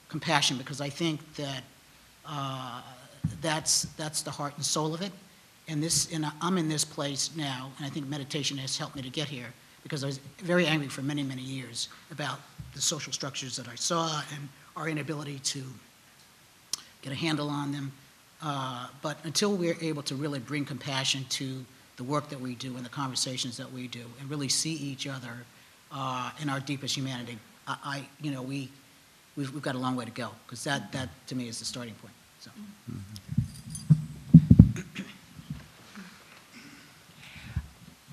compassion 0.08 0.58
because 0.58 0.82
I 0.82 0.90
think 0.90 1.20
that 1.36 1.64
uh, 2.26 2.82
that's, 3.42 3.84
that's 3.98 4.22
the 4.22 4.32
heart 4.32 4.54
and 4.56 4.66
soul 4.66 4.94
of 4.94 5.02
it. 5.02 5.12
And 5.68 5.82
this, 5.82 6.12
and 6.12 6.26
I'm 6.42 6.58
in 6.58 6.68
this 6.68 6.84
place 6.84 7.32
now, 7.36 7.72
and 7.78 7.86
I 7.86 7.90
think 7.90 8.08
meditation 8.08 8.58
has 8.58 8.78
helped 8.78 8.96
me 8.96 9.02
to 9.02 9.10
get 9.10 9.28
here 9.28 9.54
because 9.84 10.04
I 10.04 10.08
was 10.08 10.20
very 10.40 10.66
angry 10.66 10.88
for 10.88 11.02
many, 11.02 11.24
many 11.24 11.42
years 11.42 11.90
about 12.12 12.40
the 12.74 12.82
social 12.82 13.14
structures 13.14 13.56
that 13.58 13.68
I 13.68 13.76
saw 13.76 14.22
and 14.34 14.50
our 14.76 14.88
inability 14.88 15.40
to 15.40 15.64
get 17.02 17.12
a 17.12 17.16
handle 17.16 17.50
on 17.50 17.72
them. 17.72 17.92
Uh, 18.42 18.88
but 19.02 19.18
until 19.24 19.56
we're 19.56 19.78
able 19.82 20.02
to 20.04 20.16
really 20.16 20.40
bring 20.40 20.66
compassion 20.66 21.26
to 21.30 21.64
the 21.98 22.04
work 22.04 22.30
that 22.30 22.40
we 22.40 22.56
do 22.56 22.76
and 22.76 22.86
the 22.86 22.90
conversations 22.90 23.58
that 23.58 23.72
we 23.72 23.88
do 23.88 24.04
and 24.20 24.30
really 24.30 24.50
see 24.50 24.74
each 24.74 25.06
other 25.06 25.46
uh, 25.92 26.32
in 26.42 26.50
our 26.50 26.60
deepest 26.60 26.96
humanity, 26.96 27.38
I, 27.68 27.78
I 27.84 28.08
you 28.22 28.32
know, 28.32 28.42
we, 28.42 28.70
we've, 29.36 29.54
we've 29.54 29.62
got 29.62 29.76
a 29.76 29.78
long 29.78 29.96
way 29.96 30.06
to 30.06 30.12
go 30.12 30.30
because 30.46 30.64
that, 30.64 30.92
that 30.94 31.10
to 31.28 31.36
me 31.36 31.48
is 31.48 31.60
the 31.60 31.66
starting 31.66 31.94
point. 31.96 32.14
So. 32.40 32.52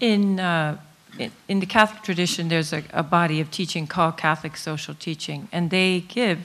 In, 0.00 0.38
uh, 0.38 0.78
in- 1.18 1.32
in 1.48 1.60
the 1.60 1.66
Catholic 1.66 2.02
tradition, 2.02 2.48
there's 2.48 2.72
a, 2.72 2.82
a 2.92 3.02
body 3.02 3.40
of 3.40 3.50
teaching 3.50 3.86
called 3.86 4.16
Catholic 4.16 4.56
social 4.56 4.94
teaching, 4.94 5.48
and 5.52 5.70
they 5.70 6.00
give 6.00 6.38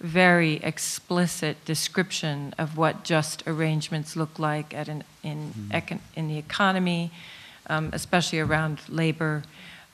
very 0.00 0.54
explicit 0.64 1.64
description 1.64 2.52
of 2.58 2.76
what 2.76 3.04
just 3.04 3.42
arrangements 3.46 4.16
look 4.16 4.38
like 4.38 4.74
at 4.74 4.88
an, 4.88 5.04
in, 5.22 5.52
econ, 5.70 6.00
in 6.16 6.26
the 6.26 6.38
economy, 6.38 7.10
um, 7.68 7.90
especially 7.92 8.40
around 8.40 8.80
labor. 8.88 9.44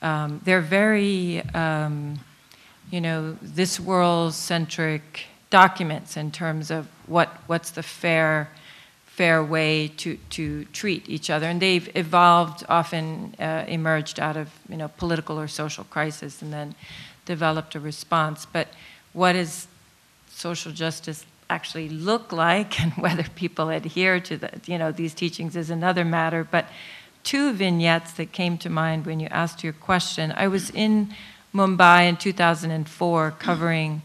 Um, 0.00 0.40
they're 0.44 0.62
very, 0.62 1.42
um, 1.54 2.20
you 2.90 3.00
know, 3.02 3.36
this 3.42 3.78
world 3.78 4.32
centric 4.32 5.26
documents 5.50 6.16
in 6.16 6.30
terms 6.30 6.70
of 6.70 6.88
what, 7.06 7.28
what's 7.46 7.70
the 7.70 7.82
fair 7.82 8.48
fair 9.18 9.42
way 9.42 9.88
to, 9.88 10.16
to 10.30 10.64
treat 10.66 11.08
each 11.08 11.28
other. 11.28 11.46
And 11.46 11.60
they've 11.60 11.90
evolved, 11.96 12.64
often 12.68 13.34
uh, 13.40 13.64
emerged 13.66 14.20
out 14.20 14.36
of 14.36 14.48
you 14.68 14.76
know, 14.76 14.86
political 14.96 15.40
or 15.40 15.48
social 15.48 15.82
crisis 15.82 16.40
and 16.40 16.52
then 16.52 16.76
developed 17.24 17.74
a 17.74 17.80
response. 17.80 18.46
But 18.46 18.68
what 19.12 19.32
does 19.32 19.66
social 20.30 20.70
justice 20.70 21.26
actually 21.50 21.88
look 21.88 22.30
like 22.30 22.80
and 22.80 22.92
whether 23.04 23.24
people 23.34 23.70
adhere 23.70 24.20
to 24.20 24.36
the, 24.36 24.50
you 24.66 24.78
know, 24.78 24.92
these 24.92 25.14
teachings 25.14 25.56
is 25.56 25.68
another 25.68 26.04
matter. 26.04 26.44
But 26.44 26.66
two 27.24 27.52
vignettes 27.52 28.12
that 28.12 28.30
came 28.30 28.56
to 28.58 28.70
mind 28.70 29.04
when 29.04 29.18
you 29.18 29.26
asked 29.32 29.64
your 29.64 29.72
question. 29.72 30.32
I 30.36 30.46
was 30.46 30.70
in 30.70 31.12
Mumbai 31.52 32.08
in 32.08 32.16
2004 32.18 33.34
covering 33.40 34.02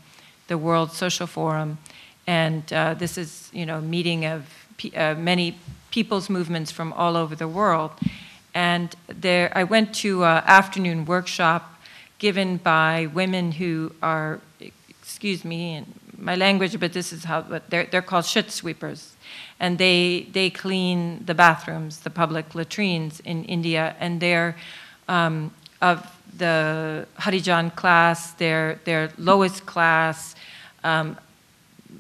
the 0.48 0.58
World 0.58 0.92
Social 0.92 1.28
Forum, 1.28 1.78
and 2.26 2.74
uh, 2.74 2.96
this 2.96 3.16
is, 3.16 3.52
you 3.54 3.68
know, 3.68 3.80
meeting 3.80 4.26
of 4.26 4.63
uh, 4.96 5.16
many 5.16 5.58
people's 5.92 6.30
movements 6.30 6.72
from 6.72 6.94
all 6.94 7.16
over 7.16 7.36
the 7.36 7.48
world. 7.48 7.92
And 8.54 8.96
there, 9.08 9.52
I 9.56 9.64
went 9.64 9.94
to 9.96 10.24
an 10.24 10.44
afternoon 10.46 11.06
workshop 11.06 11.82
given 12.20 12.58
by 12.58 13.08
women 13.14 13.52
who 13.54 13.92
are, 14.02 14.40
excuse 14.90 15.44
me, 15.44 15.76
in 15.76 15.86
my 16.18 16.36
language, 16.36 16.80
but 16.80 16.94
this 16.94 17.12
is 17.12 17.26
how, 17.26 17.42
they're, 17.70 17.86
they're 17.86 18.02
called 18.02 18.26
shit 18.26 18.52
sweepers. 18.52 19.14
And 19.60 19.78
they, 19.78 20.28
they 20.32 20.50
clean 20.50 21.24
the 21.26 21.34
bathrooms, 21.34 22.00
the 22.00 22.10
public 22.10 22.56
latrines 22.56 23.20
in 23.22 23.44
India, 23.46 23.96
and 24.00 24.20
they're 24.20 24.56
um, 25.08 25.52
of 25.82 26.08
the 26.38 27.06
Harijan 27.20 27.76
class, 27.76 28.32
they're, 28.34 28.80
they're 28.86 29.12
lowest 29.18 29.66
class, 29.66 30.36
um, 30.84 31.18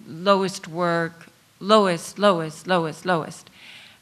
lowest 0.07 0.67
work, 0.67 1.27
lowest, 1.63 2.19
lowest, 2.19 2.67
lowest, 2.67 3.05
lowest. 3.05 3.49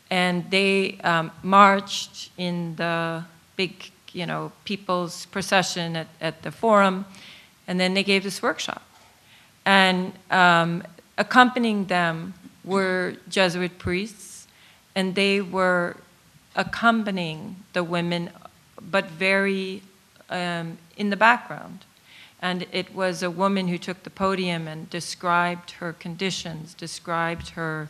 And 0.10 0.50
they 0.52 0.98
um, 1.04 1.32
marched 1.44 2.32
in 2.38 2.76
the 2.76 3.24
big, 3.56 3.92
you 4.12 4.26
know, 4.26 4.52
people's 4.66 5.26
procession 5.28 5.96
at, 5.96 6.08
at 6.20 6.42
the 6.42 6.52
forum, 6.52 7.06
and 7.68 7.80
then 7.80 7.94
they 7.94 8.04
gave 8.04 8.24
this 8.24 8.42
workshop. 8.42 8.82
And 9.66 10.14
um, 10.30 10.84
accompanying 11.18 11.86
them 11.86 12.34
were 12.66 13.16
Jesuit 13.30 13.78
priests, 13.78 14.48
and 14.96 15.16
they 15.16 15.40
were 15.40 15.96
accompanying 16.56 17.56
the 17.74 17.84
women, 17.84 18.30
but 18.82 19.06
very 19.06 19.84
um, 20.30 20.78
in 20.98 21.10
the 21.10 21.16
background. 21.16 21.86
And 22.42 22.66
it 22.72 22.96
was 22.96 23.22
a 23.22 23.30
woman 23.30 23.68
who 23.68 23.78
took 23.78 24.04
the 24.04 24.10
podium 24.10 24.68
and 24.68 24.90
described 24.90 25.72
her 25.72 25.94
conditions, 25.94 26.74
described 26.74 27.50
her 27.50 27.90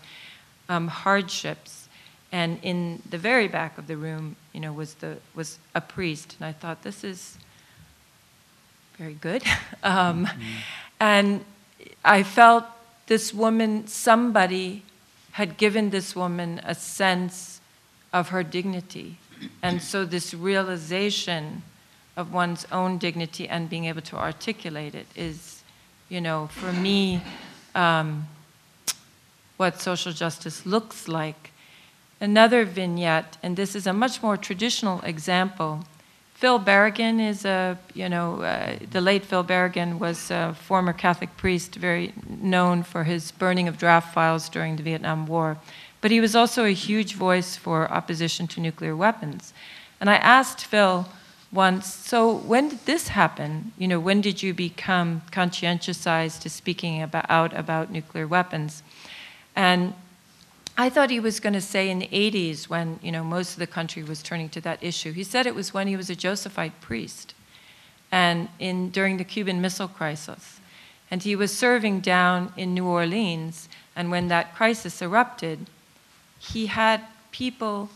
um, 0.67 0.89
hardships. 0.89 1.87
And 2.31 2.59
in 2.61 3.01
the 3.09 3.17
very 3.17 3.47
back 3.47 3.77
of 3.77 3.87
the 3.87 3.97
room, 3.97 4.35
you 4.53 4.59
know, 4.59 4.73
was 4.73 4.95
the 4.95 5.17
was 5.35 5.59
a 5.75 5.81
priest, 5.81 6.35
and 6.39 6.47
I 6.47 6.53
thought 6.53 6.83
this 6.83 7.03
is 7.03 7.37
very 8.97 9.13
good. 9.15 9.43
um, 9.83 10.27
And 11.01 11.43
I 12.05 12.21
felt 12.21 12.63
this 13.07 13.33
woman, 13.33 13.87
somebody 13.87 14.83
had 15.31 15.57
given 15.57 15.89
this 15.89 16.15
woman 16.15 16.61
a 16.63 16.75
sense 16.75 17.59
of 18.13 18.29
her 18.29 18.43
dignity. 18.43 19.17
And 19.63 19.81
so, 19.81 20.05
this 20.05 20.35
realization 20.35 21.63
of 22.17 22.33
one's 22.33 22.65
own 22.71 22.97
dignity 22.97 23.47
and 23.47 23.69
being 23.69 23.85
able 23.85 24.01
to 24.01 24.17
articulate 24.17 24.95
it 24.95 25.07
is, 25.15 25.63
you 26.09 26.21
know, 26.21 26.47
for 26.47 26.73
me, 26.73 27.21
um, 27.75 28.27
what 29.57 29.79
social 29.79 30.11
justice 30.11 30.65
looks 30.65 31.07
like. 31.07 31.51
Another 32.19 32.65
vignette, 32.65 33.37
and 33.41 33.55
this 33.55 33.75
is 33.75 33.87
a 33.87 33.93
much 33.93 34.21
more 34.21 34.37
traditional 34.37 35.01
example. 35.01 35.85
Phil 36.35 36.59
Berrigan 36.59 37.19
is 37.19 37.45
a, 37.45 37.77
you 37.93 38.09
know, 38.09 38.41
uh, 38.41 38.77
the 38.89 39.01
late 39.01 39.23
Phil 39.23 39.43
Berrigan 39.43 39.99
was 39.99 40.31
a 40.31 40.55
former 40.55 40.93
Catholic 40.93 41.37
priest, 41.37 41.75
very 41.75 42.13
known 42.27 42.83
for 42.83 43.03
his 43.03 43.31
burning 43.31 43.67
of 43.67 43.77
draft 43.77 44.13
files 44.13 44.49
during 44.49 44.75
the 44.75 44.83
Vietnam 44.83 45.27
War. 45.27 45.57
But 46.01 46.09
he 46.09 46.19
was 46.19 46.35
also 46.35 46.65
a 46.65 46.73
huge 46.73 47.13
voice 47.13 47.55
for 47.55 47.87
opposition 47.91 48.47
to 48.47 48.59
nuclear 48.59 48.95
weapons. 48.95 49.53
And 49.99 50.09
I 50.09 50.15
asked 50.15 50.65
Phil 50.65 51.07
once, 51.51 51.93
so 51.93 52.33
when 52.33 52.69
did 52.69 52.85
this 52.85 53.09
happen? 53.09 53.73
You 53.77 53.87
know, 53.87 53.99
when 53.99 54.21
did 54.21 54.41
you 54.41 54.53
become 54.53 55.21
conscientiousized 55.31 56.41
to 56.41 56.49
speaking 56.49 57.01
about, 57.01 57.25
out 57.29 57.53
about 57.55 57.91
nuclear 57.91 58.25
weapons? 58.25 58.83
And 59.55 59.93
I 60.77 60.89
thought 60.89 61.09
he 61.09 61.19
was 61.19 61.39
going 61.39 61.53
to 61.53 61.61
say 61.61 61.89
in 61.89 61.99
the 61.99 62.07
80s 62.07 62.69
when, 62.69 62.99
you 63.03 63.11
know, 63.11 63.23
most 63.23 63.53
of 63.53 63.59
the 63.59 63.67
country 63.67 64.01
was 64.01 64.23
turning 64.23 64.49
to 64.49 64.61
that 64.61 64.81
issue. 64.81 65.11
He 65.11 65.23
said 65.23 65.45
it 65.45 65.55
was 65.55 65.73
when 65.73 65.87
he 65.87 65.97
was 65.97 66.09
a 66.09 66.15
Josephite 66.15 66.79
priest 66.79 67.33
and 68.11 68.47
in, 68.57 68.89
during 68.89 69.17
the 69.17 69.23
Cuban 69.23 69.61
Missile 69.61 69.87
Crisis. 69.87 70.59
And 71.09 71.23
he 71.23 71.35
was 71.35 71.55
serving 71.55 71.99
down 71.99 72.53
in 72.55 72.73
New 72.73 72.87
Orleans, 72.87 73.67
and 73.97 74.09
when 74.09 74.29
that 74.29 74.55
crisis 74.55 75.01
erupted, 75.01 75.67
he 76.39 76.67
had 76.67 77.01
people 77.31 77.89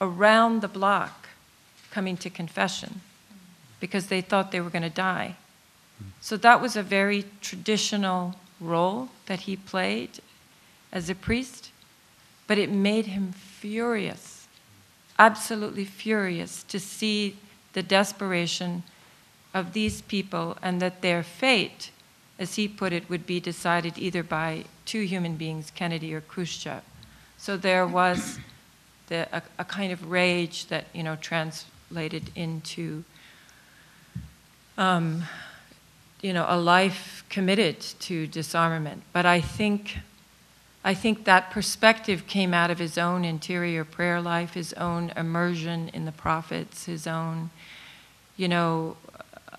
around 0.00 0.62
the 0.62 0.68
block 0.68 1.21
coming 1.92 2.16
to 2.16 2.30
confession 2.30 3.00
because 3.78 4.06
they 4.06 4.20
thought 4.20 4.50
they 4.50 4.60
were 4.60 4.70
going 4.70 4.82
to 4.82 4.90
die. 4.90 5.36
So 6.20 6.36
that 6.38 6.60
was 6.60 6.74
a 6.74 6.82
very 6.82 7.24
traditional 7.40 8.34
role 8.60 9.10
that 9.26 9.40
he 9.40 9.56
played 9.56 10.20
as 10.92 11.08
a 11.08 11.14
priest, 11.14 11.70
but 12.46 12.58
it 12.58 12.70
made 12.70 13.06
him 13.06 13.32
furious, 13.32 14.46
absolutely 15.18 15.84
furious 15.84 16.62
to 16.64 16.80
see 16.80 17.36
the 17.72 17.82
desperation 17.82 18.82
of 19.54 19.72
these 19.72 20.02
people 20.02 20.56
and 20.62 20.80
that 20.80 21.02
their 21.02 21.22
fate, 21.22 21.90
as 22.38 22.54
he 22.54 22.66
put 22.68 22.92
it, 22.92 23.08
would 23.08 23.26
be 23.26 23.40
decided 23.40 23.98
either 23.98 24.22
by 24.22 24.64
two 24.86 25.02
human 25.02 25.36
beings, 25.36 25.70
Kennedy 25.74 26.14
or 26.14 26.20
Khrushchev. 26.20 26.82
So 27.36 27.56
there 27.56 27.86
was 27.86 28.38
the, 29.08 29.28
a, 29.32 29.42
a 29.58 29.64
kind 29.64 29.92
of 29.92 30.10
rage 30.10 30.66
that, 30.66 30.86
you 30.92 31.02
know, 31.02 31.16
translated 31.92 32.30
into, 32.34 33.04
um, 34.78 35.24
you 36.22 36.32
know, 36.32 36.46
a 36.48 36.58
life 36.58 37.24
committed 37.28 37.78
to 37.80 38.26
disarmament. 38.26 39.02
But 39.12 39.26
I 39.26 39.40
think 39.40 39.98
I 40.84 40.94
think 40.94 41.24
that 41.24 41.52
perspective 41.52 42.26
came 42.26 42.52
out 42.52 42.70
of 42.70 42.78
his 42.80 42.98
own 42.98 43.24
interior 43.24 43.84
prayer 43.84 44.20
life, 44.20 44.54
his 44.54 44.72
own 44.72 45.12
immersion 45.16 45.90
in 45.94 46.06
the 46.06 46.12
prophets, 46.12 46.86
his 46.86 47.06
own, 47.06 47.50
you 48.36 48.48
know, 48.48 48.96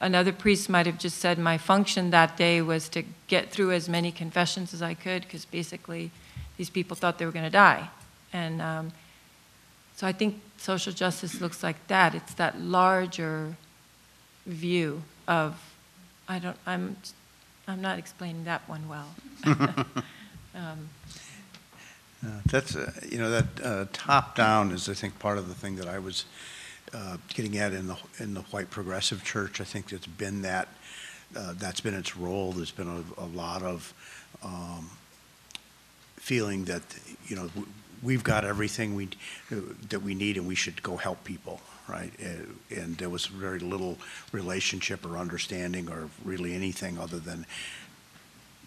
another 0.01 0.34
priest 0.34 0.69
might 0.69 0.85
have 0.85 0.99
just 0.99 1.19
said, 1.19 1.39
My 1.39 1.57
function 1.57 2.10
that 2.10 2.35
day 2.35 2.61
was 2.61 2.89
to 2.89 3.03
get 3.27 3.51
through 3.51 3.72
as 3.72 3.88
many 3.88 4.11
confessions 4.11 4.73
as 4.73 4.81
I 4.81 4.95
could, 4.95 5.22
because 5.22 5.45
basically 5.45 6.11
these 6.57 6.69
people 6.69 6.97
thought 6.97 7.19
they 7.19 7.26
were 7.26 7.31
going 7.31 7.45
to 7.45 7.57
die. 7.69 7.89
And 8.34 8.61
um, 8.61 8.91
so 9.95 10.05
I 10.05 10.11
think 10.11 10.41
social 10.64 10.94
justice 10.94 11.41
looks 11.41 11.61
like 11.61 11.88
that. 11.88 12.15
It's 12.15 12.34
that 12.35 12.60
larger 12.61 13.57
view 14.45 15.03
of, 15.27 15.60
I 16.27 16.40
don't, 16.40 16.57
I'm, 16.65 16.95
I'm 17.68 17.81
not 17.81 17.99
explaining 17.99 18.45
that 18.45 18.68
one 18.68 18.88
well. 18.88 19.10
um, 20.56 20.90
Uh, 22.26 22.30
That's, 22.45 22.77
uh, 22.77 22.90
you 23.10 23.18
know, 23.18 23.30
that 23.30 23.45
uh, 23.61 23.85
top-down 23.91 24.72
is, 24.72 24.88
I 24.88 24.94
think, 24.94 25.19
part 25.19 25.38
of 25.38 25.49
the 25.49 25.56
thing 25.56 25.76
that 25.76 25.90
I 25.90 25.99
was 25.99 26.23
uh, 26.94 27.18
getting 27.34 27.57
at 27.57 27.73
in 27.73 27.88
the, 27.88 27.98
in 28.19 28.34
the 28.34 28.44
white 28.44 28.69
progressive 28.69 29.26
church. 29.26 29.60
I 29.60 29.65
think 29.65 29.91
it's 29.91 30.07
been 30.07 30.41
that, 30.44 30.69
uh, 31.35 31.53
that's 31.57 31.81
been 31.81 31.94
its 31.94 32.15
role. 32.15 32.53
There's 32.53 32.72
been 32.72 32.88
a, 32.88 33.22
a 33.22 33.26
lot 33.26 33.61
of 33.64 33.94
um, 34.41 34.90
feeling 36.15 36.64
that, 36.65 36.84
you 37.27 37.35
know, 37.35 37.49
we've 38.03 38.23
got 38.23 38.43
everything 38.45 38.95
we, 38.95 39.09
that 39.89 40.01
we 40.01 40.13
need 40.13 40.38
and 40.38 40.47
we 40.47 40.55
should 40.55 40.81
go 40.84 40.97
help 40.97 41.23
people, 41.23 41.61
right? 41.88 42.11
Uh, 42.21 42.81
And 42.81 42.97
there 42.97 43.09
was 43.09 43.25
very 43.25 43.59
little 43.59 43.97
relationship 44.31 45.05
or 45.05 45.17
understanding 45.17 45.89
or 45.89 46.09
really 46.23 46.53
anything 46.53 46.99
other 46.99 47.19
than 47.19 47.45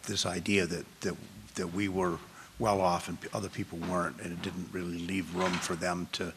this 0.07 0.25
idea 0.25 0.67
that, 0.67 0.87
that, 1.01 1.17
that 1.55 1.73
we 1.73 1.89
were 1.89 2.19
well 2.59 2.81
off 2.81 3.09
and 3.09 3.19
other 3.35 3.49
people 3.49 3.79
weren't, 3.91 4.21
and 4.21 4.33
it 4.33 4.43
didn't 4.43 4.69
really 4.73 4.99
leave 4.99 5.35
room 5.35 5.53
for 5.53 5.77
them 5.77 6.09
to 6.13 6.33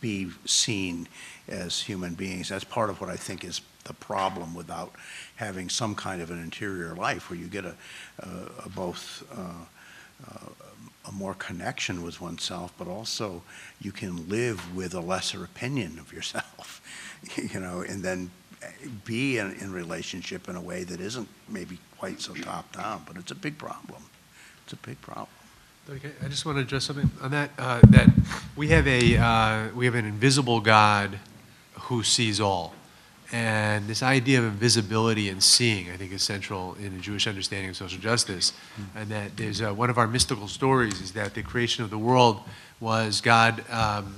be 0.00 0.30
seen 0.44 1.08
as 1.48 1.80
human 1.80 2.14
beings. 2.14 2.48
That's 2.48 2.64
part 2.64 2.90
of 2.90 3.00
what 3.00 3.10
I 3.10 3.16
think 3.16 3.44
is 3.44 3.60
the 3.84 3.94
problem 3.94 4.54
without 4.54 4.92
having 5.36 5.68
some 5.68 5.94
kind 5.94 6.22
of 6.22 6.30
an 6.30 6.40
interior 6.42 6.94
life 6.94 7.30
where 7.30 7.38
you 7.38 7.46
get 7.46 7.64
a, 7.64 7.74
a, 8.20 8.28
a 8.66 8.68
both 8.68 9.24
uh, 9.36 9.64
uh, 10.30 10.48
a 11.06 11.12
more 11.12 11.34
connection 11.34 12.02
with 12.02 12.20
oneself, 12.20 12.72
but 12.78 12.88
also 12.88 13.42
you 13.80 13.92
can 13.92 14.28
live 14.28 14.74
with 14.74 14.94
a 14.94 15.00
lesser 15.00 15.44
opinion 15.44 15.98
of 15.98 16.12
yourself, 16.12 16.80
you 17.36 17.60
know, 17.60 17.80
and 17.80 18.02
then 18.02 18.30
be 19.04 19.38
in, 19.38 19.52
in 19.60 19.72
relationship 19.72 20.48
in 20.48 20.56
a 20.56 20.60
way 20.60 20.84
that 20.84 21.00
isn't 21.00 21.28
maybe 21.48 21.78
quite 21.98 22.20
so 22.20 22.34
top 22.34 22.72
down, 22.72 23.02
but 23.06 23.16
it's 23.16 23.30
a 23.30 23.34
big 23.34 23.58
problem. 23.58 24.02
It's 24.64 24.72
a 24.72 24.76
big 24.76 25.00
problem. 25.00 25.28
Okay, 25.90 26.12
I 26.22 26.28
just 26.28 26.46
want 26.46 26.56
to 26.56 26.62
address 26.62 26.84
something 26.84 27.10
on 27.20 27.30
that. 27.32 27.50
Uh, 27.58 27.80
that 27.90 28.08
we 28.56 28.68
have 28.68 28.86
a 28.86 29.18
uh, 29.18 29.68
we 29.74 29.84
have 29.84 29.94
an 29.94 30.06
invisible 30.06 30.60
God 30.60 31.18
who 31.74 32.02
sees 32.02 32.40
all, 32.40 32.74
and 33.34 33.88
this 33.88 34.00
idea 34.00 34.38
of 34.38 34.44
invisibility 34.44 35.28
and 35.28 35.42
seeing, 35.42 35.90
I 35.90 35.96
think, 35.96 36.12
is 36.12 36.22
central 36.22 36.74
in 36.74 36.94
a 36.94 37.00
Jewish 37.00 37.26
understanding 37.26 37.68
of 37.68 37.76
social 37.76 37.98
justice. 37.98 38.52
And 38.94 39.08
that 39.08 39.36
there's 39.36 39.60
uh, 39.60 39.74
one 39.74 39.90
of 39.90 39.98
our 39.98 40.06
mystical 40.06 40.46
stories 40.46 41.00
is 41.00 41.10
that 41.14 41.34
the 41.34 41.42
creation 41.42 41.82
of 41.82 41.90
the 41.90 41.98
world 41.98 42.38
was 42.78 43.20
God. 43.20 43.68
Um, 43.72 44.14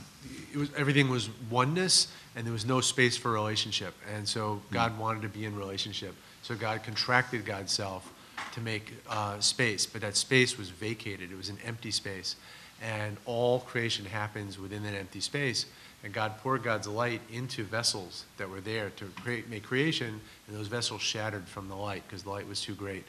it 0.52 0.58
was 0.58 0.68
everything 0.76 1.08
was 1.08 1.30
oneness, 1.50 2.08
and 2.34 2.44
there 2.44 2.52
was 2.52 2.66
no 2.66 2.82
space 2.82 3.16
for 3.16 3.32
relationship. 3.32 3.94
And 4.14 4.28
so 4.28 4.60
God 4.70 4.98
wanted 4.98 5.22
to 5.22 5.30
be 5.30 5.46
in 5.46 5.56
relationship. 5.56 6.14
So 6.42 6.54
God 6.54 6.82
contracted 6.82 7.46
God's 7.46 7.72
self 7.72 8.12
to 8.52 8.60
make 8.60 8.92
uh, 9.08 9.40
space, 9.40 9.86
but 9.86 10.02
that 10.02 10.16
space 10.16 10.58
was 10.58 10.68
vacated. 10.68 11.32
It 11.32 11.38
was 11.38 11.48
an 11.48 11.58
empty 11.64 11.90
space. 11.90 12.36
And 12.82 13.16
all 13.24 13.60
creation 13.60 14.04
happens 14.04 14.58
within 14.58 14.82
that 14.82 14.92
empty 14.94 15.20
space. 15.20 15.64
And 16.06 16.14
God 16.14 16.38
poured 16.38 16.62
God's 16.62 16.86
light 16.86 17.20
into 17.32 17.64
vessels 17.64 18.26
that 18.36 18.48
were 18.48 18.60
there 18.60 18.90
to 18.90 19.06
create, 19.24 19.50
make 19.50 19.64
creation, 19.64 20.20
and 20.46 20.56
those 20.56 20.68
vessels 20.68 21.02
shattered 21.02 21.48
from 21.48 21.68
the 21.68 21.74
light 21.74 22.04
because 22.06 22.22
the 22.22 22.30
light 22.30 22.46
was 22.46 22.60
too 22.60 22.76
great. 22.76 23.02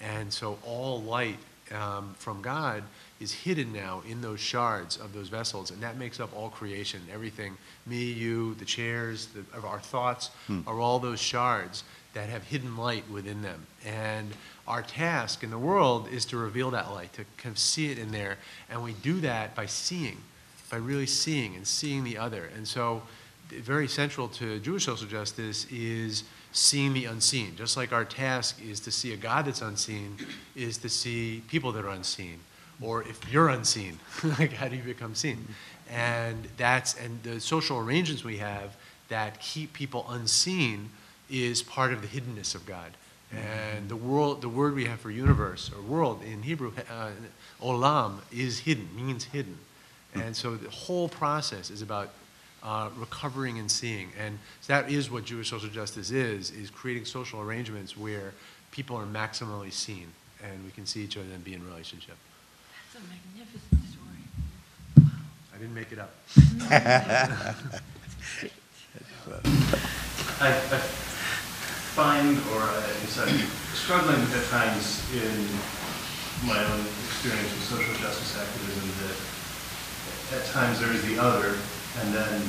And 0.00 0.32
so 0.32 0.58
all 0.66 1.00
light 1.00 1.36
um, 1.70 2.12
from 2.18 2.42
God 2.42 2.82
is 3.20 3.32
hidden 3.32 3.72
now 3.72 4.02
in 4.04 4.20
those 4.20 4.40
shards 4.40 4.96
of 4.96 5.12
those 5.12 5.28
vessels, 5.28 5.70
and 5.70 5.80
that 5.84 5.96
makes 5.96 6.18
up 6.18 6.36
all 6.36 6.48
creation. 6.48 7.00
Everything, 7.12 7.56
me, 7.86 8.02
you, 8.02 8.56
the 8.56 8.64
chairs, 8.64 9.26
the, 9.26 9.44
of 9.56 9.64
our 9.64 9.78
thoughts, 9.78 10.30
are 10.66 10.80
all 10.80 10.98
those 10.98 11.20
shards 11.20 11.84
that 12.14 12.28
have 12.28 12.42
hidden 12.42 12.76
light 12.76 13.08
within 13.08 13.42
them. 13.42 13.64
And 13.86 14.28
our 14.66 14.82
task 14.82 15.44
in 15.44 15.50
the 15.50 15.58
world 15.58 16.08
is 16.10 16.24
to 16.24 16.36
reveal 16.36 16.72
that 16.72 16.90
light, 16.90 17.12
to 17.12 17.24
kind 17.36 17.52
of 17.52 17.60
see 17.60 17.92
it 17.92 17.98
in 18.00 18.10
there. 18.10 18.38
And 18.68 18.82
we 18.82 18.94
do 18.94 19.20
that 19.20 19.54
by 19.54 19.66
seeing, 19.66 20.16
by 20.70 20.76
really 20.76 21.06
seeing 21.06 21.56
and 21.56 21.66
seeing 21.66 22.04
the 22.04 22.16
other. 22.16 22.50
And 22.56 22.66
so, 22.66 23.02
very 23.48 23.88
central 23.88 24.28
to 24.28 24.60
Jewish 24.60 24.84
social 24.84 25.08
justice 25.08 25.66
is 25.70 26.22
seeing 26.52 26.92
the 26.92 27.06
unseen. 27.06 27.56
Just 27.56 27.76
like 27.76 27.92
our 27.92 28.04
task 28.04 28.60
is 28.62 28.80
to 28.80 28.92
see 28.92 29.12
a 29.12 29.16
God 29.16 29.46
that's 29.46 29.60
unseen, 29.60 30.16
is 30.54 30.78
to 30.78 30.88
see 30.88 31.42
people 31.48 31.72
that 31.72 31.84
are 31.84 31.90
unseen. 31.90 32.38
Or 32.80 33.02
if 33.02 33.30
you're 33.30 33.48
unseen, 33.48 33.98
like 34.38 34.52
how 34.52 34.68
do 34.68 34.76
you 34.76 34.82
become 34.82 35.14
seen? 35.14 35.46
And 35.90 36.48
that's 36.56 36.94
and 36.94 37.22
the 37.22 37.40
social 37.40 37.78
arrangements 37.78 38.24
we 38.24 38.38
have 38.38 38.76
that 39.08 39.40
keep 39.40 39.72
people 39.72 40.06
unseen 40.08 40.90
is 41.28 41.62
part 41.62 41.92
of 41.92 42.00
the 42.02 42.08
hiddenness 42.08 42.54
of 42.54 42.64
God. 42.64 42.92
And 43.32 43.88
the 43.88 43.96
world, 43.96 44.42
the 44.42 44.48
word 44.48 44.74
we 44.74 44.86
have 44.86 45.00
for 45.00 45.10
universe 45.10 45.70
or 45.74 45.82
world 45.82 46.22
in 46.22 46.42
Hebrew, 46.42 46.72
uh, 46.90 47.10
olam, 47.62 48.18
is 48.32 48.60
hidden, 48.60 48.88
means 48.96 49.24
hidden. 49.24 49.58
And 50.14 50.34
so 50.34 50.56
the 50.56 50.70
whole 50.70 51.08
process 51.08 51.70
is 51.70 51.82
about 51.82 52.10
uh, 52.62 52.90
recovering 52.96 53.58
and 53.58 53.70
seeing. 53.70 54.10
And 54.18 54.38
that 54.66 54.90
is 54.90 55.10
what 55.10 55.24
Jewish 55.24 55.50
social 55.50 55.68
justice 55.68 56.10
is, 56.10 56.50
is 56.50 56.70
creating 56.70 57.04
social 57.04 57.40
arrangements 57.40 57.96
where 57.96 58.32
people 58.70 58.96
are 58.96 59.06
maximally 59.06 59.72
seen 59.72 60.08
and 60.42 60.64
we 60.64 60.70
can 60.70 60.86
see 60.86 61.02
each 61.02 61.16
other 61.16 61.26
and 61.34 61.44
be 61.44 61.54
in 61.54 61.64
relationship. 61.66 62.16
That's 62.92 63.04
a 63.04 63.08
magnificent 63.08 63.80
story. 63.92 64.24
Wow. 64.98 65.04
I 65.54 65.58
didn't 65.58 65.74
make 65.74 65.92
it 65.92 65.98
up. 65.98 66.14
I, 70.40 70.48
I 70.48 70.78
find, 71.92 72.38
or 72.54 72.62
I 72.62 72.80
guess 73.04 73.18
I'm 73.18 73.36
struggling 73.74 74.20
at 74.20 74.44
times 74.48 75.04
in 75.12 75.46
my 76.48 76.56
own 76.72 76.80
experience 77.04 77.52
with 77.52 77.64
social 77.64 77.94
justice 78.00 78.40
activism 78.40 78.88
that 79.04 79.29
at 80.32 80.44
times 80.46 80.78
there 80.80 80.92
is 80.92 81.02
the 81.06 81.18
other, 81.18 81.58
and 82.00 82.14
then 82.14 82.42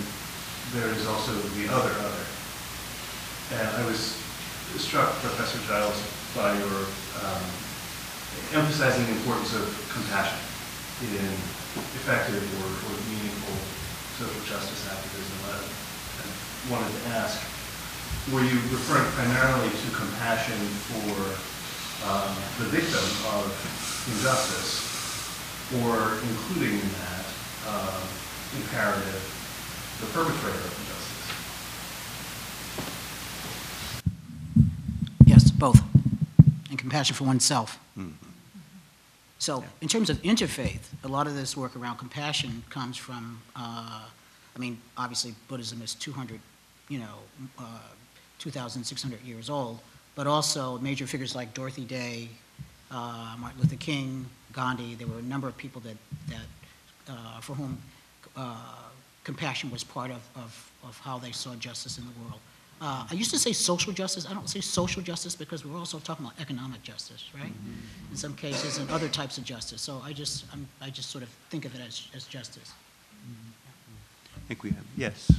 there 0.73 0.87
is 0.93 1.07
also 1.07 1.33
the 1.33 1.67
other 1.73 1.91
other. 1.91 2.25
And 3.57 3.67
I 3.67 3.85
was 3.85 4.17
struck, 4.77 5.09
Professor 5.19 5.59
Giles, 5.67 5.97
by 6.35 6.53
your 6.57 6.87
um, 7.25 7.43
emphasizing 8.53 9.03
the 9.05 9.15
importance 9.19 9.53
of 9.55 9.67
compassion 9.91 10.39
in 11.01 11.33
effective 11.99 12.39
or, 12.61 12.69
or 12.87 12.95
meaningful 13.09 13.57
social 14.15 14.41
justice 14.45 14.85
activism. 14.87 15.37
I, 15.49 15.57
I 15.57 16.25
wanted 16.71 16.93
to 16.93 17.01
ask, 17.17 17.41
were 18.31 18.45
you 18.45 18.61
referring 18.69 19.09
primarily 19.17 19.67
to 19.73 19.87
compassion 19.91 20.59
for 20.93 21.17
um, 22.05 22.31
the 22.61 22.69
victim 22.69 23.03
of 23.33 23.49
injustice, 24.13 24.85
or 25.81 26.21
including 26.29 26.79
in 26.79 26.89
that 27.01 27.20
um, 27.67 28.01
imperative 28.55 29.37
the 29.99 30.07
perpetrator 30.07 30.57
of 30.57 30.79
injustice? 30.79 31.31
Yes, 35.25 35.51
both. 35.51 35.81
And 36.69 36.77
compassion 36.77 37.15
for 37.15 37.25
oneself. 37.25 37.79
So 39.41 39.63
in 39.81 39.87
terms 39.87 40.11
of 40.11 40.21
interfaith, 40.21 40.81
a 41.03 41.07
lot 41.07 41.25
of 41.25 41.33
this 41.33 41.57
work 41.57 41.75
around 41.75 41.97
compassion 41.97 42.63
comes 42.69 42.95
from, 42.95 43.41
uh, 43.55 44.01
I 44.55 44.59
mean, 44.59 44.77
obviously 44.95 45.33
Buddhism 45.47 45.81
is 45.81 45.95
200, 45.95 46.39
you 46.89 46.99
know, 46.99 47.15
uh, 47.57 47.63
2,600 48.37 49.19
years 49.21 49.49
old, 49.49 49.79
but 50.13 50.27
also 50.27 50.77
major 50.77 51.07
figures 51.07 51.33
like 51.33 51.55
Dorothy 51.55 51.85
Day, 51.85 52.29
uh, 52.91 53.35
Martin 53.39 53.59
Luther 53.61 53.77
King, 53.77 54.27
Gandhi, 54.53 54.93
there 54.93 55.07
were 55.07 55.17
a 55.17 55.23
number 55.23 55.47
of 55.47 55.57
people 55.57 55.81
that, 55.81 55.97
that, 56.27 56.35
uh, 56.35 56.60
for 57.41 57.53
whom 57.53 57.77
uh, 58.35 58.55
compassion 59.23 59.69
was 59.71 59.83
part 59.83 60.11
of, 60.11 60.21
of, 60.35 60.71
of 60.83 60.97
how 60.99 61.17
they 61.17 61.31
saw 61.31 61.53
justice 61.55 61.97
in 61.97 62.05
the 62.05 62.11
world. 62.21 62.39
Uh, 62.81 63.05
I 63.11 63.13
used 63.13 63.29
to 63.29 63.37
say 63.37 63.53
social 63.53 63.93
justice. 63.93 64.25
I 64.27 64.33
don't 64.33 64.49
say 64.49 64.59
social 64.59 65.03
justice 65.03 65.35
because 65.35 65.63
we're 65.63 65.77
also 65.77 65.99
talking 65.99 66.25
about 66.25 66.39
economic 66.41 66.81
justice, 66.81 67.29
right? 67.35 67.53
In 68.09 68.17
some 68.17 68.33
cases, 68.33 68.79
and 68.79 68.89
other 68.89 69.07
types 69.07 69.37
of 69.37 69.43
justice. 69.43 69.81
So 69.81 70.01
I 70.03 70.13
just, 70.13 70.45
I'm, 70.51 70.67
I 70.81 70.89
just 70.89 71.11
sort 71.11 71.23
of 71.23 71.29
think 71.51 71.65
of 71.65 71.75
it 71.75 71.81
as, 71.81 72.07
as 72.15 72.25
justice. 72.25 72.73
I 74.35 74.39
think 74.47 74.63
we 74.63 74.71
have, 74.71 74.83
yes. 74.97 75.29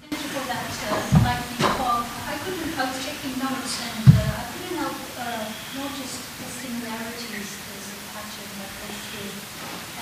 Thank 0.00 0.10
you 0.10 0.28
for 0.34 0.44
that, 0.50 0.74
uh, 0.90 1.16
enlightening 1.16 1.70
talk. 1.78 2.04
I 2.26 2.36
couldn't, 2.42 2.78
I 2.78 2.84
was 2.90 2.98
taking 3.06 3.38
notes 3.38 3.78
and 3.86 4.04
uh, 4.18 4.42
I 4.42 4.44
couldn't 4.50 4.78
help 4.82 4.98
uh, 5.22 5.46
notice 5.78 6.14
the 6.18 6.48
similarities 6.50 7.46
as 7.46 7.84
a 7.94 7.98
pattern 8.10 8.50
that 8.58 8.72
they 8.82 8.94
see. 9.06 9.30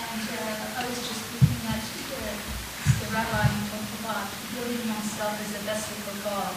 And 0.01 0.25
uh, 0.43 0.81
I 0.81 0.83
was 0.91 0.99
just 0.99 1.23
looking 1.31 1.63
at 1.71 1.79
uh, 1.79 2.35
the 2.99 3.07
rabbi 3.15 3.47
who 3.47 3.63
talked 3.71 3.95
about 4.03 4.27
building 4.51 4.83
myself 4.91 5.39
as 5.39 5.55
a 5.55 5.63
vessel 5.63 5.95
for 6.03 6.17
God. 6.27 6.55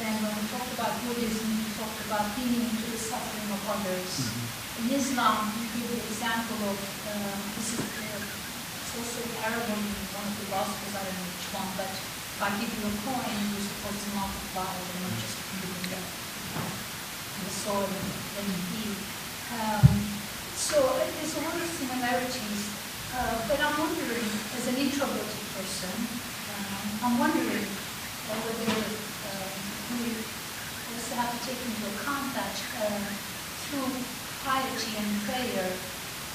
Then 0.00 0.16
when 0.24 0.32
we 0.32 0.44
talked 0.48 0.72
about 0.72 0.96
Buddhism, 1.04 1.44
we 1.60 1.68
talked 1.76 2.00
about 2.08 2.32
being 2.40 2.64
into 2.64 2.86
the 2.88 2.96
suffering 2.96 3.52
of 3.52 3.60
others. 3.68 4.32
In 4.80 4.96
Islam, 4.96 5.52
you 5.60 5.68
give 5.76 5.92
the 5.92 6.00
example 6.08 6.56
of, 6.72 6.80
uh, 7.12 7.36
this 7.60 7.76
is, 7.76 7.84
uh, 7.84 8.24
it's 8.80 8.92
also 8.96 9.20
a 9.20 9.32
parable 9.44 9.76
in 9.76 9.92
one 10.16 10.24
of 10.24 10.34
the 10.40 10.48
Gospels, 10.48 10.96
I 10.96 11.04
don't 11.04 11.16
know 11.20 11.28
which 11.28 11.48
one, 11.52 11.70
but 11.76 11.92
if 11.92 12.40
I 12.40 12.48
give 12.56 12.72
you 12.72 12.88
a 12.88 12.94
coin, 13.04 13.36
you're 13.52 13.68
supposed 13.68 14.00
to 14.00 14.10
multiply 14.16 14.64
it 14.64 14.86
and 14.88 15.00
not 15.04 15.14
just 15.20 15.36
giving 15.60 15.92
it 15.92 16.00
to 16.00 17.38
the 17.44 17.52
soil 17.52 17.84
and 17.84 18.08
then 18.40 18.46
you 18.48 18.88
eat. 18.88 19.00
Um, 19.52 19.88
so 20.56 20.80
uh, 20.80 21.04
there's 21.04 21.36
a 21.36 21.44
lot 21.44 21.60
of 21.60 21.68
similarities, 21.68 22.79
uh, 23.16 23.36
but 23.48 23.58
I'm 23.58 23.76
wondering, 23.78 24.28
as 24.54 24.64
an 24.70 24.76
introverted 24.78 25.44
person, 25.56 25.94
um, 26.54 26.86
I'm 27.04 27.16
wondering 27.18 27.66
uh, 27.66 28.38
whether 28.46 28.70
um, 28.76 29.54
we 29.98 30.14
also 30.94 31.14
have 31.18 31.30
to 31.34 31.40
take 31.46 31.58
into 31.58 31.82
account 31.96 32.30
that 32.38 32.56
uh, 32.86 33.02
through 33.66 33.90
piety 34.46 34.92
and 34.98 35.10
prayer, 35.26 35.66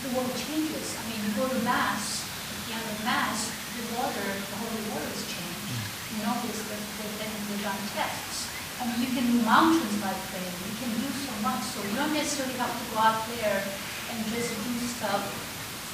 the 0.04 0.10
world 0.14 0.34
changes. 0.36 0.96
I 1.00 1.02
mean, 1.10 1.20
you 1.26 1.32
go 1.40 1.48
to 1.48 1.60
Mass, 1.64 2.24
at 2.24 2.60
the 2.68 2.72
end 2.78 2.86
of 2.86 3.00
Mass, 3.08 3.50
the 3.76 3.84
water, 3.98 4.28
the 4.28 4.58
holy 4.60 4.84
water 4.92 5.12
is 5.12 5.26
changed. 5.32 5.68
You 6.16 6.24
notice 6.24 6.60
that 6.70 6.80
they've 6.80 7.64
done 7.64 7.82
tests. 7.92 8.52
I 8.80 8.88
mean, 8.88 9.00
you 9.08 9.12
can 9.16 9.26
move 9.32 9.48
mountains 9.48 9.96
by 10.04 10.12
prayer, 10.30 10.52
you 10.52 10.76
can 10.78 10.92
do 11.00 11.08
so 11.08 11.34
much, 11.40 11.64
so 11.64 11.80
you 11.88 11.96
don't 11.96 12.12
necessarily 12.12 12.60
have 12.60 12.76
to 12.76 12.86
go 12.92 13.00
out 13.00 13.24
there 13.40 13.64
and 14.12 14.18
just 14.28 14.52
do 14.52 14.74
stuff 14.84 15.24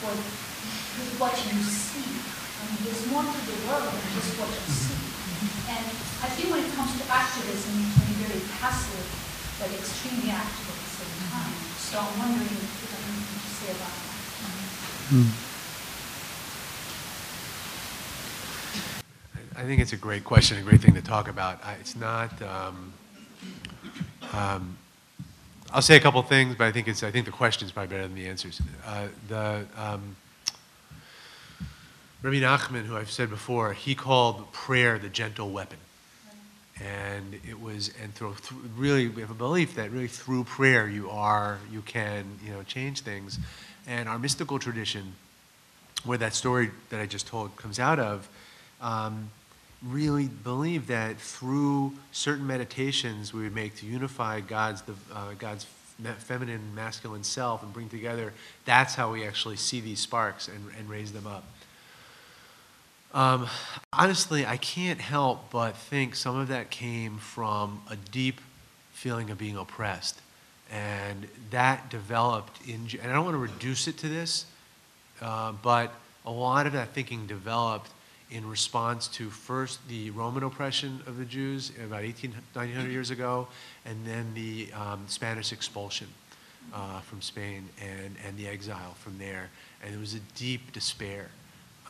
for, 0.01 0.13
with 0.97 1.13
what 1.19 1.33
you 1.37 1.59
see. 1.63 2.03
I 2.03 2.61
mean, 2.67 2.81
there's 2.85 3.05
more 3.11 3.23
to 3.23 3.39
the 3.47 3.57
world 3.67 3.89
than 3.91 4.07
just 4.15 4.31
what 4.39 4.49
you 4.51 4.65
see. 4.71 4.97
And 5.71 5.85
I 6.25 6.27
think 6.35 6.51
when 6.51 6.63
it 6.65 6.71
comes 6.75 6.93
to 6.99 7.05
activism, 7.09 7.71
you 7.79 7.87
can 7.91 8.03
be 8.11 8.15
very 8.27 8.41
passive, 8.59 9.05
but 9.59 9.71
extremely 9.73 10.29
active 10.31 10.67
at 10.67 10.77
the 10.77 10.89
same 11.01 11.15
time. 11.31 11.53
So 11.77 11.93
I'm 11.99 12.13
wondering 12.19 12.51
if 12.51 12.71
you 12.81 12.87
have 12.91 13.03
anything 13.07 13.39
to 13.41 13.51
say 13.55 13.69
about 13.73 13.95
that. 13.95 14.09
I 19.57 19.63
think 19.63 19.81
it's 19.81 19.93
a 19.93 19.97
great 19.97 20.23
question, 20.23 20.57
a 20.57 20.61
great 20.61 20.81
thing 20.81 20.93
to 20.95 21.01
talk 21.01 21.27
about. 21.27 21.63
I- 21.63 21.73
It's 21.73 21.95
not, 21.95 22.41
um, 22.41 22.93
um, 24.33 24.77
I'll 25.73 25.81
say 25.81 25.95
a 25.95 25.99
couple 25.99 26.21
things, 26.23 26.55
but 26.55 26.65
I 26.67 26.71
think 26.71 26.87
it's, 26.87 27.03
I 27.03 27.11
think 27.11 27.25
the 27.25 27.31
question 27.31 27.65
is 27.65 27.71
probably 27.71 27.89
better 27.95 28.07
than 28.07 28.15
the 28.15 28.27
answers. 28.27 28.61
Uh, 28.85 29.07
The, 29.27 29.65
um, 29.77 30.15
Rabbi 32.23 32.35
Nachman, 32.35 32.85
who 32.85 32.95
I've 32.95 33.09
said 33.09 33.31
before, 33.31 33.73
he 33.73 33.95
called 33.95 34.51
prayer 34.51 34.99
the 34.99 35.09
gentle 35.09 35.49
weapon. 35.49 35.79
And 36.79 37.39
it 37.47 37.59
was, 37.59 37.91
and 38.01 38.13
through, 38.13 38.35
through- 38.35 38.61
really, 38.77 39.07
we 39.07 39.21
have 39.21 39.31
a 39.31 39.35
belief 39.35 39.75
that 39.75 39.89
really 39.89 40.07
through 40.07 40.43
prayer 40.43 40.87
you 40.87 41.09
are, 41.09 41.57
you 41.71 41.81
can, 41.81 42.25
you 42.45 42.51
know, 42.51 42.61
change 42.61 43.01
things. 43.01 43.39
And 43.87 44.07
our 44.07 44.19
mystical 44.19 44.59
tradition, 44.59 45.15
where 46.03 46.19
that 46.19 46.35
story 46.35 46.69
that 46.91 46.99
I 46.99 47.07
just 47.07 47.25
told 47.25 47.55
comes 47.55 47.79
out 47.79 47.97
of, 47.97 48.29
um, 48.81 49.31
really 49.81 50.27
believe 50.27 50.85
that 50.87 51.19
through 51.19 51.93
certain 52.11 52.45
meditations 52.45 53.33
we 53.33 53.41
would 53.41 53.55
make 53.55 53.75
to 53.77 53.87
unify 53.87 54.41
God's, 54.41 54.83
the, 54.83 54.93
uh, 55.11 55.33
God's 55.39 55.65
feminine 56.19 56.75
masculine 56.75 57.23
self 57.23 57.63
and 57.63 57.73
bring 57.73 57.89
together, 57.89 58.31
that's 58.65 58.93
how 58.93 59.11
we 59.11 59.25
actually 59.25 59.55
see 59.55 59.81
these 59.81 59.99
sparks 59.99 60.47
and, 60.47 60.69
and 60.77 60.87
raise 60.87 61.11
them 61.13 61.25
up. 61.25 61.45
Um, 63.13 63.47
honestly, 63.91 64.45
I 64.45 64.55
can't 64.57 65.01
help 65.01 65.51
but 65.51 65.75
think 65.75 66.15
some 66.15 66.37
of 66.37 66.47
that 66.47 66.69
came 66.69 67.17
from 67.17 67.81
a 67.89 67.97
deep 67.97 68.39
feeling 68.93 69.29
of 69.29 69.37
being 69.37 69.57
oppressed. 69.57 70.21
And 70.71 71.27
that 71.49 71.89
developed 71.89 72.65
in, 72.65 72.87
and 73.01 73.11
I 73.11 73.13
don't 73.13 73.25
want 73.25 73.35
to 73.35 73.39
reduce 73.39 73.89
it 73.89 73.97
to 73.99 74.07
this, 74.07 74.45
uh, 75.21 75.51
but 75.61 75.93
a 76.25 76.31
lot 76.31 76.67
of 76.67 76.73
that 76.73 76.89
thinking 76.89 77.27
developed 77.27 77.89
in 78.29 78.47
response 78.47 79.09
to 79.09 79.29
first 79.29 79.85
the 79.89 80.09
Roman 80.11 80.43
oppression 80.43 81.01
of 81.05 81.17
the 81.17 81.25
Jews 81.25 81.73
about 81.83 82.03
18, 82.03 82.31
1900 82.53 82.89
years 82.89 83.11
ago, 83.11 83.49
and 83.85 84.05
then 84.05 84.33
the 84.33 84.71
um, 84.71 85.03
Spanish 85.07 85.51
expulsion 85.51 86.07
uh, 86.73 87.01
from 87.01 87.21
Spain 87.21 87.67
and, 87.81 88.15
and 88.25 88.37
the 88.37 88.47
exile 88.47 88.93
from 88.99 89.17
there. 89.17 89.49
And 89.83 89.93
it 89.93 89.99
was 89.99 90.13
a 90.13 90.19
deep 90.35 90.71
despair 90.71 91.27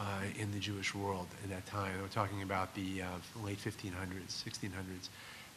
uh, 0.01 0.23
in 0.39 0.51
the 0.51 0.59
Jewish 0.59 0.95
world 0.95 1.27
at 1.43 1.49
that 1.49 1.65
time. 1.67 1.93
We're 2.01 2.07
talking 2.07 2.41
about 2.41 2.73
the 2.73 3.03
uh, 3.03 3.05
late 3.45 3.59
1500s, 3.59 4.43
1600s. 4.43 5.09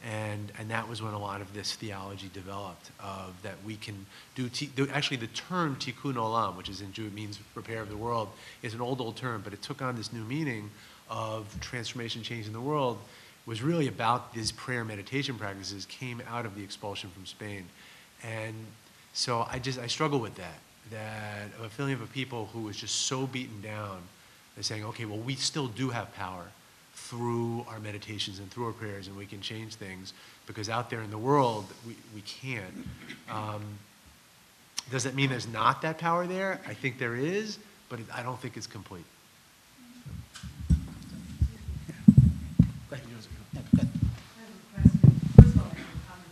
And, 0.03 0.51
and 0.59 0.69
that 0.69 0.87
was 0.87 1.01
when 1.01 1.13
a 1.13 1.19
lot 1.19 1.41
of 1.41 1.51
this 1.53 1.73
theology 1.73 2.29
developed 2.31 2.91
of 2.99 3.41
that 3.41 3.55
we 3.65 3.75
can 3.75 4.05
do, 4.35 4.49
actually 4.93 5.17
the 5.17 5.27
term 5.27 5.77
tikkun 5.77 6.13
olam, 6.13 6.55
which 6.57 6.69
is 6.69 6.81
in 6.81 6.93
Jew, 6.93 7.09
means 7.09 7.39
repair 7.55 7.81
of 7.81 7.89
the 7.89 7.97
world, 7.97 8.29
is 8.61 8.75
an 8.75 8.81
old, 8.81 9.01
old 9.01 9.15
term, 9.15 9.41
but 9.43 9.51
it 9.51 9.63
took 9.63 9.81
on 9.81 9.95
this 9.95 10.13
new 10.13 10.23
meaning 10.23 10.69
of 11.09 11.59
transformation, 11.59 12.21
change 12.21 12.45
in 12.45 12.53
the 12.53 12.61
world. 12.61 12.99
was 13.47 13.63
really 13.63 13.87
about 13.87 14.33
these 14.33 14.51
prayer 14.51 14.83
meditation 14.83 15.35
practices 15.35 15.85
came 15.85 16.21
out 16.29 16.45
of 16.45 16.55
the 16.55 16.63
expulsion 16.63 17.09
from 17.09 17.25
Spain. 17.25 17.65
And 18.23 18.53
so 19.13 19.47
I 19.49 19.57
just, 19.57 19.79
I 19.79 19.87
struggle 19.87 20.19
with 20.19 20.35
that, 20.35 20.59
that 20.91 21.47
a 21.63 21.69
feeling 21.69 21.93
of 21.93 22.01
a 22.01 22.07
people 22.07 22.49
who 22.53 22.61
was 22.61 22.77
just 22.77 23.07
so 23.07 23.25
beaten 23.25 23.61
down, 23.61 24.01
they're 24.55 24.63
saying, 24.63 24.85
okay, 24.85 25.05
well, 25.05 25.19
we 25.19 25.35
still 25.35 25.67
do 25.67 25.89
have 25.89 26.13
power 26.15 26.45
through 26.93 27.65
our 27.69 27.79
meditations 27.79 28.39
and 28.39 28.49
through 28.49 28.65
our 28.67 28.71
prayers, 28.71 29.07
and 29.07 29.15
we 29.17 29.25
can 29.25 29.41
change 29.41 29.75
things, 29.75 30.13
because 30.47 30.69
out 30.69 30.89
there 30.89 31.01
in 31.01 31.11
the 31.11 31.17
world, 31.17 31.65
we, 31.85 31.95
we 32.13 32.21
can't. 32.21 32.87
Um, 33.29 33.61
does 34.91 35.03
that 35.03 35.13
mean 35.15 35.29
there's 35.29 35.47
not 35.47 35.81
that 35.81 35.97
power 35.97 36.25
there? 36.25 36.59
I 36.67 36.73
think 36.73 36.97
there 36.99 37.15
is, 37.15 37.57
but 37.89 37.99
it- 37.99 38.05
I 38.13 38.23
don't 38.23 38.39
think 38.39 38.55
it's 38.57 38.67
complete. 38.67 39.03
First 45.37 45.55
of 45.55 45.61
um, 45.61 45.71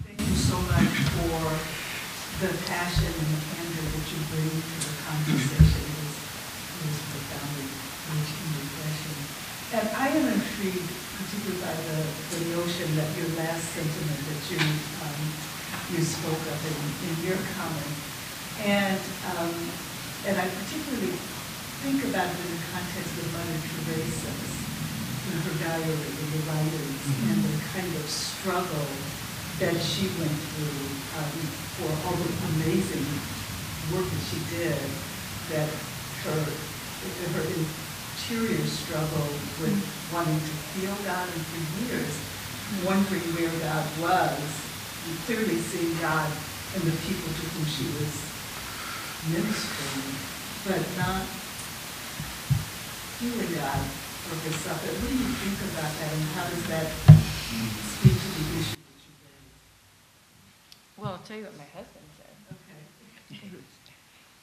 thank 0.05 0.19
you 0.19 0.35
so 0.35 0.57
much 0.71 0.89
for 1.13 1.37
the 2.41 2.49
passion 2.65 3.05
and 3.13 3.29
the 3.29 3.41
candor 3.53 3.85
that 3.93 4.05
you 4.09 4.19
bring 4.33 4.49
to 4.49 4.77
the 4.81 4.93
conversation. 5.05 5.83
It 5.83 6.01
is, 6.01 6.17
it 6.17 6.89
is 6.89 6.99
profoundly 7.13 7.67
rich 7.69 8.31
and 8.33 8.49
refreshing. 8.57 9.19
And 9.73 9.89
I 9.97 10.05
am 10.05 10.37
intrigued 10.37 10.85
particularly 11.17 11.57
by 11.65 11.73
the, 11.73 12.05
the 12.05 12.41
notion 12.53 12.93
that 12.93 13.09
your 13.17 13.25
last 13.41 13.73
sentiment 13.73 14.21
that 14.21 14.41
you, 14.53 14.61
um, 15.01 15.21
you 15.89 16.05
spoke 16.05 16.45
of 16.45 16.59
in, 16.61 16.77
in 17.09 17.15
your 17.25 17.41
comment. 17.57 17.93
And, 18.69 19.01
um, 19.33 19.49
and 20.29 20.37
I 20.37 20.45
particularly 20.45 21.17
think 21.81 22.05
about 22.05 22.29
it 22.29 22.37
in 22.37 22.53
the 22.53 22.61
context 22.69 23.17
of 23.17 23.25
Mother 23.33 23.57
Teresa's 23.65 24.53
in 25.33 25.41
her 25.41 25.57
diary, 25.57 25.89
in 25.89 26.27
the 26.37 26.41
writings, 26.53 27.01
and 27.33 27.41
the 27.41 27.57
kind 27.73 27.89
of 27.97 28.05
struggle 28.05 28.87
that 29.57 29.73
she 29.81 30.05
went 30.21 30.37
through 30.53 30.85
um, 31.17 31.33
for 31.81 31.89
all 32.05 32.17
the 32.21 32.29
amazing 32.61 33.09
work 33.89 34.05
that 34.05 34.23
she 34.29 34.37
did, 34.53 34.77
that 35.49 35.65
her, 36.29 36.41
her 36.45 37.41
interior 38.23 38.63
struggle 38.65 39.27
with 39.59 39.75
wanting 40.13 40.39
to 40.39 40.53
feel 40.71 40.95
God 41.03 41.27
and 41.27 41.43
for 41.43 41.59
years 41.83 42.15
wondering 42.87 43.21
where 43.35 43.51
God 43.59 43.83
was, 43.99 44.39
and 44.39 45.19
clearly 45.27 45.59
seeing 45.59 45.91
God 45.99 46.31
in 46.75 46.81
the 46.87 46.95
people 47.03 47.27
to 47.27 47.43
whom 47.51 47.67
she 47.67 47.83
was 47.99 48.15
ministering, 49.27 50.15
but 50.63 50.79
not 50.95 51.27
feeling 53.19 53.51
God 53.59 53.83
for 54.23 54.39
herself. 54.47 54.79
But 54.87 54.95
What 55.03 55.11
do 55.11 55.17
you 55.19 55.27
think 55.43 55.59
about 55.75 55.91
that, 55.91 56.11
and 56.15 56.23
how 56.31 56.47
does 56.47 56.63
that 56.71 56.87
speak 57.99 58.15
to 58.15 58.29
the 58.39 58.43
issue 58.63 58.79
that 58.79 59.03
you 59.03 59.11
raised? 59.27 59.51
Well, 60.95 61.11
I'll 61.11 61.27
tell 61.27 61.37
you 61.37 61.43
what 61.43 61.57
my 61.59 61.67
husband 61.75 62.07
said. 62.15 62.31
Okay. 62.55 63.59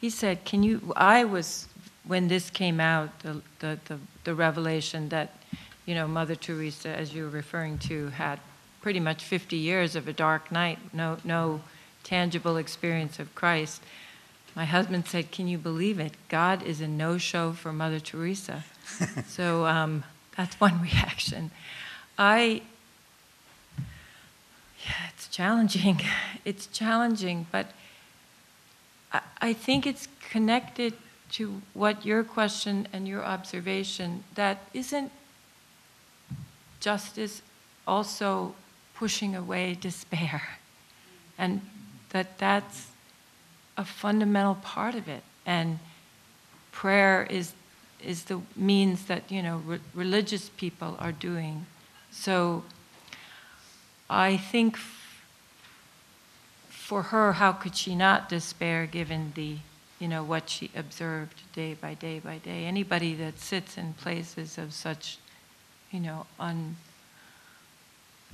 He 0.00 0.10
said, 0.10 0.44
can 0.44 0.62
you, 0.62 0.92
I 0.94 1.24
was, 1.24 1.66
when 2.10 2.26
this 2.26 2.50
came 2.50 2.80
out, 2.80 3.20
the, 3.20 3.40
the, 3.60 3.78
the, 3.84 3.96
the 4.24 4.34
revelation 4.34 5.10
that, 5.10 5.32
you 5.86 5.94
know, 5.94 6.08
Mother 6.08 6.34
Teresa, 6.34 6.88
as 6.88 7.14
you 7.14 7.22
were 7.22 7.30
referring 7.30 7.78
to, 7.78 8.08
had 8.08 8.40
pretty 8.82 8.98
much 8.98 9.22
50 9.22 9.56
years 9.56 9.94
of 9.94 10.08
a 10.08 10.12
dark 10.12 10.50
night, 10.50 10.80
no, 10.92 11.18
no 11.22 11.60
tangible 12.02 12.56
experience 12.56 13.20
of 13.20 13.32
Christ. 13.36 13.80
My 14.56 14.64
husband 14.64 15.06
said, 15.06 15.30
can 15.30 15.46
you 15.46 15.56
believe 15.56 16.00
it? 16.00 16.14
God 16.28 16.64
is 16.64 16.80
a 16.80 16.88
no-show 16.88 17.52
for 17.52 17.72
Mother 17.72 18.00
Teresa. 18.00 18.64
so 19.28 19.66
um, 19.66 20.02
that's 20.36 20.58
one 20.58 20.82
reaction. 20.82 21.52
I, 22.18 22.62
yeah, 24.84 25.10
it's 25.14 25.28
challenging. 25.28 26.00
It's 26.44 26.66
challenging, 26.66 27.46
but 27.52 27.66
I, 29.12 29.20
I 29.40 29.52
think 29.52 29.86
it's 29.86 30.08
connected 30.30 30.94
to 31.32 31.62
what 31.74 32.04
your 32.04 32.24
question 32.24 32.88
and 32.92 33.06
your 33.06 33.24
observation 33.24 34.24
that 34.34 34.58
isn't 34.74 35.12
justice 36.80 37.42
also 37.86 38.54
pushing 38.94 39.34
away 39.34 39.74
despair, 39.80 40.42
and 41.38 41.60
that 42.10 42.38
that's 42.38 42.88
a 43.76 43.84
fundamental 43.84 44.56
part 44.56 44.94
of 44.94 45.08
it. 45.08 45.22
And 45.46 45.78
prayer 46.72 47.26
is 47.30 47.52
is 48.02 48.24
the 48.24 48.40
means 48.56 49.04
that 49.06 49.30
you 49.30 49.42
know 49.42 49.58
re- 49.66 49.80
religious 49.94 50.48
people 50.50 50.96
are 50.98 51.12
doing. 51.12 51.66
So 52.10 52.64
I 54.08 54.36
think 54.36 54.74
f- 54.74 55.22
for 56.68 57.02
her, 57.02 57.34
how 57.34 57.52
could 57.52 57.76
she 57.76 57.94
not 57.94 58.28
despair 58.28 58.86
given 58.86 59.32
the 59.36 59.58
you 60.00 60.08
know 60.08 60.24
what 60.24 60.50
she 60.50 60.70
observed 60.74 61.42
day 61.52 61.74
by 61.74 61.94
day 61.94 62.18
by 62.18 62.38
day? 62.38 62.64
Anybody 62.64 63.14
that 63.14 63.38
sits 63.38 63.78
in 63.78 63.92
places 63.92 64.58
of 64.58 64.72
such 64.72 65.18
you 65.92 66.00
know 66.00 66.26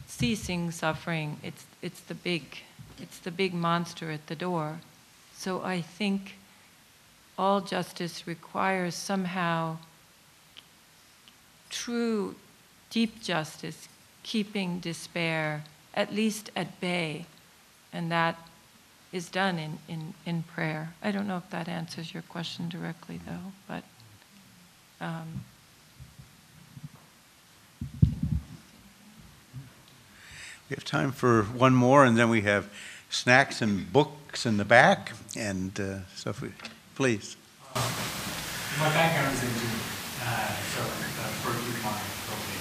unceasing 0.06 0.70
suffering, 0.70 1.38
it's 1.42 1.66
it's 1.82 2.00
the 2.00 2.14
big 2.14 2.58
it's 2.98 3.18
the 3.18 3.30
big 3.30 3.52
monster 3.52 4.10
at 4.10 4.26
the 4.28 4.36
door. 4.36 4.80
So 5.34 5.62
I 5.62 5.82
think 5.82 6.36
all 7.36 7.60
justice 7.60 8.26
requires 8.26 8.94
somehow 8.94 9.76
true, 11.68 12.36
deep 12.88 13.22
justice, 13.22 13.88
keeping 14.22 14.78
despair 14.78 15.64
at 15.94 16.14
least 16.14 16.50
at 16.54 16.80
bay. 16.80 17.26
And 17.92 18.10
that 18.12 18.38
is 19.12 19.28
done 19.28 19.58
in, 19.58 19.78
in, 19.88 20.14
in 20.24 20.42
prayer. 20.42 20.94
I 21.02 21.10
don't 21.10 21.26
know 21.26 21.38
if 21.38 21.50
that 21.50 21.68
answers 21.68 22.12
your 22.12 22.22
question 22.22 22.68
directly, 22.68 23.20
though, 23.26 23.52
but. 23.66 23.84
Um, 25.00 25.44
We 30.68 30.74
have 30.74 30.84
time 30.84 31.12
for 31.12 31.44
one 31.44 31.76
more, 31.76 32.04
and 32.04 32.18
then 32.18 32.28
we 32.28 32.40
have 32.40 32.68
snacks 33.08 33.62
and 33.62 33.92
books 33.92 34.46
in 34.46 34.56
the 34.56 34.64
back, 34.64 35.12
and 35.36 35.78
uh, 35.78 35.98
so 36.16 36.30
if 36.30 36.42
we, 36.42 36.50
please. 36.96 37.36
My 37.72 38.90
background 38.90 39.32
is 39.32 39.44
engineering, 39.44 39.78
uh, 40.26 40.50
so 40.74 40.82
uh, 40.82 41.30
forgive 41.46 41.78
my 41.86 41.94
probably 42.26 42.58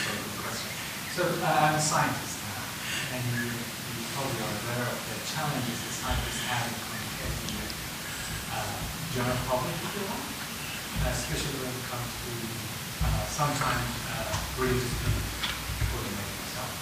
sort 0.00 0.16
question. 0.40 0.72
So 1.12 1.22
uh, 1.44 1.68
I'm 1.68 1.74
a 1.74 1.78
scientist 1.78 2.40
now, 2.40 3.20
and 3.20 3.61
probably 4.14 4.40
are 4.44 4.56
aware 4.64 4.86
of 4.92 5.00
the 5.08 5.16
challenges 5.24 5.76
that 5.84 5.92
scientists 5.92 6.44
have 6.44 6.68
in 6.68 6.76
communicating 6.84 7.50
with 7.56 7.72
uh, 8.52 8.76
general 9.08 9.40
public, 9.48 9.72
if 9.80 9.92
you 9.96 10.04
want, 10.04 10.24
uh, 11.00 11.08
especially 11.08 11.56
when 11.64 11.72
it 11.72 11.84
comes 11.88 12.08
to 12.20 12.30
uh, 13.04 13.24
sometimes 13.24 13.88
uh, 14.12 14.28
religious 14.60 14.92
people, 15.00 16.00
myself. 16.44 16.72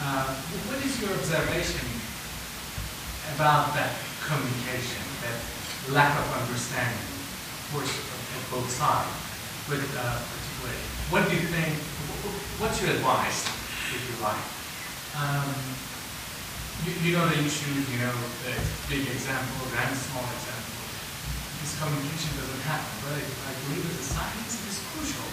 Uh, 0.00 0.40
what 0.68 0.80
is 0.80 0.96
your 1.00 1.12
observation 1.12 1.84
about 3.36 3.74
that 3.76 3.92
communication, 4.24 5.04
that 5.20 5.36
lack 5.92 6.16
of 6.18 6.26
understanding, 6.40 7.04
of 7.04 7.64
course, 7.72 7.92
of, 7.92 8.16
of 8.16 8.42
both 8.50 8.70
sides, 8.72 9.12
but 9.68 9.78
uh, 9.92 10.24
particularly, 10.32 10.80
what 11.12 11.28
do 11.28 11.36
you 11.36 11.46
think, 11.52 11.76
wh- 11.76 12.20
wh- 12.24 12.60
what's 12.60 12.80
your 12.80 12.92
advice, 12.96 13.44
if 13.92 14.00
you 14.08 14.16
like? 14.24 14.40
Um, 15.14 15.52
you, 16.86 16.92
you 17.02 17.10
know 17.16 17.26
the 17.26 17.38
issue, 17.42 17.72
you 17.74 17.98
know, 17.98 18.14
the 18.46 18.54
big 18.86 19.02
example 19.08 19.66
and 19.74 19.90
small 19.96 20.22
example. 20.22 20.76
This 21.58 21.74
communication 21.80 22.32
doesn't 22.38 22.64
happen, 22.68 22.94
but 23.02 23.18
I, 23.18 23.22
I 23.22 23.52
believe 23.66 23.82
as 23.82 23.98
a 23.98 24.06
scientist 24.06 24.62
it 24.62 24.70
is 24.70 24.78
crucial 24.94 25.30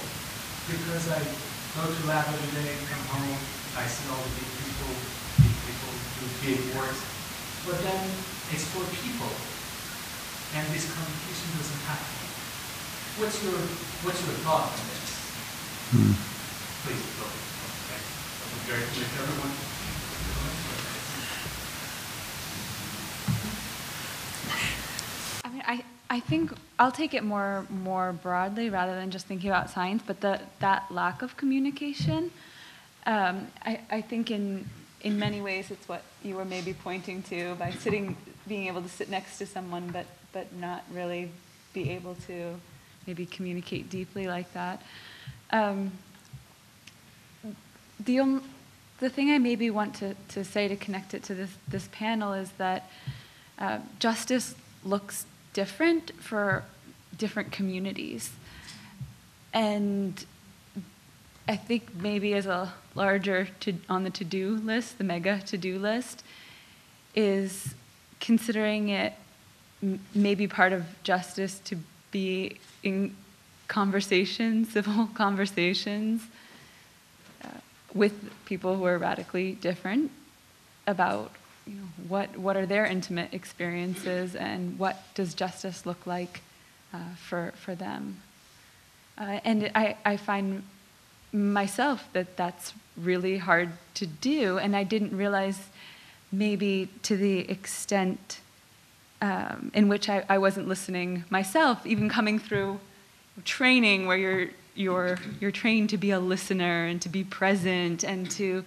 because 0.66 1.06
I 1.14 1.22
go 1.78 1.86
to 1.86 2.02
lab 2.10 2.26
every 2.26 2.52
day, 2.66 2.74
come 2.90 3.06
home, 3.14 3.38
I 3.78 3.86
see 3.86 4.10
all 4.10 4.18
the 4.18 4.34
big 4.42 4.50
people, 4.58 4.94
big 5.44 5.56
people 5.70 5.92
do 6.18 6.26
big 6.42 6.60
work, 6.74 6.98
but 7.70 7.78
then 7.86 8.02
it's 8.50 8.66
for 8.74 8.82
people, 9.06 9.30
and 10.58 10.66
this 10.74 10.90
communication 10.90 11.50
doesn't 11.62 11.84
happen. 11.86 12.16
What's 13.22 13.38
your 13.46 13.60
What's 14.04 14.22
your 14.22 14.38
thought 14.46 14.70
on 14.70 14.86
this? 14.92 15.08
Hmm. 15.94 16.14
Please 16.84 17.06
go. 17.18 17.26
Okay. 17.26 18.02
Be 18.02 18.58
very 18.70 18.86
everyone. 18.86 19.75
I 25.66 25.84
I, 26.10 26.20
think 26.20 26.54
I'll 26.78 26.92
take 26.92 27.14
it 27.14 27.24
more 27.24 27.66
more 27.70 28.14
broadly 28.14 28.70
rather 28.70 28.96
than 28.96 29.12
just 29.12 29.26
thinking 29.26 29.50
about 29.50 29.70
science, 29.70 30.04
but 30.06 30.22
the, 30.22 30.40
that 30.60 30.86
lack 30.92 31.22
of 31.22 31.36
communication, 31.36 32.32
um, 33.06 33.48
I, 33.64 33.80
I 33.90 34.02
think 34.02 34.32
in 34.32 34.70
in 35.02 35.20
many 35.20 35.42
ways 35.42 35.72
it's 35.72 35.88
what 35.88 36.04
you 36.24 36.36
were 36.36 36.46
maybe 36.46 36.74
pointing 36.74 37.24
to 37.24 37.56
by 37.56 37.72
sitting, 37.72 38.16
being 38.48 38.68
able 38.68 38.82
to 38.82 38.90
sit 38.90 39.10
next 39.10 39.38
to 39.40 39.46
someone, 39.46 39.88
but 39.88 40.06
but 40.32 40.54
not 40.56 40.84
really 40.92 41.32
be 41.74 41.92
able 41.92 42.16
to 42.28 42.56
maybe 43.08 43.26
communicate 43.26 43.90
deeply 43.90 44.28
like 44.28 44.52
that. 44.54 44.82
Um, 45.52 45.92
the 48.00 48.20
on, 48.20 48.42
the 49.00 49.10
thing 49.10 49.32
I 49.32 49.38
maybe 49.38 49.70
want 49.70 49.96
to, 49.96 50.16
to 50.30 50.44
say 50.44 50.68
to 50.68 50.76
connect 50.76 51.14
it 51.14 51.24
to 51.24 51.36
this, 51.36 51.52
this 51.68 51.90
panel 51.92 52.34
is 52.34 52.52
that 52.58 52.90
uh, 53.60 53.80
justice 54.00 54.56
looks 54.84 55.26
different 55.56 56.12
for 56.22 56.64
different 57.18 57.52
communities. 57.52 58.30
And 59.54 60.24
I 61.48 61.56
think 61.56 61.96
maybe 61.96 62.34
as 62.34 62.46
a 62.46 62.74
larger 62.94 63.48
to, 63.62 63.74
on 63.90 64.04
the 64.04 64.10
to-do 64.10 64.58
list, 64.58 64.98
the 64.98 65.06
mega 65.06 65.40
to-do 65.46 65.80
list, 65.80 66.24
is 67.16 67.74
considering 68.20 68.90
it 68.90 69.14
maybe 70.14 70.46
part 70.46 70.74
of 70.74 70.84
justice 71.04 71.60
to 71.60 71.78
be 72.12 72.58
in 72.84 73.16
conversations, 73.70 74.74
civil 74.78 75.08
conversations, 75.14 76.24
uh, 77.46 77.48
with 77.94 78.14
people 78.44 78.76
who 78.76 78.84
are 78.84 78.98
radically 78.98 79.54
different 79.54 80.12
about 80.86 81.32
you 81.68 81.76
know, 81.76 81.88
what, 82.08 82.38
what 82.38 82.56
are 82.56 82.66
their 82.66 82.86
intimate 82.86 83.34
experiences 83.34 84.36
and 84.36 84.78
what 84.78 85.04
does 85.16 85.34
justice 85.34 85.86
look 85.86 86.06
like 86.06 86.42
uh, 86.94 86.98
for, 87.18 87.54
for 87.56 87.76
them. 87.76 88.22
Uh, 89.18 89.40
and 89.44 89.72
I, 89.74 89.98
I 90.06 90.18
find 90.18 90.64
myself 91.34 92.08
that 92.14 92.38
that's 92.38 92.74
really 92.98 93.38
hard 93.38 93.72
to 93.96 94.06
do, 94.06 94.58
and 94.58 94.76
I 94.76 94.84
didn't 94.84 95.16
realize 95.16 95.60
maybe 96.32 96.90
to 97.04 97.18
the 97.18 97.50
extent 97.50 98.40
um, 99.22 99.72
in 99.74 99.88
which 99.88 100.10
I, 100.10 100.24
I 100.30 100.38
wasn't 100.38 100.68
listening 100.68 101.24
myself, 101.30 101.86
even 101.86 102.10
coming 102.10 102.40
through 102.40 102.80
training 103.44 104.06
where 104.06 104.18
you're, 104.18 104.48
you're, 104.76 105.18
you're 105.40 105.52
trained 105.52 105.90
to 105.90 105.98
be 105.98 106.12
a 106.12 106.20
listener 106.20 106.86
and 106.86 107.02
to 107.02 107.10
be 107.10 107.24
present 107.24 108.04
and 108.04 108.30
to, 108.32 108.64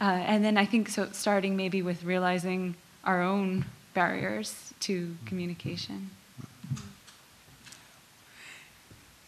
uh, 0.00 0.04
and 0.04 0.44
then 0.44 0.56
I 0.56 0.64
think 0.64 0.88
so 0.88 1.08
starting 1.12 1.56
maybe 1.56 1.82
with 1.82 2.04
realizing 2.04 2.74
our 3.04 3.22
own 3.22 3.64
barriers 3.94 4.72
to 4.80 5.16
communication. 5.26 6.10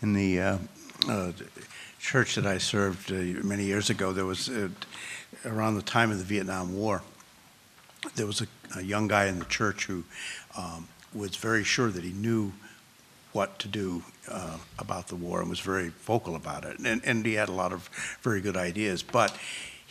In 0.00 0.14
the 0.14 0.40
uh, 0.40 0.58
uh, 1.08 1.32
church 1.98 2.34
that 2.34 2.46
I 2.46 2.58
served 2.58 3.12
uh, 3.12 3.14
many 3.44 3.64
years 3.64 3.90
ago, 3.90 4.12
there 4.12 4.26
was, 4.26 4.48
uh, 4.48 4.68
around 5.44 5.76
the 5.76 5.82
time 5.82 6.10
of 6.10 6.18
the 6.18 6.24
Vietnam 6.24 6.76
War, 6.76 7.02
there 8.16 8.26
was 8.26 8.40
a, 8.40 8.46
a 8.76 8.82
young 8.82 9.08
guy 9.08 9.26
in 9.26 9.38
the 9.38 9.44
church 9.44 9.86
who 9.86 10.04
um, 10.56 10.88
was 11.14 11.36
very 11.36 11.62
sure 11.62 11.90
that 11.90 12.02
he 12.02 12.12
knew 12.12 12.52
what 13.32 13.58
to 13.60 13.68
do 13.68 14.02
uh, 14.28 14.58
about 14.78 15.08
the 15.08 15.16
war 15.16 15.40
and 15.40 15.48
was 15.48 15.60
very 15.60 15.88
vocal 16.04 16.36
about 16.36 16.64
it. 16.64 16.78
And, 16.78 17.00
and 17.04 17.24
he 17.24 17.34
had 17.34 17.48
a 17.48 17.52
lot 17.52 17.72
of 17.72 17.88
very 18.22 18.40
good 18.40 18.56
ideas. 18.56 19.02
But 19.02 19.36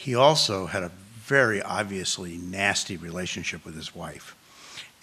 he 0.02 0.16
also 0.16 0.66
had 0.66 0.82
a 0.82 0.92
very 1.16 1.62
obviously 1.62 2.36
nasty 2.38 2.98
relationship 2.98 3.64
with 3.64 3.76
his 3.76 3.94
wife. 3.94 4.36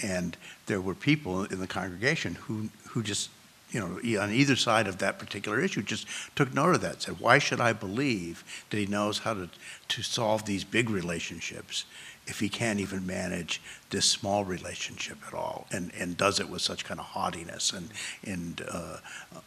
And 0.03 0.37
there 0.67 0.81
were 0.81 0.97
people 0.97 1.45
in 1.45 1.61
the 1.61 1.69
congregation 1.69 2.35
who, 2.35 2.71
who 2.89 3.05
just, 3.05 3.31
you 3.71 3.79
know, 3.79 4.21
on 4.21 4.33
either 4.33 4.57
side 4.57 4.89
of 4.89 4.99
that 4.99 5.21
particular 5.21 5.61
issue, 5.61 5.83
just 5.83 6.09
took 6.35 6.53
note 6.53 6.75
of 6.75 6.81
that, 6.81 7.03
said, 7.03 7.21
why 7.21 7.39
should 7.39 7.61
I 7.61 7.73
believe 7.73 8.43
that 8.71 8.77
he 8.77 8.87
knows 8.87 9.19
how 9.21 9.35
to, 9.35 9.49
to 9.87 10.03
solve 10.03 10.47
these 10.47 10.65
big 10.65 10.91
relationships 10.91 11.85
if 12.27 12.41
he 12.41 12.49
can't 12.49 12.81
even 12.81 13.07
manage 13.07 13.63
this 13.91 14.11
small 14.11 14.45
relationship 14.45 15.19
at 15.29 15.33
all 15.33 15.69
and, 15.71 15.93
and 15.97 16.17
does 16.17 16.41
it 16.41 16.49
with 16.49 16.61
such 16.61 16.85
kind 16.85 16.99
of 16.99 17.07
haughtiness 17.07 17.73
and, 17.73 17.89
and 18.25 18.65
uh, 18.69 18.97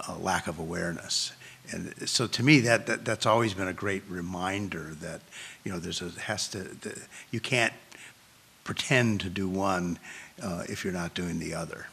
a 0.08 0.18
lack 0.18 0.48
of 0.48 0.60
awareness. 0.60 1.34
And 1.70 2.10
so 2.10 2.28
to 2.28 2.44
me, 2.44 2.60
that, 2.62 2.88
that, 2.88 3.06
that's 3.06 3.26
always 3.26 3.54
been 3.54 3.68
a 3.68 3.74
great 3.74 4.04
reminder 4.10 4.96
that, 5.02 5.22
you 5.64 5.72
know, 5.72 5.80
there's 5.80 6.02
a, 6.02 6.10
has 6.22 6.48
to, 6.50 6.60
the, 6.60 7.00
you 7.32 7.40
can't 7.40 7.74
pretend 8.64 9.22
to 9.22 9.30
do 9.30 9.48
one 9.48 10.00
uh, 10.42 10.64
if 10.68 10.84
you're 10.84 10.94
not 10.94 11.14
doing 11.14 11.40
the 11.40 11.54
other. 11.54 11.88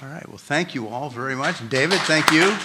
All 0.00 0.08
right, 0.08 0.26
well, 0.26 0.38
thank 0.38 0.74
you 0.74 0.88
all 0.88 1.10
very 1.10 1.36
much. 1.36 1.68
David, 1.68 1.98
thank 2.00 2.30
you. 2.32 2.56